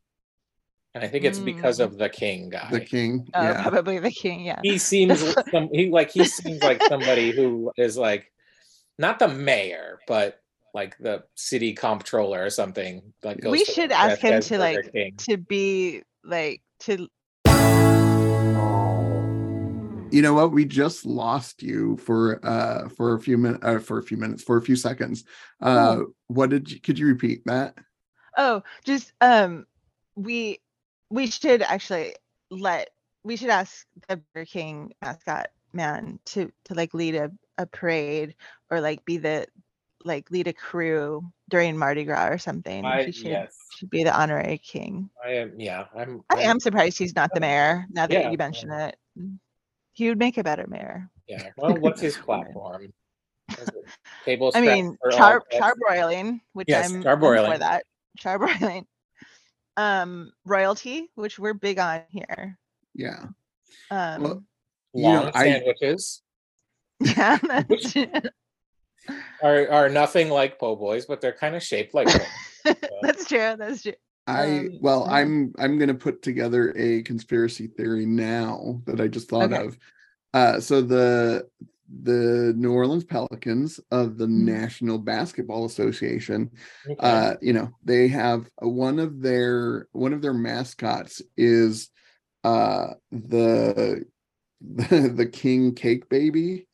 And 0.95 1.05
I 1.05 1.09
think 1.09 1.25
it's 1.25 1.39
because 1.39 1.79
Mm. 1.79 1.85
of 1.85 1.99
the 1.99 2.09
King 2.09 2.49
guy. 2.49 2.69
the 2.71 2.81
king 2.81 3.29
Oh, 3.35 3.43
yeah 3.45 3.63
probably 3.63 3.99
the 4.01 4.11
king. 4.11 4.45
Yeah. 4.45 4.59
he 4.63 4.77
seems 4.79 5.23
like 5.23 5.37
some, 5.53 5.69
he 5.73 5.89
like 5.89 6.11
he 6.11 6.25
seems 6.25 6.63
like 6.63 6.83
somebody 6.89 7.31
who 7.33 7.71
is 7.77 7.97
like 7.97 8.33
not 8.99 9.19
the 9.21 9.29
mayor, 9.29 10.01
but 10.09 10.41
like 10.75 10.97
the 10.99 11.23
city 11.37 11.75
comptroller 11.75 12.45
or 12.45 12.51
something. 12.51 13.13
Like 13.23 13.41
goes 13.41 13.53
We 13.53 13.65
should 13.65 13.93
ask 13.93 14.21
him 14.21 14.41
to, 14.43 14.59
like, 14.59 14.93
King. 14.93 15.15
To 15.29 15.37
be 15.37 16.03
like 16.25 16.63
to 16.81 17.09
You 20.13 20.23
know 20.23 20.35
what? 20.35 20.51
We 20.51 20.65
just 20.65 21.07
lost 21.07 21.63
you 21.63 21.97
for 21.99 22.45
uh 22.45 22.89
for 22.89 23.15
a 23.15 23.21
few 23.21 23.39
minutes 23.39 23.63
uh, 23.65 23.79
for 23.79 23.99
a 23.99 24.03
few 24.03 24.17
minutes 24.17 24.43
for 24.43 24.57
a 24.57 24.63
few 24.63 24.75
seconds. 24.75 25.23
Uh 25.63 25.99
Oh. 25.99 26.07
what 26.27 26.51
did 26.51 26.69
you 26.73 26.81
could 26.81 26.99
you 26.99 27.07
repeat 27.07 27.43
that? 27.47 27.79
oh 28.37 28.63
just 28.85 29.13
um 29.21 29.67
we 30.17 30.59
we 31.11 31.27
should 31.27 31.63
actually 31.63 32.15
let 32.51 32.91
we 33.25 33.37
should 33.37 33.51
ask 33.51 33.87
the 34.09 34.17
Burger 34.33 34.47
King 34.47 34.93
mascot 35.03 35.49
man 35.73 36.19
to 36.27 36.51
to 36.65 36.75
like 36.75 36.95
lead 36.95 37.15
a, 37.15 37.31
a 37.59 37.67
parade 37.67 38.35
or 38.71 38.81
like 38.81 39.05
be 39.05 39.19
the 39.19 39.47
like 40.05 40.31
lead 40.31 40.49
a 40.49 40.53
crew 40.53 41.23
during 41.51 41.77
Mardi 41.77 42.05
Gras 42.05 42.29
or 42.29 42.39
something. 42.39 42.85
I, 42.85 43.05
he 43.05 43.13
should 43.13 43.27
yes, 43.27 43.55
should 43.77 43.91
be 43.91 44.03
the 44.05 44.19
honorary 44.19 44.59
king. 44.59 45.11
I 45.23 45.33
am. 45.33 45.53
Yeah, 45.59 45.85
I'm. 45.95 46.23
I 46.31 46.37
I'm- 46.37 46.51
am 46.51 46.61
surprised 46.61 46.99
he's 46.99 47.15
not 47.15 47.31
the 47.35 47.41
mayor 47.41 47.87
now 47.91 48.07
that 48.07 48.15
Yeah, 48.15 48.31
you 48.31 48.39
mention 48.39 48.71
it. 48.71 48.97
He 49.93 50.09
would 50.09 50.19
make 50.19 50.39
a 50.39 50.45
better 50.45 50.67
mayor. 50.67 51.11
Yeah. 51.29 51.51
Well, 51.57 51.77
what's 51.77 52.01
his 52.01 52.17
platform? 52.27 52.93
Table. 54.25 54.53
I 54.55 54.61
mean, 54.61 54.97
char 55.11 55.43
charbroiling, 55.53 56.41
which 56.53 56.69
Yes, 56.69 56.91
I'm, 56.91 56.97
I'm 56.99 57.03
charbroiling. 57.03 57.53
for 57.53 57.59
that. 57.59 57.85
Charbroiling. 58.19 58.87
Um, 59.77 60.33
royalty, 60.45 61.11
which 61.15 61.39
we're 61.39 61.55
big 61.55 61.79
on 61.79 62.03
here. 62.11 62.59
Yeah. 62.95 63.27
Um, 63.91 64.23
Well, 64.23 64.43
you 64.95 65.03
know, 65.05 65.09
Long 65.23 65.31
I- 65.35 65.45
sandwiches 65.45 66.23
yeah, 67.01 67.39
that's, 67.43 67.97
are 69.43 69.69
are 69.71 69.89
nothing 69.89 70.29
like 70.29 70.59
po' 70.59 70.77
boys, 70.77 71.07
but 71.07 71.21
they're 71.21 71.33
kind 71.33 71.57
of 71.57 71.63
shaped 71.63 71.95
like. 71.95 72.09
them. 72.09 72.77
that's 73.03 73.25
true. 73.27 73.55
That's 73.59 73.83
true. 73.83 73.95
I 74.27 74.45
Um, 74.59 74.79
well. 74.83 75.07
I'm 75.09 75.55
I'm 75.59 75.79
gonna 75.79 75.95
put 75.95 76.21
together 76.23 76.75
a 76.77 77.03
conspiracy 77.05 77.69
theory 77.69 78.05
now 78.07 78.83
that 78.85 79.01
I 79.01 79.09
just 79.09 79.29
thought 79.31 79.53
Okay. 79.53 79.65
of. 79.67 79.79
Uh 80.35 80.61
so 80.61 80.83
the 80.83 81.49
the 82.03 82.53
New 82.57 82.73
Orleans 82.73 83.05
Pelicans 83.05 83.81
of 83.91 84.17
the 84.17 84.27
Mhm. 84.27 84.45
National 84.45 84.99
Basketball 84.99 85.65
Association 85.65 86.51
Okay. 86.89 86.97
uh 87.01 87.35
you 87.43 87.53
know 87.53 87.71
they 87.85 88.07
have 88.09 88.49
one 88.61 88.99
of 88.99 89.21
their 89.21 89.89
one 89.93 90.13
of 90.13 90.23
their 90.23 90.35
mascots 90.35 91.21
is 91.37 91.91
uh 92.45 92.95
the 93.11 94.05
the, 94.61 95.09
the 95.17 95.27
king 95.27 95.75
cake 95.75 96.09
baby 96.09 96.67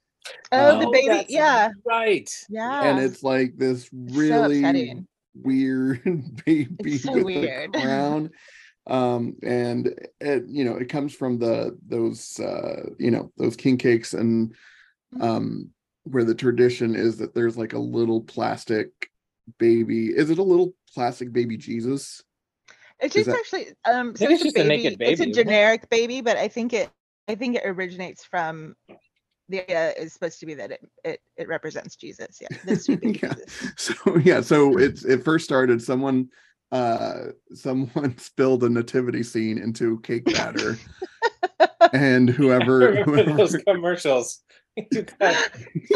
Oh, 0.53 0.79
the 0.81 0.87
Oh, 0.87 0.91
baby. 0.91 1.25
Yeah. 1.29 1.71
Right. 1.85 2.31
Yeah. 2.49 2.81
and 2.91 2.99
it's 3.01 3.23
like 3.23 3.57
this 3.57 3.89
really 3.93 4.59
upsetting. 4.61 5.07
weird 5.35 6.03
baby 6.45 6.99
so 6.99 7.13
with 7.15 7.25
weird. 7.25 7.75
a 7.75 7.81
crown 7.81 8.31
um 8.87 9.35
and 9.43 9.95
it 10.21 10.45
you 10.47 10.65
know 10.65 10.77
it 10.77 10.89
comes 10.89 11.15
from 11.15 11.39
the 11.39 11.77
those 11.87 12.39
uh 12.41 12.91
you 12.99 13.11
know 13.11 13.33
those 13.39 13.57
king 13.57 13.79
cakes 13.79 14.13
and. 14.13 14.55
Um 15.21 15.71
where 16.05 16.25
the 16.25 16.35
tradition 16.35 16.95
is 16.95 17.17
that 17.19 17.35
there's 17.35 17.57
like 17.57 17.73
a 17.73 17.79
little 17.79 18.21
plastic 18.21 18.91
baby 19.59 20.07
is 20.09 20.31
it 20.31 20.39
a 20.39 20.43
little 20.43 20.75
plastic 20.95 21.33
baby 21.33 21.57
jesus 21.57 22.23
It's 23.01 23.15
just 23.15 23.27
that- 23.29 23.37
actually 23.37 23.69
um 23.89 24.15
so 24.17 24.25
it's, 24.29 24.35
it's 24.35 24.41
a 24.43 24.45
just 24.45 24.57
a 24.57 24.69
baby. 24.69 24.83
naked 24.83 25.01
It's 25.01 25.21
a 25.21 25.25
baby, 25.25 25.31
it? 25.33 25.35
generic 25.35 25.89
baby, 25.91 26.21
but 26.21 26.37
I 26.37 26.49
think 26.49 26.73
it 26.73 26.91
I 27.29 27.35
think 27.35 27.57
it 27.57 27.63
originates 27.65 28.25
from 28.25 28.75
the 29.49 29.61
idea 29.63 29.93
is 29.93 30.13
supposed 30.13 30.41
to 30.41 30.47
be 30.47 30.55
that 30.55 30.73
it 30.73 30.81
it, 31.05 31.21
it 31.37 31.49
represents 31.49 31.95
Jesus. 31.97 32.39
Yeah. 32.41 32.49
The 32.65 32.75
Yeah. 33.23 33.35
Jesus. 33.35 33.73
so 33.77 34.17
yeah 34.19 34.41
so 34.41 34.77
it's 34.79 35.05
it 35.05 35.25
first 35.25 35.45
started 35.45 35.81
someone 35.83 36.29
uh 36.73 37.27
someone 37.55 38.17
spilled 38.31 38.65
a 38.65 38.69
nativity 38.69 39.23
scene 39.23 39.59
into 39.59 40.01
cake 40.01 40.25
batter 40.25 40.77
and 41.93 42.29
whoever, 42.29 42.97
whoever 43.05 43.37
those 43.37 43.57
commercials. 43.57 44.43
You 44.93 45.07
got, 45.19 45.51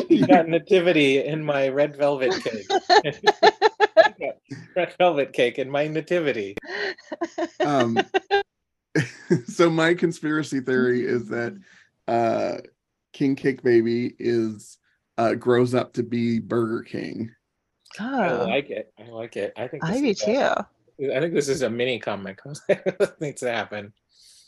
you 0.09 0.27
got 0.27 0.49
nativity 0.49 1.23
in 1.23 1.45
my 1.45 1.69
red 1.69 1.97
velvet 1.97 2.33
cake. 2.43 2.67
red 4.77 4.95
velvet 4.97 5.35
cake 5.35 5.59
in 5.59 5.69
my 5.69 5.87
nativity. 5.87 6.57
um 7.61 7.99
so 9.47 9.69
my 9.69 9.93
conspiracy 9.93 10.61
theory 10.61 11.05
is 11.05 11.29
that 11.29 11.59
uh 12.09 12.57
king 13.13 13.37
cake 13.37 13.63
baby 13.63 14.15
is 14.19 14.79
uh 15.19 15.35
grows 15.35 15.75
up 15.75 15.93
to 15.93 16.03
be 16.03 16.39
burger 16.39 16.83
king 16.83 17.31
Oh. 17.99 18.05
I 18.05 18.33
like 18.45 18.71
it. 18.71 18.93
I 18.99 19.09
like 19.11 19.37
it. 19.37 19.53
I 19.57 19.67
think. 19.67 19.85
I 19.85 20.01
this 20.01 20.21
do 20.21 20.33
too. 20.33 21.13
I 21.13 21.21
think 21.21 21.35
this 21.35 21.49
is 21.49 21.63
a 21.63 21.71
mini 21.71 21.99
comic. 21.99 22.41
that 22.69 23.17
needs 23.21 23.41
to 23.41 23.51
happen. 23.51 23.93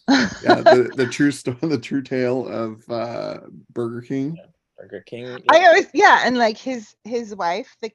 Yeah 0.08 0.60
the, 0.60 0.92
the 0.96 1.06
true 1.06 1.30
story 1.30 1.56
the 1.62 1.78
true 1.78 2.02
tale 2.02 2.46
of 2.48 2.88
uh 2.90 3.38
burger 3.72 4.00
king 4.00 4.36
Burger 4.82 5.02
King. 5.06 5.38
I 5.48 5.66
always 5.66 5.86
yeah, 5.94 6.22
and 6.24 6.36
like 6.36 6.58
his 6.58 6.96
his 7.04 7.34
wife, 7.34 7.76
the 7.80 7.92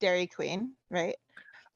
Dairy 0.00 0.26
Queen, 0.26 0.72
right? 0.90 1.14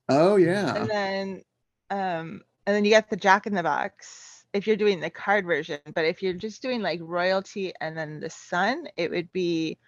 oh 0.08 0.36
yeah 0.36 0.74
And 0.74 0.90
then 0.90 1.42
um 1.90 2.42
and 2.66 2.74
then 2.76 2.84
you 2.84 2.90
got 2.90 3.08
the 3.08 3.16
Jack 3.16 3.46
in 3.46 3.54
the 3.54 3.62
Box 3.62 4.44
if 4.52 4.66
you're 4.66 4.76
doing 4.76 4.98
the 4.98 5.10
card 5.10 5.46
version, 5.46 5.78
but 5.94 6.04
if 6.04 6.22
you're 6.22 6.32
just 6.32 6.60
doing 6.60 6.82
like 6.82 6.98
royalty 7.02 7.72
and 7.80 7.96
then 7.96 8.18
the 8.18 8.30
son, 8.30 8.88
it 8.96 9.10
would 9.10 9.32
be 9.32 9.78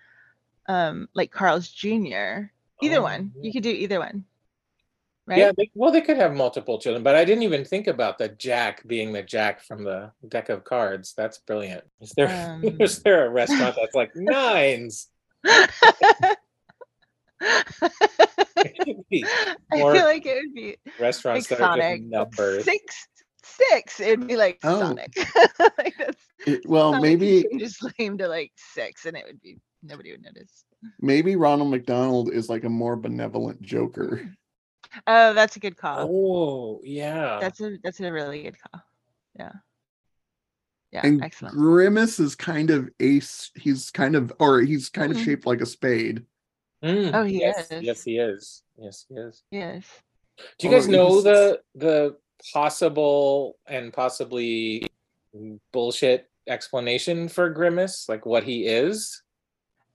um 0.69 1.09
like 1.15 1.33
Carl's 1.33 1.69
Jr. 1.69 2.51
Either 2.81 2.99
Oh, 2.99 3.03
one. 3.03 3.33
yeah. 3.35 3.43
You 3.43 3.53
could 3.53 3.65
do 3.65 3.71
either 3.71 3.99
one. 3.99 4.25
Right? 5.27 5.39
Yeah, 5.39 5.53
they, 5.57 5.71
well, 5.75 5.93
they 5.93 6.01
could 6.01 6.17
have 6.17 6.35
multiple 6.35 6.81
children, 6.81 7.05
but 7.05 7.15
I 7.15 7.25
didn't 7.25 7.45
even 7.45 7.65
think 7.65 7.87
about 7.87 8.19
the 8.19 8.29
Jack 8.29 8.87
being 8.89 9.13
the 9.13 9.23
Jack 9.23 9.63
from 9.63 9.85
the 9.85 10.11
deck 10.29 10.49
of 10.49 10.65
cards. 10.65 11.15
That's 11.17 11.39
brilliant. 11.39 11.85
Is 12.01 12.11
there 12.17 12.29
Um, 12.65 12.77
is 12.81 13.03
there 13.03 13.27
a 13.27 13.31
restaurant 13.31 13.77
that's 13.81 13.95
like 13.95 14.11
nines? 14.17 15.07
It 17.45 18.77
should 18.85 19.09
be 19.11 19.25
I 19.73 19.77
feel 19.77 20.05
like 20.05 20.25
it 20.27 20.37
would 20.45 20.55
be 20.55 20.77
restaurants 21.01 21.51
like 21.51 21.59
that 21.59 21.65
are 21.65 21.73
Sonic. 21.73 22.01
just 22.01 22.11
numbers. 22.11 22.65
Six 22.65 23.09
six. 23.45 24.01
It'd 24.01 24.27
be 24.29 24.37
like 24.37 24.59
Oh. 24.63 24.81
Sonic. 24.81 25.13
like 25.79 25.95
that's 25.99 26.23
It- 26.47 26.63
well 26.69 26.93
Sonic, 26.93 27.11
you 27.11 27.19
maybe 27.19 27.59
just 27.59 27.85
name 27.99 28.19
to 28.19 28.29
like 28.29 28.53
six 28.57 29.05
and 29.07 29.17
it 29.17 29.25
would 29.27 29.41
be 29.41 29.59
nobody 29.83 30.13
would 30.13 30.23
notice. 30.23 30.65
maybe 31.01 31.35
ronald 31.37 31.71
mcdonald 31.71 32.33
is 32.33 32.49
like 32.49 32.63
a 32.65 32.69
more 32.69 32.95
benevolent 32.97 33.61
joker 33.63 34.23
Oh, 35.07 35.33
that's 35.35 35.57
a 35.57 35.61
good 35.61 35.77
call. 35.77 36.09
Oh, 36.11 36.81
yeah. 36.85 37.39
That's 37.41 37.61
a 37.61 37.77
that's 37.83 38.01
a 38.01 38.13
really 38.13 38.43
good 38.43 38.57
call. 38.61 38.83
Yeah. 39.39 39.53
Yeah, 40.93 41.07
and 41.07 41.25
excellent. 41.25 41.55
grimace 41.57 42.21
is 42.21 42.35
kind 42.35 42.69
of 42.69 42.91
ace 43.01 43.51
he's 43.55 43.91
kind 43.91 44.15
of 44.15 44.31
or 44.39 44.61
he's 44.61 44.91
kind 44.91 45.11
of 45.11 45.17
Mhm. 45.17 45.25
shaped 45.25 45.47
like 45.47 45.63
a 45.63 45.67
spade 45.67 46.27
Mm, 46.85 47.15
Oh, 47.15 47.23
he 47.25 47.39
yes, 47.41 47.71
is. 47.71 47.83
Yes, 47.83 48.03
he 48.03 48.19
is. 48.19 48.63
Yes, 48.77 49.07
he 49.09 49.15
is. 49.15 49.43
Yes. 49.53 49.87
Do 50.59 50.67
you 50.67 50.73
guys 50.75 50.87
Although 50.87 50.99
know 50.99 51.21
the 51.23 51.63
the 51.77 52.17
possible 52.53 53.57
and 53.67 53.93
possibly 53.93 54.85
bullshit 55.73 56.29
explanation 56.49 57.29
for 57.29 57.49
Grimace, 57.51 58.09
like 58.09 58.27
what 58.27 58.43
he 58.43 58.67
is? 58.67 59.23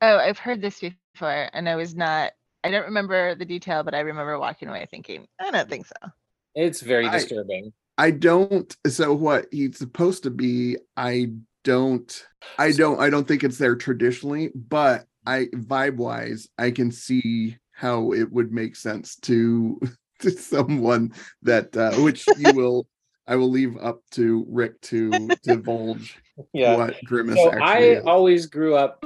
Oh, 0.01 0.17
I've 0.17 0.39
heard 0.39 0.61
this 0.61 0.79
before 0.79 1.49
and 1.53 1.67
I 1.67 1.75
was 1.75 1.93
not 1.93 2.31
I 2.67 2.71
don't 2.71 2.85
remember 2.85 3.33
the 3.35 3.45
detail, 3.45 3.83
but 3.83 3.93
I 3.95 3.99
remember 4.01 4.37
walking 4.37 4.67
away 4.67 4.85
thinking, 4.91 5.25
I 5.39 5.51
don't 5.51 5.69
think 5.69 5.85
so. 5.87 6.11
It's 6.55 6.81
very 6.81 7.07
disturbing. 7.09 7.71
i 7.99 8.09
don't 8.11 8.75
so 8.87 9.13
what 9.13 9.45
he's 9.51 9.77
supposed 9.77 10.23
to 10.23 10.29
be 10.31 10.77
i 10.97 11.27
don't 11.63 12.25
i 12.59 12.71
don't 12.71 12.99
i 12.99 13.09
don't 13.09 13.27
think 13.27 13.43
it's 13.43 13.57
there 13.59 13.75
traditionally 13.75 14.51
but 14.55 15.05
i 15.25 15.45
vibe 15.53 15.97
wise 15.97 16.47
i 16.57 16.69
can 16.71 16.91
see 16.91 17.55
how 17.71 18.11
it 18.13 18.31
would 18.31 18.51
make 18.51 18.75
sense 18.75 19.15
to 19.17 19.79
to 20.19 20.31
someone 20.31 21.11
that 21.43 21.75
uh 21.77 21.91
which 22.01 22.27
you 22.37 22.53
will 22.59 22.87
i 23.27 23.35
will 23.35 23.49
leave 23.51 23.75
up 23.77 24.01
to 24.11 24.45
rick 24.49 24.79
to 24.81 25.35
divulge 25.43 26.17
Yeah. 26.53 26.75
what 26.77 26.95
grimace 27.03 27.35
So 27.37 27.49
actually 27.51 27.65
I 27.65 27.99
is. 27.99 28.05
always 28.05 28.45
grew 28.47 28.75
up 28.75 29.03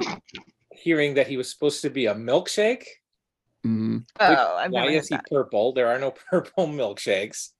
hearing 0.72 1.14
that 1.14 1.26
he 1.26 1.36
was 1.36 1.50
supposed 1.50 1.82
to 1.82 1.90
be 1.90 2.06
a 2.06 2.14
milkshake. 2.14 2.84
Mhm. 3.66 4.04
Oh, 4.18 4.56
I've 4.56 4.72
Why 4.72 4.80
never 4.86 4.92
is 4.92 5.08
he 5.08 5.14
that. 5.16 5.26
purple? 5.30 5.72
There 5.72 5.88
are 5.88 5.98
no 5.98 6.10
purple 6.30 6.66
milkshakes. 6.66 7.50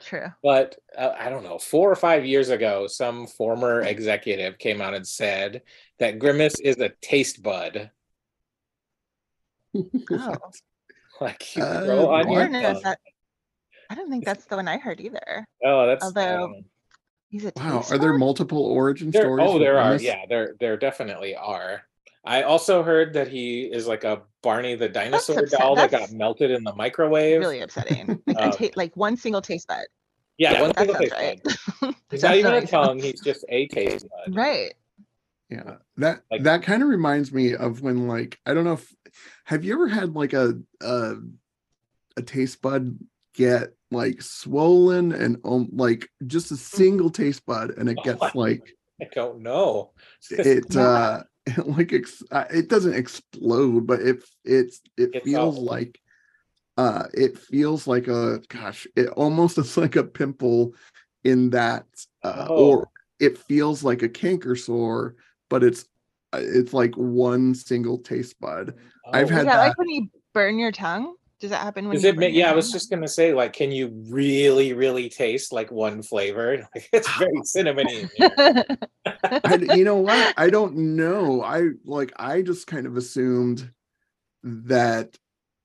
True. 0.00 0.28
But 0.42 0.76
uh, 0.96 1.12
I 1.18 1.28
don't 1.28 1.44
know, 1.44 1.58
four 1.58 1.90
or 1.90 1.96
five 1.96 2.24
years 2.24 2.48
ago, 2.48 2.86
some 2.86 3.26
former 3.26 3.82
executive 3.82 4.56
came 4.58 4.80
out 4.80 4.94
and 4.94 5.06
said 5.06 5.60
that 5.98 6.18
Grimace 6.18 6.58
is 6.60 6.78
a 6.78 6.88
taste 7.02 7.42
bud. 7.42 7.90
Oh. 9.74 10.36
Like 11.20 11.54
you 11.54 11.62
Uh, 11.62 11.84
throw 11.84 12.08
on 12.14 12.26
I 12.28 12.30
your 12.32 12.48
don't 12.48 12.62
tongue. 12.62 12.80
that 12.82 12.98
I 13.90 13.94
don't 13.94 14.08
think 14.08 14.24
that's 14.24 14.46
the 14.46 14.56
one 14.56 14.68
I 14.68 14.78
heard 14.78 15.02
either. 15.02 15.46
Oh, 15.62 15.86
that's 15.86 16.02
although- 16.02 16.44
um, 16.44 16.64
He's 17.28 17.44
a 17.44 17.52
wow 17.56 17.84
are 17.90 17.98
there 17.98 18.14
multiple 18.16 18.64
origin 18.64 19.10
there, 19.10 19.22
stories 19.24 19.46
oh, 19.48 19.58
there 19.58 19.78
are. 19.78 19.82
Grimace? 19.90 20.02
Yeah, 20.02 20.24
there 20.30 20.56
there 20.58 20.78
definitely 20.78 21.36
are. 21.36 21.82
I 22.24 22.42
also 22.42 22.82
heard 22.82 23.14
that 23.14 23.28
he 23.28 23.62
is 23.64 23.86
like 23.86 24.04
a 24.04 24.22
Barney 24.42 24.74
the 24.74 24.88
dinosaur 24.88 25.40
upset- 25.40 25.58
doll 25.58 25.74
that 25.76 25.90
got 25.90 26.12
melted 26.12 26.50
in 26.50 26.64
the 26.64 26.74
microwave. 26.74 27.40
Really 27.40 27.60
upsetting. 27.60 28.20
Like, 28.26 28.36
a 28.36 28.44
Um, 28.44 28.52
ta- 28.52 28.68
like 28.76 28.96
one 28.96 29.16
single 29.16 29.40
taste 29.42 29.68
bud. 29.68 29.84
yeah, 30.38 30.60
one 30.62 30.76
single 30.76 30.94
taste 30.96 31.12
right. 31.12 31.40
bud. 31.42 31.94
He's 32.10 32.20
That 32.22 32.28
not 32.28 32.36
even 32.36 32.54
a 32.54 32.66
tongue. 32.66 32.98
He's 32.98 33.20
just 33.20 33.44
a 33.48 33.66
taste 33.68 34.06
bud. 34.08 34.34
Right. 34.36 34.74
Yeah, 35.48 35.76
that 35.96 36.22
Like- 36.30 36.42
that 36.44 36.62
kind 36.62 36.82
of 36.82 36.88
reminds 36.88 37.32
me 37.32 37.54
of 37.54 37.80
when 37.82 38.06
like 38.06 38.38
I 38.46 38.54
don't 38.54 38.64
know 38.64 38.74
if 38.74 38.94
have 39.44 39.64
you 39.64 39.72
ever 39.74 39.88
had 39.88 40.14
like 40.14 40.32
a 40.32 40.54
a, 40.82 41.14
a 42.16 42.22
taste 42.22 42.60
bud 42.62 42.98
get 43.34 43.74
like 43.90 44.20
swollen 44.22 45.12
and 45.12 45.38
um, 45.44 45.68
like 45.72 46.08
just 46.26 46.52
a 46.52 46.56
single 46.56 47.10
taste 47.10 47.44
bud 47.46 47.70
and 47.76 47.88
it 47.88 47.96
Oh, 48.00 48.02
gets 48.04 48.34
like 48.34 48.76
I 49.00 49.06
don't 49.14 49.40
know. 49.42 49.90
it 50.30 50.76
uh 50.76 51.22
it 51.22 51.26
like 51.64 51.92
ex- 51.92 52.22
uh, 52.30 52.44
it 52.50 52.68
doesn't 52.68 52.94
explode 52.94 53.86
but 53.86 54.00
it 54.00 54.22
it's 54.44 54.80
it 54.96 55.10
It's 55.14 55.24
feels 55.24 55.56
all- 55.58 55.64
like 55.64 56.00
uh 56.76 57.04
it 57.14 57.38
feels 57.38 57.86
like 57.86 58.08
a 58.08 58.40
gosh 58.48 58.86
it 58.96 59.08
almost 59.08 59.58
is 59.62 59.76
like 59.76 59.96
a 59.96 60.04
pimple 60.04 60.74
in 61.24 61.50
that 61.50 61.86
uh 62.22 62.46
Oh. 62.48 62.66
or 62.70 62.88
it 63.18 63.36
feels 63.38 63.82
like 63.84 64.02
a 64.02 64.08
canker 64.08 64.54
sore 64.56 65.16
but 65.48 65.62
it's 65.64 65.84
uh, 66.32 66.40
it's 66.42 66.72
like 66.72 66.94
one 66.94 67.54
single 67.54 67.98
taste 67.98 68.38
bud 68.40 68.74
I've 69.12 69.30
Oh. 69.30 69.34
had 69.34 69.40
Is 69.40 69.46
that 69.46 69.56
that- 69.56 69.68
like 69.68 69.78
when 69.78 69.88
you 69.88 70.08
burn 70.32 70.58
your 70.58 70.72
tongue? 70.72 71.14
Does 71.40 71.50
that 71.50 71.62
happen 71.62 71.86
when 71.88 71.94
Does 71.94 72.04
you 72.04 72.10
it? 72.10 72.16
ma- 72.16 72.20
burn 72.20 72.32
your 72.34 72.40
Yeah, 72.46 72.52
I 72.52 72.54
was 72.54 72.70
just 72.70 72.90
gonna 72.90 73.08
say, 73.08 73.32
like, 73.32 73.54
can 73.54 73.72
you 73.72 74.04
really, 74.08 74.74
really 74.74 75.08
taste 75.08 75.52
like 75.52 75.72
one 75.72 76.02
flavor? 76.02 76.68
Like, 76.74 76.88
it's 76.92 77.10
very 77.18 77.32
cinnamony. 77.42 78.08
I, 79.42 79.54
you 79.56 79.84
know 79.84 79.96
what 79.96 80.34
i 80.36 80.50
don't 80.50 80.76
know 80.76 81.42
i 81.42 81.68
like 81.84 82.12
i 82.16 82.42
just 82.42 82.66
kind 82.66 82.86
of 82.86 82.96
assumed 82.96 83.70
that 84.42 85.16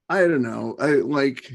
i 0.09 0.21
don't 0.21 0.41
know 0.41 0.75
I, 0.79 0.91
like 0.95 1.51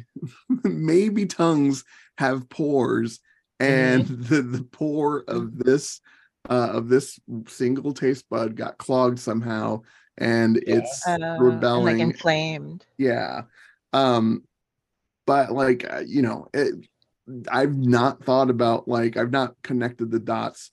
maybe 0.65 1.25
tongues 1.27 1.85
have 2.19 2.49
pores 2.51 3.21
and 3.59 4.07
the 4.07 4.43
the 4.43 4.63
pore 4.63 5.25
of 5.27 5.57
this 5.59 6.01
uh 6.49 6.71
of 6.73 6.89
this 6.89 7.19
single 7.49 7.93
taste 7.95 8.29
bud 8.29 8.57
got 8.57 8.79
clogged 8.79 9.19
somehow 9.19 9.81
and 10.19 10.57
Yeah. 10.67 10.77
it's 10.77 11.07
Uh, 11.07 11.17
and 11.41 11.85
like 11.85 11.99
inflamed. 11.99 12.85
yeah 12.99 13.43
um 13.93 14.43
but 15.27 15.53
like 15.53 15.91
uh, 15.91 16.03
you 16.07 16.23
know 16.23 16.49
it, 16.55 16.75
i've 17.51 17.77
not 17.77 18.25
thought 18.25 18.51
about 18.51 18.89
like 18.89 19.17
i've 19.17 19.31
not 19.31 19.55
connected 19.63 20.11
the 20.11 20.19
dots 20.19 20.71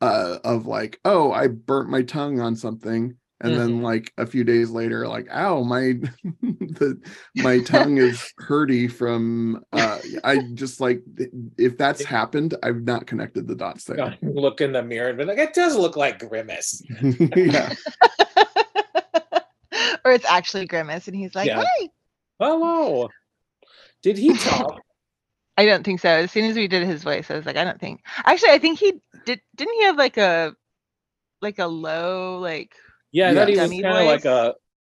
uh 0.00 0.38
of 0.44 0.66
like 0.66 0.98
oh 1.04 1.32
i 1.32 1.46
burnt 1.46 1.88
my 1.88 2.02
tongue 2.02 2.40
on 2.40 2.56
something 2.56 3.16
and 3.40 3.58
then 3.58 3.82
like 3.82 4.10
a 4.16 4.24
few 4.24 4.42
days 4.42 4.70
later 4.70 5.06
like 5.06 5.28
ow 5.30 5.62
my 5.62 5.92
the 6.42 6.98
my 7.36 7.58
tongue 7.60 7.98
is 7.98 8.32
hurty 8.40 8.90
from 8.90 9.62
uh 9.72 9.98
i 10.22 10.38
just 10.54 10.80
like 10.80 11.02
if 11.58 11.76
that's 11.76 12.02
happened 12.04 12.54
i've 12.62 12.82
not 12.82 13.06
connected 13.06 13.46
the 13.46 13.54
dots 13.54 13.84
there 13.84 14.16
Look 14.22 14.60
in 14.60 14.72
the 14.72 14.82
mirror 14.82 15.10
and 15.10 15.18
be 15.18 15.24
like, 15.24 15.38
it 15.38 15.52
does 15.52 15.76
look 15.76 15.96
like 15.96 16.18
grimace. 16.18 16.82
yeah 17.36 17.74
or 20.04 20.12
it's 20.12 20.26
actually 20.26 20.66
Grimace, 20.66 21.08
and 21.08 21.16
he's 21.16 21.34
like, 21.34 21.46
Yeah. 21.46 21.64
"Hey." 21.78 21.90
Oh, 22.40 22.58
Hello. 22.58 23.08
Did 24.02 24.18
he 24.18 24.34
talk? 24.38 24.80
I 25.56 25.66
don't 25.66 25.84
think 25.84 26.00
so. 26.00 26.08
As 26.08 26.32
soon 26.32 26.44
as 26.50 26.56
we 26.56 26.66
did 26.68 26.86
his 26.86 27.02
voice, 27.04 27.30
I 27.30 27.36
was 27.36 27.46
like, 27.46 27.56
I 27.56 27.64
don't 27.64 27.80
think. 27.80 28.00
Actually, 28.24 28.50
I 28.50 28.58
think 28.58 28.78
he 28.78 28.94
did. 29.24 29.40
Didn't 29.56 29.74
he 29.74 29.82
have 29.84 29.96
like 29.96 30.16
a, 30.16 30.54
like 31.40 31.58
a 31.58 31.66
low, 31.66 32.38
like 32.40 32.74
Yeah, 33.12 33.28
I 33.28 33.32
Yeah. 33.32 33.46
he 33.46 33.56
was 33.60 33.70
kind 33.70 33.86
of 33.86 34.06
like 34.06 34.22
voice. 34.22 34.24
a. 34.24 34.54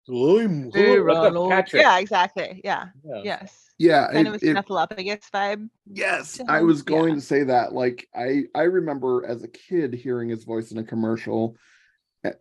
I'm 0.08 0.70
like 0.70 0.76
a 0.76 1.00
Ronald." 1.02 1.50
Patrick. 1.52 1.82
Yeah, 1.82 1.98
exactly. 2.00 2.62
Yeah. 2.64 2.86
Yeah. 3.04 3.22
Yes. 3.24 3.70
yeah 3.80 4.08
Kind 4.14 4.28
it- 4.28 4.36
of 4.36 4.42
a 4.44 4.46
it- 4.50 4.56
Snuffleupagus 4.56 5.30
vibe. 5.34 5.70
Yes, 5.92 6.40
I 6.48 6.62
was 6.62 6.84
going 6.84 7.10
Yeah. 7.10 7.16
to 7.16 7.22
say 7.22 7.44
that. 7.46 7.74
Like 7.74 8.08
I 8.16 8.44
I 8.56 8.64
remember 8.64 9.26
as 9.28 9.44
a 9.44 9.48
kid 9.50 9.94
hearing 9.94 10.30
his 10.30 10.44
voice 10.46 10.72
in 10.72 10.78
a 10.78 10.84
commercial 10.84 11.58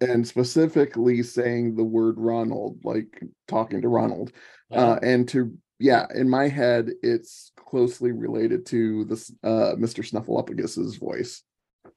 and 0.01 0.27
specifically 0.27 1.23
saying 1.23 1.75
the 1.77 1.85
word 1.85 2.15
Ronald, 2.19 2.81
like 2.85 3.21
talking 3.49 3.83
to 3.83 3.89
Ronald. 3.89 4.31
Uh 4.75 4.99
and 5.03 5.29
to 5.31 5.57
yeah, 5.79 6.07
in 6.15 6.29
my 6.29 6.49
head 6.49 6.91
it's 7.03 7.53
closely 7.57 8.13
related 8.13 8.67
to 8.67 9.05
this 9.07 9.33
uh 9.43 9.75
Mr. 9.77 10.03
Snuffleupagus's 10.09 10.97
voice. 10.97 11.43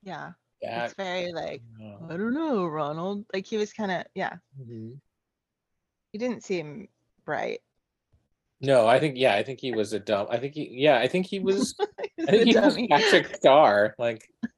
Yeah. 0.03 0.31
Yeah. 0.61 0.85
It's 0.85 0.93
very 0.95 1.31
like, 1.31 1.61
Yeah. 1.79 1.95
I 2.09 2.17
don't 2.17 2.33
know, 2.33 2.65
Ronald. 2.65 3.25
Like 3.33 3.45
he 3.45 3.57
was 3.57 3.71
kind 3.73 3.91
of, 3.91 4.03
yeah. 4.15 4.37
Mhm. 4.59 4.97
He 6.11 6.17
didn't 6.17 6.43
seem 6.43 6.87
bright. 7.25 7.59
No, 8.59 8.87
I 8.87 8.99
think 8.99 9.17
yeah, 9.17 9.35
I 9.35 9.43
think 9.43 9.59
he 9.61 9.71
was 9.71 9.93
a 9.93 9.99
dumb. 9.99 10.25
I 10.31 10.37
think 10.37 10.55
he 10.55 10.69
yeah, 10.71 10.97
I 10.97 11.07
think 11.07 11.27
he 11.27 11.39
was. 11.47 11.75
I 11.79 11.85
think 12.25 12.29
a 12.29 12.37
he 12.45 12.45
was 12.59 12.73
dummy. 12.73 12.87
Patrick 12.87 13.35
Star. 13.35 13.93
Like 13.99 14.27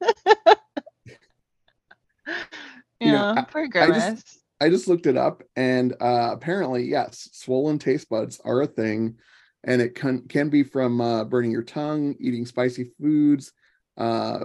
You 3.00 3.12
know, 3.12 3.34
Yeah, 3.34 3.34
I- 3.36 3.42
poor 3.42 3.62
I 3.62 3.66
just- 3.66 3.72
Grimace. 3.72 4.38
I 4.60 4.68
just 4.68 4.88
looked 4.88 5.06
it 5.06 5.16
up 5.16 5.42
and 5.56 5.94
uh 6.00 6.30
apparently 6.32 6.84
yes, 6.84 7.28
swollen 7.32 7.78
taste 7.78 8.08
buds 8.08 8.40
are 8.44 8.62
a 8.62 8.66
thing 8.66 9.16
and 9.64 9.80
it 9.82 9.94
can 9.94 10.26
can 10.28 10.48
be 10.50 10.62
from 10.62 11.00
uh 11.00 11.24
burning 11.24 11.50
your 11.50 11.62
tongue, 11.62 12.14
eating 12.20 12.46
spicy 12.46 12.92
foods, 13.00 13.52
uh 13.96 14.40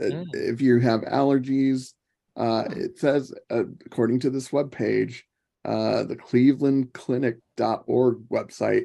Mm. 0.00 0.28
if 0.32 0.60
you 0.60 0.78
have 0.78 1.00
allergies. 1.02 1.92
Uh 2.36 2.62
Hmm. 2.64 2.80
it 2.80 2.98
says 3.00 3.34
uh, 3.50 3.64
according 3.84 4.20
to 4.20 4.30
this 4.30 4.50
webpage, 4.50 5.22
uh 5.64 6.04
the 6.04 6.14
clevelandclinic.org 6.14 8.28
website, 8.28 8.84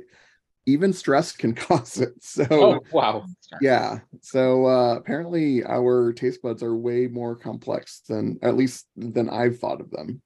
even 0.65 0.91
stress 0.91 1.33
can 1.33 1.53
cause 1.67 1.99
it. 1.99 2.13
So 2.23 2.47
oh 2.49 2.79
wow, 2.91 3.25
yeah. 3.61 3.99
So 4.21 4.65
uh 4.65 4.95
apparently 4.95 5.63
our 5.63 6.13
taste 6.13 6.41
buds 6.41 6.63
are 6.63 6.75
way 6.75 7.05
more 7.07 7.35
complex 7.35 7.99
than 8.09 8.39
at 8.41 8.57
least 8.57 8.87
than 8.95 9.29
I've 9.29 9.59
thought 9.59 9.81
of 9.81 9.91
them. 9.91 10.19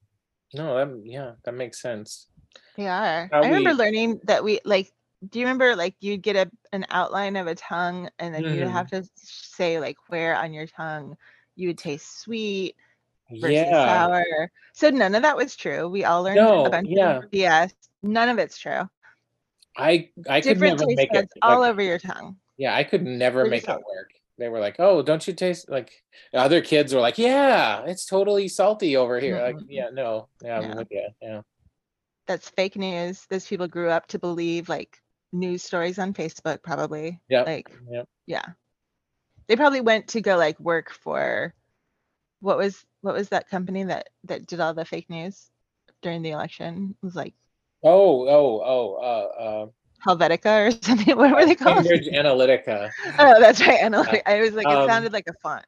No, 0.53 0.75
that 0.77 1.01
yeah, 1.05 1.31
that 1.43 1.53
makes 1.53 1.81
sense. 1.81 2.27
They 2.75 2.87
are. 2.87 3.29
How 3.31 3.41
I 3.43 3.47
remember 3.47 3.71
we- 3.71 3.75
learning 3.75 4.21
that 4.25 4.43
we 4.43 4.59
like. 4.65 4.91
Do 5.29 5.39
you 5.39 5.45
remember 5.45 5.75
like 5.75 5.95
you'd 5.99 6.21
get 6.21 6.35
a 6.35 6.49
an 6.71 6.85
outline 6.89 7.35
of 7.37 7.47
a 7.47 7.55
tongue, 7.55 8.09
and 8.19 8.33
then 8.33 8.43
you'd 8.43 8.67
Mhm. 8.67 8.71
have 8.71 8.89
to 8.91 9.03
say 9.15 9.79
like 9.79 9.97
where 10.09 10.35
on 10.35 10.53
your 10.53 10.67
tongue 10.67 11.17
you 11.55 11.69
would 11.69 11.77
taste 11.79 12.21
sweet 12.21 12.75
versus 13.31 13.51
Yeah, 13.51 14.05
sour. 14.05 14.51
So 14.73 14.89
none 14.91 15.15
of 15.15 15.23
that 15.23 15.35
was 15.35 15.55
true. 15.55 15.87
We 15.89 16.03
all 16.03 16.21
learned 16.23 16.35
No, 16.37 16.65
a 16.65 16.69
bunch 16.69 16.87
yeah. 16.89 17.17
of 17.17 17.31
BS. 17.31 17.73
None 18.03 18.29
of 18.29 18.37
it's 18.37 18.59
true. 18.59 18.87
I 19.75 20.09
I 20.29 20.41
could 20.41 20.59
never 20.59 20.85
make 20.85 21.09
it. 21.09 21.13
buds 21.13 21.33
all 21.41 21.63
over 21.63 21.81
your 21.81 21.97
tongue. 21.99 22.37
yeah, 22.57 22.75
I 22.75 22.83
could 22.83 23.03
never 23.03 23.45
make 23.45 23.63
it 23.63 23.69
work. 23.69 24.11
They 24.37 24.49
were 24.49 24.59
like, 24.59 24.75
"Oh, 24.79 25.01
don't 25.01 25.25
you 25.27 25.33
taste 25.33 25.69
like?" 25.69 25.91
Other 26.33 26.61
kids 26.61 26.93
were 26.93 27.01
like, 27.01 27.17
"Yeah, 27.17 27.83
it's 27.85 28.05
totally 28.05 28.47
salty 28.47 28.95
over 28.95 29.19
here." 29.19 29.41
Like, 29.41 29.55
Mm-mm. 29.55 29.65
yeah, 29.69 29.89
no, 29.91 30.29
yeah, 30.43 30.57
I'm 30.57 30.63
Yeah. 30.63 30.75
with 30.75 30.87
you. 30.91 31.07
Yeah, 31.21 31.41
That's 32.27 32.49
fake 32.49 32.75
news. 32.75 33.25
Those 33.29 33.47
people 33.47 33.67
grew 33.67 33.89
up 33.89 34.07
to 34.07 34.19
believe 34.19 34.69
like 34.69 34.97
news 35.33 35.63
stories 35.63 35.97
on 35.99 36.13
Facebook, 36.13 36.61
probably. 36.61 37.19
yeah, 37.29 37.41
Like 37.43 37.69
yeah. 37.89 38.03
yeah 38.27 38.45
they 39.47 39.55
probably 39.55 39.81
went 39.81 40.09
to 40.09 40.21
go 40.21 40.35
like 40.37 40.59
work 40.59 40.91
for 40.91 41.53
what 42.41 42.57
was 42.57 42.85
what 43.01 43.15
was 43.15 43.29
that 43.29 43.49
company 43.49 43.83
that 43.85 44.09
that 44.25 44.45
did 44.45 44.59
all 44.59 44.73
the 44.73 44.83
fake 44.85 45.09
news 45.09 45.49
during 46.01 46.21
the 46.21 46.31
election 46.31 46.95
it 47.01 47.05
was 47.05 47.15
like 47.15 47.33
Oh, 47.83 48.27
oh, 48.27 48.61
oh. 48.63 48.93
Uh, 48.95 49.41
uh, 49.41 49.65
helvetica 50.05 50.67
or 50.67 50.71
something 50.83 51.15
what 51.17 51.31
were 51.33 51.45
they 51.45 51.55
called 51.55 51.77
Cambridge 51.77 52.07
Analytica. 52.07 52.89
oh 53.19 53.39
that's 53.39 53.59
right 53.61 53.79
Analytic. 53.81 54.23
i 54.25 54.39
was 54.41 54.53
like 54.53 54.67
it 54.67 54.73
Um, 54.73 54.87
sounded 54.89 55.13
like 55.13 55.27
a 55.27 55.33
font 55.41 55.65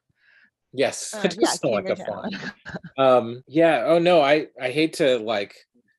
Yes, 0.72 1.12
Uh, 1.16 1.22
it 1.24 1.36
yeah 1.40 1.48
does 1.48 1.64
like 1.64 1.88
a 1.88 1.96
font. 1.96 2.36
Um, 2.96 3.42
yeah. 3.48 3.84
Oh 3.86 3.98
no, 3.98 4.20
I 4.20 4.46
I 4.60 4.70
hate 4.70 4.92
to 4.94 5.18
like 5.18 5.54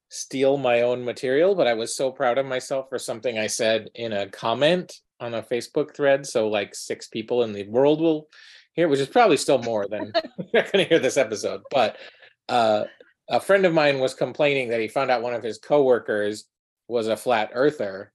steal 0.07 0.55
my 0.57 0.81
own 0.83 1.03
material, 1.03 1.55
but 1.55 1.67
I 1.67 1.73
was 1.73 1.93
so 1.95 2.09
proud 2.09 2.37
of 2.37 2.45
myself 2.45 2.87
for 2.87 2.97
something 2.97 3.37
I 3.37 3.47
said 3.47 3.89
in 3.95 4.13
a 4.13 4.29
comment 4.29 4.93
on 5.19 5.33
a 5.33 5.43
Facebook 5.43 5.93
thread. 5.93 6.25
So 6.25 6.47
like 6.47 6.73
six 6.73 7.09
people 7.09 7.43
in 7.43 7.51
the 7.51 7.67
world 7.67 7.99
will 7.99 8.29
hear, 8.71 8.87
which 8.87 9.01
is 9.01 9.09
probably 9.09 9.35
still 9.35 9.59
more 9.59 9.87
than 9.89 10.13
they're 10.53 10.67
gonna 10.71 10.85
hear 10.85 10.99
this 10.99 11.17
episode. 11.17 11.63
But 11.69 11.97
uh, 12.47 12.85
a 13.29 13.41
friend 13.41 13.65
of 13.65 13.73
mine 13.73 13.99
was 13.99 14.13
complaining 14.13 14.69
that 14.69 14.79
he 14.79 14.87
found 14.87 15.11
out 15.11 15.21
one 15.21 15.33
of 15.33 15.43
his 15.43 15.57
coworkers 15.57 16.45
was 16.87 17.07
a 17.07 17.17
flat 17.17 17.51
earther, 17.53 18.13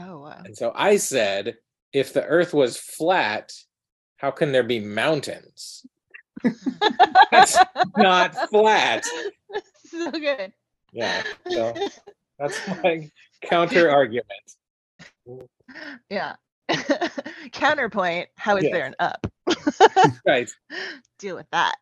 oh 0.00 0.20
wow 0.20 0.40
and 0.44 0.56
so 0.56 0.72
I 0.74 0.96
said, 0.96 1.56
if 1.92 2.12
the 2.12 2.24
Earth 2.24 2.54
was 2.54 2.76
flat, 2.76 3.52
how 4.16 4.30
can 4.30 4.52
there 4.52 4.62
be 4.62 4.80
mountains? 4.80 5.84
That's 7.30 7.58
not 7.96 8.34
flat. 8.50 9.04
so 9.90 10.10
good 10.10 10.52
Yeah. 10.92 11.22
So 11.50 11.74
that's 12.38 12.60
my 12.82 13.10
counter 13.42 13.90
argument. 13.90 14.26
yeah 16.08 16.34
counterpoint 17.52 18.28
how 18.36 18.56
is 18.56 18.64
Yeah. 18.64 18.70
there 18.72 18.86
an 18.86 18.94
up 18.98 19.26
Right. 20.26 20.50
deal 21.18 21.36
with 21.36 21.46
that 21.52 21.76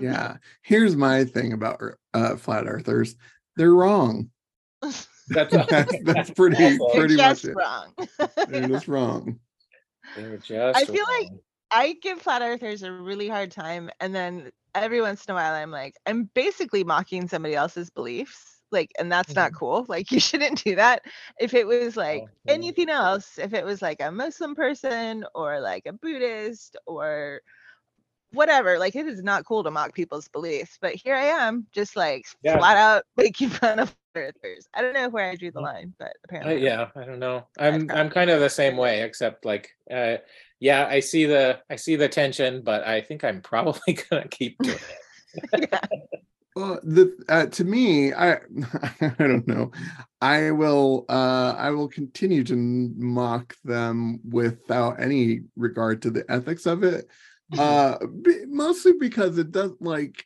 yeah 0.00 0.36
here's 0.62 0.94
my 0.96 1.24
thing 1.24 1.52
about 1.52 1.80
uh, 2.12 2.36
flat 2.36 2.66
earthers, 2.66 3.16
they're 3.56 3.72
wrong. 3.74 4.30
That's, 5.28 5.52
That's 5.68 5.94
that's 6.02 6.30
pretty 6.30 6.56
They're 6.56 6.78
They're 6.78 6.88
pretty 6.94 7.16
much 7.16 7.42
just 7.42 7.44
it. 7.46 7.54
wrong. 7.54 7.94
They're 8.48 8.68
just 8.68 8.88
wrong. 8.88 9.38
They're 10.16 10.36
just 10.36 10.76
I 10.76 10.84
feel 10.84 11.04
like- 11.08 11.30
I 11.70 11.94
give 12.02 12.20
flat 12.22 12.42
earthers 12.42 12.82
a 12.84 12.92
really 12.92 13.28
hard 13.28 13.50
time, 13.50 13.90
and 13.98 14.14
then 14.14 14.52
every 14.76 15.00
once 15.00 15.24
in 15.24 15.32
a 15.32 15.34
while, 15.34 15.54
I'm 15.54 15.72
like, 15.72 15.96
I'm 16.06 16.30
basically 16.34 16.84
mocking 16.84 17.26
somebody 17.26 17.54
else's 17.56 17.90
beliefs, 17.90 18.60
like, 18.70 18.92
and 18.98 19.10
that's 19.10 19.34
not 19.34 19.50
mm-hmm. 19.50 19.58
cool. 19.58 19.86
Like, 19.88 20.12
you 20.12 20.20
shouldn't 20.20 20.62
do 20.62 20.76
that. 20.76 21.02
If 21.40 21.52
it 21.54 21.66
was 21.66 21.96
like 21.96 22.22
Oh, 22.24 22.28
yeah. 22.44 22.52
anything 22.54 22.90
else, 22.90 23.38
if 23.38 23.54
it 23.54 23.64
was 23.64 23.82
like 23.82 24.00
a 24.00 24.12
Muslim 24.12 24.54
person 24.54 25.24
or 25.34 25.60
like 25.60 25.86
a 25.86 25.92
Buddhist 25.92 26.76
or 26.86 27.40
whatever, 28.32 28.78
like, 28.78 28.94
it 28.94 29.06
is 29.06 29.22
not 29.22 29.44
cool 29.44 29.64
to 29.64 29.70
mock 29.70 29.94
people's 29.94 30.28
beliefs. 30.28 30.78
But 30.80 30.94
here 30.94 31.14
I 31.16 31.24
am, 31.24 31.66
just 31.72 31.96
like 31.96 32.26
Yeah. 32.42 32.58
flat 32.58 32.76
out 32.76 33.04
making 33.16 33.48
fun 33.48 33.78
of 33.80 33.88
flat 33.88 33.96
earthers. 34.16 34.68
I 34.74 34.82
don't 34.82 34.94
know 34.94 35.08
where 35.08 35.30
I 35.30 35.36
drew 35.36 35.50
the 35.50 35.60
Mm. 35.60 35.62
line, 35.62 35.94
but 35.98 36.08
Uh, 36.08 36.10
apparently, 36.24 36.64
yeah, 36.64 36.90
I 36.96 37.04
don't 37.04 37.18
know. 37.18 37.48
I'm 37.58 37.86
got 37.86 37.98
I'm 37.98 38.10
kind 38.10 38.30
of 38.30 38.40
the 38.40 38.50
same 38.50 38.76
way, 38.76 39.02
except 39.02 39.44
like, 39.44 39.70
uh, 39.90 40.16
yeah, 40.60 40.86
I 40.86 41.00
see 41.00 41.26
the 41.26 41.60
I 41.70 41.76
see 41.76 41.96
the 41.96 42.08
tension, 42.08 42.62
but 42.62 42.86
I 42.86 43.00
think 43.00 43.24
I'm 43.24 43.40
probably 43.52 43.98
gonna 44.10 44.28
keep 44.28 44.60
doing 44.62 44.78
it. 44.78 45.70
Well, 46.56 46.78
the 46.84 47.12
uh, 47.28 47.46
to 47.46 47.64
me, 47.64 48.12
I 48.12 48.34
I 49.00 49.14
don't 49.18 49.46
know. 49.48 49.72
I 50.20 50.52
will 50.52 51.04
uh 51.08 51.54
I 51.58 51.70
will 51.70 51.88
continue 51.88 52.44
to 52.44 52.54
mock 52.96 53.56
them 53.64 54.20
without 54.22 55.00
any 55.02 55.40
regard 55.56 56.02
to 56.02 56.10
the 56.12 56.24
ethics 56.28 56.66
of 56.66 56.84
it. 56.84 57.08
Uh 57.58 57.98
be, 58.22 58.46
mostly 58.46 58.92
because 59.00 59.36
it 59.38 59.50
does 59.50 59.72
like 59.80 60.24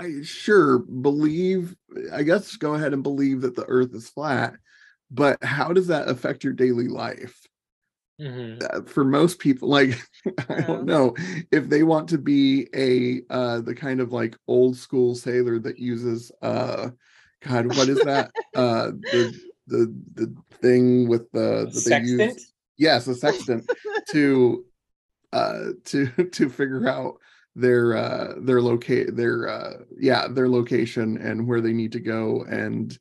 I 0.00 0.22
sure 0.22 0.78
believe 0.78 1.76
I 2.12 2.22
guess 2.22 2.56
go 2.56 2.74
ahead 2.74 2.92
and 2.92 3.02
believe 3.02 3.42
that 3.42 3.54
the 3.56 3.66
earth 3.66 3.94
is 3.94 4.08
flat, 4.08 4.54
but 5.10 5.42
how 5.44 5.72
does 5.72 5.88
that 5.88 6.08
affect 6.08 6.44
your 6.44 6.52
daily 6.52 6.88
life? 6.88 7.40
Mhm. 8.20 8.62
uh, 8.62 8.82
for 8.82 9.02
most 9.02 9.38
people 9.38 9.70
like 9.70 9.98
i 10.50 10.60
don't 10.60 10.84
know 10.84 11.14
if 11.50 11.70
they 11.70 11.82
want 11.82 12.06
to 12.10 12.18
be 12.18 12.68
a 12.74 13.22
uh 13.30 13.62
the 13.62 13.74
kind 13.74 13.98
of 13.98 14.12
like 14.12 14.36
old 14.46 14.76
school 14.76 15.14
sailor 15.14 15.58
that 15.58 15.78
uses 15.78 16.30
uh 16.42 16.90
god 17.40 17.66
what 17.74 17.88
is 17.88 17.98
that 18.00 18.30
uh 18.54 18.90
the 19.10 19.40
the 19.68 19.94
the 20.12 20.34
thing 20.60 21.08
with 21.08 21.30
the 21.32 21.70
that 21.72 21.82
they 21.86 22.00
use 22.02 22.52
yes 22.76 23.06
a 23.06 23.14
sextant 23.14 23.66
to 24.10 24.66
uh 25.32 25.68
to 25.84 26.06
to 26.30 26.50
figure 26.50 26.86
out 26.88 27.14
their 27.56 27.96
uh 27.96 28.34
their 28.38 28.62
locate 28.62 29.16
their 29.16 29.48
uh 29.48 29.72
yeah 29.98 30.28
their 30.28 30.48
location 30.48 31.18
and 31.18 31.46
where 31.46 31.60
they 31.60 31.72
need 31.72 31.92
to 31.92 32.00
go 32.00 32.44
and 32.48 32.98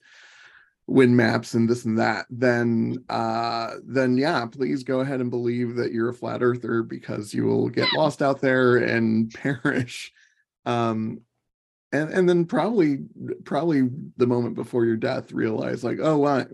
win 0.88 1.16
maps 1.16 1.54
and 1.54 1.70
this 1.70 1.86
and 1.86 2.00
that 2.00 2.26
then 2.32 2.98
uh 3.10 3.76
then 3.86 4.18
yeah 4.18 4.44
please 4.48 4.84
go 4.84 5.02
ahead 5.02 5.22
and 5.22 5.30
believe 5.30 5.76
that 5.76 5.92
you're 5.92 6.10
a 6.10 6.14
flat 6.14 6.42
earther 6.42 6.82
because 6.82 7.32
you 7.32 7.46
will 7.46 7.70
get 7.70 7.94
lost 7.94 8.22
out 8.22 8.42
there 8.42 8.78
and 8.78 9.32
perish. 9.64 10.12
Um 10.66 11.22
and 11.92 12.10
and 12.12 12.28
then 12.30 12.46
probably 12.46 13.00
probably 13.46 13.90
the 14.18 14.28
moment 14.28 14.56
before 14.56 14.86
your 14.86 14.98
death 14.98 15.32
realize 15.32 15.84
like 15.84 16.00
oh 16.02 16.46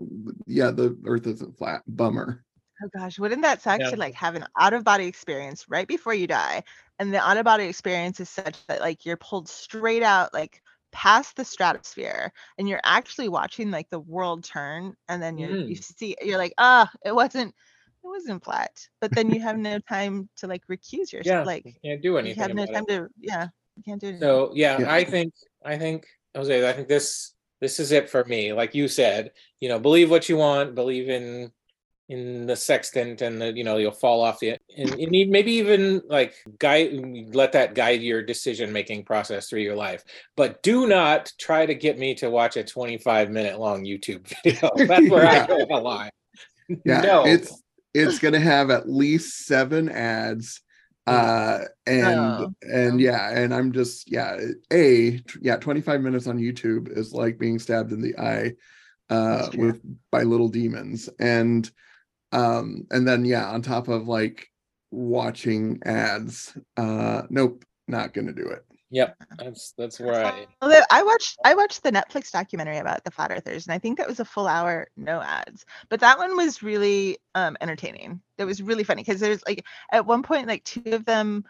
yeah 0.46 0.70
the 0.70 0.96
earth 1.06 1.26
isn't 1.26 1.56
flat. 1.56 1.82
Bummer 1.86 2.44
Oh 2.82 2.88
gosh, 2.96 3.18
wouldn't 3.18 3.42
that 3.42 3.62
suck 3.62 3.80
Yeah. 3.80 3.90
to 3.90 3.96
like 3.96 4.14
have 4.14 4.34
an 4.34 4.46
out 4.58 4.74
of 4.74 4.84
body 4.84 5.06
experience 5.06 5.66
right 5.68 5.88
before 5.88 6.14
you 6.14 6.26
die? 6.26 6.62
And 6.98 7.12
the 7.12 7.20
out 7.20 7.36
of 7.36 7.44
body 7.44 7.64
experience 7.64 8.20
is 8.20 8.28
such 8.28 8.66
that 8.66 8.80
like 8.80 9.06
you're 9.06 9.16
pulled 9.16 9.48
straight 9.48 10.02
out 10.02 10.34
like 10.34 10.62
past 10.92 11.36
the 11.36 11.44
stratosphere 11.44 12.32
and 12.58 12.68
you're 12.68 12.80
actually 12.84 13.28
watching 13.28 13.70
like 13.70 13.88
the 13.90 14.00
world 14.00 14.44
turn 14.44 14.94
and 15.08 15.22
then 15.22 15.38
you 15.38 15.48
you 15.68 15.76
Mm. 15.76 15.84
see 15.84 16.16
you're 16.22 16.38
like, 16.38 16.54
ah, 16.58 16.90
it 17.04 17.14
wasn't 17.14 17.48
it 17.48 18.08
wasn't 18.08 18.44
flat. 18.44 18.86
But 19.00 19.12
then 19.12 19.32
you 19.32 19.40
have 19.40 19.56
no 19.58 19.78
time 19.78 20.28
to 20.36 20.46
like 20.46 20.66
recuse 20.66 21.12
yourself. 21.12 21.24
Yeah, 21.24 21.42
Like 21.44 21.64
you 21.64 21.72
can't 21.84 22.02
do 22.02 22.18
anything. 22.18 22.36
you 22.38 22.42
anything 22.42 22.42
have 22.42 22.54
no 22.56 22.62
about 22.64 22.74
time 22.74 23.04
it. 23.04 23.08
to 23.08 23.08
yeah, 23.20 23.48
you 23.76 23.82
can't 23.82 24.00
do 24.00 24.08
anything. 24.08 24.22
So 24.22 24.52
yeah, 24.54 24.80
Yeah. 24.80 24.92
I 24.92 25.04
think 25.04 25.32
I 25.64 25.78
think 25.78 26.06
Jose, 26.34 26.68
I 26.68 26.72
think 26.72 26.88
this 26.88 27.32
this 27.60 27.80
is 27.80 27.90
it 27.92 28.10
for 28.10 28.24
me. 28.24 28.52
Like 28.52 28.74
you 28.74 28.86
said, 28.86 29.32
you 29.60 29.68
know, 29.68 29.78
believe 29.78 30.10
what 30.10 30.28
you 30.28 30.36
want, 30.36 30.74
believe 30.74 31.08
in 31.08 31.50
in 32.08 32.46
the 32.46 32.54
sextant 32.54 33.20
and 33.20 33.40
the 33.40 33.52
you 33.52 33.64
know 33.64 33.78
you'll 33.78 33.90
fall 33.90 34.20
off 34.22 34.38
the 34.38 34.56
and 34.78 34.98
you 35.00 35.10
need 35.10 35.28
maybe 35.28 35.52
even 35.52 36.00
like 36.08 36.34
guide 36.58 36.90
let 37.34 37.50
that 37.52 37.74
guide 37.74 38.00
your 38.00 38.22
decision 38.22 38.72
making 38.72 39.04
process 39.04 39.48
through 39.48 39.60
your 39.62 39.74
life. 39.74 40.04
But 40.36 40.62
do 40.62 40.86
not 40.86 41.32
try 41.38 41.66
to 41.66 41.74
get 41.74 41.98
me 41.98 42.14
to 42.16 42.30
watch 42.30 42.56
a 42.56 42.62
25 42.62 43.30
minute 43.30 43.58
long 43.58 43.84
youtube 43.84 44.26
video. 44.44 44.70
That's 44.86 45.10
where 45.10 45.26
i 45.26 45.34
Yeah. 45.34 45.46
go 45.48 45.66
a 45.70 45.80
lie 45.80 46.10
yeah 46.84 47.00
no. 47.02 47.26
it's 47.26 47.62
it's 47.94 48.18
gonna 48.18 48.40
have 48.40 48.70
at 48.70 48.88
least 48.88 49.46
seven 49.46 49.88
ads 49.88 50.60
uh 51.06 51.60
and 51.86 52.18
Oh, 52.18 52.52
and 52.62 53.00
yeah. 53.00 53.30
and 53.36 53.54
i'm 53.54 53.70
just 53.72 54.10
yeah 54.10 54.36
a 54.72 55.20
yeah 55.40 55.56
25 55.56 56.00
minutes 56.02 56.26
on 56.26 56.38
youtube 56.38 56.88
is 56.96 57.12
like 57.12 57.38
being 57.38 57.58
stabbed 57.60 57.92
in 57.92 58.00
the 58.00 58.16
eye 58.18 58.52
uh 59.10 59.48
with 59.56 59.80
by 60.10 60.24
little 60.24 60.48
demons. 60.48 61.08
And 61.20 61.70
um 62.36 62.86
and 62.90 63.08
then 63.08 63.24
yeah 63.24 63.48
on 63.48 63.62
top 63.62 63.88
of 63.88 64.06
like 64.06 64.50
watching 64.90 65.80
ads 65.84 66.56
uh 66.76 67.22
nope 67.30 67.64
not 67.88 68.12
gonna 68.12 68.32
do 68.32 68.46
it 68.46 68.64
yep 68.90 69.16
that's 69.38 69.72
that's 69.76 69.98
where 69.98 70.24
i 70.24 70.46
Although 70.62 70.82
I 70.90 71.02
watched 71.02 71.38
I 71.44 71.54
watched 71.54 71.82
the 71.82 71.92
Netflix 71.92 72.30
documentary 72.30 72.78
about 72.78 73.04
the 73.04 73.10
flat 73.10 73.30
earthers 73.30 73.66
and 73.66 73.74
I 73.74 73.78
think 73.78 73.98
that 73.98 74.08
was 74.08 74.20
a 74.20 74.24
full 74.24 74.46
hour 74.46 74.88
no 74.96 75.20
ads. 75.20 75.64
But 75.88 76.00
that 76.00 76.18
one 76.18 76.36
was 76.36 76.62
really 76.62 77.18
um 77.34 77.56
entertaining. 77.60 78.20
It 78.38 78.44
was 78.44 78.62
really 78.62 78.84
funny 78.84 79.02
because 79.02 79.20
there's 79.20 79.42
like 79.46 79.64
at 79.92 80.06
one 80.06 80.22
point 80.22 80.48
like 80.48 80.64
two 80.64 80.82
of 80.86 81.04
them 81.04 81.44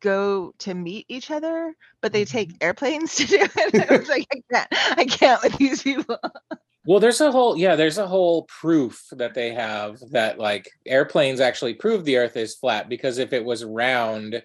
go 0.00 0.54
to 0.58 0.74
meet 0.74 1.06
each 1.08 1.30
other, 1.30 1.74
but 2.00 2.12
they 2.12 2.24
take 2.24 2.52
airplanes 2.60 3.14
to 3.16 3.26
do 3.26 3.38
it. 3.40 3.74
And 3.74 3.86
I 3.90 3.96
was 3.96 4.08
like, 4.08 4.26
I 4.32 4.42
can't 4.52 4.98
I 4.98 5.04
can't 5.04 5.42
with 5.42 5.56
these 5.58 5.82
people. 5.82 6.18
Well, 6.86 7.00
there's 7.00 7.20
a 7.20 7.32
whole 7.32 7.56
yeah, 7.56 7.76
there's 7.76 7.98
a 7.98 8.06
whole 8.06 8.44
proof 8.44 9.02
that 9.12 9.34
they 9.34 9.52
have 9.54 9.98
that 10.10 10.38
like 10.38 10.70
airplanes 10.86 11.40
actually 11.40 11.74
prove 11.74 12.04
the 12.04 12.18
earth 12.18 12.36
is 12.36 12.54
flat 12.54 12.88
because 12.88 13.18
if 13.18 13.32
it 13.32 13.44
was 13.44 13.64
round, 13.64 14.42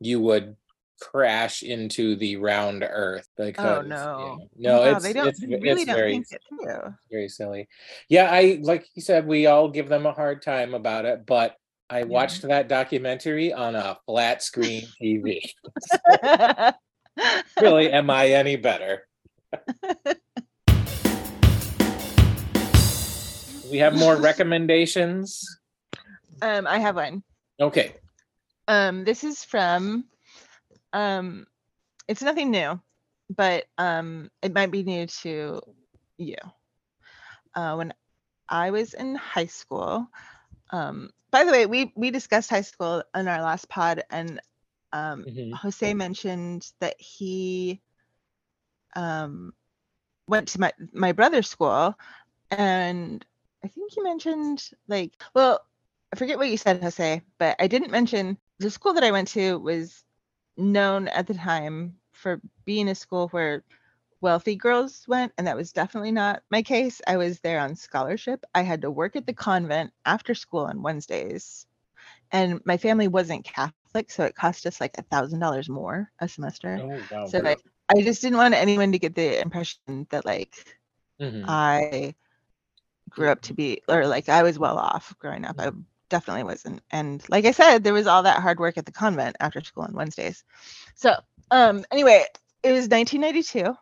you 0.00 0.20
would 0.20 0.56
crash 1.00 1.62
into 1.62 2.16
the 2.16 2.36
round 2.36 2.82
earth 2.82 3.28
oh, 3.38 3.46
because 3.46 3.86
yeah. 3.86 3.94
no. 3.94 4.48
no 4.56 4.80
Wow, 4.80 4.96
it's 4.96 5.04
they 5.04 5.12
don't 5.12 5.28
it's, 5.28 5.40
they 5.40 5.46
really 5.46 5.82
it's 5.82 5.84
don't 5.84 5.96
very 5.96 6.12
think 6.12 6.26
it 6.32 6.42
through. 6.48 6.94
very 7.10 7.28
silly. 7.28 7.68
Yeah, 8.08 8.28
I 8.30 8.58
like 8.62 8.86
you 8.94 9.02
said 9.02 9.26
we 9.26 9.46
all 9.46 9.68
give 9.68 9.88
them 9.88 10.06
a 10.06 10.12
hard 10.12 10.42
time 10.42 10.74
about 10.74 11.04
it, 11.04 11.26
but 11.26 11.56
I 11.90 12.04
watched 12.04 12.42
that 12.42 12.68
documentary 12.68 13.52
on 13.52 13.74
a 13.74 13.96
flat 14.06 14.42
screen 14.42 14.82
TV. 15.02 15.40
really, 17.60 17.90
am 17.90 18.10
I 18.10 18.28
any 18.30 18.56
better? 18.56 19.06
we 23.70 23.78
have 23.78 23.94
more 23.94 24.16
recommendations. 24.30 25.44
um 26.42 26.66
I 26.66 26.78
have 26.78 26.96
one. 26.96 27.22
Okay. 27.60 27.96
Um, 28.68 29.04
this 29.04 29.24
is 29.24 29.44
from 29.44 30.04
um 30.92 31.46
it's 32.06 32.22
nothing 32.22 32.50
new, 32.50 32.80
but 33.30 33.64
um 33.78 34.30
it 34.42 34.54
might 34.54 34.70
be 34.70 34.82
new 34.82 35.06
to 35.22 35.60
you. 36.18 36.36
Uh 37.54 37.74
when 37.76 37.92
I 38.48 38.70
was 38.70 38.94
in 38.94 39.14
high 39.16 39.46
school, 39.46 40.08
um 40.70 41.10
by 41.30 41.44
the 41.44 41.52
way, 41.52 41.66
we 41.66 41.92
we 41.96 42.10
discussed 42.10 42.48
high 42.50 42.62
school 42.64 43.02
in 43.14 43.28
our 43.28 43.42
last 43.42 43.68
pod 43.68 44.04
and 44.10 44.40
um 44.92 45.24
Mhm. 45.28 45.52
Jose 45.54 45.94
mentioned 45.94 46.70
that 46.80 46.96
he 47.00 47.80
um 48.96 49.52
went 50.26 50.48
to 50.48 50.60
my 50.60 50.72
my 50.92 51.12
brother's 51.12 51.48
school 51.48 51.94
and 52.50 53.24
I 53.64 53.68
think 53.68 53.96
you 53.96 54.04
mentioned 54.04 54.70
like 54.88 55.12
well 55.34 55.60
I 56.12 56.16
forget 56.16 56.38
what 56.38 56.48
you 56.48 56.56
said 56.56 56.82
Jose 56.82 57.22
but 57.38 57.56
I 57.60 57.66
didn't 57.66 57.90
mention 57.90 58.38
the 58.58 58.70
school 58.70 58.94
that 58.94 59.04
I 59.04 59.10
went 59.12 59.28
to 59.28 59.58
was 59.58 60.04
known 60.56 61.08
at 61.08 61.26
the 61.26 61.34
time 61.34 61.98
for 62.12 62.40
being 62.64 62.88
a 62.88 62.94
school 62.94 63.28
where 63.28 63.64
wealthy 64.20 64.56
girls 64.56 65.04
went 65.08 65.32
and 65.38 65.46
that 65.46 65.56
was 65.56 65.72
definitely 65.72 66.12
not 66.12 66.42
my 66.50 66.62
case 66.62 67.00
I 67.06 67.16
was 67.16 67.40
there 67.40 67.60
on 67.60 67.76
scholarship 67.76 68.44
I 68.54 68.62
had 68.62 68.82
to 68.82 68.90
work 68.90 69.16
at 69.16 69.26
the 69.26 69.34
convent 69.34 69.92
after 70.04 70.34
school 70.34 70.66
on 70.66 70.82
Wednesdays 70.82 71.66
and 72.32 72.60
my 72.66 72.76
family 72.76 73.08
wasn't 73.08 73.44
Catholic 73.44 74.10
so 74.10 74.24
it 74.24 74.34
cost 74.36 74.66
us 74.66 74.80
like 74.80 74.96
a 74.98 75.02
thousand 75.02 75.40
dollars 75.40 75.68
more 75.68 76.10
a 76.20 76.28
semester 76.28 76.78
Oh 76.82 77.06
wow. 77.10 77.26
so 77.26 77.38
like 77.40 77.60
I 77.88 78.02
just 78.02 78.22
didn't 78.22 78.38
want 78.38 78.54
anyone 78.54 78.92
to 78.92 78.98
get 78.98 79.14
the 79.14 79.40
impression 79.40 80.06
that 80.10 80.24
like 80.26 80.54
Mhm. 81.20 81.44
I 81.48 82.14
grew 83.08 83.30
up 83.30 83.42
to 83.42 83.54
be 83.54 83.82
or 83.88 84.06
like 84.06 84.28
I 84.28 84.42
was 84.42 84.58
well 84.58 84.78
off 84.78 85.14
growing 85.18 85.44
up. 85.44 85.56
I 85.58 85.70
definitely 86.10 86.44
wasn't. 86.44 86.82
And 86.90 87.22
like 87.28 87.44
I 87.44 87.50
said, 87.50 87.84
there 87.84 87.92
was 87.92 88.06
all 88.06 88.22
that 88.22 88.40
hard 88.40 88.58
work 88.58 88.78
at 88.78 88.86
the 88.86 88.92
convent 88.92 89.36
after 89.40 89.62
school 89.62 89.84
on 89.84 89.94
Wednesdays. 89.94 90.44
So 90.94 91.14
um 91.50 91.84
anyway, 91.90 92.24
it 92.62 92.72
was 92.72 92.88
1992 92.88 93.74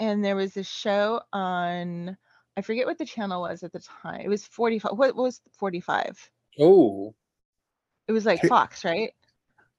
and 0.00 0.24
there 0.24 0.36
was 0.36 0.56
a 0.56 0.64
show 0.64 1.20
on 1.32 2.16
I 2.56 2.60
forget 2.60 2.86
what 2.86 2.98
the 2.98 3.06
channel 3.06 3.40
was 3.40 3.62
at 3.62 3.72
the 3.72 3.80
time. 3.80 4.20
It 4.20 4.28
was 4.28 4.44
45. 4.46 4.92
What 4.92 5.16
was 5.16 5.40
45? 5.58 6.30
Oh, 6.60 7.14
It 8.08 8.12
was 8.12 8.26
like 8.26 8.44
Fox, 8.44 8.84
right? 8.84 9.12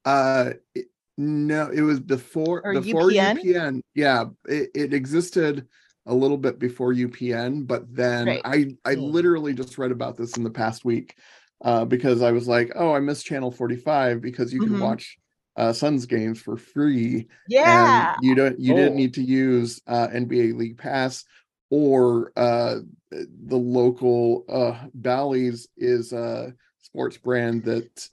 Uh, 0.06 0.52
it- 0.74 0.88
no, 1.16 1.70
it 1.70 1.82
was 1.82 2.00
before 2.00 2.62
Or 2.66 2.74
before 2.74 3.12
UPN? 3.12 3.38
UPN. 3.38 3.82
Yeah, 3.94 4.26
it, 4.48 4.72
it 4.74 4.94
existed 4.96 5.68
a 6.06 6.14
little 6.16 6.38
bit 6.38 6.60
before 6.60 6.94
UPN, 6.94 7.66
but 7.68 7.94
then 7.94 8.28
Right. 8.28 8.42
I 8.46 8.76
I 8.86 8.96
literally 8.96 9.54
just 9.54 9.78
read 9.78 9.92
about 9.92 10.18
this 10.18 10.38
in 10.38 10.44
the 10.44 10.50
past 10.52 10.86
week, 10.86 11.18
uh, 11.62 11.86
because 11.86 12.22
I 12.22 12.32
was 12.32 12.48
like, 12.48 12.72
oh, 12.76 12.94
I 12.94 13.00
missed 13.00 13.26
channel 13.26 13.52
45 13.52 14.22
because 14.22 14.54
you 14.54 14.62
can 14.62 14.78
Mhm. 14.78 14.80
watch 14.80 15.18
uh 15.56 15.74
Suns 15.74 16.06
games 16.06 16.42
for 16.42 16.58
free 16.58 17.28
Yeah. 17.48 17.64
and 17.64 18.12
you 18.16 18.36
don't 18.36 18.60
you 18.60 18.74
didn't 18.74 18.96
Oh. 18.96 18.98
need 18.98 19.14
to 19.16 19.24
use 19.24 19.82
uh 19.88 20.08
NBA 20.12 20.54
League 20.54 20.78
Pass 20.78 21.24
or 21.70 22.32
uh 22.36 22.80
the 23.12 23.58
local 23.58 24.46
uh 24.50 24.88
Bally's 24.94 25.68
is 25.78 26.12
a 26.14 26.54
sports 26.82 27.18
brand 27.18 27.64
that 27.66 28.10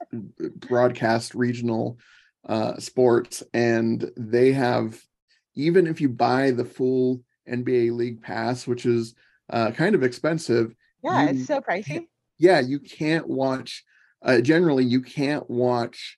broadcast 0.67 1.35
regional 1.35 1.99
uh 2.47 2.77
sports 2.77 3.43
and 3.53 4.11
they 4.17 4.51
have 4.51 5.01
even 5.55 5.87
if 5.87 5.99
you 6.01 6.09
buy 6.09 6.51
the 6.51 6.65
full 6.65 7.23
NBA 7.49 7.91
League 7.91 8.21
Pass 8.21 8.67
which 8.67 8.85
is 8.85 9.13
uh 9.49 9.71
kind 9.71 9.95
of 9.95 10.03
expensive 10.03 10.73
yeah, 11.03 11.23
you 11.23 11.39
it's 11.39 11.47
so 11.47 11.59
pricey. 11.61 12.07
yeah 12.39 12.59
you 12.59 12.79
can't 12.79 13.27
watch 13.27 13.83
uh, 14.23 14.39
generally 14.39 14.83
you 14.85 15.01
can't 15.01 15.49
watch 15.49 16.17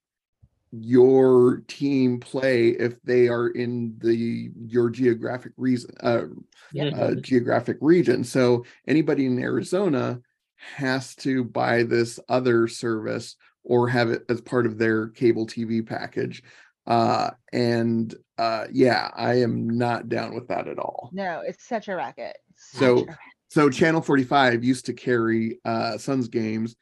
your 0.71 1.61
team 1.67 2.19
play 2.19 2.69
if 2.69 2.99
they 3.03 3.27
are 3.27 3.49
in 3.49 3.95
the 3.99 4.49
your 4.67 4.89
geographic 4.89 5.51
reason 5.57 5.91
uh, 6.01 6.23
Yeah. 6.71 6.85
uh, 6.89 7.15
geographic 7.15 7.77
region 7.79 8.23
so 8.23 8.65
anybody 8.87 9.25
in 9.27 9.37
arizona 9.39 10.19
has 10.55 11.15
to 11.15 11.43
buy 11.43 11.83
this 11.83 12.19
other 12.27 12.67
service 12.67 13.35
or 13.63 13.87
have 13.87 14.09
it 14.09 14.23
as 14.29 14.41
part 14.41 14.65
of 14.65 14.77
their 14.79 15.09
cable 15.09 15.45
tv 15.45 15.85
package 15.85 16.41
uh 16.87 17.29
and 17.51 18.15
uh 18.37 18.65
yeah 18.71 19.09
i 19.15 19.35
am 19.35 19.67
not 19.77 20.09
down 20.09 20.33
with 20.33 20.47
that 20.47 20.67
at 20.67 20.79
all 20.79 21.09
No, 21.13 21.41
it's 21.45 21.67
such 21.67 21.87
a 21.87 21.95
racket. 21.95 22.35
Such 22.55 22.79
So- 22.79 22.97
a 22.97 23.05
racket. 23.05 23.17
so 23.49 23.69
channel 23.69 24.01
45 24.01 24.63
used 24.63 24.85
to 24.87 24.93
carry 24.93 25.59
uh 25.65 25.97
suns 25.97 26.27
games 26.27 26.75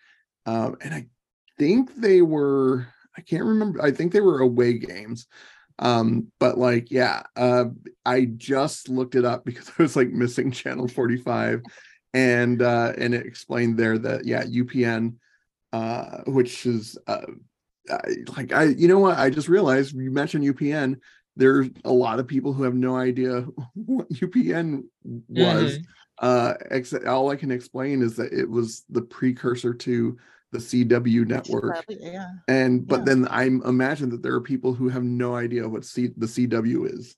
um 0.45 0.77
and 0.81 0.93
i 0.93 1.07
think 1.59 1.93
they 1.95 2.21
were 2.21 2.87
i 3.17 3.21
can't 3.21 3.43
remember 3.43 3.81
i 3.81 3.91
think 3.91 4.13
they 4.13 4.21
were 4.21 4.39
away 4.39 4.73
games 4.77 5.27
um 5.79 6.27
but 6.39 6.57
like 6.57 6.89
yeah 6.91 7.23
uh 7.35 7.65
i 8.05 8.25
just 8.37 8.87
looked 8.87 9.15
it 9.15 9.25
up 9.25 9.43
because 9.43 9.69
i 9.77 9.81
was 9.81 9.95
like 9.95 10.09
missing 10.09 10.51
channel 10.51 10.87
45 10.87 11.61
and 12.13 12.61
uh 12.61 12.93
and 12.97 13.13
it 13.13 13.25
explained 13.25 13.77
there 13.77 13.97
that 13.97 14.25
yeah 14.25 14.43
upn 14.43 15.15
uh 15.73 16.19
which 16.27 16.65
is 16.65 16.97
uh 17.07 17.25
I, 17.89 17.99
like 18.37 18.53
i 18.53 18.63
you 18.65 18.87
know 18.87 18.99
what 18.99 19.17
i 19.17 19.29
just 19.29 19.47
realized 19.49 19.95
you 19.95 20.11
mentioned 20.11 20.45
upn 20.45 20.99
there's 21.35 21.69
a 21.85 21.91
lot 21.91 22.19
of 22.19 22.27
people 22.27 22.53
who 22.53 22.63
have 22.63 22.75
no 22.75 22.95
idea 22.95 23.41
what 23.75 24.07
upn 24.09 24.83
was 25.29 25.79
uh 26.21 26.53
ex- 26.69 26.93
all 26.93 27.29
i 27.31 27.35
can 27.35 27.51
explain 27.51 28.01
is 28.01 28.15
that 28.15 28.31
it 28.33 28.49
was 28.49 28.83
the 28.89 29.01
precursor 29.01 29.73
to 29.73 30.17
the 30.51 30.59
cw 30.59 31.25
network 31.25 31.73
Probably, 31.85 31.99
yeah. 32.11 32.27
and 32.47 32.85
but 32.87 32.99
Yeah. 32.99 33.03
then 33.05 33.27
i 33.29 33.43
imagine 33.43 34.09
that 34.09 34.21
there 34.21 34.33
are 34.33 34.41
people 34.41 34.73
who 34.73 34.89
have 34.89 35.03
no 35.03 35.35
idea 35.35 35.67
what 35.67 35.85
C- 35.85 36.11
the 36.17 36.27
cw 36.27 36.93
is 36.93 37.15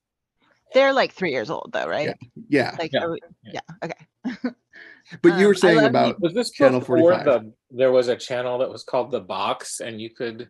They're 0.74 0.94
like 0.94 1.12
three 1.14 1.32
years 1.32 1.50
old 1.50 1.72
though, 1.74 1.88
right? 1.88 2.16
yeah 2.50 2.76
Like, 2.78 2.92
Yeah, 2.94 3.06
oh, 3.06 3.18
yeah. 3.44 3.62
yeah. 3.62 3.76
Okay. 3.84 4.06
but 5.22 5.30
you 5.38 5.46
Um, 5.46 5.46
were 5.46 5.54
saying 5.56 5.78
love 5.82 5.90
about 5.90 6.22
Was 6.22 6.34
this 6.34 6.50
Channel 6.52 6.82
45. 6.82 7.26
the 7.26 7.54
there 7.72 7.92
was 7.92 8.08
a 8.08 8.16
channel 8.16 8.58
that 8.60 8.70
was 8.70 8.84
called 8.84 9.12
the 9.12 9.20
Box, 9.20 9.82
and 9.82 10.00
you 10.02 10.10
could 10.10 10.50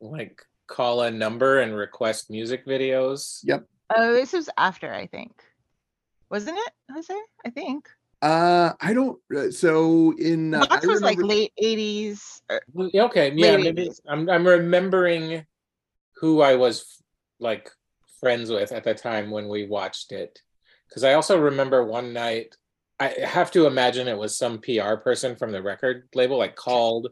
like 0.00 0.42
call 0.68 1.02
a 1.02 1.10
number 1.10 1.58
and 1.60 1.74
request 1.74 2.30
music 2.30 2.64
videos? 2.66 3.40
yep 3.42 3.66
Oh, 3.96 4.12
this 4.12 4.32
was 4.34 4.50
after, 4.58 4.92
I 4.92 5.06
think. 5.06 5.32
Wasn't 6.30 6.56
it, 6.58 6.72
Jose? 6.92 7.14
I 7.44 7.50
think. 7.50 7.88
uh 8.20 8.72
i 8.80 8.92
don't 8.92 9.18
uh, 9.36 9.48
so 9.50 10.12
in 10.18 10.52
uh, 10.54 10.66
Box 10.66 10.84
I 10.84 10.86
was 10.88 11.00
like 11.02 11.18
late 11.22 11.52
80s. 11.62 12.40
or- 12.50 12.60
Well, 12.72 12.90
yeah, 12.92 13.04
Okay, 13.04 13.32
yeah, 13.34 13.52
Late 13.56 13.64
maybe 13.64 13.88
80s. 13.88 14.00
I'm 14.08 14.28
I'm 14.28 14.46
remembering 14.46 15.46
who 16.20 16.40
I 16.42 16.54
was 16.56 17.02
like 17.40 17.70
friends 18.20 18.50
with 18.50 18.72
at 18.72 18.84
the 18.84 18.94
time 18.94 19.30
when 19.30 19.46
we 19.48 19.66
watched 19.66 20.10
it. 20.12 20.38
Because 20.88 21.04
I 21.04 21.12
also 21.14 21.38
remember 21.40 21.84
one 21.84 22.12
night, 22.12 22.56
I 22.98 23.08
have 23.36 23.50
to 23.52 23.66
imagine 23.66 24.08
it 24.08 24.18
was 24.18 24.36
some 24.36 24.58
PR 24.58 24.94
person 24.96 25.36
from 25.36 25.52
the 25.52 25.62
record 25.62 26.08
label 26.14 26.36
like 26.38 26.56
called 26.56 27.08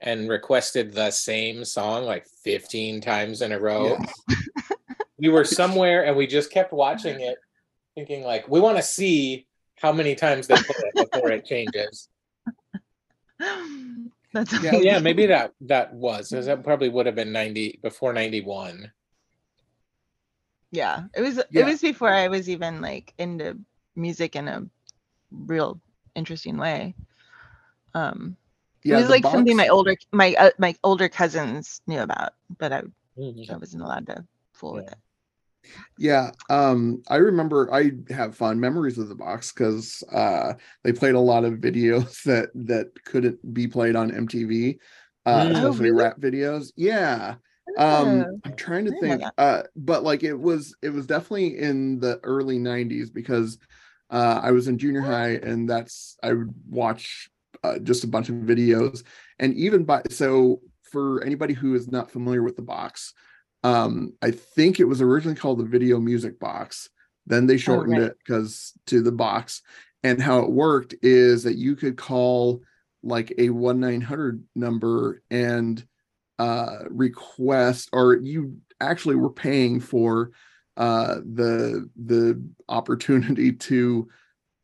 and 0.00 0.28
requested 0.28 0.92
the 0.92 1.10
same 1.10 1.64
song 1.64 2.04
like 2.04 2.26
15 2.44 3.00
times 3.00 3.42
in 3.42 3.52
a 3.52 3.58
row. 3.58 3.96
Yes. 4.00 4.22
We 5.16 5.28
were 5.28 5.44
somewhere 5.44 6.04
and 6.04 6.16
we 6.16 6.26
just 6.26 6.50
kept 6.50 6.72
watching 6.72 7.20
it, 7.20 7.38
thinking 7.94 8.24
like 8.24 8.48
we 8.48 8.60
want 8.60 8.76
to 8.76 8.82
see 8.82 9.46
how 9.76 9.92
many 9.92 10.16
times 10.16 10.48
they 10.48 10.56
play 10.56 10.90
it 10.92 11.10
before 11.12 11.30
it 11.30 11.46
changes. 11.46 12.08
That's 13.38 14.52
Yeah, 14.52 14.70
amazing. 14.70 14.82
yeah, 14.84 14.98
maybe 14.98 15.26
that 15.26 15.52
that 15.62 15.94
was 15.94 16.30
that 16.30 16.64
probably 16.64 16.88
would 16.88 17.06
have 17.06 17.14
been 17.14 17.32
90 17.32 17.78
before 17.80 18.12
91. 18.12 18.90
Yeah, 20.72 21.04
it 21.14 21.20
was. 21.22 21.36
Yeah. 21.50 21.62
It 21.62 21.64
was 21.66 21.80
before 21.80 22.10
I 22.10 22.26
was 22.26 22.50
even 22.50 22.80
like 22.80 23.14
into 23.16 23.56
music 23.94 24.34
in 24.34 24.48
a 24.48 24.66
real 25.30 25.80
interesting 26.16 26.58
way. 26.58 26.96
Um, 27.94 28.36
yeah 28.84 28.94
it 28.94 28.98
was 28.98 29.06
the 29.06 29.12
like 29.12 29.24
something 29.24 29.56
my 29.56 29.68
older 29.68 29.96
my 30.12 30.34
uh, 30.38 30.50
my 30.58 30.74
older 30.84 31.08
cousins 31.08 31.80
knew 31.86 32.00
about, 32.00 32.34
but 32.58 32.72
I 32.72 32.82
Mhm. 33.18 33.50
I 33.50 33.56
wasn't 33.56 33.82
allowed 33.82 34.06
to 34.06 34.24
fool 34.54 34.74
with 34.74 34.88
it. 34.88 34.98
Yeah, 35.98 36.32
um, 36.50 37.02
I 37.08 37.16
remember 37.16 37.72
I 37.72 37.92
have 38.10 38.36
fond 38.36 38.60
memories 38.60 38.98
of 38.98 39.08
the 39.08 39.14
box 39.14 39.52
because 39.52 40.02
uh, 40.12 40.54
they 40.82 40.92
played 40.92 41.14
a 41.14 41.20
lot 41.20 41.44
of 41.44 41.54
videos 41.54 42.22
that 42.24 42.50
that 42.54 42.90
couldn't 43.04 43.54
be 43.54 43.66
played 43.66 43.96
on 43.96 44.10
MTV, 44.10 44.78
uh, 45.26 45.30
Mm. 45.44 45.62
Oh, 45.64 45.68
especially 45.68 45.90
really? 45.90 46.04
rap 46.04 46.18
videos. 46.20 46.72
Yeah, 46.76 47.36
um, 47.78 48.24
Oh, 48.28 48.40
I'm 48.44 48.56
trying 48.56 48.86
to 48.86 48.92
I 48.96 49.00
think, 49.00 49.22
uh, 49.38 49.62
but 49.76 50.02
like 50.02 50.22
it 50.24 50.34
was 50.38 50.74
it 50.82 50.90
was 50.90 51.06
definitely 51.06 51.58
in 51.58 52.00
the 52.00 52.20
early 52.24 52.58
'90s 52.58 53.10
because 53.10 53.58
uh, 54.10 54.40
I 54.42 54.50
was 54.50 54.68
in 54.68 54.78
junior 54.78 55.02
high 55.02 55.34
and 55.36 55.68
that's 55.68 56.16
I 56.22 56.32
would 56.32 56.52
watch 56.68 57.30
uh, 57.64 57.78
just 57.80 58.04
a 58.04 58.08
bunch 58.14 58.28
of 58.28 58.36
videos. 58.36 59.02
And 59.38 59.54
even 59.54 59.84
by 59.84 60.02
so 60.10 60.60
for 60.92 61.24
anybody 61.24 61.54
who 61.54 61.74
is 61.74 61.88
not 61.88 62.10
familiar 62.10 62.42
with 62.42 62.56
the 62.56 62.62
box 62.62 63.14
um 63.64 64.12
i 64.22 64.30
think 64.30 64.78
it 64.78 64.84
was 64.84 65.00
originally 65.00 65.34
called 65.42 65.58
the 65.58 65.64
video 65.76 65.98
music 65.98 66.38
box. 66.38 66.90
Then 67.26 67.46
they 67.46 67.56
shortened 67.56 67.96
Oh, 67.96 68.02
right. 68.02 68.10
it 68.10 68.18
because 68.18 68.74
to 68.90 69.00
the 69.02 69.10
box. 69.26 69.62
And 70.02 70.20
how 70.20 70.40
it 70.40 70.50
worked 70.50 70.94
is 71.02 71.44
that 71.44 71.56
you 71.56 71.74
could 71.74 71.96
call 71.96 72.60
like 73.02 73.30
a 73.38 73.48
1-900 73.48 74.42
number 74.54 75.22
and 75.30 75.82
uh 76.38 76.80
request 76.90 77.88
or 77.92 78.16
you 78.16 78.58
actually 78.80 79.16
were 79.16 79.30
paying 79.32 79.80
for 79.80 80.30
uh 80.76 81.14
the 81.40 81.88
the 82.04 82.42
opportunity 82.68 83.52
to 83.52 84.08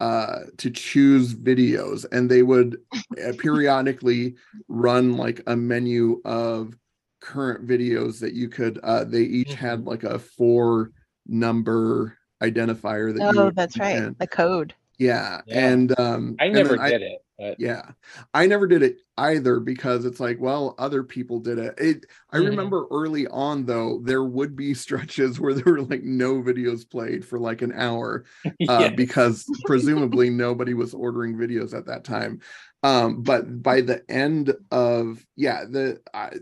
uh 0.01 0.41
to 0.57 0.71
choose 0.71 1.35
videos 1.35 2.07
and 2.11 2.31
they 2.31 2.43
would 2.43 2.79
uh, 3.25 3.33
periodically 3.39 4.35
run 4.69 5.17
like 5.17 5.43
a 5.47 5.57
menu 5.57 6.21
of 6.25 6.75
current 7.21 7.67
videos 7.67 8.19
that 8.19 8.33
you 8.33 8.49
could 8.49 8.79
uh 8.83 9.05
they 9.05 9.23
each 9.23 9.55
had 9.55 9.81
Mhm. 9.81 9.87
like 9.87 10.05
a 10.05 10.19
four 10.19 10.91
number 11.27 12.17
identifier 12.43 13.15
that 13.15 13.35
oh, 13.37 13.51
that's 13.51 13.79
right. 13.79 13.97
in. 13.97 14.17
The 14.19 14.27
code. 14.27 14.75
Yeah. 15.01 15.41
Yeah. 15.47 15.69
and 15.69 15.99
um 15.99 16.37
I 16.39 16.49
never 16.49 16.77
did 16.77 17.03
it, 17.03 17.19
but 17.39 17.59
yeah 17.59 17.93
i 18.35 18.47
never 18.47 18.67
did 18.67 18.83
it 18.83 18.99
either 19.17 19.59
because 19.61 20.05
it's 20.05 20.21
like 20.21 20.39
well 20.39 20.75
other 20.79 21.03
people 21.03 21.41
did 21.41 21.59
it 21.59 21.75
it 21.79 22.07
i 22.31 22.37
Mhm. 22.37 22.51
remember 22.51 22.87
early 22.91 23.27
on 23.29 23.65
though 23.65 24.01
there 24.05 24.25
would 24.25 24.55
be 24.55 24.75
stretches 24.85 25.41
where 25.41 25.55
there 25.55 25.73
were 25.73 25.83
like 25.83 26.03
no 26.03 26.43
videos 26.43 26.89
played 26.89 27.25
for 27.25 27.39
like 27.39 27.63
an 27.63 27.73
hour 27.73 28.25
uh, 28.45 28.53
yeah. 28.61 28.89
because 28.91 29.47
presumably 29.65 30.29
nobody 30.31 30.75
was 30.75 30.93
ordering 30.95 31.35
videos 31.35 31.73
at 31.77 31.87
that 31.87 32.05
time 32.05 32.41
um 32.83 33.23
but 33.23 33.63
by 33.63 33.81
the 33.81 34.03
end 34.11 34.55
of 34.71 35.25
yeah 35.37 35.65
the 35.65 35.99
I, 36.13 36.33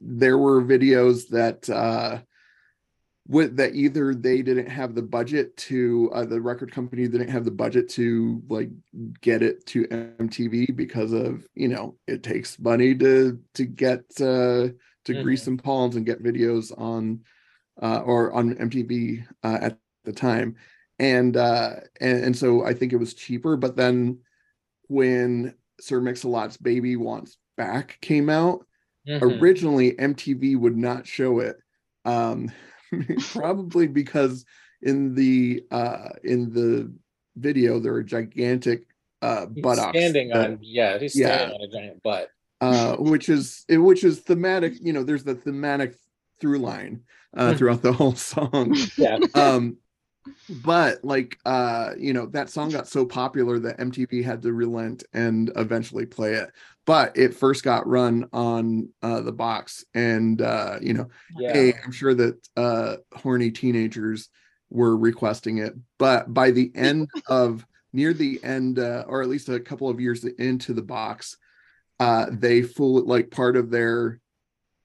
there 0.00 0.38
were 0.38 0.62
videos 0.62 1.28
that 1.30 1.68
uh 1.68 2.20
with 3.28 3.56
that 3.56 3.74
either 3.74 4.14
they 4.14 4.40
didn't 4.42 4.68
have 4.68 4.94
the 4.94 5.02
budget 5.02 5.54
to 5.58 6.10
uh, 6.14 6.24
the 6.24 6.40
record 6.40 6.72
company 6.72 7.06
didn't 7.06 7.28
have 7.28 7.44
the 7.44 7.50
budget 7.50 7.88
to 7.90 8.42
like 8.48 8.70
get 9.20 9.42
it 9.42 9.64
to 9.66 9.84
MTV 9.88 10.74
because 10.74 11.12
of 11.12 11.46
you 11.54 11.68
know 11.68 11.96
it 12.06 12.22
takes 12.22 12.58
money 12.58 12.94
to 12.94 13.38
to 13.54 13.64
get 13.66 14.00
uh 14.20 14.68
to 15.04 15.14
grease 15.22 15.42
Mhm. 15.42 15.44
some 15.44 15.56
palms 15.58 15.96
and 15.96 16.06
get 16.06 16.22
videos 16.22 16.72
on 16.78 17.20
uh 17.82 18.00
or 18.00 18.32
on 18.32 18.54
MTV 18.54 19.24
uh, 19.44 19.58
at 19.62 19.78
the 20.04 20.12
time 20.12 20.56
and 20.98 21.36
uh 21.36 21.74
and, 22.00 22.24
and 22.24 22.36
so 22.36 22.64
I 22.64 22.72
think 22.74 22.92
it 22.92 22.96
was 22.96 23.14
cheaper. 23.14 23.56
But 23.56 23.76
then 23.76 24.18
when 24.88 25.54
Sir 25.80 26.00
Mix-a-Lot's 26.00 26.56
Baby 26.56 26.96
Wants 26.96 27.36
Back 27.56 27.98
came 28.00 28.30
out, 28.30 28.64
Mhm. 29.06 29.22
originally 29.22 29.92
MTV 29.98 30.56
would 30.56 30.76
not 30.76 31.06
show 31.06 31.40
it. 31.40 31.56
Um 32.04 32.50
probably 33.32 33.86
because 33.86 34.44
in 34.82 35.14
the 35.14 35.64
uh 35.70 36.10
in 36.24 36.52
the 36.52 36.92
video 37.36 37.78
there 37.78 37.94
are 37.94 38.02
gigantic 38.02 38.86
uh 39.22 39.46
He's 39.54 39.62
buttocks 39.62 39.98
standing 39.98 40.28
that- 40.30 40.50
on 40.50 40.58
yeah, 40.62 40.98
he's 40.98 41.16
Yeah. 41.16 41.36
standing 41.48 41.56
on 41.56 41.62
a 41.62 41.68
giant 41.70 42.02
butt. 42.02 42.30
uh 42.60 42.96
which 42.96 43.28
is 43.28 43.64
which 43.68 44.04
is 44.04 44.20
thematic 44.20 44.74
you 44.80 44.92
know 44.92 45.02
there's 45.04 45.24
the 45.24 45.34
thematic 45.34 45.96
through 46.40 46.58
line 46.58 47.02
uh 47.36 47.52
Mhm. 47.52 47.58
throughout 47.58 47.82
the 47.82 47.92
whole 47.92 48.14
song 48.14 48.74
Yeah. 48.96 49.18
um 49.34 49.76
but 50.48 51.04
like 51.04 51.38
uh 51.44 51.92
you 51.98 52.12
know 52.12 52.26
that 52.26 52.48
song 52.50 52.70
got 52.70 52.88
so 52.88 53.04
popular 53.04 53.58
that 53.58 53.78
mtv 53.78 54.24
had 54.24 54.42
to 54.42 54.52
relent 54.52 55.04
and 55.12 55.52
eventually 55.56 56.06
play 56.06 56.34
it 56.34 56.50
but 56.88 57.14
it 57.18 57.34
first 57.34 57.62
got 57.62 57.86
run 57.86 58.26
on 58.32 58.88
uh 59.02 59.20
the 59.20 59.30
box 59.32 59.84
and 59.94 60.40
uh 60.40 60.78
you 60.80 60.94
know 60.94 61.06
Yeah. 61.38 61.52
hey 61.52 61.74
i'm 61.84 61.92
sure 61.92 62.14
that 62.14 62.48
uh 62.56 62.96
horny 63.14 63.50
teenagers 63.50 64.30
were 64.70 64.96
requesting 64.96 65.58
it 65.58 65.74
but 65.98 66.32
by 66.32 66.50
the 66.50 66.72
end 66.74 67.08
of 67.28 67.64
near 67.92 68.12
the 68.14 68.40
end 68.42 68.78
uh, 68.78 69.04
or 69.06 69.22
at 69.22 69.28
least 69.28 69.48
a 69.50 69.60
couple 69.60 69.88
of 69.90 70.00
years 70.00 70.24
into 70.24 70.72
the 70.72 70.82
box 70.82 71.36
uh 72.00 72.26
they 72.30 72.62
full 72.62 73.04
like 73.04 73.30
part 73.30 73.54
of 73.56 73.70
their 73.70 74.18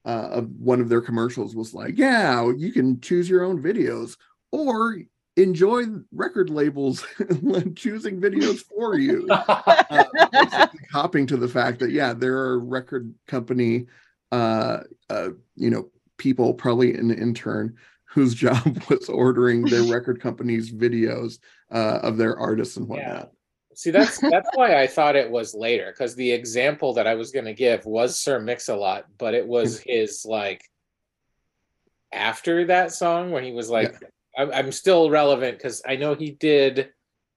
uh 0.05 0.27
of 0.31 0.49
one 0.59 0.81
of 0.81 0.89
their 0.89 1.01
commercials 1.01 1.55
was 1.55 1.73
like 1.73 1.97
yeah 1.97 2.51
you 2.57 2.73
can 2.73 2.99
choose 2.99 3.29
your 3.29 3.43
own 3.45 3.63
videos 3.63 4.17
or 4.51 4.97
enjoy 5.35 5.83
record 6.11 6.49
labels 6.49 7.05
choosing 7.75 8.19
videos 8.21 8.63
for 8.65 8.97
you. 8.97 9.27
Uh, 9.89 10.05
hopping 10.91 11.27
to 11.27 11.37
the 11.37 11.47
fact 11.47 11.77
that 11.79 11.91
yeah 11.91 12.13
there 12.13 12.35
are 12.37 12.59
record 12.59 13.13
company 13.27 13.85
uh 14.31 14.79
uh 15.09 15.29
you 15.55 15.69
know 15.69 15.89
people 16.17 16.53
probably 16.53 16.93
an 16.95 17.11
intern 17.11 17.75
whose 18.05 18.33
job 18.45 18.81
was 18.89 19.09
ordering 19.09 19.67
their 19.69 19.83
record 19.83 20.19
company's 20.19 20.71
videos 20.71 21.37
uh 21.71 21.99
of 22.01 22.17
their 22.17 22.37
artists 22.39 22.77
and 22.77 22.87
Yeah. 22.87 22.95
whatnot. 22.95 23.31
See, 23.75 23.91
that's 23.91 24.19
that's 24.19 24.49
why 24.53 24.81
I 24.81 24.87
thought 24.87 25.15
it 25.15 25.29
was 25.29 25.53
later, 25.53 25.91
because 25.91 26.15
the 26.15 26.31
example 26.31 26.93
that 26.93 27.05
I 27.07 27.15
was 27.15 27.31
gonna 27.31 27.53
give 27.53 27.85
was 27.85 28.17
Sir 28.19 28.39
Mix-a-Lot, 28.39 29.05
but 29.17 29.33
it 29.33 29.47
was 29.47 29.79
his 29.79 30.25
like 30.25 30.63
after 32.11 32.65
that 32.67 32.91
song 32.93 33.31
when 33.31 33.43
he 33.43 33.51
was 33.51 33.69
like, 33.69 33.95
I'm, 34.37 34.51
I'm 34.51 34.71
still 34.71 35.09
relevant 35.09 35.57
because 35.57 35.81
I 35.87 35.95
know 35.95 36.15
he 36.15 36.31
did. 36.31 36.89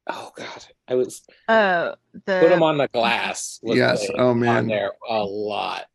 Oh 0.09 0.33
God, 0.37 0.65
I 0.89 0.95
was 0.95 1.23
Oh, 1.49 1.95
the 2.13 2.41
put 2.41 2.53
him 2.53 2.63
on 2.63 2.79
the 2.79 2.89
glass. 2.89 3.59
Yes, 3.63 4.07
playing 4.07 4.21
oh, 4.21 4.31
on 4.31 4.41
man. 4.41 4.67
there 4.69 4.93
a 5.09 5.25
lot. 5.25 5.87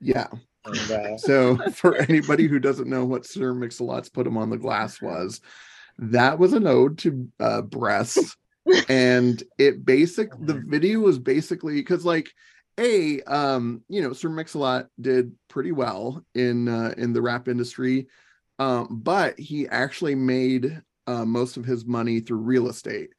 yeah 0.00 0.28
And, 0.64 0.90
uh, 0.90 1.16
so 1.18 1.56
for 1.72 1.96
anybody 1.96 2.46
who 2.46 2.58
doesn't 2.58 2.88
know 2.88 3.04
what 3.04 3.26
sir 3.26 3.52
mix-a-lot's 3.52 4.08
put 4.08 4.26
him 4.26 4.36
on 4.36 4.50
the 4.50 4.58
glass 4.58 5.02
was 5.02 5.40
that 5.98 6.38
was 6.38 6.52
an 6.52 6.66
ode 6.66 6.98
to 6.98 7.28
uh 7.40 7.62
breasts 7.62 8.36
and 8.88 9.42
it 9.58 9.84
basic 9.84 10.30
the 10.40 10.62
video 10.66 11.00
was 11.00 11.18
basically 11.18 11.74
because 11.74 12.04
like 12.04 12.30
a 12.78 13.20
um 13.22 13.82
you 13.88 14.00
know 14.00 14.12
sir 14.12 14.28
mix-a-lot 14.28 14.86
did 15.00 15.32
pretty 15.48 15.72
well 15.72 16.24
in 16.34 16.68
uh 16.68 16.94
in 16.96 17.12
the 17.12 17.20
rap 17.20 17.48
industry 17.48 18.06
um 18.62 19.00
but 19.02 19.38
he 19.38 19.68
actually 19.68 20.14
made 20.14 20.80
uh 21.06 21.24
most 21.24 21.56
of 21.56 21.64
his 21.64 21.84
money 21.84 22.20
through 22.20 22.38
real 22.38 22.68
estate 22.68 23.10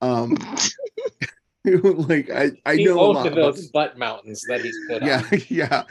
um 0.00 0.36
like 1.64 2.28
i 2.30 2.50
i 2.66 2.74
he 2.76 2.84
know 2.84 2.98
a 2.98 3.02
owned 3.02 3.14
lot 3.14 3.26
about 3.26 3.54
those 3.54 3.68
butt 3.68 3.96
mountains 3.96 4.44
that 4.48 4.60
he's 4.60 4.76
put 4.88 5.02
yeah 5.02 5.22
on. 5.32 5.40
yeah 5.48 5.82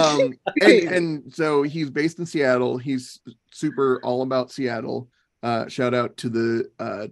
um 0.00 0.32
and, 0.62 0.82
and 0.88 1.34
so 1.34 1.62
he's 1.62 1.90
based 1.90 2.18
in 2.18 2.24
seattle 2.26 2.78
he's 2.78 3.20
super 3.52 4.00
all 4.02 4.22
about 4.22 4.50
seattle 4.50 5.08
uh 5.42 5.68
shout 5.68 5.92
out 5.94 6.16
to 6.16 6.28
the 6.30 6.70
uh 6.78 7.06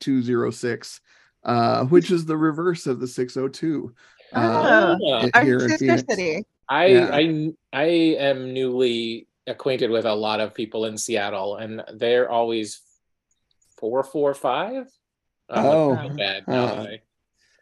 206 0.00 1.00
uh 1.44 1.84
which 1.86 2.10
is 2.10 2.24
the 2.24 2.36
reverse 2.36 2.86
of 2.86 3.00
the 3.00 3.06
602 3.06 3.94
uh 4.34 4.38
Oh. 4.40 4.96
Yeah. 5.00 5.44
here 5.44 5.58
our 5.58 5.64
in 5.64 5.70
sister 5.70 5.76
Phoenix. 5.78 6.04
city. 6.08 6.46
I 6.68 6.86
Yeah. 6.86 7.10
I 7.12 7.52
I 7.74 7.84
am 7.84 8.54
newly 8.54 9.26
acquainted 9.46 9.90
with 9.90 10.04
a 10.04 10.14
lot 10.14 10.40
of 10.40 10.54
people 10.54 10.84
in 10.84 10.96
Seattle, 10.96 11.56
and 11.56 11.82
they're 11.94 12.30
always 12.30 12.80
four 13.78 14.02
four 14.02 14.34
five. 14.34 14.86
I'm 15.48 15.66
Oh, 15.66 15.88
looking 15.90 16.10
at 16.10 16.16
bad 16.16 16.44
now. 16.48 16.64
uh, 16.64 16.86
I, 16.86 17.00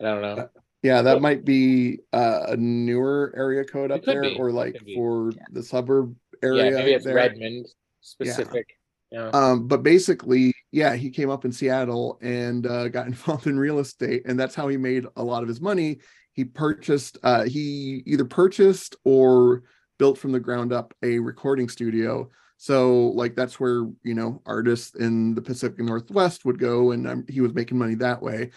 I 0.01 0.03
don't 0.03 0.23
know. 0.23 0.49
yeah 0.83 1.03
that 1.03 1.21
might 1.21 1.45
be 1.45 1.99
uh, 2.13 2.43
a 2.49 2.57
newer 2.57 3.33
area 3.37 3.65
code 3.65 3.91
up 3.91 4.05
there 4.05 4.23
be, 4.23 4.37
or 4.37 4.53
like 4.53 4.81
for 4.95 5.33
Yeah. 5.33 5.43
the 5.53 5.63
suburb 5.63 6.15
area 6.43 6.65
Yeah, 6.67 6.71
maybe 6.71 6.93
it's 6.93 7.05
there. 7.05 7.15
Redmond 7.15 7.67
specific. 8.01 8.67
Yeah. 9.11 9.29
um 9.35 9.67
but 9.67 9.83
basically 9.83 10.55
yeah 10.73 10.95
he 10.95 11.11
came 11.11 11.31
up 11.31 11.45
in 11.45 11.51
seattle 11.53 12.17
and 12.23 12.65
uh 12.67 12.89
got 12.89 13.07
involved 13.13 13.47
in 13.49 13.59
real 13.59 13.81
estate 13.81 14.23
and 14.25 14.39
that's 14.39 14.55
how 14.55 14.69
he 14.69 14.77
made 14.77 15.05
a 15.17 15.23
lot 15.25 15.43
of 15.43 15.49
his 15.49 15.61
money 15.61 15.99
he 16.33 16.45
purchased 16.45 17.19
uh 17.25 17.43
he 17.45 18.03
either 18.07 18.25
purchased 18.25 18.95
or 19.05 19.65
built 20.01 20.17
from 20.19 20.33
the 20.33 20.41
ground 20.41 20.73
up 20.73 20.95
a 21.05 21.19
recording 21.19 21.69
studio. 21.69 22.29
So 22.57 23.09
like 23.09 23.37
that's 23.37 23.61
where 23.61 23.87
you 24.03 24.15
know 24.15 24.43
artists 24.47 24.97
in 24.97 25.35
the 25.35 25.43
pacific 25.43 25.79
northwest 25.79 26.45
would 26.47 26.59
go 26.59 26.91
and 26.93 27.07
um, 27.07 27.25
he 27.29 27.41
was 27.43 27.55
making 27.55 27.79
money 27.79 27.95
that 27.97 28.21
way. 28.23 28.51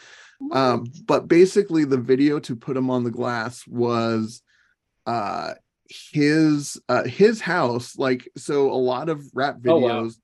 Um 0.51 0.85
but 1.05 1.27
basically 1.27 1.83
the 1.85 1.97
video 1.97 2.39
to 2.39 2.55
put 2.55 2.77
him 2.77 2.89
on 2.89 3.03
the 3.03 3.11
glass 3.11 3.67
was 3.67 4.41
uh 5.05 5.53
his 5.89 6.81
uh 6.87 7.03
his 7.03 7.41
house 7.41 7.97
like 7.97 8.27
so 8.37 8.71
a 8.71 8.81
lot 8.91 9.09
of 9.09 9.21
rap 9.33 9.57
Oh, 9.67 9.77
wow. 9.79 10.01
videos 10.01 10.15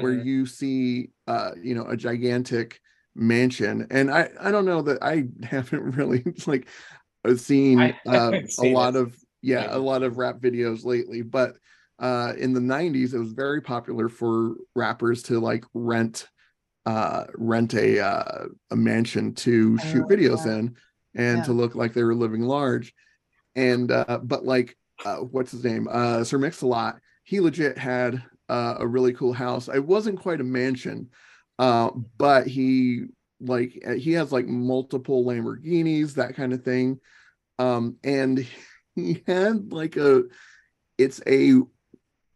where 0.00 0.14
you 0.14 0.46
see 0.46 1.10
uh 1.26 1.50
you 1.60 1.74
know 1.74 1.86
a 1.86 1.96
gigantic 1.96 2.80
mansion. 3.16 3.86
And 3.90 4.12
i 4.12 4.30
i 4.40 4.52
don't 4.52 4.64
know 4.64 4.82
that 4.82 5.02
i 5.02 5.24
haven't 5.42 5.96
really 5.96 6.22
like 6.46 6.68
seen 7.36 7.78
uh, 7.80 8.12
haven't 8.12 8.52
a 8.58 8.64
lot 8.64 8.94
it. 8.94 9.00
of 9.00 9.16
yeah 9.42 9.62
Yeah. 9.64 9.76
a 9.76 9.78
lot 9.78 10.02
of 10.02 10.18
rap 10.18 10.38
videos 10.40 10.84
lately 10.84 11.22
but 11.22 11.56
uh 11.98 12.32
in 12.38 12.52
the 12.52 12.60
90s 12.60 13.14
it 13.14 13.18
was 13.18 13.32
very 13.32 13.60
popular 13.60 14.08
for 14.08 14.54
rappers 14.74 15.22
to 15.24 15.40
like 15.40 15.64
rent 15.74 16.28
uh 16.86 17.24
rent 17.34 17.74
a 17.74 18.00
uh 18.00 18.46
a 18.70 18.76
mansion 18.76 19.34
to 19.34 19.76
shoot 19.78 20.04
Oh, 20.04 20.08
videos 20.08 20.46
yeah. 20.46 20.58
in 20.58 20.76
and 21.14 21.38
Yeah. 21.38 21.44
to 21.44 21.52
look 21.52 21.74
like 21.74 21.92
they 21.94 22.04
were 22.04 22.14
living 22.14 22.42
large 22.42 22.94
and 23.56 23.90
uh 23.90 24.20
but 24.22 24.44
like 24.44 24.76
uh 25.04 25.16
what's 25.16 25.52
his 25.52 25.64
name 25.64 25.88
uh 25.90 26.24
sir 26.24 26.38
mix-a-lot 26.38 26.98
he 27.24 27.40
legit 27.40 27.76
had 27.76 28.22
uh, 28.48 28.76
a 28.78 28.86
really 28.86 29.12
cool 29.12 29.32
house 29.34 29.68
it 29.68 29.84
wasn't 29.84 30.18
quite 30.20 30.40
a 30.40 30.44
mansion 30.44 31.08
uh 31.58 31.90
but 32.16 32.46
he 32.46 33.04
like 33.40 33.72
he 33.98 34.12
has 34.12 34.32
like 34.32 34.46
multiple 34.46 35.24
lamborghinis 35.24 36.14
that 36.14 36.34
kind 36.34 36.52
of 36.52 36.62
thing 36.64 36.98
um 37.58 37.96
and 38.04 38.46
he 39.06 39.22
had 39.26 39.72
like 39.72 39.96
a 39.96 40.24
it's 40.98 41.20
a 41.26 41.54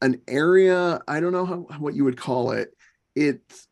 an 0.01 0.21
area 0.29 1.01
i 1.09 1.21
don't 1.21 1.33
know 1.33 1.45
how 1.45 1.57
what 1.79 1.95
you 1.95 2.05
would 2.05 2.17
call 2.17 2.53
it 2.53 2.71
it's 3.15 3.69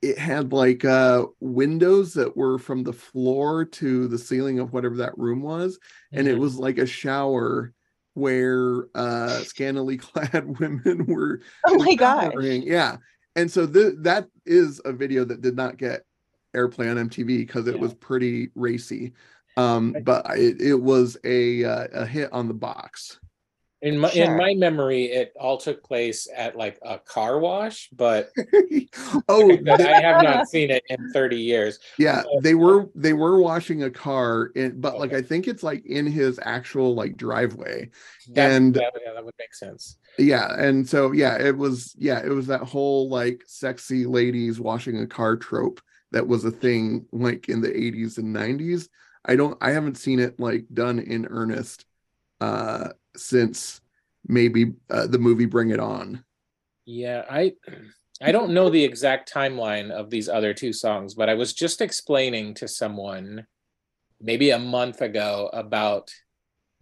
it 0.00 0.18
had 0.18 0.52
like 0.52 0.84
uh 0.84 1.24
windows 1.40 2.14
that 2.14 2.36
were 2.36 2.58
from 2.58 2.82
the 2.82 2.92
floor 2.92 3.64
to 3.64 4.08
the 4.08 4.18
ceiling 4.18 4.58
of 4.58 4.72
whatever 4.72 4.96
that 4.96 5.16
room 5.16 5.42
was 5.42 5.78
and 6.12 6.26
it 6.26 6.36
Mhm. 6.36 6.40
was 6.40 6.56
like 6.56 6.78
a 6.78 6.86
shower 6.86 7.72
where 8.14 8.86
uh 8.94 9.42
scantily 9.44 9.96
clad 9.96 10.58
women 10.60 11.06
were 11.06 11.40
Oh 11.66 11.76
my 11.78 11.94
god. 11.94 12.32
yeah 12.42 12.96
and 13.36 13.50
so 13.50 13.66
th- 13.66 13.94
that 14.00 14.28
is 14.44 14.80
a 14.84 14.92
video 14.92 15.24
that 15.24 15.40
did 15.40 15.56
not 15.56 15.76
get 15.76 16.02
airplay 16.54 16.90
on 16.90 17.08
mtv 17.08 17.26
because 17.26 17.66
it 17.68 17.76
Yeah. 17.76 17.80
was 17.80 17.94
pretty 17.94 18.50
racy 18.54 19.12
um 19.56 19.94
but 20.04 20.24
it, 20.38 20.60
it 20.60 20.74
was 20.80 21.16
a 21.24 21.64
uh, 21.64 21.86
a 21.92 22.06
hit 22.06 22.32
on 22.32 22.48
the 22.48 22.54
box 22.54 23.18
in 23.82 23.98
my 23.98 24.10
Sure. 24.10 24.24
in 24.26 24.36
my 24.36 24.54
memory, 24.54 25.06
it 25.06 25.32
all 25.40 25.56
took 25.56 25.82
place 25.82 26.28
at 26.36 26.56
like 26.56 26.78
a 26.82 27.00
car 27.00 27.40
wash, 27.40 27.88
but 27.92 28.30
oh 29.28 29.50
I 29.68 30.00
have 30.00 30.22
not 30.22 30.46
seen 30.54 30.70
it 30.70 30.84
in 30.88 31.10
30 31.12 31.36
years. 31.36 31.80
yeah 31.98 32.22
they 32.42 32.54
were 32.54 32.86
they 32.94 33.12
were 33.12 33.40
washing 33.40 33.82
a 33.82 33.90
car 33.90 34.52
in 34.54 34.80
but 34.80 34.98
like 35.00 35.12
i 35.12 35.20
think 35.20 35.48
it's 35.48 35.64
like 35.64 35.84
in 35.84 36.06
his 36.06 36.38
actual 36.42 36.94
like 36.94 37.16
driveway 37.16 37.90
That, 38.34 38.52
And- 38.52 38.74
that, 38.74 38.92
yeah, 39.04 39.14
that 39.14 39.24
would 39.24 39.34
make 39.38 39.52
sense. 39.54 39.96
yeah 40.16 40.54
and 40.58 40.88
so 40.88 41.10
yeah 41.10 41.36
it 41.40 41.56
was 41.56 41.94
yeah 41.98 42.20
it 42.24 42.30
was 42.30 42.46
that 42.46 42.62
whole 42.62 43.08
like 43.08 43.42
sexy 43.46 44.06
ladies 44.06 44.60
washing 44.60 45.00
a 45.00 45.06
car 45.08 45.36
trope 45.36 45.80
that 46.12 46.28
was 46.28 46.44
a 46.44 46.50
thing 46.52 47.06
like 47.10 47.48
in 47.48 47.60
the 47.60 47.68
80s 47.70 48.18
and 48.18 48.34
90s 48.34 48.88
i 49.24 49.36
don't 49.36 49.56
i 49.60 49.70
haven't 49.70 49.96
seen 49.96 50.18
it 50.18 50.38
like 50.40 50.64
done 50.72 50.98
in 50.98 51.26
earnest 51.26 51.86
uh 52.40 52.88
since 53.16 53.80
maybe 54.26 54.72
uh, 54.90 55.06
the 55.06 55.18
movie 55.18 55.46
bring 55.46 55.70
it 55.70 55.80
on 55.80 56.24
Yeah, 56.84 57.24
I 57.30 57.52
I 58.20 58.32
don't 58.32 58.52
know 58.52 58.70
the 58.70 58.84
exact 58.84 59.32
timeline 59.32 59.90
of 59.90 60.10
these 60.10 60.28
other 60.28 60.54
two 60.54 60.72
songs, 60.72 61.14
but 61.14 61.28
I 61.28 61.34
was 61.34 61.52
just 61.52 61.80
explaining 61.80 62.54
to 62.54 62.68
someone 62.68 63.46
maybe 64.20 64.50
a 64.50 64.58
month 64.58 65.00
ago 65.00 65.50
about 65.52 66.12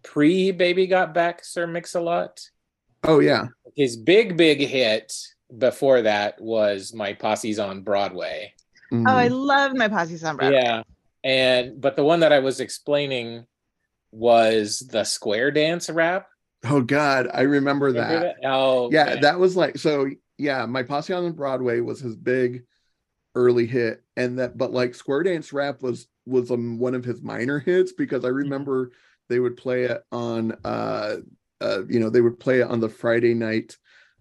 pre 0.03 0.53
Baby 0.53 0.87
Got 0.87 1.15
Back, 1.15 1.45
Sir 1.45 1.67
Mix-a-Lot. 1.67 2.41
Oh 3.05 3.21
yeah. 3.21 3.47
His 3.77 3.97
big, 3.97 4.37
big 4.37 4.61
hit 4.61 5.13
before 5.57 6.03
that 6.03 6.41
was 6.41 6.93
My 6.95 7.13
Posse's 7.13 7.59
on 7.59 7.83
Broadway. 7.83 8.53
Oh, 8.93 9.05
I 9.07 9.29
love 9.29 9.77
my 9.77 9.89
posse's 9.89 10.25
on 10.25 10.37
Broadway. 10.37 10.61
Yeah. 10.63 10.83
And 11.23 11.81
but 11.81 11.97
the 11.97 12.05
one 12.05 12.21
that 12.21 12.33
I 12.33 12.39
was 12.39 12.61
explaining 12.61 13.47
was 14.13 14.81
the 14.81 15.05
square 15.05 15.51
dance 15.51 15.91
rap. 15.91 16.27
Oh 16.65 16.83
God, 16.83 17.29
I 17.33 17.43
remember 17.43 17.87
Remember 17.87 18.21
that. 18.21 18.37
that? 18.41 18.49
Oh 18.49 18.91
Yeah, 18.91 19.05
man. 19.07 19.21
that 19.23 19.39
was 19.39 19.57
like 19.57 19.79
so. 19.79 20.09
Yeah, 20.39 20.65
my 20.67 20.83
posse 20.83 21.13
on 21.13 21.33
Broadway 21.33 21.81
was 21.81 22.01
his 22.01 22.17
big 22.17 22.65
early 23.35 23.67
hit, 23.67 24.03
and 24.17 24.39
that 24.39 24.59
but 24.59 24.73
like 24.73 24.95
Square 24.95 25.25
Dance 25.25 25.53
Rap 25.53 25.83
was 25.83 26.09
was 26.27 26.51
um, 26.51 26.79
one 26.79 26.95
of 26.95 27.05
his 27.05 27.23
minor 27.23 27.59
hits 27.59 27.93
because 27.93 28.25
I 28.25 28.29
Mm-hmm. 28.29 28.37
remember 28.37 28.93
they 29.29 29.41
would 29.41 29.57
play 29.57 29.85
it 29.85 30.03
on 30.13 30.53
uh 30.65 31.17
uh 31.61 31.83
you 31.89 32.01
know 32.01 32.11
they 32.11 32.21
would 32.21 32.41
play 32.41 32.61
it 32.61 32.69
on 32.71 32.81
the 32.81 32.89
Friday 32.89 33.35
night 33.35 33.77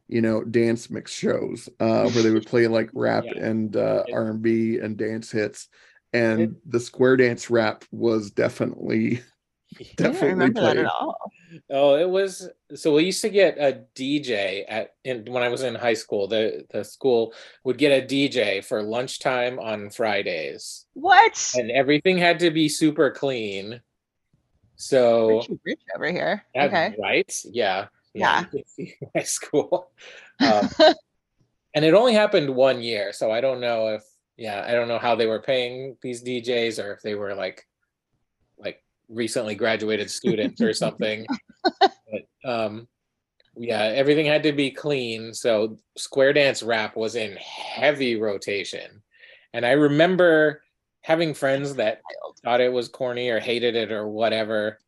you 0.07 0.21
know 0.21 0.43
dance 0.43 0.89
mix 0.89 1.11
shows 1.13 1.69
uh 1.79 2.09
where 2.09 2.23
they 2.23 2.31
would 2.31 2.45
play 2.45 2.67
like 2.67 2.89
rap 2.93 3.31
Yeah. 3.35 3.43
and 3.43 3.75
uh 3.75 4.05
R&B 4.11 4.77
and 4.79 4.97
dance 4.97 5.31
hits 5.31 5.67
and 6.13 6.41
It- 6.41 6.71
the 6.71 6.79
Square 6.79 7.17
Dance 7.17 7.49
Rap 7.49 7.85
was 7.91 8.31
definitely 8.31 9.21
I 9.79 9.83
don't 9.97 10.11
definitely 10.13 10.29
remember 10.29 10.61
that 10.61 10.73
played. 10.73 10.85
at 10.85 10.91
all. 10.91 11.31
Oh, 11.69 11.95
it 11.95 12.09
was 12.09 12.49
so 12.75 12.95
we 12.95 13.03
used 13.05 13.21
to 13.21 13.29
get 13.29 13.57
a 13.59 13.83
DJ 13.95 14.63
at 14.67 14.93
in 15.03 15.25
when 15.31 15.43
I 15.43 15.49
was 15.49 15.61
in 15.63 15.75
high 15.75 15.93
school. 15.93 16.27
The 16.27 16.65
the 16.71 16.83
school 16.83 17.33
would 17.63 17.77
get 17.77 17.91
a 17.91 18.05
DJ 18.05 18.63
for 18.65 18.81
lunchtime 18.83 19.59
on 19.59 19.89
Fridays, 19.91 20.85
What? 20.93 21.53
and 21.57 21.69
everything 21.71 22.17
had 22.17 22.39
to 22.39 22.49
be 22.51 22.67
super 22.69 23.11
clean. 23.11 23.81
So 24.75 25.37
Richie 25.39 25.59
Rich 25.65 25.79
over 25.95 26.11
here. 26.11 26.45
yeah, 26.55 26.65
Okay. 26.65 26.95
right, 26.99 27.33
yeah, 27.45 27.87
Yeah. 28.13 28.41
you 28.41 28.45
could 28.47 28.69
see 28.69 28.95
high 29.15 29.23
school, 29.23 29.91
um, 30.39 30.69
and 31.75 31.83
it 31.85 31.93
only 31.93 32.13
happened 32.13 32.55
one 32.55 32.81
year. 32.81 33.11
So 33.13 33.29
I 33.31 33.41
don't 33.41 33.59
know 33.61 33.87
if 33.89 34.03
yeah, 34.39 34.65
I 34.65 34.71
don't 34.71 34.87
know 34.87 34.99
how 34.99 35.15
they 35.15 35.27
were 35.27 35.41
paying 35.41 35.97
these 36.01 36.23
DJs 36.23 36.81
or 36.81 36.93
if 36.93 37.01
they 37.01 37.13
were 37.13 37.35
like 37.35 37.67
like 38.57 38.81
recently 39.09 39.53
graduated 39.53 40.09
students 40.09 40.61
or 40.61 40.73
something. 40.73 41.27
but 41.81 42.23
um 42.45 42.87
yeah, 43.57 43.83
everything 43.83 44.25
had 44.25 44.43
to 44.43 44.53
be 44.53 44.71
clean. 44.71 45.33
So 45.33 45.77
Square 45.97 46.33
Dance 46.33 46.63
Rap 46.63 46.95
was 46.95 47.15
in 47.15 47.35
heavy 47.35 48.15
rotation. 48.15 49.03
And 49.53 49.65
I 49.65 49.71
remember 49.71 50.61
having 51.01 51.33
friends 51.33 51.75
that 51.75 51.99
thought 52.41 52.61
it 52.61 52.71
was 52.71 52.87
corny 52.87 53.29
or 53.29 53.41
hated 53.41 53.75
it 53.75 53.91
or 53.91 54.07
whatever. 54.07 54.79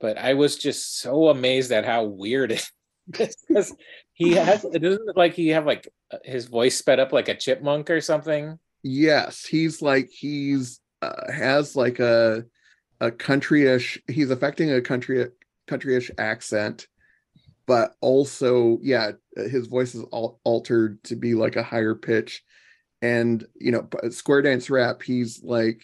But 0.00 0.18
I 0.18 0.34
was 0.34 0.56
just 0.56 0.98
so 0.98 1.28
amazed 1.28 1.70
at 1.70 1.84
how 1.84 2.04
weird 2.04 2.50
it 2.50 2.68
is. 3.20 3.36
Because 3.46 3.72
he 4.14 4.32
has 4.32 4.64
it 4.64 4.80
doesn't 4.80 5.06
look 5.06 5.16
like 5.16 5.34
he 5.34 5.50
have 5.50 5.64
like 5.64 5.88
uh, 6.10 6.18
his 6.24 6.46
voice 6.46 6.76
sped 6.76 6.98
up 6.98 7.12
like 7.12 7.28
a 7.28 7.36
chipmunk 7.36 7.88
or 7.88 8.00
something. 8.00 8.58
Yes, 8.88 9.44
he's 9.44 9.82
like 9.82 10.08
he's 10.10 10.80
uh, 11.02 11.32
has 11.32 11.74
like 11.74 11.98
a 11.98 12.44
a 13.00 13.10
countryish. 13.10 13.98
He's 14.08 14.30
affecting 14.30 14.70
a 14.70 14.80
country 14.80 15.26
countryish 15.68 16.10
accent, 16.18 16.86
but 17.66 17.96
also 18.00 18.78
yeah, 18.82 19.12
his 19.34 19.66
voice 19.66 19.96
is 19.96 20.04
al- 20.12 20.40
altered 20.44 21.02
to 21.04 21.16
be 21.16 21.34
like 21.34 21.56
a 21.56 21.64
higher 21.64 21.96
pitch, 21.96 22.44
and 23.02 23.44
you 23.56 23.72
know, 23.72 23.88
square 24.10 24.42
dance 24.42 24.70
rap. 24.70 25.02
He's 25.02 25.42
like 25.42 25.82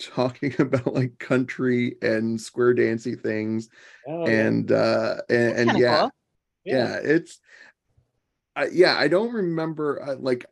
talking 0.00 0.54
about 0.58 0.94
like 0.94 1.18
country 1.18 1.96
and 2.00 2.40
square 2.40 2.72
dancey 2.72 3.14
things, 3.14 3.68
Oh, 4.08 4.24
and 4.24 4.72
uh 4.72 5.16
and, 5.28 5.56
and 5.58 5.78
yeah, 5.78 5.98
cool. 5.98 6.10
yeah 6.64 6.98
it's 7.02 7.40
I 8.56 8.66
yeah 8.66 8.96
i 8.98 9.06
don't 9.08 9.32
remember 9.32 10.02
uh, 10.02 10.16
like 10.16 10.44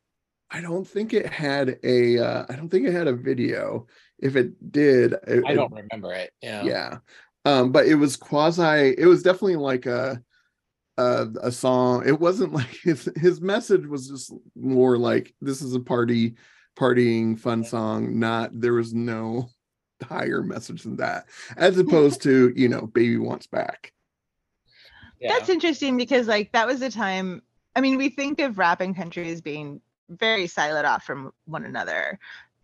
i 0.50 0.60
don't 0.60 0.86
think 0.86 1.12
it 1.12 1.26
had 1.26 1.78
a 1.82 2.18
uh 2.18 2.46
i 2.48 2.56
don't 2.56 2.68
think 2.68 2.86
it 2.86 2.92
had 2.92 3.08
a 3.08 3.12
video 3.12 3.86
if 4.18 4.34
it 4.34 4.72
did 4.72 5.12
it, 5.26 5.44
I 5.46 5.54
don't 5.54 5.72
remember 5.72 6.12
it. 6.12 6.32
Yeah. 6.42 6.64
yeah 6.64 6.98
um 7.44 7.70
but 7.72 7.86
it 7.86 7.94
was 7.94 8.16
quasi 8.16 8.94
it 8.98 9.06
was 9.06 9.22
definitely 9.22 9.56
like 9.56 9.86
a 9.86 10.20
a, 10.96 11.28
a 11.42 11.52
song 11.52 12.06
it 12.06 12.18
wasn't 12.18 12.52
like 12.60 12.78
his 12.82 13.08
his 13.16 13.40
message 13.40 13.86
was 13.86 14.08
just 14.08 14.32
more 14.56 14.98
like 14.98 15.34
this 15.40 15.62
is 15.62 15.74
a 15.74 15.80
party 15.80 16.34
partying 16.76 17.38
fun 17.38 17.64
song 17.64 18.18
not 18.18 18.50
there 18.60 18.74
was 18.74 18.94
no 18.94 19.48
higher 20.02 20.42
message 20.42 20.82
than 20.84 20.96
that 20.96 21.26
as 21.56 21.76
opposed 21.78 22.22
to 22.22 22.52
you 22.56 22.68
know 22.68 22.82
baby 22.82 23.16
wants 23.18 23.46
back 23.46 23.92
Yeah. 25.20 25.32
That's 25.32 25.48
interesting 25.48 25.96
because 25.96 26.28
like 26.28 26.52
that 26.52 26.66
was 26.66 26.78
the 26.78 26.90
time. 26.90 27.42
I 27.74 27.80
mean, 27.80 27.96
we 27.96 28.08
think 28.08 28.38
of 28.38 28.56
rap 28.58 28.80
and 28.80 28.94
country 28.94 29.30
as 29.32 29.40
being 29.40 29.80
very 30.08 30.46
siloed 30.46 30.84
off 30.84 31.04
from 31.04 31.32
one 31.46 31.64
another, 31.64 32.18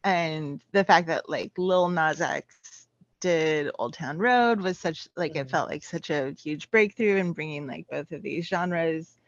and 0.04 0.62
the 0.72 0.84
fact 0.84 1.08
that 1.08 1.28
like 1.28 1.52
Lil 1.58 1.88
Nas 1.88 2.20
X 2.20 2.86
did 3.20 3.70
Old 3.78 3.94
Town 3.94 4.18
Road 4.18 4.60
was 4.60 4.78
such 4.78 5.08
like 5.16 5.36
it 5.36 5.48
Mhm. 5.48 5.50
felt 5.50 5.68
like 5.70 5.82
such 5.84 6.10
a 6.10 6.32
huge 6.32 6.70
breakthrough 6.70 7.16
in 7.16 7.32
bringing 7.32 7.66
like 7.66 7.86
both 7.90 8.12
of 8.12 8.22
these 8.22 8.46
genres, 8.46 9.18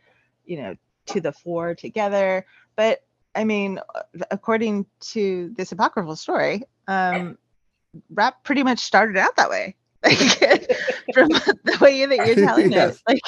you 0.45 0.57
know, 0.61 0.75
to 1.07 1.21
the 1.21 1.33
fore 1.33 1.75
together. 1.75 2.47
But 2.77 3.01
I 3.35 3.45
mean, 3.45 3.81
uh, 3.95 4.03
according 4.31 4.87
to 5.13 5.53
this 5.57 5.73
apocryphal 5.73 6.17
story, 6.17 6.63
um, 6.89 7.39
rap 8.11 8.45
pretty 8.45 8.63
much 8.63 8.81
started 8.81 9.17
out 9.17 9.37
that 9.37 9.51
way. 9.51 9.77
Like 10.05 10.71
from 11.13 11.29
the 11.65 11.79
way 11.81 12.07
that 12.07 12.21
you're 12.23 12.37
telling 12.37 12.69
Yes. 12.69 12.97
it, 12.99 12.99
like 13.09 13.21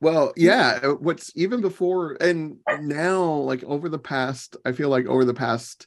Well, 0.00 0.32
yeah, 0.36 0.80
uh, 0.82 0.88
what's 0.94 1.32
even 1.36 1.60
before 1.62 2.16
and 2.20 2.58
now, 2.68 3.24
like 3.24 3.64
over 3.64 3.88
the 3.88 3.98
past, 3.98 4.56
I 4.64 4.72
feel 4.72 4.90
like 4.90 5.06
over 5.06 5.24
the 5.24 5.34
past 5.34 5.86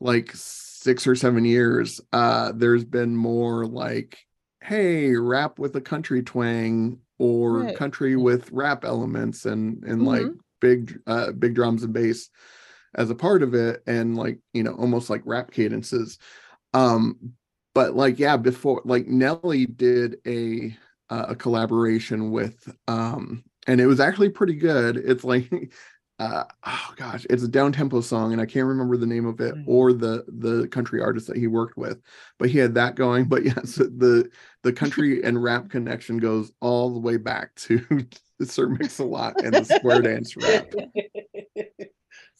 like 0.00 0.32
six 0.34 1.06
or 1.06 1.16
seven 1.16 1.44
years, 1.44 2.00
uh, 2.12 2.52
there's 2.54 2.84
been 2.84 3.16
more 3.16 3.66
like, 3.66 4.18
hey, 4.62 5.14
rap 5.16 5.58
with 5.58 5.76
a 5.76 5.80
country 5.82 6.22
twang 6.22 7.00
or 7.18 7.66
Right. 7.66 7.74
country 7.74 8.16
with 8.16 8.50
rap 8.52 8.84
elements 8.84 9.46
and 9.46 9.84
and 9.84 10.04
like 10.04 10.32
big 10.60 11.00
uh 11.06 11.32
big 11.32 11.54
drums 11.54 11.84
and 11.84 11.94
bass 11.94 12.30
as 12.94 13.10
a 13.10 13.14
part 13.14 13.42
of 13.42 13.54
it 13.54 13.82
and 13.86 14.16
like 14.16 14.38
you 14.52 14.62
know 14.62 14.74
almost 14.74 15.10
like 15.10 15.22
rap 15.24 15.50
cadences. 15.50 16.18
Um 16.74 17.34
but 17.74 17.94
like 17.94 18.18
yeah 18.18 18.36
before 18.36 18.82
like 18.84 19.06
nelly 19.06 19.66
did 19.66 20.16
a 20.26 20.76
uh, 21.10 21.26
a 21.28 21.34
collaboration 21.36 22.30
with 22.30 22.68
um 22.88 23.44
and 23.66 23.80
it 23.80 23.86
was 23.86 24.00
actually 24.00 24.28
pretty 24.30 24.54
good 24.54 24.96
it's 24.96 25.24
like 25.24 25.50
uh 26.18 26.44
oh 26.66 26.92
gosh 26.96 27.26
it's 27.30 27.42
a 27.42 27.48
down 27.48 27.72
tempo 27.72 28.00
song 28.00 28.32
and 28.32 28.40
i 28.42 28.46
can't 28.46 28.66
remember 28.66 28.96
the 28.96 29.06
name 29.06 29.26
of 29.26 29.40
it 29.40 29.54
Mhm. 29.54 29.64
or 29.66 29.92
the 29.92 30.24
the 30.28 30.68
country 30.68 31.00
artist 31.00 31.26
that 31.28 31.36
he 31.36 31.46
worked 31.46 31.76
with 31.76 32.00
but 32.38 32.50
he 32.50 32.58
had 32.58 32.74
that 32.74 32.94
going 32.94 33.24
but 33.28 33.44
yes 33.44 33.74
the 33.76 34.30
the 34.62 34.72
country 34.72 35.22
and 35.24 35.42
rap 35.42 35.68
connection 35.70 36.18
goes 36.18 36.52
all 36.60 36.92
the 36.92 37.00
way 37.00 37.16
back 37.16 37.54
to 37.56 37.80
sir 38.42 38.68
mix-a-lot 38.68 39.42
and 39.44 39.52
the 39.54 39.64
square 39.64 40.02
dance 40.02 40.36
rap 40.36 40.66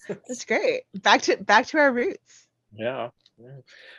that's 0.09 0.45
great. 0.45 0.83
Back 0.95 1.23
to 1.23 1.37
back 1.37 1.67
to 1.69 1.79
our 1.79 1.93
roots. 1.93 2.47
yeah. 2.75 3.11
yeah. 3.39 3.59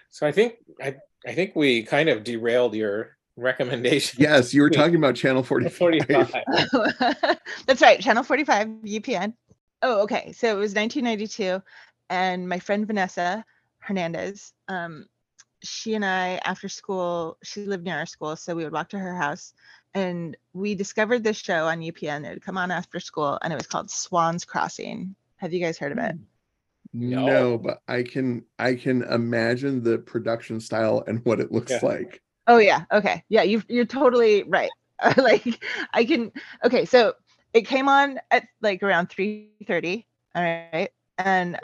So 0.10 0.28
I 0.28 0.32
think 0.32 0.56
I 0.82 0.96
I 1.26 1.34
think 1.34 1.56
we 1.56 1.84
kind 1.84 2.10
of 2.10 2.24
derailed 2.24 2.76
your 2.76 3.18
recommendation. 3.42 4.18
yes 4.22 4.54
you 4.54 4.62
were 4.62 4.70
talking 4.70 4.96
about 4.96 5.16
channel 5.16 5.44
45 5.52 5.78
45. 5.78 6.44
That's 7.68 7.82
right, 7.82 8.00
Channel 8.00 8.24
45 8.24 8.68
UPN. 8.86 9.34
Oh, 9.82 10.02
okay. 10.04 10.32
So 10.34 10.48
it 10.48 10.60
was 10.60 10.74
1992, 10.76 11.62
and 12.10 12.48
my 12.48 12.60
friend 12.60 12.86
Vanessa 12.86 13.44
Hernandez, 13.80 14.54
um, 14.68 15.08
she 15.64 15.96
and 15.96 16.06
I, 16.06 16.40
after 16.46 16.70
school, 16.70 17.38
she 17.44 17.66
lived 17.66 17.84
near 17.86 17.98
our 17.98 18.06
school, 18.06 18.36
so 18.36 18.56
we 18.56 18.64
would 18.64 18.74
walk 18.74 18.90
to 18.90 19.00
her 19.00 19.16
house, 19.16 19.54
and 19.94 20.38
we 20.54 20.76
discovered 20.76 21.24
this 21.24 21.38
show 21.38 21.66
on 21.66 21.80
UPN. 21.82 22.26
It 22.26 22.30
would 22.30 22.44
come 22.46 22.58
on 22.58 22.70
after 22.72 23.00
school, 23.00 23.40
and 23.42 23.52
it 23.52 23.56
was 23.56 23.68
called 23.68 23.90
Swann's 23.90 24.46
Crossing. 24.46 25.16
Have 25.38 25.52
you 25.54 25.60
guys 25.60 25.78
heard 25.80 25.92
of 25.92 25.98
it? 25.98 26.16
no. 26.94 27.26
No. 27.26 27.58
but 27.58 27.82
i 27.88 28.04
can 28.04 28.44
i 28.60 28.76
can 28.76 29.02
imagine 29.04 29.82
the 29.82 29.98
production 30.00 30.60
style 30.60 31.04
and 31.08 31.24
what 31.26 31.40
it 31.40 31.50
looks 31.50 31.72
Yeah. 31.72 31.80
like 31.84 32.22
Oh 32.48 32.58
yeah. 32.58 32.86
Okay. 32.92 33.24
Yeah, 33.30 33.44
you 33.44 33.62
you're 33.70 33.86
totally 33.86 34.44
right. 34.44 34.72
like 35.18 35.64
I 35.94 36.06
can 36.06 36.32
okay, 36.66 36.86
so 36.86 37.14
it 37.54 37.62
came 37.68 37.88
on 37.90 38.20
at 38.32 38.46
like 38.62 38.84
around 38.84 39.10
3:30, 39.10 39.76
all 40.08 40.16
right? 40.44 40.54
And 41.18 41.58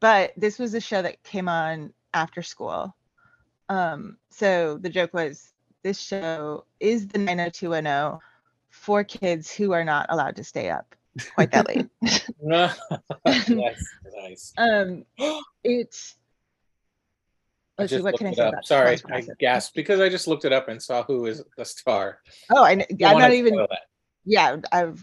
but 0.00 0.32
this 0.36 0.58
was 0.58 0.74
a 0.74 0.80
show 0.80 1.02
that 1.02 1.22
came 1.24 1.48
on 1.48 1.92
after 2.14 2.42
school 2.42 2.94
Um, 3.68 4.18
so 4.30 4.78
the 4.78 4.90
joke 4.90 5.14
was 5.14 5.52
this 5.82 5.98
show 6.00 6.64
is 6.80 7.08
the 7.08 7.18
90210 7.18 8.20
for 8.76 9.04
kids 9.04 9.52
who 9.52 9.72
are 9.72 9.84
not 9.84 10.06
allowed 10.08 10.36
to 10.36 10.44
stay 10.44 10.70
up 10.70 10.94
quite 11.34 11.50
that 11.52 11.66
late. 11.66 11.88
That's 13.24 13.50
nice. 13.50 14.52
um, 14.58 15.04
it's 15.64 16.14
let's 17.78 17.92
see, 17.92 18.00
what 18.00 18.16
can 18.16 18.28
I 18.28 18.32
say 18.32 18.48
about 18.48 18.66
Sorry, 18.66 18.98
I 19.10 19.22
gasped 19.38 19.74
because 19.74 20.00
I 20.00 20.08
just 20.08 20.28
looked 20.28 20.44
it 20.44 20.52
up 20.52 20.68
and 20.68 20.82
saw 20.82 21.02
who 21.02 21.26
is 21.26 21.42
the 21.56 21.64
star. 21.64 22.18
Oh, 22.50 22.62
I, 22.62 22.72
I 22.72 22.86
I'm 23.04 23.18
not 23.18 23.32
even 23.32 23.66
yeah 24.26 24.56
i've 24.72 25.02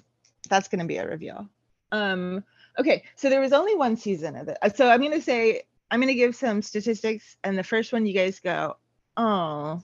that's 0.49 0.67
going 0.67 0.81
to 0.81 0.85
be 0.85 0.97
a 0.97 1.07
reveal 1.07 1.47
um 1.91 2.43
okay 2.77 3.03
so 3.15 3.29
there 3.29 3.41
was 3.41 3.53
only 3.53 3.73
one 3.73 3.95
season 3.95 4.35
of 4.35 4.47
it 4.49 4.57
Uh, 4.61 4.69
so 4.69 4.89
i'm 4.89 4.99
going 4.99 5.13
to 5.13 5.21
say 5.21 5.63
i'm 5.89 5.99
going 5.99 6.09
to 6.09 6.13
give 6.13 6.35
some 6.35 6.61
statistics 6.61 7.37
and 7.43 7.57
the 7.57 7.63
first 7.63 7.93
one 7.93 8.05
you 8.05 8.13
guys 8.13 8.39
go 8.39 8.75
oh 9.17 9.81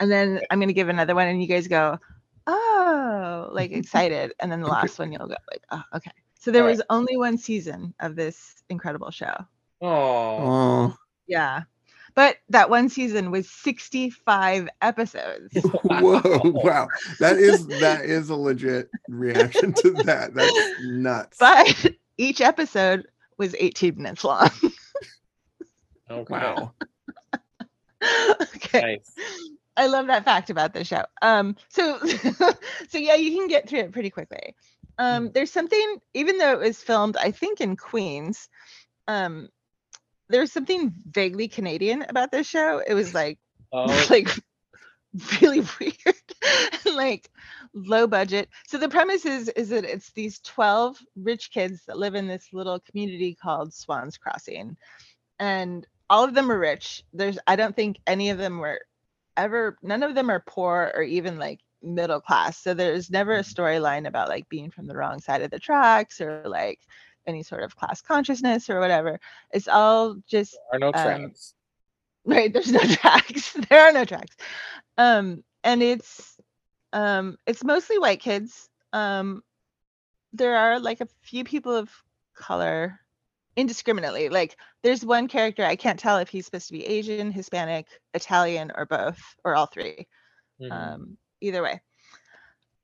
and 0.00 0.10
then 0.10 0.40
i'm 0.50 0.58
going 0.58 0.68
to 0.68 0.74
give 0.74 0.88
another 0.88 1.14
one 1.14 1.28
and 1.28 1.40
you 1.40 1.48
guys 1.48 1.68
go 1.68 1.98
oh 3.34 3.48
like 3.52 3.72
excited 3.80 4.32
and 4.40 4.50
then 4.50 4.60
the 4.60 4.68
last 4.68 4.98
one 4.98 5.12
you'll 5.12 5.26
go 5.26 5.36
like 5.50 5.62
oh 5.70 5.82
okay 5.96 6.10
so 6.38 6.50
there 6.50 6.62
All 6.62 6.68
right. 6.68 6.76
was 6.76 6.82
only 6.90 7.16
one 7.16 7.38
season 7.38 7.94
of 8.00 8.16
this 8.16 8.62
incredible 8.68 9.10
show 9.10 9.34
Oh, 9.82 10.36
Oh, 10.38 10.96
yeah 11.26 11.62
but 12.14 12.36
that 12.48 12.70
one 12.70 12.88
season 12.88 13.30
was 13.30 13.50
65 13.50 14.68
episodes 14.82 15.52
whoa, 15.84 16.40
wow. 16.44 16.88
That 17.18 17.38
is 17.38 17.66
that 17.80 18.04
is 18.04 18.30
a 18.30 18.36
legit 18.36 18.88
reaction 19.08 19.72
to 19.74 19.90
that. 20.04 20.32
That's 20.34 20.54
nuts. 20.82 21.38
but 21.38 21.92
each 22.18 22.40
episode 22.40 23.06
was 23.36 23.54
18 23.58 23.96
minutes 23.96 24.22
long 24.24 24.48
okay. 26.10 26.32
Wow. 26.34 26.72
okay 28.56 28.80
Nice. 28.80 29.12
I 29.76 29.86
love 29.86 30.06
that 30.06 30.24
fact 30.24 30.50
about 30.50 30.72
the 30.72 30.84
show. 30.84 31.04
Um, 31.22 31.56
so, 31.68 31.98
so 32.88 32.98
yeah, 32.98 33.14
you 33.14 33.36
can 33.36 33.48
get 33.48 33.68
through 33.68 33.80
it 33.80 33.92
pretty 33.92 34.10
quickly. 34.10 34.54
Um, 34.98 35.32
there's 35.32 35.50
something, 35.50 36.00
even 36.14 36.38
though 36.38 36.52
it 36.52 36.60
was 36.60 36.80
filmed, 36.80 37.16
I 37.16 37.32
think 37.32 37.60
in 37.60 37.76
Queens, 37.76 38.48
um, 39.08 39.48
there's 40.28 40.52
something 40.52 40.94
vaguely 41.10 41.48
Canadian 41.48 42.02
about 42.08 42.30
this 42.30 42.46
show. 42.46 42.80
It 42.86 42.94
was 42.94 43.12
like, 43.12 43.38
Oh, 43.74 44.06
like 44.10 44.28
really 45.42 45.62
weird, 45.80 46.14
like 46.94 47.28
low 47.74 48.06
budget. 48.06 48.48
So 48.68 48.78
the 48.78 48.88
premise 48.88 49.26
is 49.26 49.48
is 49.48 49.70
that 49.70 49.84
it's 49.84 50.12
these 50.12 50.38
12 50.40 50.96
rich 51.16 51.50
kids 51.50 51.82
that 51.86 51.98
live 51.98 52.14
in 52.14 52.28
this 52.28 52.48
little 52.52 52.78
community 52.78 53.34
called 53.34 53.74
Swann's 53.74 54.16
Crossing, 54.16 54.76
and 55.40 55.84
all 56.08 56.22
of 56.22 56.34
them 56.34 56.52
are 56.52 56.58
rich. 56.58 57.02
There's 57.12 57.38
I 57.48 57.56
don't 57.56 57.74
think 57.74 57.98
any 58.06 58.30
of 58.30 58.38
them 58.38 58.58
were 58.58 58.80
ever 59.36 59.76
none 59.82 60.02
of 60.02 60.14
them 60.14 60.30
are 60.30 60.42
poor 60.46 60.92
or 60.94 61.02
even 61.02 61.38
like 61.38 61.60
middle 61.82 62.20
class. 62.20 62.58
So 62.58 62.74
there's 62.74 63.10
never 63.10 63.34
a 63.34 63.40
storyline 63.42 64.06
about 64.06 64.28
like 64.28 64.48
being 64.48 64.70
from 64.70 64.86
the 64.86 64.96
wrong 64.96 65.20
side 65.20 65.42
of 65.42 65.50
the 65.50 65.58
tracks 65.58 66.20
or 66.20 66.42
like 66.46 66.80
any 67.26 67.42
sort 67.42 67.62
of 67.62 67.76
class 67.76 68.00
consciousness 68.00 68.68
or 68.70 68.80
whatever. 68.80 69.20
It's 69.52 69.68
all 69.68 70.16
just 70.26 70.56
there 70.70 70.76
are 70.76 70.80
no 70.80 70.86
um, 70.88 70.92
tracks. 70.92 71.54
right 72.24 72.52
there's 72.52 72.72
no 72.72 72.80
tracks 72.80 73.52
there 73.68 73.80
are 73.80 73.92
no 73.92 74.04
tracks 74.04 74.34
um 74.96 75.44
and 75.62 75.82
it's 75.82 76.38
um 76.92 77.36
it's 77.46 77.62
mostly 77.62 77.98
white 77.98 78.20
kids 78.20 78.68
um 78.94 79.42
there 80.32 80.56
are 80.56 80.80
like 80.80 81.00
a 81.00 81.08
few 81.20 81.44
people 81.44 81.74
of 81.74 81.90
color 82.34 82.98
indiscriminately 83.56 84.28
like 84.28 84.56
there's 84.82 85.04
one 85.04 85.28
character 85.28 85.64
i 85.64 85.76
can't 85.76 85.98
tell 85.98 86.18
if 86.18 86.28
he's 86.28 86.44
supposed 86.46 86.66
to 86.66 86.72
be 86.72 86.84
asian 86.86 87.30
hispanic 87.30 87.86
italian 88.14 88.72
or 88.76 88.86
both 88.86 89.20
or 89.44 89.54
all 89.54 89.66
three 89.66 90.06
Mhm. 90.60 90.70
um 90.72 91.16
either 91.40 91.62
way. 91.62 91.80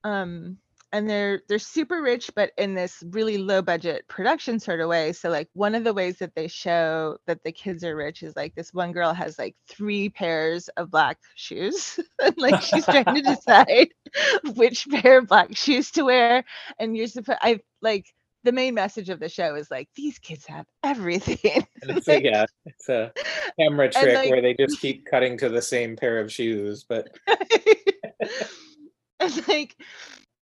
Um 0.05 0.59
and 0.93 1.09
they're 1.09 1.43
they're 1.49 1.61
super 1.61 2.03
rich 2.03 2.33
but 2.35 2.51
in 2.59 2.75
this 2.75 3.01
really 3.11 3.39
low 3.39 3.63
budget 3.63 4.09
production 4.09 4.59
sort 4.59 4.81
of 4.81 4.89
way. 4.89 5.13
So 5.13 5.29
like 5.29 5.49
one 5.53 5.77
of 5.77 5.85
the 5.85 5.95
ways 5.95 6.19
that 6.19 6.35
they 6.35 6.49
show 6.49 7.17
that 7.27 7.45
the 7.45 7.53
kids 7.53 7.85
are 7.85 7.95
rich 7.95 8.23
is 8.25 8.35
like 8.35 8.55
this 8.57 8.75
one 8.75 8.91
girl 8.93 9.13
has 9.13 9.39
like 9.39 9.55
three 9.69 10.09
pairs 10.09 10.69
of 10.77 10.91
black 10.91 11.19
shoes 11.37 12.01
and 12.23 12.35
like 12.39 12.61
she's 12.61 12.85
trying 12.87 13.05
to 13.15 13.23
decide 13.37 13.89
which 14.57 14.89
pair 14.89 15.19
of 15.19 15.29
black 15.29 15.57
shoes 15.57 15.93
to 15.93 16.05
wear. 16.05 16.45
And 16.81 16.97
you're 16.97 17.07
supposed 17.07 17.39
i 17.43 17.61
like 17.83 18.07
the 18.45 18.53
main 18.53 18.75
message 18.75 19.09
of 19.11 19.21
the 19.21 19.29
show 19.29 19.55
is 19.55 19.71
like 19.71 19.89
these 19.95 20.19
kids 20.19 20.47
have 20.47 20.67
everything 20.83 21.67
And 21.83 21.91
it's 21.99 22.09
a, 22.09 22.23
yeah, 22.23 22.47
it's 22.65 22.89
a 22.89 23.13
camera 23.59 23.91
trick 23.91 24.15
like- 24.15 24.31
where 24.31 24.43
they 24.43 24.55
just 24.55 24.81
keep 24.81 25.07
cutting 25.07 25.37
to 25.39 25.49
the 25.49 25.63
same 25.63 25.97
pair 25.97 26.19
of 26.19 26.33
shoes, 26.33 26.85
but 26.89 27.09
and 29.21 29.49
like 29.49 29.77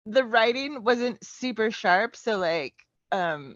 the 0.06 0.24
writing 0.24 0.84
wasn't 0.84 1.24
super 1.24 1.70
sharp 1.70 2.16
so 2.16 2.38
like 2.38 2.74
um 3.12 3.56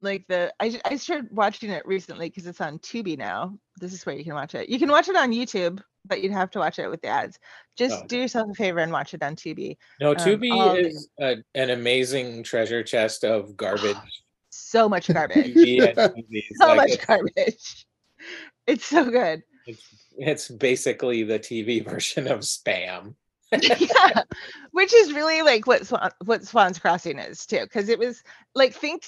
like 0.00 0.26
the 0.28 0.52
I 0.58 0.80
I 0.84 0.96
started 0.96 1.28
watching 1.30 1.70
it 1.70 1.86
recently 1.86 2.28
because 2.28 2.46
it's 2.46 2.60
on 2.60 2.80
Tubi 2.80 3.16
now. 3.16 3.56
This 3.78 3.92
is 3.92 4.04
where 4.04 4.16
you 4.16 4.24
can 4.24 4.34
watch 4.34 4.54
it. 4.54 4.68
You 4.68 4.78
can 4.78 4.90
watch 4.90 5.08
it 5.08 5.16
on 5.16 5.30
YouTube, 5.30 5.80
but 6.04 6.22
you'd 6.22 6.32
have 6.32 6.50
to 6.50 6.58
watch 6.58 6.78
it 6.78 6.88
with 6.88 7.00
the 7.02 7.08
ads. 7.08 7.38
Just 7.76 8.02
Oh, 8.02 8.06
do 8.06 8.18
yourself 8.18 8.50
a 8.50 8.54
favor 8.54 8.80
and 8.80 8.92
watch 8.92 9.14
it 9.14 9.22
on 9.22 9.36
Tubi. 9.36 9.76
no, 10.00 10.10
Um, 10.10 10.16
Tubi 10.16 10.50
all- 10.52 10.74
is 10.76 11.08
a, 11.20 11.36
an 11.54 11.70
amazing 11.70 12.42
treasure 12.42 12.82
chest 12.82 13.24
of 13.24 13.56
garbage 13.56 13.96
So 14.50 14.88
much 14.88 15.08
garbage. 15.12 15.54
So 15.96 16.66
Like, 16.66 16.76
much 16.76 16.90
it's, 16.90 17.04
garbage. 17.06 17.86
It's 18.66 18.84
so 18.86 19.10
good. 19.10 19.42
it's, 19.66 19.82
it's 20.16 20.48
basically 20.48 21.24
the 21.24 21.38
TV 21.38 21.84
version 21.84 22.28
of 22.28 22.40
spam. 22.40 23.14
yeah, 23.60 24.22
which 24.70 24.94
is 24.94 25.12
really 25.12 25.42
like 25.42 25.66
what 25.66 25.86
Swann, 25.86 26.10
what 26.24 26.44
Swann's 26.46 26.78
Crossing 26.78 27.18
is 27.18 27.44
too, 27.44 27.60
because 27.62 27.88
it 27.88 27.98
was 27.98 28.22
like 28.54 28.72
think 28.72 29.04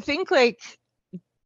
think 0.00 0.30
like 0.30 0.58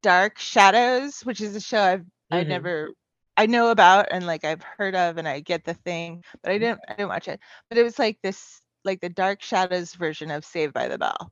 Dark 0.03 0.39
Shadows, 0.39 1.21
which 1.21 1.41
is 1.41 1.55
a 1.55 1.61
show 1.61 1.81
I've 1.81 2.05
I 2.31 2.43
Mhm. 2.45 2.49
never 2.49 2.91
I 3.37 3.47
know 3.47 3.71
about 3.71 4.09
and 4.11 4.27
like 4.27 4.45
I've 4.45 4.63
heard 4.63 4.95
of 4.95 5.19
and 5.19 5.29
I 5.29 5.41
get 5.41 5.65
the 5.65 5.75
thing, 5.75 6.23
but 6.43 6.53
I 6.53 6.59
didn't 6.59 6.81
I 6.89 6.93
didn't 6.95 7.09
watch 7.09 7.29
it. 7.29 7.41
But 7.69 7.79
it 7.79 7.83
was 7.83 7.99
like 7.99 8.19
this 8.23 8.61
like 8.85 9.01
the 9.01 9.09
Dark 9.11 9.43
Shadows 9.43 9.95
version 9.95 10.31
of 10.31 10.45
Saved 10.45 10.73
by 10.73 10.89
the 10.89 10.99
Bell. 10.99 11.31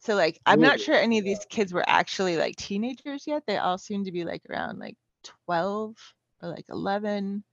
So 0.00 0.14
like 0.14 0.38
I'm 0.46 0.60
not 0.60 0.80
sure 0.80 0.94
any 0.94 1.18
of 1.18 1.24
these 1.24 1.44
kids 1.48 1.72
were 1.72 1.84
actually 1.88 2.36
like 2.36 2.56
teenagers 2.56 3.24
yet. 3.26 3.42
They 3.46 3.58
all 3.58 3.78
seem 3.78 4.04
to 4.04 4.12
be 4.12 4.24
like 4.24 4.42
around 4.50 4.78
like 4.78 4.96
12 5.46 5.96
or 6.42 6.48
like 6.50 6.66
11. 6.68 7.44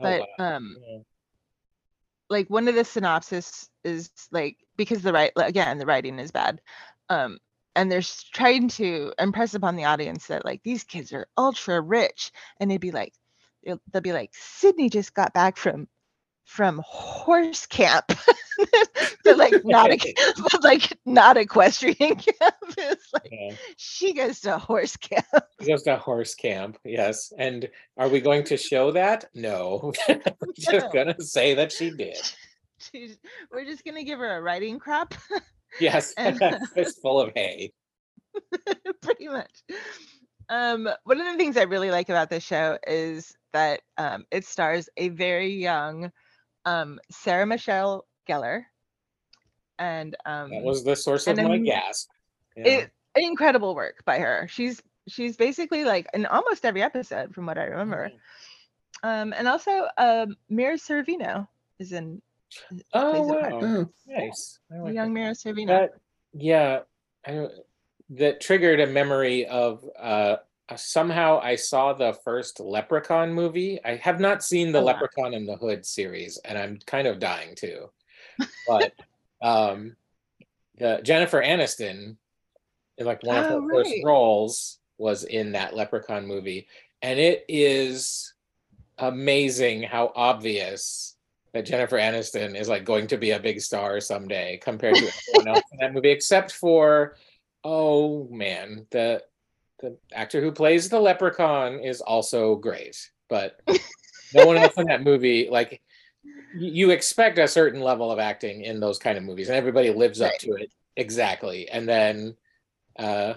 Oh, 0.00 0.12
But 0.12 0.18
wow. 0.18 0.26
um 0.38 0.76
Yeah. 0.76 1.00
like 2.30 2.48
one 2.50 2.68
of 2.68 2.74
the 2.74 2.84
synopsis 2.84 3.68
is 3.84 4.10
like 4.32 4.56
because 4.76 5.02
the 5.02 5.12
right 5.12 5.32
again 5.36 5.78
the 5.78 5.86
writing 5.86 6.18
is 6.18 6.30
bad 6.30 6.60
um 7.08 7.38
and 7.76 7.92
they're 7.92 8.02
trying 8.32 8.66
to 8.68 9.12
impress 9.18 9.54
upon 9.54 9.76
the 9.76 9.84
audience 9.84 10.26
that 10.26 10.44
like 10.44 10.62
these 10.64 10.82
kids 10.82 11.12
are 11.12 11.28
ultra 11.38 11.80
rich 11.80 12.32
and 12.58 12.70
they'd 12.70 12.80
be 12.80 12.90
like 12.90 13.12
they'll, 13.64 13.80
be 14.00 14.12
like 14.12 14.30
sydney 14.32 14.88
just 14.88 15.14
got 15.14 15.32
back 15.34 15.56
from 15.56 15.86
from 16.44 16.80
horse 16.86 17.66
camp 17.66 18.06
but 19.24 19.36
like 19.36 19.64
not 19.64 19.90
a, 19.92 20.14
like 20.62 20.96
not 21.04 21.36
equestrian 21.36 22.16
camp 22.16 22.54
it's 22.78 23.12
like 23.12 23.28
Yeah. 23.30 23.54
she 23.76 24.12
goes 24.14 24.40
to 24.40 24.56
horse 24.58 24.96
camp 24.96 25.26
she 25.60 25.68
goes 25.68 25.82
to 25.84 25.96
horse 25.96 26.34
camp, 26.34 26.78
yes. 26.84 27.32
And 27.38 27.68
are 27.96 28.08
we 28.08 28.20
going 28.20 28.44
to 28.44 28.56
show 28.56 28.90
that? 28.92 29.24
No. 29.34 29.92
We're 30.08 30.20
just 30.54 30.92
gonna 30.92 31.18
say 31.20 31.54
that 31.54 31.72
she 31.72 31.90
did. 31.90 32.18
She's, 32.78 33.16
we're 33.50 33.64
just 33.64 33.84
gonna 33.84 34.04
give 34.04 34.18
her 34.18 34.36
a 34.36 34.42
writing 34.42 34.78
crop 34.78 35.14
Yes, 35.80 36.14
And- 36.18 36.38
it's 36.76 36.98
full 36.98 37.20
of 37.20 37.32
hay. 37.34 37.72
pretty 39.02 39.28
much. 39.28 39.62
Um, 40.48 40.88
one 41.04 41.20
of 41.20 41.26
the 41.26 41.36
things 41.36 41.56
I 41.56 41.62
really 41.62 41.90
like 41.90 42.08
about 42.08 42.30
this 42.30 42.44
show 42.44 42.78
is 42.86 43.34
that 43.52 43.80
um, 43.98 44.24
it 44.30 44.44
stars 44.44 44.88
a 44.96 45.08
very 45.08 45.52
young 45.54 46.12
um, 46.64 47.00
Sarah 47.10 47.46
Michelle 47.46 48.06
Gellar, 48.28 48.64
and 49.78 50.16
um, 50.24 50.50
That 50.50 50.62
was 50.62 50.84
the 50.84 50.96
source 50.96 51.26
of 51.26 51.36
my 51.36 51.58
gasp. 51.58 52.08
Yeah. 52.56 52.66
it, 52.66 52.90
incredible 53.14 53.74
work 53.74 54.04
by 54.04 54.18
her. 54.18 54.46
She's 54.50 54.82
she's 55.08 55.36
basically 55.36 55.84
like 55.84 56.06
in 56.12 56.26
almost 56.26 56.64
every 56.64 56.82
episode, 56.82 57.34
from 57.34 57.46
what 57.46 57.58
I 57.58 57.64
remember. 57.64 58.10
Um, 59.02 59.32
and 59.36 59.46
also, 59.46 59.88
um, 59.98 60.36
Mira 60.48 60.76
Sorvino 60.76 61.48
is 61.78 61.92
in. 61.92 62.20
Oh 62.92 63.10
plays 63.10 63.28
a 63.28 63.32
part. 63.32 63.52
wow, 63.52 63.60
Oh, 63.62 63.88
nice. 64.06 64.58
I 64.72 64.78
like 64.78 64.94
young 64.94 65.14
that. 65.14 65.20
Mira 65.20 65.32
Sorvino. 65.32 65.66
That 65.66 65.90
yeah, 66.32 66.80
I 67.26 67.48
that 68.10 68.40
triggered 68.40 68.80
a 68.80 68.86
memory 68.86 69.46
of 69.46 69.84
uh 69.98 70.36
uh, 70.68 70.76
somehow 70.76 71.38
I 71.40 71.54
saw 71.54 71.92
the 71.92 72.12
first 72.24 72.58
Leprechaun 72.58 73.32
movie. 73.32 73.78
I 73.84 73.96
have 73.96 74.18
not 74.18 74.42
seen 74.42 74.72
the 74.72 74.80
Oh, 74.80 74.84
wow. 74.84 74.92
Leprechaun 74.92 75.32
in 75.34 75.46
the 75.46 75.56
Hood 75.56 75.86
series, 75.86 76.38
and 76.38 76.58
I'm 76.58 76.78
kind 76.86 77.06
of 77.06 77.20
dying 77.20 77.54
to. 77.56 77.90
But 78.66 78.92
um, 79.42 79.96
the 80.76 81.00
Jennifer 81.04 81.40
Aniston, 81.40 82.16
in 82.98 83.06
like 83.06 83.22
one 83.22 83.36
of 83.38 83.46
her 83.46 83.60
Oh, 83.62 83.68
first 83.72 83.94
roles, 84.02 84.78
was 84.98 85.24
in 85.24 85.52
that 85.52 85.76
Leprechaun 85.76 86.26
movie, 86.26 86.66
and 87.02 87.18
it 87.20 87.44
is 87.48 88.34
amazing 88.98 89.82
how 89.82 90.10
obvious 90.16 91.15
that 91.56 91.66
Jennifer 91.66 91.96
Aniston 91.96 92.54
is 92.54 92.68
like 92.68 92.84
going 92.84 93.06
to 93.08 93.16
be 93.16 93.32
a 93.32 93.40
big 93.40 93.60
star 93.60 94.00
someday 94.00 94.58
compared 94.62 94.96
to 94.96 95.10
everyone 95.34 95.56
else 95.56 95.64
in 95.72 95.78
that 95.78 95.94
movie, 95.94 96.10
except 96.10 96.52
for 96.52 97.16
oh 97.64 98.28
man, 98.30 98.86
the 98.90 99.22
the 99.80 99.96
actor 100.12 100.40
who 100.40 100.52
plays 100.52 100.88
the 100.88 101.00
leprechaun 101.00 101.80
is 101.80 102.00
also 102.00 102.56
great, 102.56 103.10
but 103.28 103.60
no 104.34 104.46
one 104.46 104.56
else 104.56 104.74
in 104.76 104.86
that 104.86 105.02
movie 105.02 105.48
like 105.50 105.82
you 106.56 106.90
expect 106.90 107.38
a 107.38 107.48
certain 107.48 107.80
level 107.80 108.10
of 108.10 108.18
acting 108.18 108.62
in 108.62 108.80
those 108.80 108.98
kind 108.98 109.18
of 109.18 109.24
movies, 109.24 109.48
and 109.48 109.56
everybody 109.56 109.90
lives 109.90 110.20
up 110.20 110.32
to 110.40 110.52
it 110.52 110.70
exactly. 110.96 111.68
And 111.68 111.88
then, 111.88 112.36
uh, 112.98 113.34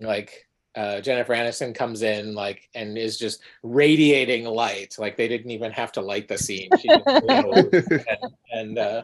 like 0.00 0.46
uh, 0.76 1.00
Jennifer 1.00 1.34
Aniston 1.34 1.74
comes 1.74 2.02
in 2.02 2.34
like 2.34 2.68
and 2.74 2.96
is 2.96 3.18
just 3.18 3.40
radiating 3.62 4.44
light. 4.44 4.96
Like 4.98 5.16
they 5.16 5.28
didn't 5.28 5.50
even 5.50 5.72
have 5.72 5.92
to 5.92 6.00
light 6.00 6.28
the 6.28 6.38
scene. 6.38 6.70
She 6.78 6.88
and, 7.06 8.06
and 8.52 8.78
uh, 8.78 9.02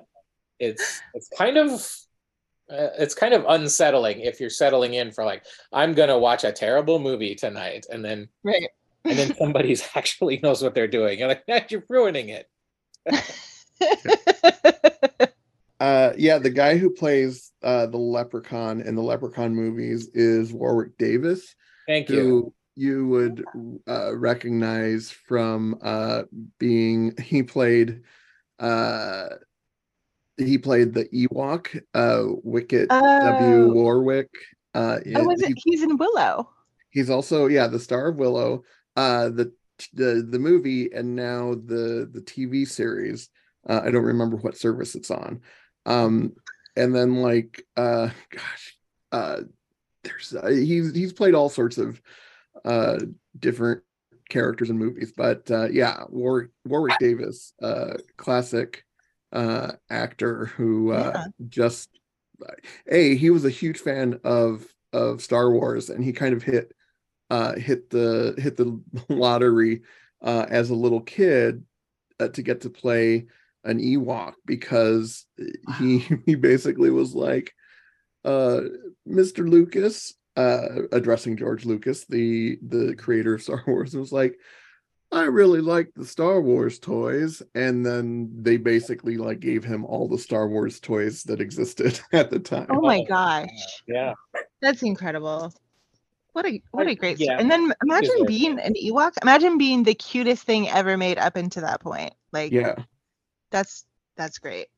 it's 0.59 1.01
it's 1.15 1.29
kind 1.37 1.57
of 1.57 1.71
uh, 2.71 2.91
it's 2.99 3.15
kind 3.15 3.35
of 3.35 3.45
unsettling 3.49 4.21
if 4.21 4.41
you're 4.41 4.51
settling 4.51 4.95
in 4.95 5.13
for 5.13 5.25
like 5.25 5.45
I'm 5.73 5.93
gonna 5.93 6.19
watch 6.19 6.45
a 6.45 6.53
terrible 6.53 6.99
movie 6.99 7.35
tonight, 7.35 7.87
and 7.91 8.05
then 8.05 8.29
Right. 8.43 8.69
and 9.05 9.19
then 9.19 9.35
somebody's 9.37 9.87
actually 9.95 10.39
knows 10.43 10.63
what 10.63 10.75
they're 10.75 10.89
doing. 10.89 11.19
You're 11.19 11.29
like, 11.29 11.71
you're 11.71 11.85
ruining 11.89 12.31
it. 12.31 12.49
Uh, 15.81 16.13
yeah, 16.17 16.39
the 16.39 16.51
guy 16.51 16.77
who 16.79 16.91
plays 16.91 17.53
uh, 17.63 17.87
the 17.87 17.99
leprechaun 17.99 18.81
in 18.81 18.95
the 18.95 19.03
Leprechaun 19.03 19.55
movies 19.55 20.09
is 20.15 20.53
Warwick 20.53 20.97
Davis, 20.99 21.55
Thank 21.87 22.09
you. 22.09 22.21
who 22.21 22.55
you 22.77 23.07
would 23.09 23.45
uh, 23.89 24.17
recognize 24.17 25.11
from 25.11 25.79
uh, 25.83 26.23
being 26.59 27.15
he 27.21 27.43
played 27.43 28.03
uh, 28.59 29.29
he 30.39 30.59
played 30.59 30.93
the 30.95 31.07
Ewok, 31.07 31.81
uh, 31.95 32.25
Wicket 32.43 32.89
W. 32.89 33.01
Oh. 33.01 33.69
Warwick. 33.73 34.31
Uh, 34.75 34.99
oh, 35.15 35.25
was 35.25 35.41
it? 35.43 35.49
he- 35.57 35.71
He's 35.73 35.83
in 35.83 35.97
Willow. 35.97 36.51
he's 36.91 37.09
also 37.11 37.47
yeah 37.47 37.67
the 37.67 37.79
star 37.81 38.09
of 38.09 38.17
Willow, 38.17 38.63
uh, 38.97 39.29
the 39.31 39.53
the 39.95 40.27
the 40.29 40.39
movie, 40.39 40.91
and 40.93 41.15
now 41.17 41.55
the 41.55 42.09
the 42.13 42.21
TV 42.21 42.67
series. 42.67 43.29
Uh, 43.69 43.81
I 43.85 43.91
don't 43.91 44.05
remember 44.05 44.37
what 44.37 44.57
service 44.57 44.95
it's 44.95 45.11
on. 45.11 45.41
Um, 45.87 46.35
and 46.77 46.95
then 46.95 47.23
like 47.23 47.65
uh, 47.77 48.11
gosh, 48.31 48.77
uh, 49.13 49.41
there's 50.05 50.35
uh, 50.35 50.49
he's 50.49 50.95
he's 50.95 51.13
played 51.13 51.35
all 51.35 51.49
sorts 51.49 51.79
of 51.79 52.01
uh 52.65 52.99
different 53.39 53.83
characters 54.29 54.71
in 54.71 54.79
movies, 54.79 55.13
but 55.17 55.51
uh, 55.51 55.69
yeah, 55.69 56.03
Warwick 56.09 56.51
Warwick 56.67 56.99
Davis, 56.99 57.55
uh, 57.63 57.95
classic 58.17 58.85
uh 59.33 59.73
actor 59.91 60.47
who 60.47 60.93
uh 60.93 61.13
Yeah. 61.15 61.27
just 61.49 61.89
a 62.89 63.17
he 63.17 63.31
was 63.31 63.45
a 63.45 63.51
huge 63.51 63.79
fan 63.79 64.21
of 64.23 64.65
of 64.93 65.21
Star 65.21 65.51
Wars 65.51 65.91
and 65.91 66.05
he 66.05 66.13
kind 66.13 66.33
of 66.35 66.43
hit 66.45 66.73
uh 67.31 67.55
hit 67.57 67.91
the 67.91 68.35
hit 68.39 68.57
the 68.57 68.81
lottery 69.09 69.83
uh 70.23 70.47
as 70.49 70.71
a 70.71 70.75
little 70.75 71.01
kid 71.01 71.65
uh, 72.21 72.29
to 72.29 72.43
get 72.43 72.61
to 72.61 72.71
play 72.71 73.27
an 73.67 73.81
Ewok 73.81 74.35
because 74.47 75.27
he 75.79 75.99
he 76.27 76.35
basically 76.35 76.91
was 76.91 77.15
like 77.15 77.53
uh 78.25 78.61
Mr. 79.07 79.49
Lucas 79.49 80.15
uh 80.37 80.83
addressing 80.93 81.37
George 81.37 81.65
Lucas 81.67 82.07
the 82.07 82.59
the 82.67 82.95
creator 82.97 83.35
of 83.35 83.43
Star 83.43 83.63
Wars 83.67 83.95
was 83.95 84.13
like 84.13 84.37
I 85.13 85.25
really 85.25 85.61
like 85.61 85.93
the 85.95 86.05
Star 86.05 86.41
Wars 86.41 86.79
toys 86.81 87.41
and 87.55 87.87
then 87.87 88.29
they 88.43 88.57
basically 88.57 89.17
like 89.17 89.39
gave 89.41 89.63
him 89.65 89.85
all 89.85 90.09
the 90.09 90.19
Star 90.19 90.49
Wars 90.49 90.81
toys 90.81 91.23
that 91.25 91.41
existed 91.41 92.01
at 92.13 92.31
the 92.31 92.41
time. 92.41 92.67
Oh 92.71 92.81
my 92.81 93.01
Oh, 93.01 93.05
gosh, 93.07 93.49
Yeah. 93.87 94.15
that's 94.61 94.83
incredible. 94.83 95.53
What 96.33 96.45
a 96.45 96.61
what 96.73 96.87
a 96.87 96.95
great 96.95 97.19
yeah, 97.19 97.39
story. 97.39 97.41
And 97.41 97.51
then 97.51 97.73
imagine 97.83 98.27
being 98.27 98.59
an 98.59 98.75
Ewok. 98.75 99.13
Imagine 99.23 99.57
being 99.57 99.85
the 99.85 99.95
cutest 99.95 100.43
thing 100.45 100.69
ever 100.69 100.97
made 100.99 101.17
up 101.19 101.37
into 101.37 101.61
that 101.63 101.81
point. 101.81 102.13
Like 102.33 102.53
Yeah. 102.53 102.75
That's 103.57 103.87
that's 104.17 104.39
great. 104.39 104.69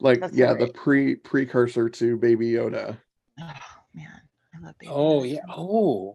Like 0.00 0.20
That's 0.20 0.32
yeah, 0.34 0.54
great. 0.54 0.66
the 0.68 0.72
pre 0.78 1.16
precursor 1.16 1.88
to 1.88 2.16
Baby 2.16 2.52
Yoda. 2.52 2.96
Oh 3.40 3.52
man, 3.94 4.20
I 4.54 4.64
love 4.64 4.74
baby. 4.78 4.92
Oh 4.92 5.20
Yoda 5.22 5.32
yeah. 5.34 5.40
Oh. 5.54 6.14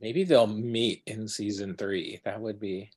Maybe 0.00 0.24
they'll 0.24 0.46
meet 0.48 1.02
in 1.06 1.26
season 1.28 1.76
three. 1.76 2.20
That 2.24 2.40
would 2.40 2.58
be 2.60 2.90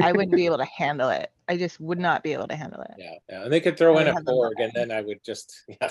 I 0.00 0.12
wouldn't 0.12 0.34
be 0.34 0.46
able 0.46 0.58
to 0.58 0.64
handle 0.64 1.10
it. 1.10 1.30
I 1.48 1.56
just 1.56 1.80
would 1.80 1.98
not 1.98 2.22
be 2.22 2.32
able 2.32 2.46
to 2.48 2.56
handle 2.56 2.80
it. 2.82 2.94
yeah. 2.98 3.14
yeah. 3.28 3.42
And 3.44 3.52
they 3.52 3.60
could 3.60 3.76
throw 3.76 3.96
I 3.98 4.02
in 4.02 4.08
a 4.08 4.12
have 4.14 4.24
Borg, 4.24 4.54
and 4.58 4.72
then 4.74 4.90
I 4.90 5.02
would 5.02 5.22
just 5.24 5.64
yeah. 5.68 5.90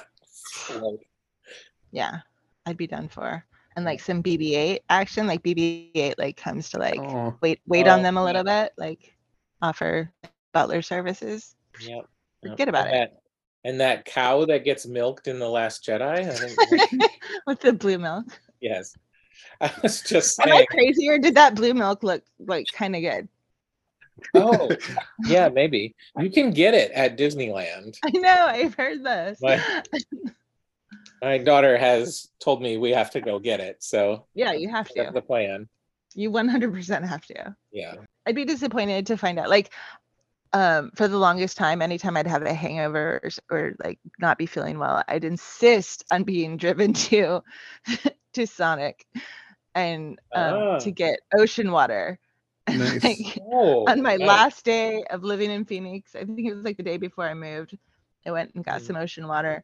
Yeah, 1.91 2.19
I'd 2.65 2.77
be 2.77 2.87
done 2.87 3.09
for. 3.09 3.43
And 3.75 3.85
like 3.85 3.99
some 4.01 4.21
BB-8 4.23 4.79
action, 4.89 5.27
like 5.27 5.43
BB-8 5.43 6.15
like 6.17 6.35
comes 6.37 6.69
to 6.71 6.79
like 6.79 6.99
Oh, 6.99 7.35
wait 7.41 7.59
wait 7.67 7.87
on 7.87 7.99
Oh, 7.99 8.03
them 8.03 8.17
a 8.17 8.21
yeah. 8.21 8.25
little 8.25 8.43
bit, 8.43 8.73
like 8.77 9.15
offer 9.61 10.11
butler 10.53 10.81
services. 10.81 11.55
Yep. 11.81 12.05
Forget 12.47 12.69
about 12.69 12.87
and 12.87 12.95
it. 12.95 12.99
That, 12.99 13.69
and 13.69 13.81
that 13.81 14.05
cow 14.05 14.45
that 14.45 14.63
gets 14.63 14.85
milked 14.85 15.27
in 15.27 15.39
the 15.39 15.49
Last 15.49 15.85
Jedi. 15.85 16.01
I 16.01 16.31
think, 16.31 17.11
With 17.47 17.59
the 17.59 17.73
blue 17.73 17.97
milk. 17.99 18.25
yes. 18.61 18.95
I 19.61 19.71
was 19.83 20.01
just 20.01 20.39
Am 20.41 20.51
I 20.51 20.65
crazy 20.69 21.09
or 21.09 21.17
did 21.17 21.35
that 21.35 21.55
blue 21.55 21.73
milk 21.73 22.03
look 22.03 22.23
like 22.39 22.65
kind 22.73 22.95
of 22.95 23.01
good? 23.01 23.27
Oh, 24.35 24.69
yeah, 25.25 25.47
maybe 25.49 25.95
you 26.17 26.29
can 26.29 26.51
get 26.51 26.73
it 26.73 26.91
at 26.91 27.17
Disneyland. 27.17 27.97
I 28.05 28.09
know, 28.11 28.45
I've 28.47 28.73
heard 28.75 29.03
this. 29.03 29.39
My- 29.41 29.81
My 31.21 31.37
daughter 31.37 31.77
has 31.77 32.29
told 32.39 32.61
me 32.61 32.77
we 32.77 32.91
have 32.91 33.11
to 33.11 33.21
go 33.21 33.39
get 33.39 33.59
it, 33.59 33.83
so 33.83 34.25
yeah, 34.33 34.53
you 34.53 34.69
have 34.69 34.87
to. 34.89 35.11
the 35.13 35.21
plan. 35.21 35.67
You 36.15 36.31
100% 36.31 37.07
have 37.07 37.25
to. 37.27 37.55
Yeah. 37.71 37.95
I'd 38.25 38.35
be 38.35 38.45
disappointed 38.45 39.05
to 39.07 39.17
find 39.17 39.37
out. 39.37 39.49
Like, 39.49 39.71
um, 40.53 40.91
for 40.95 41.07
the 41.07 41.17
longest 41.17 41.57
time, 41.57 41.81
anytime 41.81 42.17
I'd 42.17 42.27
have 42.27 42.43
a 42.43 42.53
hangover 42.53 43.21
or, 43.23 43.57
or 43.57 43.75
like 43.83 43.99
not 44.19 44.37
be 44.37 44.45
feeling 44.45 44.79
well, 44.79 45.03
I'd 45.07 45.23
insist 45.25 46.03
on 46.11 46.23
being 46.23 46.57
driven 46.59 46.93
to 46.93 47.41
to 48.33 48.47
Sonic 48.47 49.05
and 49.75 50.19
um, 50.35 50.67
Ah. 50.67 50.81
to 50.81 50.91
get 50.91 51.19
ocean 51.37 51.71
water. 51.71 52.19
And, 52.67 52.93
Nice. 53.03 53.03
like, 53.03 53.41
Oh, 53.41 53.87
on 53.87 54.01
my 54.03 54.17
nice. 54.17 54.17
last 54.17 54.65
day 54.65 55.03
of 55.09 55.23
living 55.23 55.51
in 55.51 55.65
Phoenix, 55.65 56.15
I 56.15 56.25
think 56.25 56.39
it 56.47 56.53
was 56.53 56.65
like 56.65 56.77
the 56.77 56.83
day 56.83 56.97
before 56.97 57.25
I 57.25 57.33
moved, 57.33 57.77
I 58.25 58.31
went 58.31 58.53
and 58.55 58.63
got 58.65 58.81
Mm. 58.81 58.83
some 58.83 58.97
ocean 58.97 59.27
water. 59.27 59.63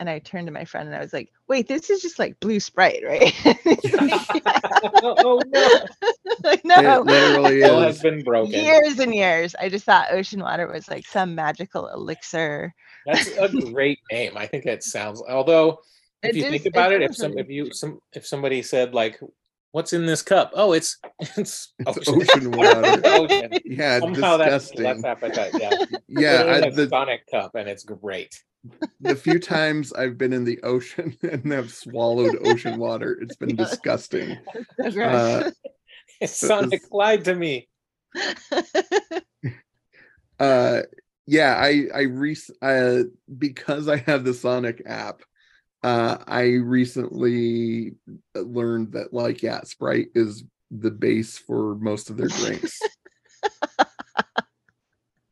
And 0.00 0.08
I 0.08 0.20
turned 0.20 0.46
to 0.46 0.52
my 0.52 0.64
friend 0.64 0.86
and 0.88 0.96
I 0.96 1.00
was 1.00 1.12
like, 1.12 1.32
wait, 1.48 1.66
this 1.66 1.90
is 1.90 2.00
just 2.02 2.18
like 2.20 2.38
blue 2.40 2.60
Sprite, 2.60 3.02
right? 3.04 3.34
Like, 3.44 4.92
oh 5.02 5.42
no, 5.46 5.80
like, 6.44 6.64
no. 6.64 7.00
it 7.00 7.04
literally 7.06 7.60
Bill 7.60 7.80
has 7.80 8.00
been 8.00 8.22
broken. 8.22 8.52
years 8.52 8.98
and 8.98 9.14
years. 9.14 9.54
I 9.60 9.68
just 9.68 9.84
thought 9.84 10.12
ocean 10.12 10.40
water 10.40 10.66
was 10.70 10.88
like 10.88 11.06
some 11.06 11.34
magical 11.34 11.88
elixir. 11.88 12.74
That's 13.06 13.28
a 13.38 13.48
great 13.48 13.98
name. 14.12 14.36
I 14.36 14.46
think 14.46 14.66
it 14.66 14.82
sounds. 14.82 15.22
Although, 15.28 15.80
if 16.22 16.30
It 16.30 16.36
you 16.36 16.44
is- 16.44 16.50
think 16.50 16.66
about 16.66 16.92
it, 16.92 17.02
if 17.02 17.16
some, 17.16 17.38
if 17.38 17.48
you 17.48 17.72
some, 17.72 18.00
if 18.12 18.26
somebody 18.26 18.62
said 18.62 18.94
like, 18.94 19.18
"What's 19.72 19.92
in 19.92 20.06
this 20.06 20.22
cup?" 20.22 20.52
Oh, 20.54 20.72
it's 20.72 20.98
it's, 21.36 21.72
It's 21.78 22.08
ocean 22.08 22.50
water. 22.56 23.00
Ocean. 23.04 23.50
Yeah, 23.64 23.98
Somehow 24.00 24.36
that's 24.36 24.70
disgusting. 24.70 24.84
less 24.84 25.04
appetite. 25.04 25.52
Yeah, 25.58 25.70
Yeah, 26.08 26.30
Literally 26.44 26.62
I, 26.62 26.66
a 26.66 26.70
the, 26.72 26.88
Sonic 26.88 27.20
cup, 27.30 27.54
and 27.54 27.68
it's 27.68 27.84
great. 27.84 28.42
The 29.00 29.16
few 29.16 29.38
times 29.40 29.92
I've 29.92 30.18
been 30.18 30.32
in 30.32 30.44
the 30.44 30.60
ocean 30.62 31.16
and 31.22 31.52
have 31.52 31.70
swallowed 31.72 32.36
ocean 32.40 32.76
water, 32.78 33.18
it's 33.20 33.36
been 33.36 33.56
Yes. 33.56 33.70
disgusting. 33.70 34.38
So 34.76 34.90
gross. 34.90 35.44
Sonic 36.24 36.82
lied 36.90 37.24
to 37.26 37.34
me. 37.34 37.68
uh 40.40 40.82
yeah 41.26 41.54
i 41.58 41.84
i 41.94 42.02
re 42.02 42.36
uh 42.62 43.02
because 43.38 43.88
i 43.88 43.96
have 43.96 44.24
the 44.24 44.32
sonic 44.32 44.82
app 44.86 45.22
uh 45.82 46.16
i 46.26 46.42
recently 46.44 47.92
learned 48.34 48.92
that 48.92 49.12
like 49.12 49.42
yeah 49.42 49.60
sprite 49.62 50.08
is 50.14 50.44
the 50.70 50.90
base 50.90 51.36
for 51.38 51.74
most 51.76 52.08
of 52.10 52.16
their 52.16 52.28
drinks 52.28 52.80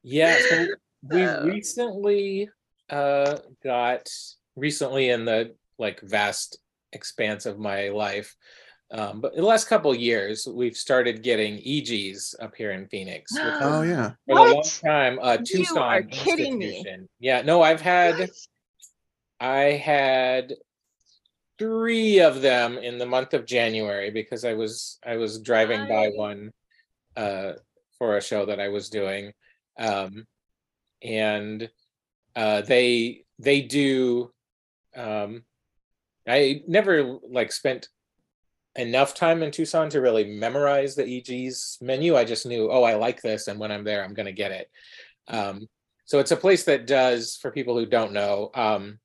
Yeah, 0.03 0.39
so 0.49 0.67
we 1.03 1.21
Oh. 1.23 1.45
recently 1.45 2.49
uh 2.91 3.39
got 3.63 4.09
recently 4.55 5.11
in 5.11 5.25
the 5.25 5.55
like 5.79 6.01
vast 6.01 6.59
expanse 6.93 7.47
of 7.47 7.59
my 7.59 7.89
life. 7.89 8.35
Um, 8.93 9.21
but 9.21 9.33
in 9.33 9.41
the 9.41 9.47
last 9.47 9.69
couple 9.69 9.93
years, 9.95 10.47
we've 10.51 10.77
started 10.77 11.23
getting 11.25 11.57
Eegee's 11.57 12.37
up 12.41 12.55
here 12.55 12.71
in 12.71 12.87
Phoenix. 12.87 13.33
which 13.33 13.43
oh 13.61 13.83
yeah 13.83 14.13
for 14.29 14.39
a 14.39 14.55
long 14.55 14.63
time, 14.63 15.19
uh, 15.21 15.39
You 15.45 15.61
are 15.61 16.03
Tucson 16.03 16.09
kidding 16.09 16.59
me. 16.59 16.85
Yeah, 17.19 17.43
no, 17.43 17.63
I've 17.63 17.81
had 17.81 18.19
What? 18.19 18.31
I 19.41 19.63
had 19.73 20.55
three 21.59 22.21
of 22.21 22.43
them 22.43 22.79
in 22.79 22.99
the 22.99 23.07
month 23.07 23.35
of 23.35 23.47
January 23.47 24.11
because 24.11 24.45
I 24.45 24.55
was 24.55 24.99
I 25.05 25.17
was 25.17 25.41
driving 25.41 25.87
by 25.89 26.09
one 26.15 26.53
uh, 27.17 27.53
for 27.99 28.17
a 28.17 28.23
show 28.23 28.47
that 28.47 28.61
I 28.61 28.69
was 28.69 28.89
doing, 28.89 29.33
um, 29.79 30.27
and 31.03 31.69
uh, 32.37 32.61
they 32.61 33.25
they 33.39 33.63
do. 33.63 34.31
Um, 34.95 35.43
I 36.29 36.63
never 36.69 37.19
like 37.29 37.51
spent 37.51 37.89
enough 38.77 39.15
time 39.15 39.43
in 39.43 39.51
Tucson 39.51 39.89
to 39.91 40.01
really 40.01 40.25
memorize 40.25 40.95
the 40.95 41.05
Eegee's 41.05 41.79
menu. 41.81 42.17
I 42.17 42.25
just 42.25 42.47
knew, 42.47 42.71
oh, 42.71 42.83
I 42.83 42.95
like 42.95 43.23
this, 43.23 43.49
and 43.49 43.59
when 43.59 43.73
I'm 43.73 43.85
there, 43.85 44.05
I'm 44.05 44.15
going 44.15 44.27
to 44.27 44.33
get 44.33 44.53
it. 44.53 44.71
Um, 45.29 45.69
so 46.05 46.19
it's 46.19 46.31
a 46.31 46.37
place 46.37 46.65
that 46.65 46.87
does, 46.87 47.37
for 47.41 47.51
people 47.51 47.77
who 47.77 47.87
don't 47.87 48.13
know, 48.13 48.51
um, 48.55 48.99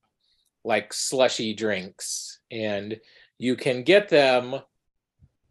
like 0.64 0.94
slushy 0.94 1.54
drinks, 1.54 2.40
and 2.52 3.00
you 3.38 3.56
can 3.56 3.84
get 3.84 4.10
them 4.10 4.62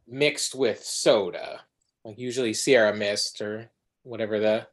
mixed 0.06 0.54
with 0.54 0.84
soda, 0.84 1.60
like 2.04 2.18
usually 2.18 2.52
Sierra 2.52 2.94
Mist 2.94 3.40
or 3.40 3.70
whatever 4.02 4.38
the 4.38 4.66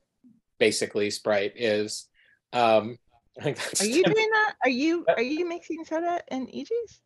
basically 0.60 1.10
Sprite 1.10 1.54
is. 1.56 2.08
Um, 2.54 2.98
I 3.40 3.44
think 3.44 3.58
that's 3.58 3.82
Are 3.82 3.86
you 3.86 4.04
doing 4.04 4.30
that? 4.34 4.54
Are 4.64 4.70
you 4.70 5.06
are 5.08 5.22
you 5.22 5.48
mixing 5.48 5.84
soda 5.86 6.22
and 6.30 6.48
Eegee's? 6.48 7.02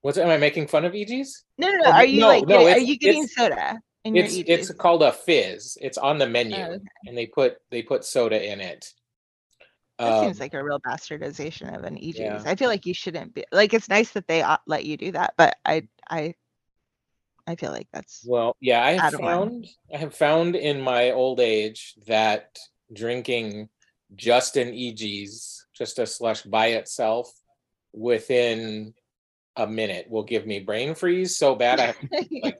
What's 0.00 0.18
am 0.18 0.28
I 0.28 0.36
making 0.36 0.68
fun 0.68 0.84
of 0.84 0.92
Eegee's? 0.92 1.44
No, 1.58 1.68
no, 1.70 1.76
no. 1.76 1.82
Oh, 1.86 1.92
Are 1.92 2.04
you 2.04 2.20
no, 2.20 2.26
like 2.28 2.46
no, 2.46 2.58
getting, 2.58 2.68
are 2.74 2.86
you 2.86 2.98
getting 2.98 3.26
soda 3.26 3.80
It's 4.04 4.36
it's 4.36 4.72
called 4.72 5.02
a 5.02 5.12
fizz. 5.12 5.78
It's 5.80 5.98
on 5.98 6.18
the 6.18 6.26
menu, 6.28 6.56
Oh, 6.56 6.72
okay. 6.72 6.84
and 7.06 7.16
they 7.16 7.26
put 7.26 7.58
they 7.70 7.82
put 7.82 8.04
soda 8.04 8.42
in 8.52 8.60
it. 8.60 8.92
That 9.98 10.14
Um, 10.14 10.24
seems 10.24 10.38
like 10.40 10.54
a 10.54 10.62
real 10.62 10.80
bastardization 10.80 11.76
of 11.76 11.82
an 11.84 11.96
Eegee's. 11.96 12.14
yeah. 12.16 12.42
I 12.46 12.54
feel 12.54 12.68
like 12.68 12.86
you 12.86 12.94
shouldn't 12.94 13.34
be 13.34 13.44
like 13.50 13.74
it's 13.74 13.88
nice 13.88 14.12
that 14.12 14.28
they 14.28 14.42
uh, 14.42 14.58
let 14.66 14.84
you 14.84 14.96
do 14.96 15.12
that, 15.12 15.34
but 15.36 15.56
I 15.64 15.88
I 16.08 16.34
I 17.46 17.56
feel 17.56 17.72
like 17.72 17.88
that's 17.92 18.24
Well, 18.26 18.56
yeah, 18.60 18.82
I 18.84 18.92
have 18.92 19.14
of 19.14 19.20
found 19.20 19.66
I 19.92 19.98
have 19.98 20.14
found 20.14 20.54
in 20.54 20.80
my 20.80 21.10
old 21.10 21.40
age 21.40 21.94
that 22.06 22.58
drinking 22.92 23.68
just 24.14 24.56
an 24.56 24.68
Eegee's, 24.72 25.66
just 25.74 25.98
a 25.98 26.06
slush 26.06 26.42
by 26.42 26.68
itself, 26.68 27.32
within 27.92 28.94
a 29.56 29.66
minute 29.66 30.06
will 30.08 30.22
give 30.22 30.46
me 30.46 30.60
brain 30.60 30.94
freeze 30.94 31.36
so 31.36 31.54
bad 31.54 31.80
I 31.80 31.86
have 31.86 31.98
to 31.98 32.08
like 32.42 32.58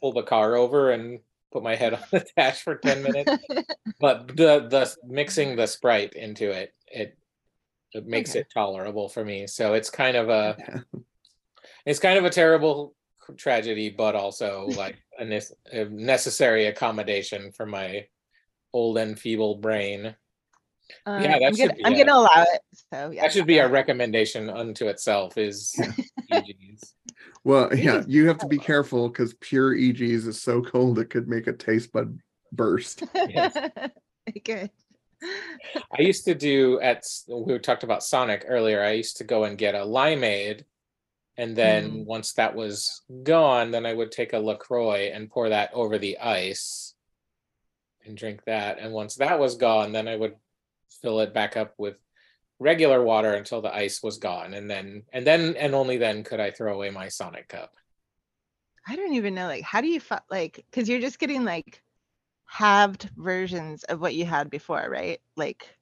pull 0.00 0.12
the 0.12 0.22
car 0.22 0.56
over 0.56 0.90
and 0.90 1.20
put 1.52 1.62
my 1.62 1.74
head 1.74 1.94
on 1.94 2.02
the 2.12 2.26
dash 2.36 2.62
for 2.62 2.76
10 2.76 3.02
minutes. 3.02 3.30
But 4.00 4.28
the 4.28 4.66
the 4.68 4.94
mixing 5.06 5.56
the 5.56 5.66
sprite 5.66 6.14
into 6.14 6.50
it, 6.50 6.74
it 6.88 7.16
it 7.92 8.06
makes 8.06 8.30
Okay. 8.30 8.40
it 8.40 8.48
tolerable 8.52 9.08
for 9.08 9.24
me. 9.24 9.46
So 9.46 9.74
it's 9.74 9.88
kind 9.88 10.16
of 10.16 10.28
a 10.28 10.56
Yeah. 10.58 10.80
it's 11.86 12.00
kind 12.00 12.18
of 12.18 12.24
a 12.24 12.30
terrible 12.30 12.94
tragedy, 13.36 13.88
but 13.88 14.14
also 14.16 14.66
like 14.76 14.96
a, 15.18 15.24
nes- 15.24 15.54
a 15.72 15.84
necessary 15.86 16.66
accommodation 16.66 17.52
for 17.52 17.64
my 17.66 18.06
old 18.72 18.98
and 18.98 19.18
feeble 19.18 19.54
brain. 19.56 20.14
Uh, 21.06 21.20
that 21.20 21.42
I'm 21.42 21.54
gonna, 21.54 21.72
be 21.74 21.84
I'm 21.84 21.94
a- 21.94 21.98
gonna 21.98 22.12
allow 22.18 22.28
it. 22.52 22.60
So 22.92 23.10
yeah, 23.10 23.22
That 23.22 23.32
should 23.32 23.46
be 23.46 23.58
a 23.58 23.68
recommendation 23.68 24.50
unto 24.50 24.88
itself. 24.88 25.36
Is 25.38 25.74
Eegee's. 26.32 26.94
Well, 27.42 27.74
yeah, 27.74 28.02
you 28.06 28.26
have 28.28 28.38
to 28.38 28.46
be 28.46 28.58
careful 28.58 29.08
because 29.08 29.34
pure 29.34 29.74
Eegee's 29.74 30.26
is 30.26 30.40
so 30.40 30.62
cold 30.62 30.98
it 30.98 31.10
could 31.10 31.28
make 31.28 31.46
a 31.46 31.52
taste 31.52 31.92
bud 31.92 32.18
burst. 32.52 33.02
Yes. 33.28 33.56
Good. 34.44 34.70
I 35.98 36.02
used 36.02 36.24
to 36.26 36.34
do 36.34 36.80
at 36.80 37.04
we 37.28 37.58
talked 37.58 37.82
about 37.84 38.02
Sonic 38.02 38.44
earlier. 38.46 38.82
I 38.82 38.92
used 38.92 39.18
to 39.18 39.24
go 39.24 39.44
and 39.44 39.56
get 39.58 39.74
a 39.74 39.78
limeade, 39.78 40.64
and 41.36 41.54
then 41.56 41.90
Mm. 41.90 42.04
once 42.06 42.32
that 42.34 42.54
was 42.54 43.02
gone, 43.22 43.70
then 43.70 43.84
I 43.86 43.92
would 43.94 44.12
take 44.12 44.32
a 44.32 44.38
Lacroix 44.38 45.10
and 45.14 45.30
pour 45.30 45.48
that 45.50 45.70
over 45.74 45.98
the 45.98 46.18
ice 46.18 46.94
and 48.06 48.16
drink 48.16 48.44
that. 48.46 48.78
And 48.78 48.92
once 48.92 49.16
that 49.16 49.38
was 49.38 49.56
gone, 49.56 49.92
then 49.92 50.08
I 50.08 50.16
would 50.16 50.36
fill 51.02 51.20
it 51.20 51.34
back 51.34 51.56
up 51.56 51.74
with 51.78 51.96
regular 52.58 53.02
water 53.02 53.34
until 53.34 53.60
the 53.60 53.74
ice 53.74 54.02
was 54.02 54.18
gone, 54.18 54.54
and 54.54 54.70
then 54.70 55.02
and 55.12 55.26
then 55.26 55.56
and 55.56 55.74
only 55.74 55.96
then 55.96 56.24
could 56.24 56.40
I 56.40 56.50
throw 56.50 56.74
away 56.74 56.90
my 56.90 57.08
Sonic 57.08 57.48
cup. 57.48 57.74
I 58.86 58.96
don't 58.96 59.14
even 59.14 59.34
know 59.34 59.46
like 59.46 59.64
how 59.64 59.80
do 59.80 59.88
you 59.88 60.00
like 60.30 60.64
because 60.70 60.88
you're 60.88 61.00
just 61.00 61.18
getting 61.18 61.44
like 61.44 61.82
halved 62.46 63.10
versions 63.16 63.84
of 63.84 64.00
what 64.00 64.14
you 64.14 64.24
had 64.24 64.50
before, 64.50 64.86
right? 64.90 65.20
Like 65.36 65.76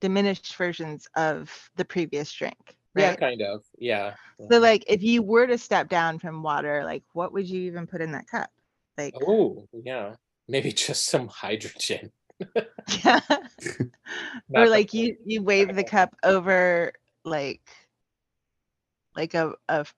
diminished 0.00 0.54
versions 0.56 1.08
of 1.16 1.50
the 1.76 1.84
previous 1.84 2.32
drink, 2.32 2.76
Yeah, 2.94 3.14
kind 3.16 3.42
of. 3.42 3.62
Yeah. 3.78 4.14
So 4.50 4.58
like 4.58 4.84
if 4.86 5.02
you 5.02 5.22
were 5.22 5.46
to 5.46 5.58
step 5.58 5.88
down 5.88 6.18
from 6.18 6.42
water, 6.42 6.84
like 6.84 7.04
what 7.12 7.32
would 7.32 7.48
you 7.48 7.62
even 7.62 7.86
put 7.86 8.00
in 8.00 8.12
that 8.12 8.28
cup? 8.28 8.50
Like 8.98 9.14
Oh, 9.26 9.66
yeah. 9.72 10.14
Maybe 10.46 10.72
just 10.72 11.06
some 11.06 11.26
hydrogen. 11.28 12.12
yeah. 13.04 13.20
Or 14.54 14.68
like 14.68 14.92
you 14.92 15.16
you 15.24 15.42
wave 15.42 15.74
the 15.74 15.84
cup 15.84 16.14
over 16.22 16.92
like 17.24 17.62
like 19.16 19.34
a 19.34 19.54
of 19.68 19.94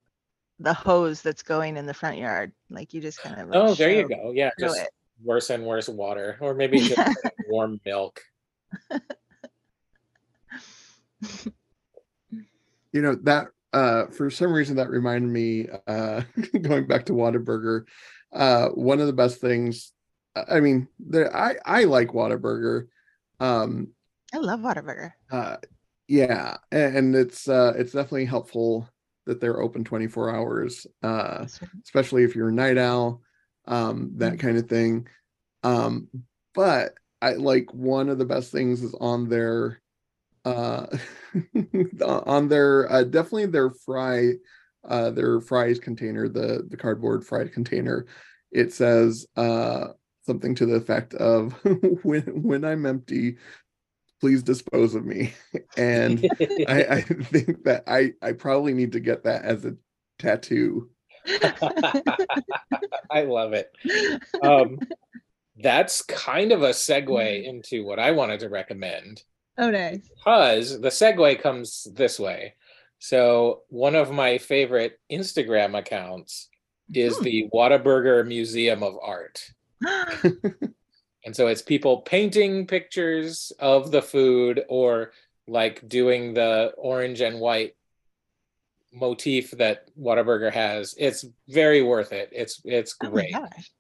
the 0.59 0.75
hose 0.75 1.23
that's 1.23 1.43
going 1.43 1.77
in 1.77 1.87
the 1.87 1.95
front 1.95 2.19
yard. 2.19 2.53
Like 2.71 2.95
you 2.95 3.01
just 3.01 3.21
kind 3.23 3.41
of 3.41 3.49
like 3.49 3.59
Oh, 3.59 3.75
there 3.75 3.91
you 3.91 4.09
go. 4.09 4.33
Yeah, 4.35 4.51
just 4.59 4.79
it. 4.79 4.91
worse 5.23 5.51
and 5.51 5.65
worse 5.65 5.89
water, 5.89 6.37
or 6.41 6.55
maybe 6.55 6.79
just 6.79 6.99
Yeah. 6.99 7.13
warm 7.49 7.81
milk. 7.85 8.21
You 12.93 13.03
know 13.03 13.15
that 13.25 13.49
uh 13.75 14.07
for 14.07 14.31
some 14.31 14.53
reason 14.53 14.77
that 14.77 14.89
reminded 14.89 15.31
me 15.31 15.69
uh 15.87 16.23
going 16.63 16.87
back 16.87 17.05
to 17.07 17.13
Whataburger. 17.13 17.85
Uh 18.33 18.69
one 18.69 19.01
of 19.01 19.07
the 19.07 19.13
best 19.13 19.39
things 19.39 19.93
I 20.49 20.61
mean, 20.61 20.89
there 20.99 21.35
I 21.35 21.57
I 21.65 21.85
like 21.85 22.09
Whataburger. 22.09 22.89
Um 23.41 23.89
I 24.35 24.39
love 24.39 24.61
Whataburger. 24.61 25.13
uh 25.31 25.57
yeah, 26.09 26.57
and 26.71 27.15
it's 27.15 27.49
uh 27.49 27.73
it's 27.77 27.93
definitely 27.93 28.27
helpful 28.27 28.89
that 29.27 29.41
they're 29.41 29.61
open 29.61 29.85
24 29.85 30.35
hours. 30.35 30.87
Uh 31.03 31.47
especially 31.85 32.25
if 32.25 32.37
you're 32.37 32.49
a 32.51 32.53
night 32.53 32.79
owl, 32.79 33.23
um, 33.67 34.13
that 34.17 34.39
kind 34.39 34.57
of 34.59 34.69
thing. 34.69 35.09
Um, 35.63 36.09
but 36.55 36.95
I 37.23 37.33
like 37.35 37.73
one 37.73 38.09
of 38.09 38.19
the 38.19 38.25
best 38.25 38.53
things 38.53 38.83
is 38.83 38.95
on 39.01 39.29
their 39.29 39.81
uh 40.45 40.87
on 42.05 42.49
their 42.49 42.91
uh 42.91 43.03
definitely 43.05 43.47
their 43.47 43.71
fry 43.71 44.33
uh 44.89 45.11
their 45.11 45.41
fries 45.41 45.79
container, 45.81 46.29
the 46.29 46.65
the 46.69 46.77
cardboard 46.77 47.25
fried 47.25 47.53
container. 47.53 48.07
It 48.53 48.73
says 48.73 49.27
uh 49.37 49.89
something 50.27 50.55
to 50.57 50.67
the 50.67 50.75
effect 50.75 51.15
of 51.15 51.53
when 52.03 52.23
when 52.43 52.65
I'm 52.65 52.85
empty, 52.87 53.37
please 54.21 54.43
dispose 54.43 54.95
of 54.95 55.05
me. 55.07 55.35
And 55.77 56.27
I, 56.69 56.85
I 56.91 57.01
think 57.31 57.65
that 57.65 57.85
I 57.87 58.13
I 58.23 58.33
probably 58.33 58.75
need 58.75 58.93
to 58.93 59.01
get 59.01 59.25
that 59.25 59.45
as 59.45 59.65
a 59.65 59.77
tattoo. 60.19 60.91
I 63.11 63.23
love 63.23 63.53
it. 63.53 63.71
Um, 64.43 64.79
that's 65.59 66.03
kind 66.03 66.53
of 66.53 66.63
a 66.63 66.71
segue 66.71 67.45
into 67.45 67.85
what 67.85 67.99
I 67.99 68.11
wanted 68.13 68.41
to 68.41 68.49
recommend 68.49 69.23
oh 69.59 69.71
nice. 69.71 70.09
because 70.17 70.81
the 70.81 70.89
segue 70.89 71.41
comes 71.41 71.87
this 71.95 72.19
way. 72.21 72.55
So, 72.99 73.63
one 73.69 73.95
of 73.95 74.11
my 74.11 74.39
favorite 74.39 74.99
Instagram 75.13 75.77
accounts 75.79 76.49
is 76.95 77.17
Hmm. 77.19 77.25
the 77.25 77.49
Whataburger 77.53 78.27
Museum 78.27 78.83
of 78.83 78.97
Art. 79.03 79.43
And 81.27 81.35
so 81.35 81.49
it's 81.49 81.61
people 81.61 82.03
painting 82.03 82.69
pictures 82.69 83.51
of 83.59 83.91
the 83.91 84.01
food 84.01 84.63
or 84.69 85.11
like 85.49 85.87
doing 85.89 86.35
the 86.35 86.73
orange 86.79 87.21
and 87.21 87.41
white 87.41 87.75
motif 88.95 89.51
that 89.59 89.91
Whataburger 89.99 90.53
has. 90.53 90.95
It's 90.97 91.25
very 91.49 91.83
worth 91.83 92.13
it. 92.13 92.29
It's 92.31 92.61
it's 92.65 92.95
Oh 93.03 93.11
great. 93.11 93.33
gosh. 93.33 93.73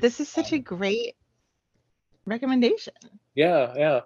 This 0.00 0.20
is 0.20 0.28
such 0.28 0.52
a 0.52 0.56
um, 0.58 0.62
great 0.62 1.16
recommendation. 2.26 2.94
Yeah, 3.34 3.74
yeah. 3.76 4.00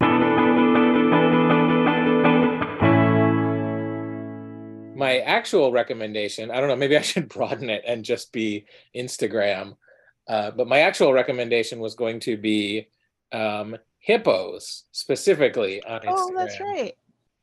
My 4.97 5.19
actual 5.19 5.73
recommendation, 5.73 6.51
I 6.51 6.59
don't 6.59 6.71
know, 6.71 6.77
maybe 6.77 6.97
I 6.97 7.03
should 7.03 7.29
broaden 7.35 7.69
it 7.69 7.85
and 7.87 8.03
just 8.03 8.33
be 8.33 8.65
Instagram. 8.97 9.77
Uh, 10.29 10.51
but 10.51 10.69
my 10.69 10.81
actual 10.81 11.13
recommendation 11.13 11.79
was 11.81 11.95
going 11.95 12.21
to 12.21 12.37
be 12.37 12.89
um, 13.33 13.77
hippos 13.99 14.85
specifically 14.93 15.83
on 15.85 16.01
Instagram. 16.01 16.15
Oh, 16.17 16.33
that's 16.37 16.61
right. 16.61 16.95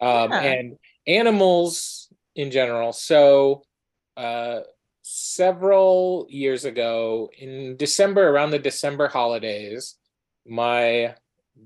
um, 0.01 0.31
Yeah. 0.31 0.39
and 0.41 0.77
animals 1.07 2.09
in 2.35 2.51
general. 2.51 2.93
So, 2.93 3.63
uh, 4.17 4.61
several 5.01 6.25
years 6.29 6.65
ago, 6.65 7.29
in 7.37 7.75
December, 7.77 8.29
around 8.29 8.51
the 8.51 8.59
December 8.59 9.07
holidays, 9.07 9.95
my 10.47 11.15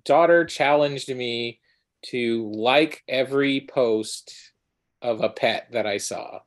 daughter 0.05 0.45
challenged 0.45 1.09
me 1.13 1.59
to 2.07 2.49
like 2.53 3.03
every 3.07 3.61
post 3.61 4.33
of 5.01 5.21
a 5.21 5.29
pet 5.29 5.67
that 5.71 5.85
I 5.85 5.97
saw. 5.97 6.39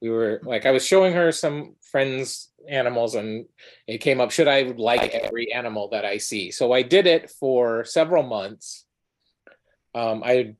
we 0.00 0.10
were 0.10 0.40
like, 0.44 0.66
I 0.66 0.72
was 0.72 0.84
showing 0.84 1.12
her 1.14 1.30
some 1.32 1.76
friends' 1.92 2.50
animals, 2.68 3.14
and 3.14 3.46
it 3.86 3.98
came 3.98 4.20
up, 4.20 4.32
should 4.32 4.48
I 4.48 4.62
like 4.62 5.14
every 5.14 5.52
animal 5.52 5.90
that 5.90 6.04
I 6.04 6.18
see? 6.18 6.50
So 6.50 6.72
I 6.72 6.82
did 6.82 7.06
it 7.06 7.30
for 7.30 7.84
several 7.84 8.24
months. 8.24 8.84
Um, 9.94 10.22
I 10.24 10.56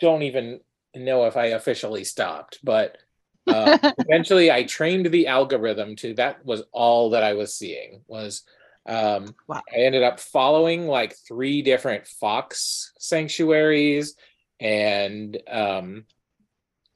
don't 0.00 0.22
even 0.22 0.60
know 0.94 1.26
if 1.26 1.36
I 1.36 1.46
officially 1.46 2.04
stopped, 2.04 2.58
but 2.62 2.98
uh, 3.46 3.78
eventually 3.98 4.50
I 4.50 4.64
trained 4.64 5.06
the 5.06 5.28
algorithm 5.28 5.96
to 5.96 6.14
that 6.14 6.44
was 6.44 6.62
all 6.72 7.10
that 7.10 7.22
I 7.22 7.34
was 7.34 7.54
seeing 7.54 8.02
was 8.06 8.42
um 8.86 9.34
Wow. 9.46 9.60
I 9.72 9.80
ended 9.80 10.02
up 10.02 10.20
following 10.20 10.86
like 10.86 11.14
three 11.28 11.60
different 11.60 12.06
fox 12.06 12.92
sanctuaries 12.98 14.16
and 14.58 15.36
um 15.48 16.04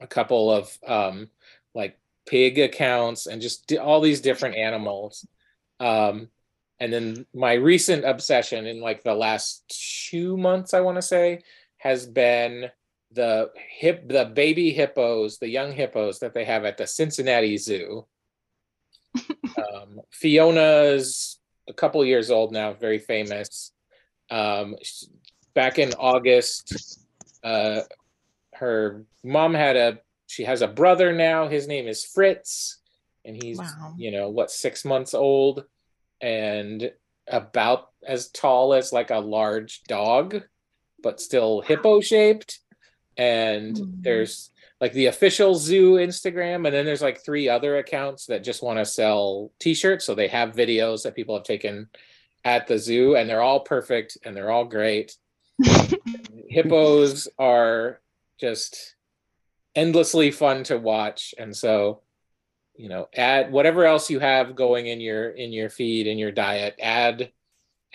a 0.00 0.06
couple 0.06 0.50
of 0.50 0.76
um 0.86 1.28
like 1.74 1.98
pig 2.26 2.58
accounts 2.58 3.26
and 3.26 3.42
just 3.42 3.72
all 3.76 4.00
these 4.00 4.20
different 4.20 4.56
animals. 4.56 5.26
Um 5.80 6.28
and 6.80 6.92
then 6.92 7.26
my 7.34 7.54
recent 7.54 8.04
obsession 8.04 8.66
in 8.66 8.80
like 8.80 9.02
the 9.02 9.14
last 9.14 9.64
two 10.10 10.36
months 10.36 10.74
i 10.74 10.80
want 10.80 10.96
to 10.96 11.02
say 11.02 11.40
has 11.78 12.06
been 12.06 12.68
the 13.12 13.50
hip 13.56 14.08
the 14.08 14.24
baby 14.24 14.72
hippos 14.72 15.38
the 15.38 15.48
young 15.48 15.72
hippos 15.72 16.18
that 16.18 16.34
they 16.34 16.44
have 16.44 16.64
at 16.64 16.76
the 16.76 16.86
cincinnati 16.86 17.56
zoo. 17.56 18.06
Um, 19.72 20.00
fiona's 20.10 21.38
a 21.68 21.72
couple 21.72 22.04
years 22.04 22.30
old 22.30 22.50
now 22.50 22.72
very 22.72 22.98
famous. 22.98 23.70
Um, 24.30 24.74
back 25.54 25.78
in 25.78 25.92
august 25.92 26.98
uh, 27.44 27.82
her 28.54 29.04
mom 29.22 29.54
had 29.54 29.76
a 29.76 29.98
she 30.34 30.44
has 30.44 30.62
a 30.62 30.68
brother 30.68 31.12
now 31.12 31.46
his 31.48 31.66
name 31.68 31.86
is 31.86 32.04
fritz 32.04 32.80
and 33.24 33.34
he's 33.42 33.58
Wow. 33.58 33.94
you 33.96 34.10
know 34.10 34.28
what 34.28 34.50
six 34.50 34.84
months 34.84 35.14
old 35.14 35.64
and 36.20 36.90
about 37.28 37.88
as 38.06 38.28
tall 38.30 38.74
as 38.74 38.92
like 38.92 39.10
a 39.10 39.18
large 39.18 39.82
dog 39.88 40.42
but 41.02 41.20
still 41.20 41.60
hippo 41.60 42.00
shaped 42.00 42.58
and 43.16 43.76
Mm. 43.76 44.02
there's 44.02 44.50
like 44.80 44.92
the 44.92 45.06
official 45.06 45.54
zoo 45.54 45.92
instagram 45.94 46.66
and 46.66 46.74
then 46.74 46.84
there's 46.84 47.00
like 47.02 47.24
three 47.24 47.48
other 47.48 47.78
accounts 47.78 48.26
that 48.26 48.42
just 48.44 48.62
want 48.62 48.78
to 48.78 48.84
sell 48.84 49.52
t-shirts 49.60 50.04
so 50.04 50.14
they 50.14 50.28
have 50.28 50.50
videos 50.62 51.02
that 51.04 51.14
people 51.14 51.34
have 51.36 51.44
taken 51.44 51.88
at 52.44 52.66
the 52.66 52.76
zoo 52.78 53.14
and 53.16 53.30
they're 53.30 53.40
all 53.40 53.60
perfect 53.60 54.18
and 54.24 54.36
they're 54.36 54.50
all 54.50 54.64
great 54.66 55.16
hippos 56.48 57.28
are 57.38 58.00
just 58.40 58.93
endlessly 59.74 60.30
fun 60.30 60.64
to 60.64 60.78
watch. 60.78 61.34
And 61.38 61.56
so 61.56 62.00
you 62.76 62.88
know 62.88 63.08
add 63.14 63.52
whatever 63.52 63.84
else 63.84 64.10
you 64.10 64.18
have 64.18 64.56
going 64.56 64.86
in 64.86 65.00
your 65.00 65.30
in 65.30 65.52
your 65.52 65.70
feed 65.70 66.08
in 66.08 66.18
your 66.18 66.32
diet 66.32 66.74
add 66.80 67.30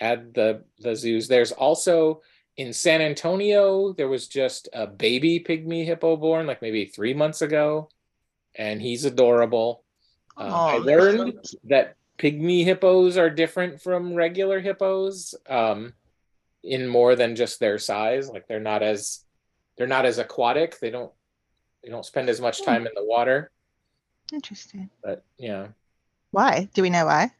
add 0.00 0.34
the 0.34 0.64
the 0.78 0.96
zoos. 0.96 1.28
There's 1.28 1.52
also 1.52 2.22
in 2.56 2.72
san 2.72 3.00
antonio 3.00 3.92
there 3.92 4.08
was 4.08 4.26
just 4.26 4.68
a 4.72 4.86
baby 4.86 5.44
pygmy 5.46 5.84
hippo 5.84 6.16
born 6.16 6.46
like 6.46 6.60
maybe 6.62 6.84
three 6.84 7.14
months 7.14 7.42
ago 7.42 7.88
and 8.54 8.80
he's 8.82 9.04
adorable. 9.04 9.84
Um, 10.36 10.52
i 10.52 10.76
Oh, 10.76 10.82
they're 10.82 11.12
so 11.12 11.18
learned 11.18 11.44
that 11.64 11.96
pygmy 12.18 12.64
hippos 12.64 13.16
are 13.16 13.30
different 13.30 13.80
from 13.80 14.14
regular 14.14 14.60
hippos 14.60 15.34
um, 15.48 15.94
in 16.62 16.86
more 16.86 17.16
than 17.16 17.36
just 17.36 17.60
their 17.60 17.78
size. 17.78 18.28
Like 18.28 18.48
they're 18.48 18.60
not 18.60 18.82
as 18.82 19.24
they're 19.76 19.86
not 19.86 20.04
as 20.06 20.18
aquatic. 20.18 20.78
They 20.80 20.90
don't 20.90 21.12
they 21.82 21.90
don't 21.90 22.04
spend 22.04 22.28
as 22.28 22.40
much 22.40 22.62
time 22.62 22.86
in 22.86 22.92
the 22.94 23.04
water 23.04 23.50
Interesting. 24.32 24.90
but 25.02 25.24
yeah 25.38 25.68
Why? 26.30 26.68
Do 26.74 26.82
we 26.82 26.90
know 26.90 27.06
why? 27.06 27.30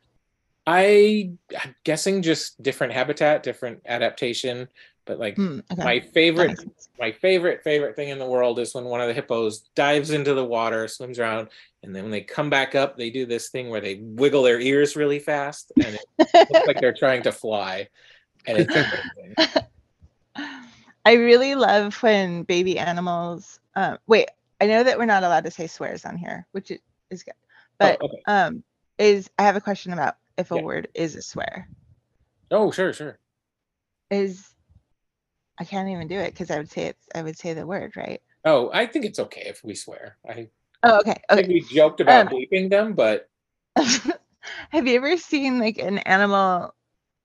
i 0.67 1.31
i'm 1.63 1.75
guessing 1.85 2.21
just 2.23 2.63
different 2.63 2.93
habitat 2.93 3.43
different 3.43 3.81
adaptation 3.87 4.69
but 5.07 5.19
like 5.19 5.37
Hmm, 5.37 5.61
okay. 5.73 5.83
my 5.83 6.01
favorite 6.01 6.63
my 6.99 7.11
favorite 7.13 7.63
favorite 7.65 7.97
thing 7.97 8.11
in 8.11 8.19
the 8.19 8.27
world 8.27 8.59
is 8.59 8.75
when 8.75 8.85
one 8.85 9.01
of 9.01 9.09
the 9.09 9.15
hippos 9.15 9.61
dives 9.75 10.11
into 10.11 10.35
the 10.35 10.45
water 10.45 10.87
swims 10.87 11.19
around 11.19 11.49
and 11.83 11.97
then 11.97 12.03
when 12.05 12.11
they 12.13 12.21
come 12.21 12.51
back 12.51 12.75
up 12.75 12.97
they 12.99 13.09
do 13.11 13.25
this 13.25 13.49
thing 13.49 13.71
where 13.71 13.81
they 13.81 13.97
wiggle 14.03 14.43
their 14.43 14.61
ears 14.61 14.97
really 14.97 15.19
fast 15.19 15.73
and 15.81 15.95
it 15.97 16.03
looks 16.51 16.67
like 16.67 16.79
they're 16.81 16.93
trying 16.99 17.23
to 17.23 17.33
fly 17.33 17.89
and 18.47 18.59
it's 18.59 18.75
amazing. 18.77 19.35
I 21.07 21.13
really 21.15 21.55
love 21.55 22.03
when 22.03 22.43
baby 22.43 22.79
animals. 22.79 23.60
Um, 23.75 23.99
wait, 24.07 24.29
I 24.61 24.67
know 24.67 24.83
that 24.83 24.99
we're 24.99 25.07
not 25.07 25.23
allowed 25.23 25.45
to 25.45 25.51
say 25.51 25.67
swears 25.67 26.05
on 26.05 26.17
here, 26.17 26.47
which 26.53 26.71
is 27.11 27.23
good. 27.23 27.35
But 27.79 28.01
oh, 28.03 28.07
okay. 28.07 28.23
um, 28.27 28.63
is 28.99 29.31
I 29.39 29.45
have 29.45 29.57
a 29.57 29.61
question 29.61 29.93
about 29.93 30.17
if 30.37 30.51
a 30.51 30.57
Yeah. 30.57 30.63
word 30.63 30.89
is 30.95 31.17
a 31.17 31.23
swear. 31.23 31.69
oh 32.51 32.71
sure 32.71 32.93
sure 32.93 33.19
Is 34.11 34.55
I 35.59 35.65
can't 35.65 35.89
even 35.89 36.09
do 36.09 36.19
it 36.19 36.33
because 36.33 36.51
I 36.51 36.59
would 36.59 36.71
say 36.71 36.87
it's 36.87 37.07
I 37.15 37.23
would 37.23 37.39
say 37.39 37.55
the 37.55 37.67
word 37.67 37.97
right. 37.97 38.21
oh 38.47 38.71
i 38.73 38.87
think 38.87 39.05
it's 39.05 39.19
okay 39.19 39.43
if 39.47 39.63
we 39.63 39.75
swear 39.75 40.17
i 40.29 40.49
Oh, 40.83 40.99
okay. 41.01 41.21
I 41.29 41.37
think 41.37 41.49
Okay. 41.49 41.55
we 41.55 41.61
joked 41.61 42.01
about 42.01 42.27
Um, 42.27 42.33
bleeping 42.33 42.71
them 42.71 42.95
but 42.95 43.29
have 43.77 44.87
you 44.87 44.97
ever 44.97 45.17
seen 45.19 45.59
like 45.59 45.79
an 45.79 45.99
animal 45.99 46.75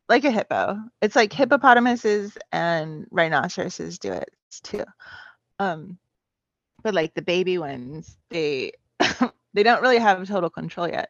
like 0.10 0.26
a 0.26 0.32
hippo? 0.32 0.78
It's 1.02 1.16
like 1.16 1.32
hippopotamuses 1.34 2.38
and 2.52 3.08
rhinoceroses 3.12 3.98
do 3.98 4.12
it 4.12 4.30
too. 4.64 4.84
Um, 5.60 5.98
but 6.86 6.94
like 6.94 7.16
the 7.16 7.22
baby 7.24 7.58
ones, 7.58 8.16
they 8.30 8.72
they 9.56 9.64
don't 9.64 9.82
really 9.82 9.98
have 9.98 10.26
total 10.28 10.52
control 10.52 10.88
yet. 10.88 11.10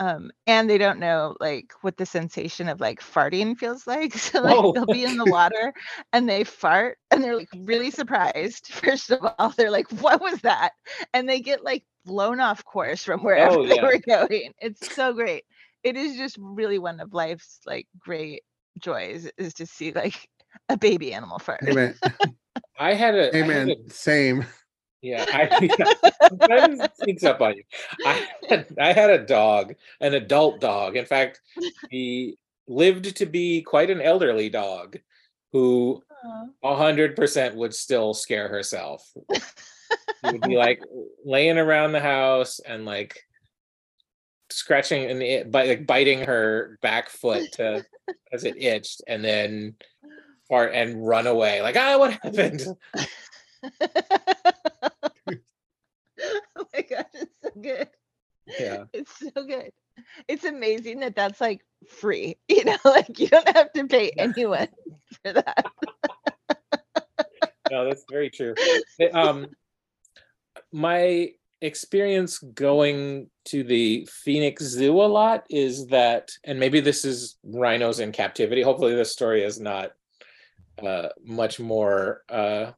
Um, 0.00 0.32
and 0.48 0.68
they 0.68 0.76
don't 0.76 0.98
know 0.98 1.36
like 1.38 1.70
what 1.82 1.96
the 1.96 2.04
sensation 2.04 2.68
of 2.68 2.80
like 2.80 3.00
farting 3.00 3.56
feels 3.56 3.86
like. 3.86 4.12
So 4.18 4.42
like 4.42 4.56
Oh. 4.58 4.72
they'll 4.72 4.86
be 4.86 5.04
in 5.04 5.16
the 5.16 5.24
water 5.24 5.72
and 6.12 6.28
they 6.28 6.42
fart 6.42 6.98
and 7.12 7.22
they're 7.22 7.36
like 7.36 7.48
really 7.58 7.92
surprised. 7.92 8.66
First 8.72 9.12
of 9.12 9.20
all, 9.38 9.50
they're 9.56 9.70
like, 9.70 9.88
"What 10.02 10.20
was 10.20 10.40
that?" 10.40 10.72
And 11.14 11.28
they 11.28 11.40
get 11.40 11.62
like 11.62 11.84
blown 12.04 12.40
off 12.40 12.64
course 12.64 13.04
from 13.04 13.22
wherever 13.22 13.60
Oh, 13.60 13.66
they 13.68 13.80
were 13.80 13.98
going. 13.98 14.52
It's 14.60 14.92
so 14.96 15.12
great. 15.12 15.44
It 15.84 15.96
is 15.96 16.16
just 16.16 16.36
really 16.40 16.80
one 16.80 16.98
of 16.98 17.14
life's 17.14 17.60
like 17.64 17.86
great 18.00 18.42
joys 18.80 19.30
is 19.38 19.54
to 19.54 19.64
see 19.66 19.92
like 19.92 20.28
a 20.68 20.76
baby 20.76 21.14
animal 21.14 21.38
fart. 21.38 21.62
Man, 21.62 21.94
i 22.80 22.94
had 22.94 23.14
a 23.14 23.30
hey 23.30 23.42
had 23.42 23.68
a- 23.68 23.90
same. 23.90 24.44
Yeah, 25.04 25.26
I 25.32 25.68
sometimes 26.28 26.80
it 26.80 26.96
sneaks 26.96 27.24
up 27.24 27.42
on 27.42 27.56
you. 27.56 27.62
I 28.06 28.26
had, 28.48 28.66
I 28.80 28.92
had 28.94 29.10
a 29.10 29.26
dog, 29.26 29.74
an 30.00 30.14
adult 30.14 30.62
dog. 30.62 30.96
In 30.96 31.04
fact, 31.04 31.42
he 31.90 32.38
lived 32.66 33.14
to 33.16 33.26
be 33.26 33.60
quite 33.60 33.90
an 33.90 34.00
elderly 34.00 34.48
dog 34.48 34.96
who 35.52 36.02
a 36.62 36.74
hundred 36.74 37.16
percent 37.16 37.54
would 37.54 37.74
still 37.74 38.14
scare 38.14 38.48
herself. 38.48 39.06
She 39.30 40.32
would 40.32 40.40
be 40.40 40.56
like 40.56 40.80
laying 41.22 41.58
around 41.58 41.92
the 41.92 42.00
house 42.00 42.58
and 42.60 42.86
like 42.86 43.20
scratching 44.48 45.10
and 45.10 45.22
it, 45.22 45.50
bite, 45.50 45.68
like 45.68 45.86
biting 45.86 46.20
her 46.20 46.78
back 46.80 47.10
foot 47.10 47.52
to 47.52 47.84
as 48.32 48.44
it 48.44 48.56
itched, 48.56 49.02
and 49.06 49.22
then 49.22 49.74
fart 50.48 50.72
and 50.72 51.06
run 51.06 51.26
away. 51.26 51.60
Like, 51.60 51.76
ah, 51.76 51.98
what 51.98 52.12
happened? 52.22 52.64
oh 56.20 56.66
my 56.72 56.80
gosh, 56.82 57.04
it's 57.14 57.36
so 57.42 57.43
good. 57.62 57.88
Yeah. 58.58 58.84
It's 58.92 59.18
so 59.18 59.30
good. 59.44 59.70
It's 60.28 60.44
amazing 60.44 61.00
that 61.00 61.16
that's 61.16 61.40
like 61.40 61.64
free. 61.88 62.36
You 62.48 62.64
know, 62.64 62.76
like 62.84 63.18
you 63.18 63.28
don't 63.28 63.56
have 63.56 63.72
to 63.72 63.86
pay 63.86 64.10
anyone 64.16 64.68
for 65.22 65.32
that. 65.32 65.66
no, 67.70 67.84
that's 67.84 68.04
very 68.10 68.30
true. 68.30 68.54
Um, 69.12 69.48
my 70.72 71.30
experience 71.60 72.38
going 72.38 73.30
to 73.46 73.64
the 73.64 74.06
Phoenix 74.10 74.64
Zoo 74.64 75.00
a 75.00 75.06
lot 75.06 75.44
is 75.48 75.86
that, 75.86 76.30
and 76.44 76.60
maybe 76.60 76.80
this 76.80 77.04
is 77.04 77.36
rhinos 77.42 78.00
in 78.00 78.12
captivity. 78.12 78.62
Hopefully, 78.62 78.94
this 78.94 79.12
story 79.12 79.42
is 79.42 79.58
not 79.58 79.92
uh, 80.82 81.08
much 81.24 81.60
more 81.60 82.22
uh, 82.28 82.72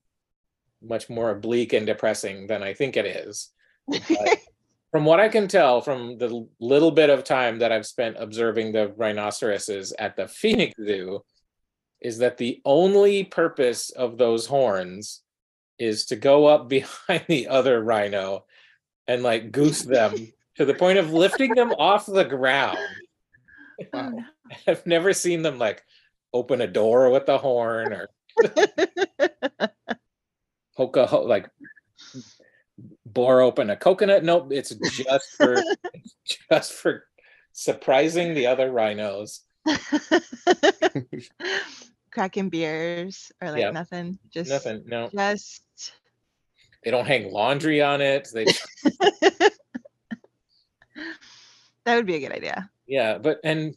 much 0.83 1.09
more 1.09 1.35
bleak 1.35 1.73
and 1.73 1.87
depressing 1.87 2.47
than 2.47 2.63
I 2.63 2.75
think 2.75 2.97
it 2.97 3.07
is. 3.07 3.51
From 4.93 5.05
what 5.05 5.21
I 5.21 5.29
can 5.29 5.49
tell, 5.49 5.81
from 5.81 6.17
the 6.19 6.47
little 6.61 6.91
bit 6.91 7.11
of 7.11 7.25
time 7.25 7.59
that 7.59 7.73
I've 7.73 7.87
spent 7.87 8.17
observing 8.19 8.73
the 8.73 8.89
rhinoceroses 8.97 9.93
at 9.99 10.17
the 10.17 10.29
Phoenix 10.29 10.75
Zoo, 10.83 11.23
is 12.01 12.19
that 12.19 12.37
the 12.37 12.61
only 12.65 13.25
purpose 13.25 13.91
of 13.91 14.17
those 14.17 14.47
horns 14.47 15.23
is 15.79 16.07
to 16.07 16.17
go 16.17 16.47
up 16.47 16.69
behind 16.69 17.25
the 17.29 17.49
other 17.49 17.83
rhino 17.83 18.45
and 19.07 19.23
like 19.23 19.53
goose 19.53 19.83
them 19.83 20.15
to 20.57 20.65
the 20.65 20.75
point 20.75 20.99
of 20.99 21.13
lifting 21.13 21.55
them 21.55 21.73
off 21.73 22.07
the 22.07 22.25
ground. 22.25 22.79
Oh, 23.93 24.09
no. 24.09 24.25
I've 24.67 24.87
never 24.87 25.13
seen 25.13 25.43
them 25.43 25.59
like 25.59 25.83
open 26.33 26.63
a 26.63 26.67
door 26.67 27.11
with 27.11 27.27
the 27.27 27.37
horn 27.37 27.93
or 27.93 28.09
poke 30.75 30.97
a 30.97 31.07
ho- 31.07 31.25
like 31.25 31.51
bore 33.17 33.41
open 33.41 33.71
a 33.71 33.77
coconut. 33.77 34.23
Nope, 34.23 34.49
it's 34.53 34.75
just 34.91 35.31
for 35.39 35.63
just 36.51 36.73
for 36.75 37.05
surprising 37.53 38.35
the 38.35 38.47
other 38.47 38.71
rhinos. 38.71 39.41
Cracking 42.13 42.51
beers 42.51 43.33
or 43.43 43.51
like 43.51 43.61
Yeah. 43.63 43.71
nothing. 43.71 44.19
Just 44.31 44.51
Nothing. 44.51 44.83
No, 44.87 45.09
Just 45.09 45.63
they 46.85 46.91
don't 46.91 47.07
hang 47.07 47.33
laundry 47.33 47.81
on 47.83 48.01
it. 48.03 48.29
They 48.33 48.45
that 51.85 51.97
would 51.97 52.07
be 52.07 52.17
a 52.17 52.21
good 52.21 52.33
idea. 52.33 52.71
yeah, 52.87 53.17
but 53.19 53.39
and 53.45 53.75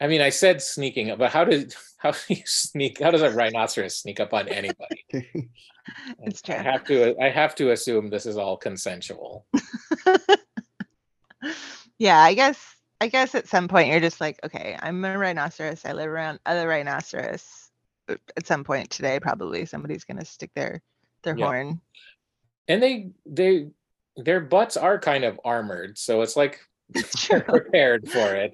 I 0.00 0.06
mean, 0.06 0.20
I 0.20 0.30
said 0.30 0.62
sneaking, 0.62 1.14
but 1.18 1.30
how 1.30 1.44
did 1.44 1.74
how 1.98 2.12
do 2.12 2.18
you 2.28 2.42
sneak? 2.44 3.00
How 3.02 3.10
does 3.10 3.22
a 3.22 3.30
rhinoceros 3.30 3.96
sneak 3.96 4.20
up 4.20 4.32
on 4.34 4.48
anybody? 4.48 5.04
It's 6.22 6.42
true. 6.42 6.54
I 6.54 6.58
have 6.62 6.84
to. 6.84 7.16
I 7.18 7.30
have 7.30 7.54
to 7.54 7.70
assume 7.70 8.10
this 8.10 8.26
is 8.26 8.36
all 8.36 8.58
consensual. 8.58 9.46
yeah, 11.98 12.18
I 12.18 12.34
guess 12.34 12.62
I 13.00 13.08
guess 13.08 13.34
at 13.34 13.48
some 13.48 13.68
point 13.68 13.88
you're 13.88 13.98
just 14.00 14.20
like, 14.20 14.38
okay, 14.44 14.76
I'm 14.80 15.02
a 15.04 15.16
rhinoceros. 15.16 15.86
I 15.86 15.92
live 15.94 16.10
around 16.10 16.40
other 16.44 16.68
rhinoceros. 16.68 17.70
At 18.08 18.46
some 18.46 18.64
point 18.64 18.90
today, 18.90 19.18
probably 19.18 19.64
somebody's 19.64 20.04
gonna 20.04 20.26
stick 20.26 20.50
their 20.54 20.82
their 21.22 21.36
Yeah. 21.38 21.46
horn. 21.46 21.80
And 22.68 22.82
they 22.82 23.10
they 23.24 23.68
their 24.16 24.40
butts 24.40 24.76
are 24.76 24.98
kind 24.98 25.24
of 25.24 25.40
armored, 25.42 25.96
so 25.96 26.20
it's 26.20 26.36
like 26.36 26.60
It's 26.94 27.26
they're 27.28 27.40
true. 27.40 27.60
prepared 27.60 28.10
for 28.10 28.34
it. 28.34 28.52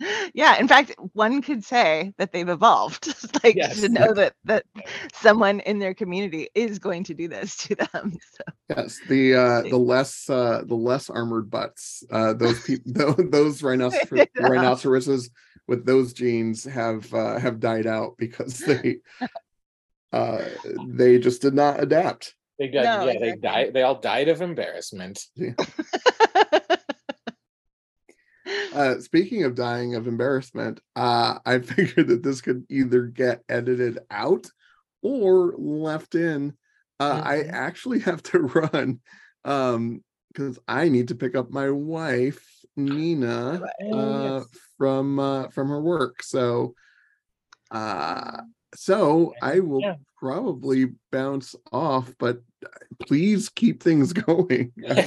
That's 0.00 0.10
a 0.10 0.14
good 0.14 0.22
point. 0.22 0.32
Yeah, 0.34 0.58
in 0.58 0.68
fact, 0.68 0.94
one 1.12 1.42
could 1.42 1.64
say 1.64 2.12
that 2.18 2.32
they've 2.32 2.48
evolved, 2.48 3.08
like 3.44 3.56
Yes. 3.56 3.80
to 3.80 3.88
know 3.88 4.14
that 4.14 4.34
that 4.44 4.64
someone 5.12 5.60
in 5.60 5.78
their 5.78 5.94
community 5.94 6.48
is 6.54 6.78
going 6.78 7.04
to 7.04 7.14
do 7.14 7.28
this 7.28 7.56
to 7.68 7.74
them. 7.74 8.16
So 8.36 8.44
Yes, 8.76 9.00
the 9.08 9.34
uh 9.34 9.62
the 9.62 9.78
less 9.78 10.28
uh 10.28 10.62
the 10.66 10.74
less 10.74 11.08
armored 11.08 11.50
butts. 11.50 12.04
Uh 12.10 12.34
those 12.34 12.60
people 12.60 13.14
those 13.30 13.62
rhinoceros 13.62 14.26
rhinoceroses 14.38 15.30
with 15.66 15.86
those 15.86 16.12
genes 16.12 16.64
have 16.64 17.12
uh 17.14 17.38
have 17.38 17.60
died 17.60 17.86
out 17.86 18.16
because 18.18 18.58
they 18.58 18.98
uh 20.12 20.44
they 20.86 21.18
just 21.18 21.42
did 21.42 21.54
not 21.54 21.82
adapt. 21.82 22.34
They 22.58 22.68
died. 22.68 22.84
No, 22.84 23.06
yeah, 23.06 23.18
they 23.18 23.36
died. 23.36 23.72
They 23.72 23.82
all 23.82 24.00
died 24.00 24.28
of 24.28 24.42
embarrassment. 24.42 25.24
Uh 28.74 28.98
speaking 29.00 29.44
of 29.44 29.54
dying 29.54 29.94
of 29.94 30.06
embarrassment, 30.06 30.80
uh 30.96 31.38
I 31.46 31.58
figured 31.60 32.08
that 32.08 32.22
this 32.22 32.40
could 32.40 32.64
either 32.68 33.02
get 33.06 33.42
edited 33.48 33.98
out 34.10 34.50
or 35.02 35.54
left 35.56 36.14
in. 36.14 36.54
Uh 37.00 37.20
I 37.24 37.36
Mhm. 37.38 37.52
actually 37.52 37.98
have 38.08 38.22
to 38.24 38.40
run 38.40 39.00
um 39.44 40.02
because 40.32 40.58
I 40.68 40.88
need 40.88 41.08
to 41.08 41.14
pick 41.14 41.34
up 41.34 41.50
my 41.50 41.70
wife, 41.70 42.46
Nina. 42.76 43.60
uh, 43.92 44.42
from 44.76 45.18
uh, 45.18 45.48
from 45.48 45.68
her 45.70 45.80
work. 45.80 46.22
So, 46.22 46.74
uh, 47.70 48.42
so 48.74 49.34
I 49.40 49.60
will 49.60 49.82
Yeah. 49.82 49.94
probably 50.18 50.92
bounce 51.10 51.54
off, 51.72 52.14
but 52.18 52.42
please 53.00 53.48
keep 53.48 53.82
things 53.82 54.12
going. 54.26 54.72
I 54.86 55.00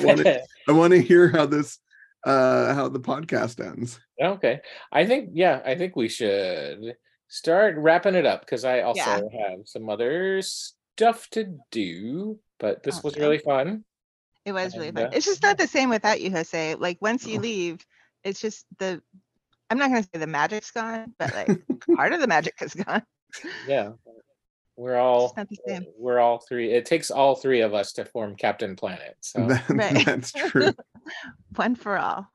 I 0.67 0.71
want 0.71 0.91
to 0.93 1.01
hear 1.01 1.29
how 1.29 1.45
this 1.45 1.77
uh 2.25 2.73
how 2.73 2.87
the 2.89 2.99
podcast 2.99 3.59
ends. 3.65 3.99
okay, 4.21 4.61
I 4.91 5.05
think 5.05 5.29
yeah, 5.33 5.61
I 5.65 5.75
think 5.75 5.95
we 5.95 6.07
should 6.07 6.95
start 7.27 7.75
wrapping 7.77 8.15
it 8.15 8.25
up 8.25 8.41
because 8.41 8.65
I 8.65 8.81
also 8.81 8.99
Yeah. 9.01 9.21
have 9.49 9.59
some 9.65 9.89
other 9.89 10.41
stuff 10.41 11.29
to 11.31 11.57
do. 11.71 12.39
But 12.59 12.83
this 12.83 13.01
was 13.03 13.13
Awesome. 13.13 13.21
really 13.23 13.39
fun. 13.39 13.83
it 14.45 14.51
was 14.53 14.75
really 14.75 14.91
fun. 14.91 15.05
uh, 15.05 15.09
It's 15.13 15.25
just 15.25 15.41
not 15.43 15.57
the 15.57 15.67
same 15.67 15.89
without 15.89 16.21
you, 16.21 16.29
Jose. 16.31 16.75
Like 16.75 16.97
once 17.01 17.25
you 17.25 17.37
Oh. 17.39 17.41
leave, 17.41 17.85
it's 18.23 18.39
just 18.41 18.65
the 18.77 19.01
I'm 19.69 19.77
not 19.79 19.89
gonna 19.89 20.03
say 20.03 20.19
the 20.19 20.27
magic's 20.27 20.71
gone, 20.71 21.13
but 21.17 21.33
like 21.33 21.47
part 21.95 22.11
of 22.13 22.19
the 22.19 22.27
magic 22.27 22.55
is 22.61 22.73
gone. 22.75 23.03
Yeah, 23.67 23.93
we're 24.81 24.97
all 24.97 25.33
not 25.37 25.47
the 25.49 25.57
same. 25.67 25.85
we're 25.97 26.19
all 26.19 26.39
three. 26.39 26.71
It 26.73 26.85
takes 26.85 27.11
all 27.11 27.35
three 27.35 27.61
of 27.61 27.73
us 27.73 27.93
to 27.93 28.05
form 28.05 28.35
Captain 28.35 28.75
Planet. 28.75 29.15
So 29.21 29.45
That- 29.47 29.69
Right. 29.69 30.05
that's 30.05 30.31
true. 30.31 30.71
One 31.55 31.75
for 31.75 31.97
all. 31.97 32.27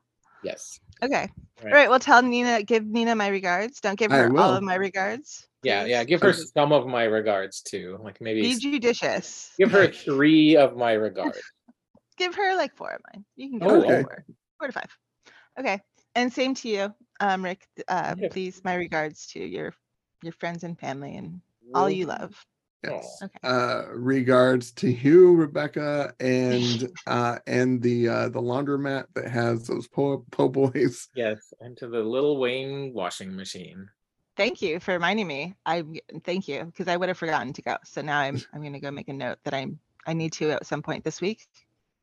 yes, 0.42 0.78
Okay. 1.02 1.28
Right. 1.62 1.64
All 1.64 1.70
right. 1.70 1.90
Well, 1.90 1.98
tell 1.98 2.22
Nina, 2.22 2.62
give 2.62 2.86
Nina 2.86 3.14
my 3.16 3.28
regards. 3.28 3.80
Don't 3.80 3.98
give 3.98 4.10
her 4.12 4.30
all 4.38 4.54
of 4.54 4.62
my 4.62 4.74
regards. 4.76 5.46
yeah, 5.62 5.84
yeah. 5.84 6.04
Give 6.04 6.20
her 6.22 6.28
Okay. 6.30 6.38
some 6.54 6.72
of 6.72 6.86
my 6.86 7.04
regards 7.04 7.62
too. 7.62 7.98
Like 8.02 8.20
maybe 8.20 8.42
Be 8.42 8.54
judicious. 8.56 9.52
give 9.58 9.72
her 9.72 9.88
three 10.06 10.56
of 10.56 10.76
my 10.76 10.92
regards. 10.92 11.40
give 12.16 12.34
her 12.36 12.56
like 12.56 12.76
four 12.76 12.90
of 12.92 13.00
mine. 13.12 13.24
You 13.36 13.50
can 13.50 13.58
give 13.58 13.68
Oh, 13.68 13.80
her 13.80 13.86
okay. 13.86 14.02
four, 14.02 14.24
four 14.58 14.66
to 14.68 14.72
five. 14.72 14.96
Okay. 15.58 15.80
And 16.14 16.32
same 16.32 16.54
to 16.54 16.68
you, 16.68 16.94
um, 17.20 17.42
Rick. 17.44 17.66
Uh, 17.88 18.14
Yeah. 18.18 18.28
Please, 18.30 18.60
my 18.64 18.74
regards 18.74 19.26
to 19.28 19.40
your 19.44 19.74
your 20.22 20.32
friends 20.32 20.64
and 20.64 20.78
family 20.78 21.16
and 21.16 21.40
all 21.74 21.90
you 21.90 22.06
love. 22.06 22.44
Yes. 22.84 23.20
Okay. 23.22 23.38
Uh, 23.42 23.84
regards 23.92 24.70
to 24.72 24.90
you, 24.90 25.34
Rebecca, 25.34 26.14
and 26.20 26.88
uh, 27.06 27.38
and 27.46 27.82
the 27.82 28.08
uh, 28.08 28.28
the 28.28 28.40
laundromat 28.40 29.06
that 29.14 29.28
has 29.28 29.66
those 29.66 29.88
po, 29.88 30.24
po 30.30 30.48
boys. 30.48 31.08
Yes, 31.14 31.52
and 31.60 31.76
to 31.78 31.88
the 31.88 32.00
little 32.00 32.38
Wayne 32.38 32.92
washing 32.92 33.34
machine. 33.34 33.88
Thank 34.36 34.60
you 34.60 34.80
for 34.80 34.92
reminding 34.92 35.26
me. 35.26 35.54
I 35.64 35.82
thank 36.24 36.46
you 36.46 36.64
because 36.64 36.88
I 36.88 36.96
would 36.96 37.08
have 37.08 37.18
forgotten 37.18 37.52
to 37.54 37.62
go. 37.62 37.76
So 37.84 38.02
now 38.02 38.18
I'm 38.18 38.40
I'm 38.52 38.62
gonna 38.62 38.80
go 38.80 38.90
make 38.90 39.08
a 39.08 39.12
note 39.12 39.38
that 39.44 39.54
I'm 39.54 39.78
I 40.06 40.12
need 40.12 40.32
to 40.34 40.50
at 40.50 40.66
some 40.66 40.82
point 40.82 41.04
this 41.04 41.20
week 41.20 41.46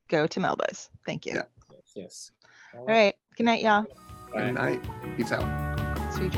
go 0.10 0.28
to 0.28 0.40
Melba's. 0.40 0.90
Thank 1.06 1.26
you. 1.26 1.34
Yeah. 1.36 1.44
Yes, 1.72 1.92
yes. 1.96 2.32
All 2.76 2.86
right. 2.86 3.16
Good 3.38 3.46
night, 3.46 3.62
y'all. 3.62 3.86
Good 4.34 4.54
night. 4.54 4.84
Peace 5.16 5.32
out. 5.32 6.14
Sweet 6.14 6.34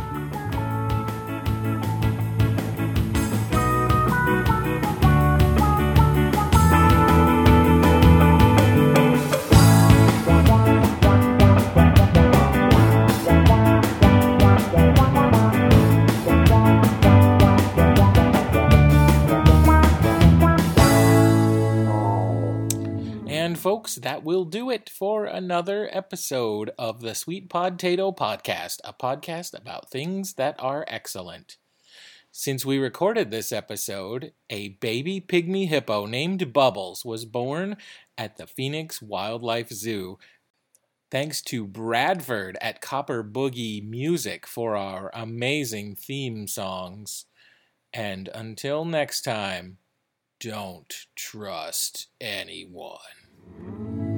folks, 23.65 23.95
that 23.95 24.23
will 24.23 24.45
do 24.45 24.69
it 24.69 24.87
for 24.87 25.25
another 25.25 25.89
episode 25.91 26.69
of 26.77 27.01
the 27.01 27.15
Sweet 27.15 27.49
Potato 27.49 28.11
Podcast, 28.11 28.79
a 28.83 28.93
podcast 28.93 29.59
about 29.59 29.89
things 29.89 30.35
that 30.35 30.55
are 30.59 30.85
excellent. 30.87 31.57
Since 32.31 32.63
we 32.63 32.77
recorded 32.77 33.31
this 33.31 33.51
episode, 33.51 34.33
a 34.51 34.69
baby 34.69 35.19
pygmy 35.19 35.67
hippo 35.67 36.05
named 36.05 36.53
Bubbles 36.53 37.03
was 37.03 37.25
born 37.25 37.77
at 38.19 38.37
the 38.37 38.45
Phoenix 38.45 39.01
Wildlife 39.01 39.69
Zoo. 39.69 40.19
Thanks 41.09 41.41
to 41.45 41.65
Bradford 41.65 42.59
at 42.61 42.81
Copper 42.81 43.23
Boogie 43.23 43.83
Music 43.83 44.45
for 44.45 44.75
our 44.75 45.09
amazing 45.11 45.95
theme 45.95 46.47
songs. 46.47 47.25
And 47.91 48.29
until 48.31 48.85
next 48.85 49.23
time, 49.23 49.79
don't 50.39 50.93
trust 51.15 52.09
anyone. 52.21 53.24
Thank 53.47 54.09
you. 54.09 54.14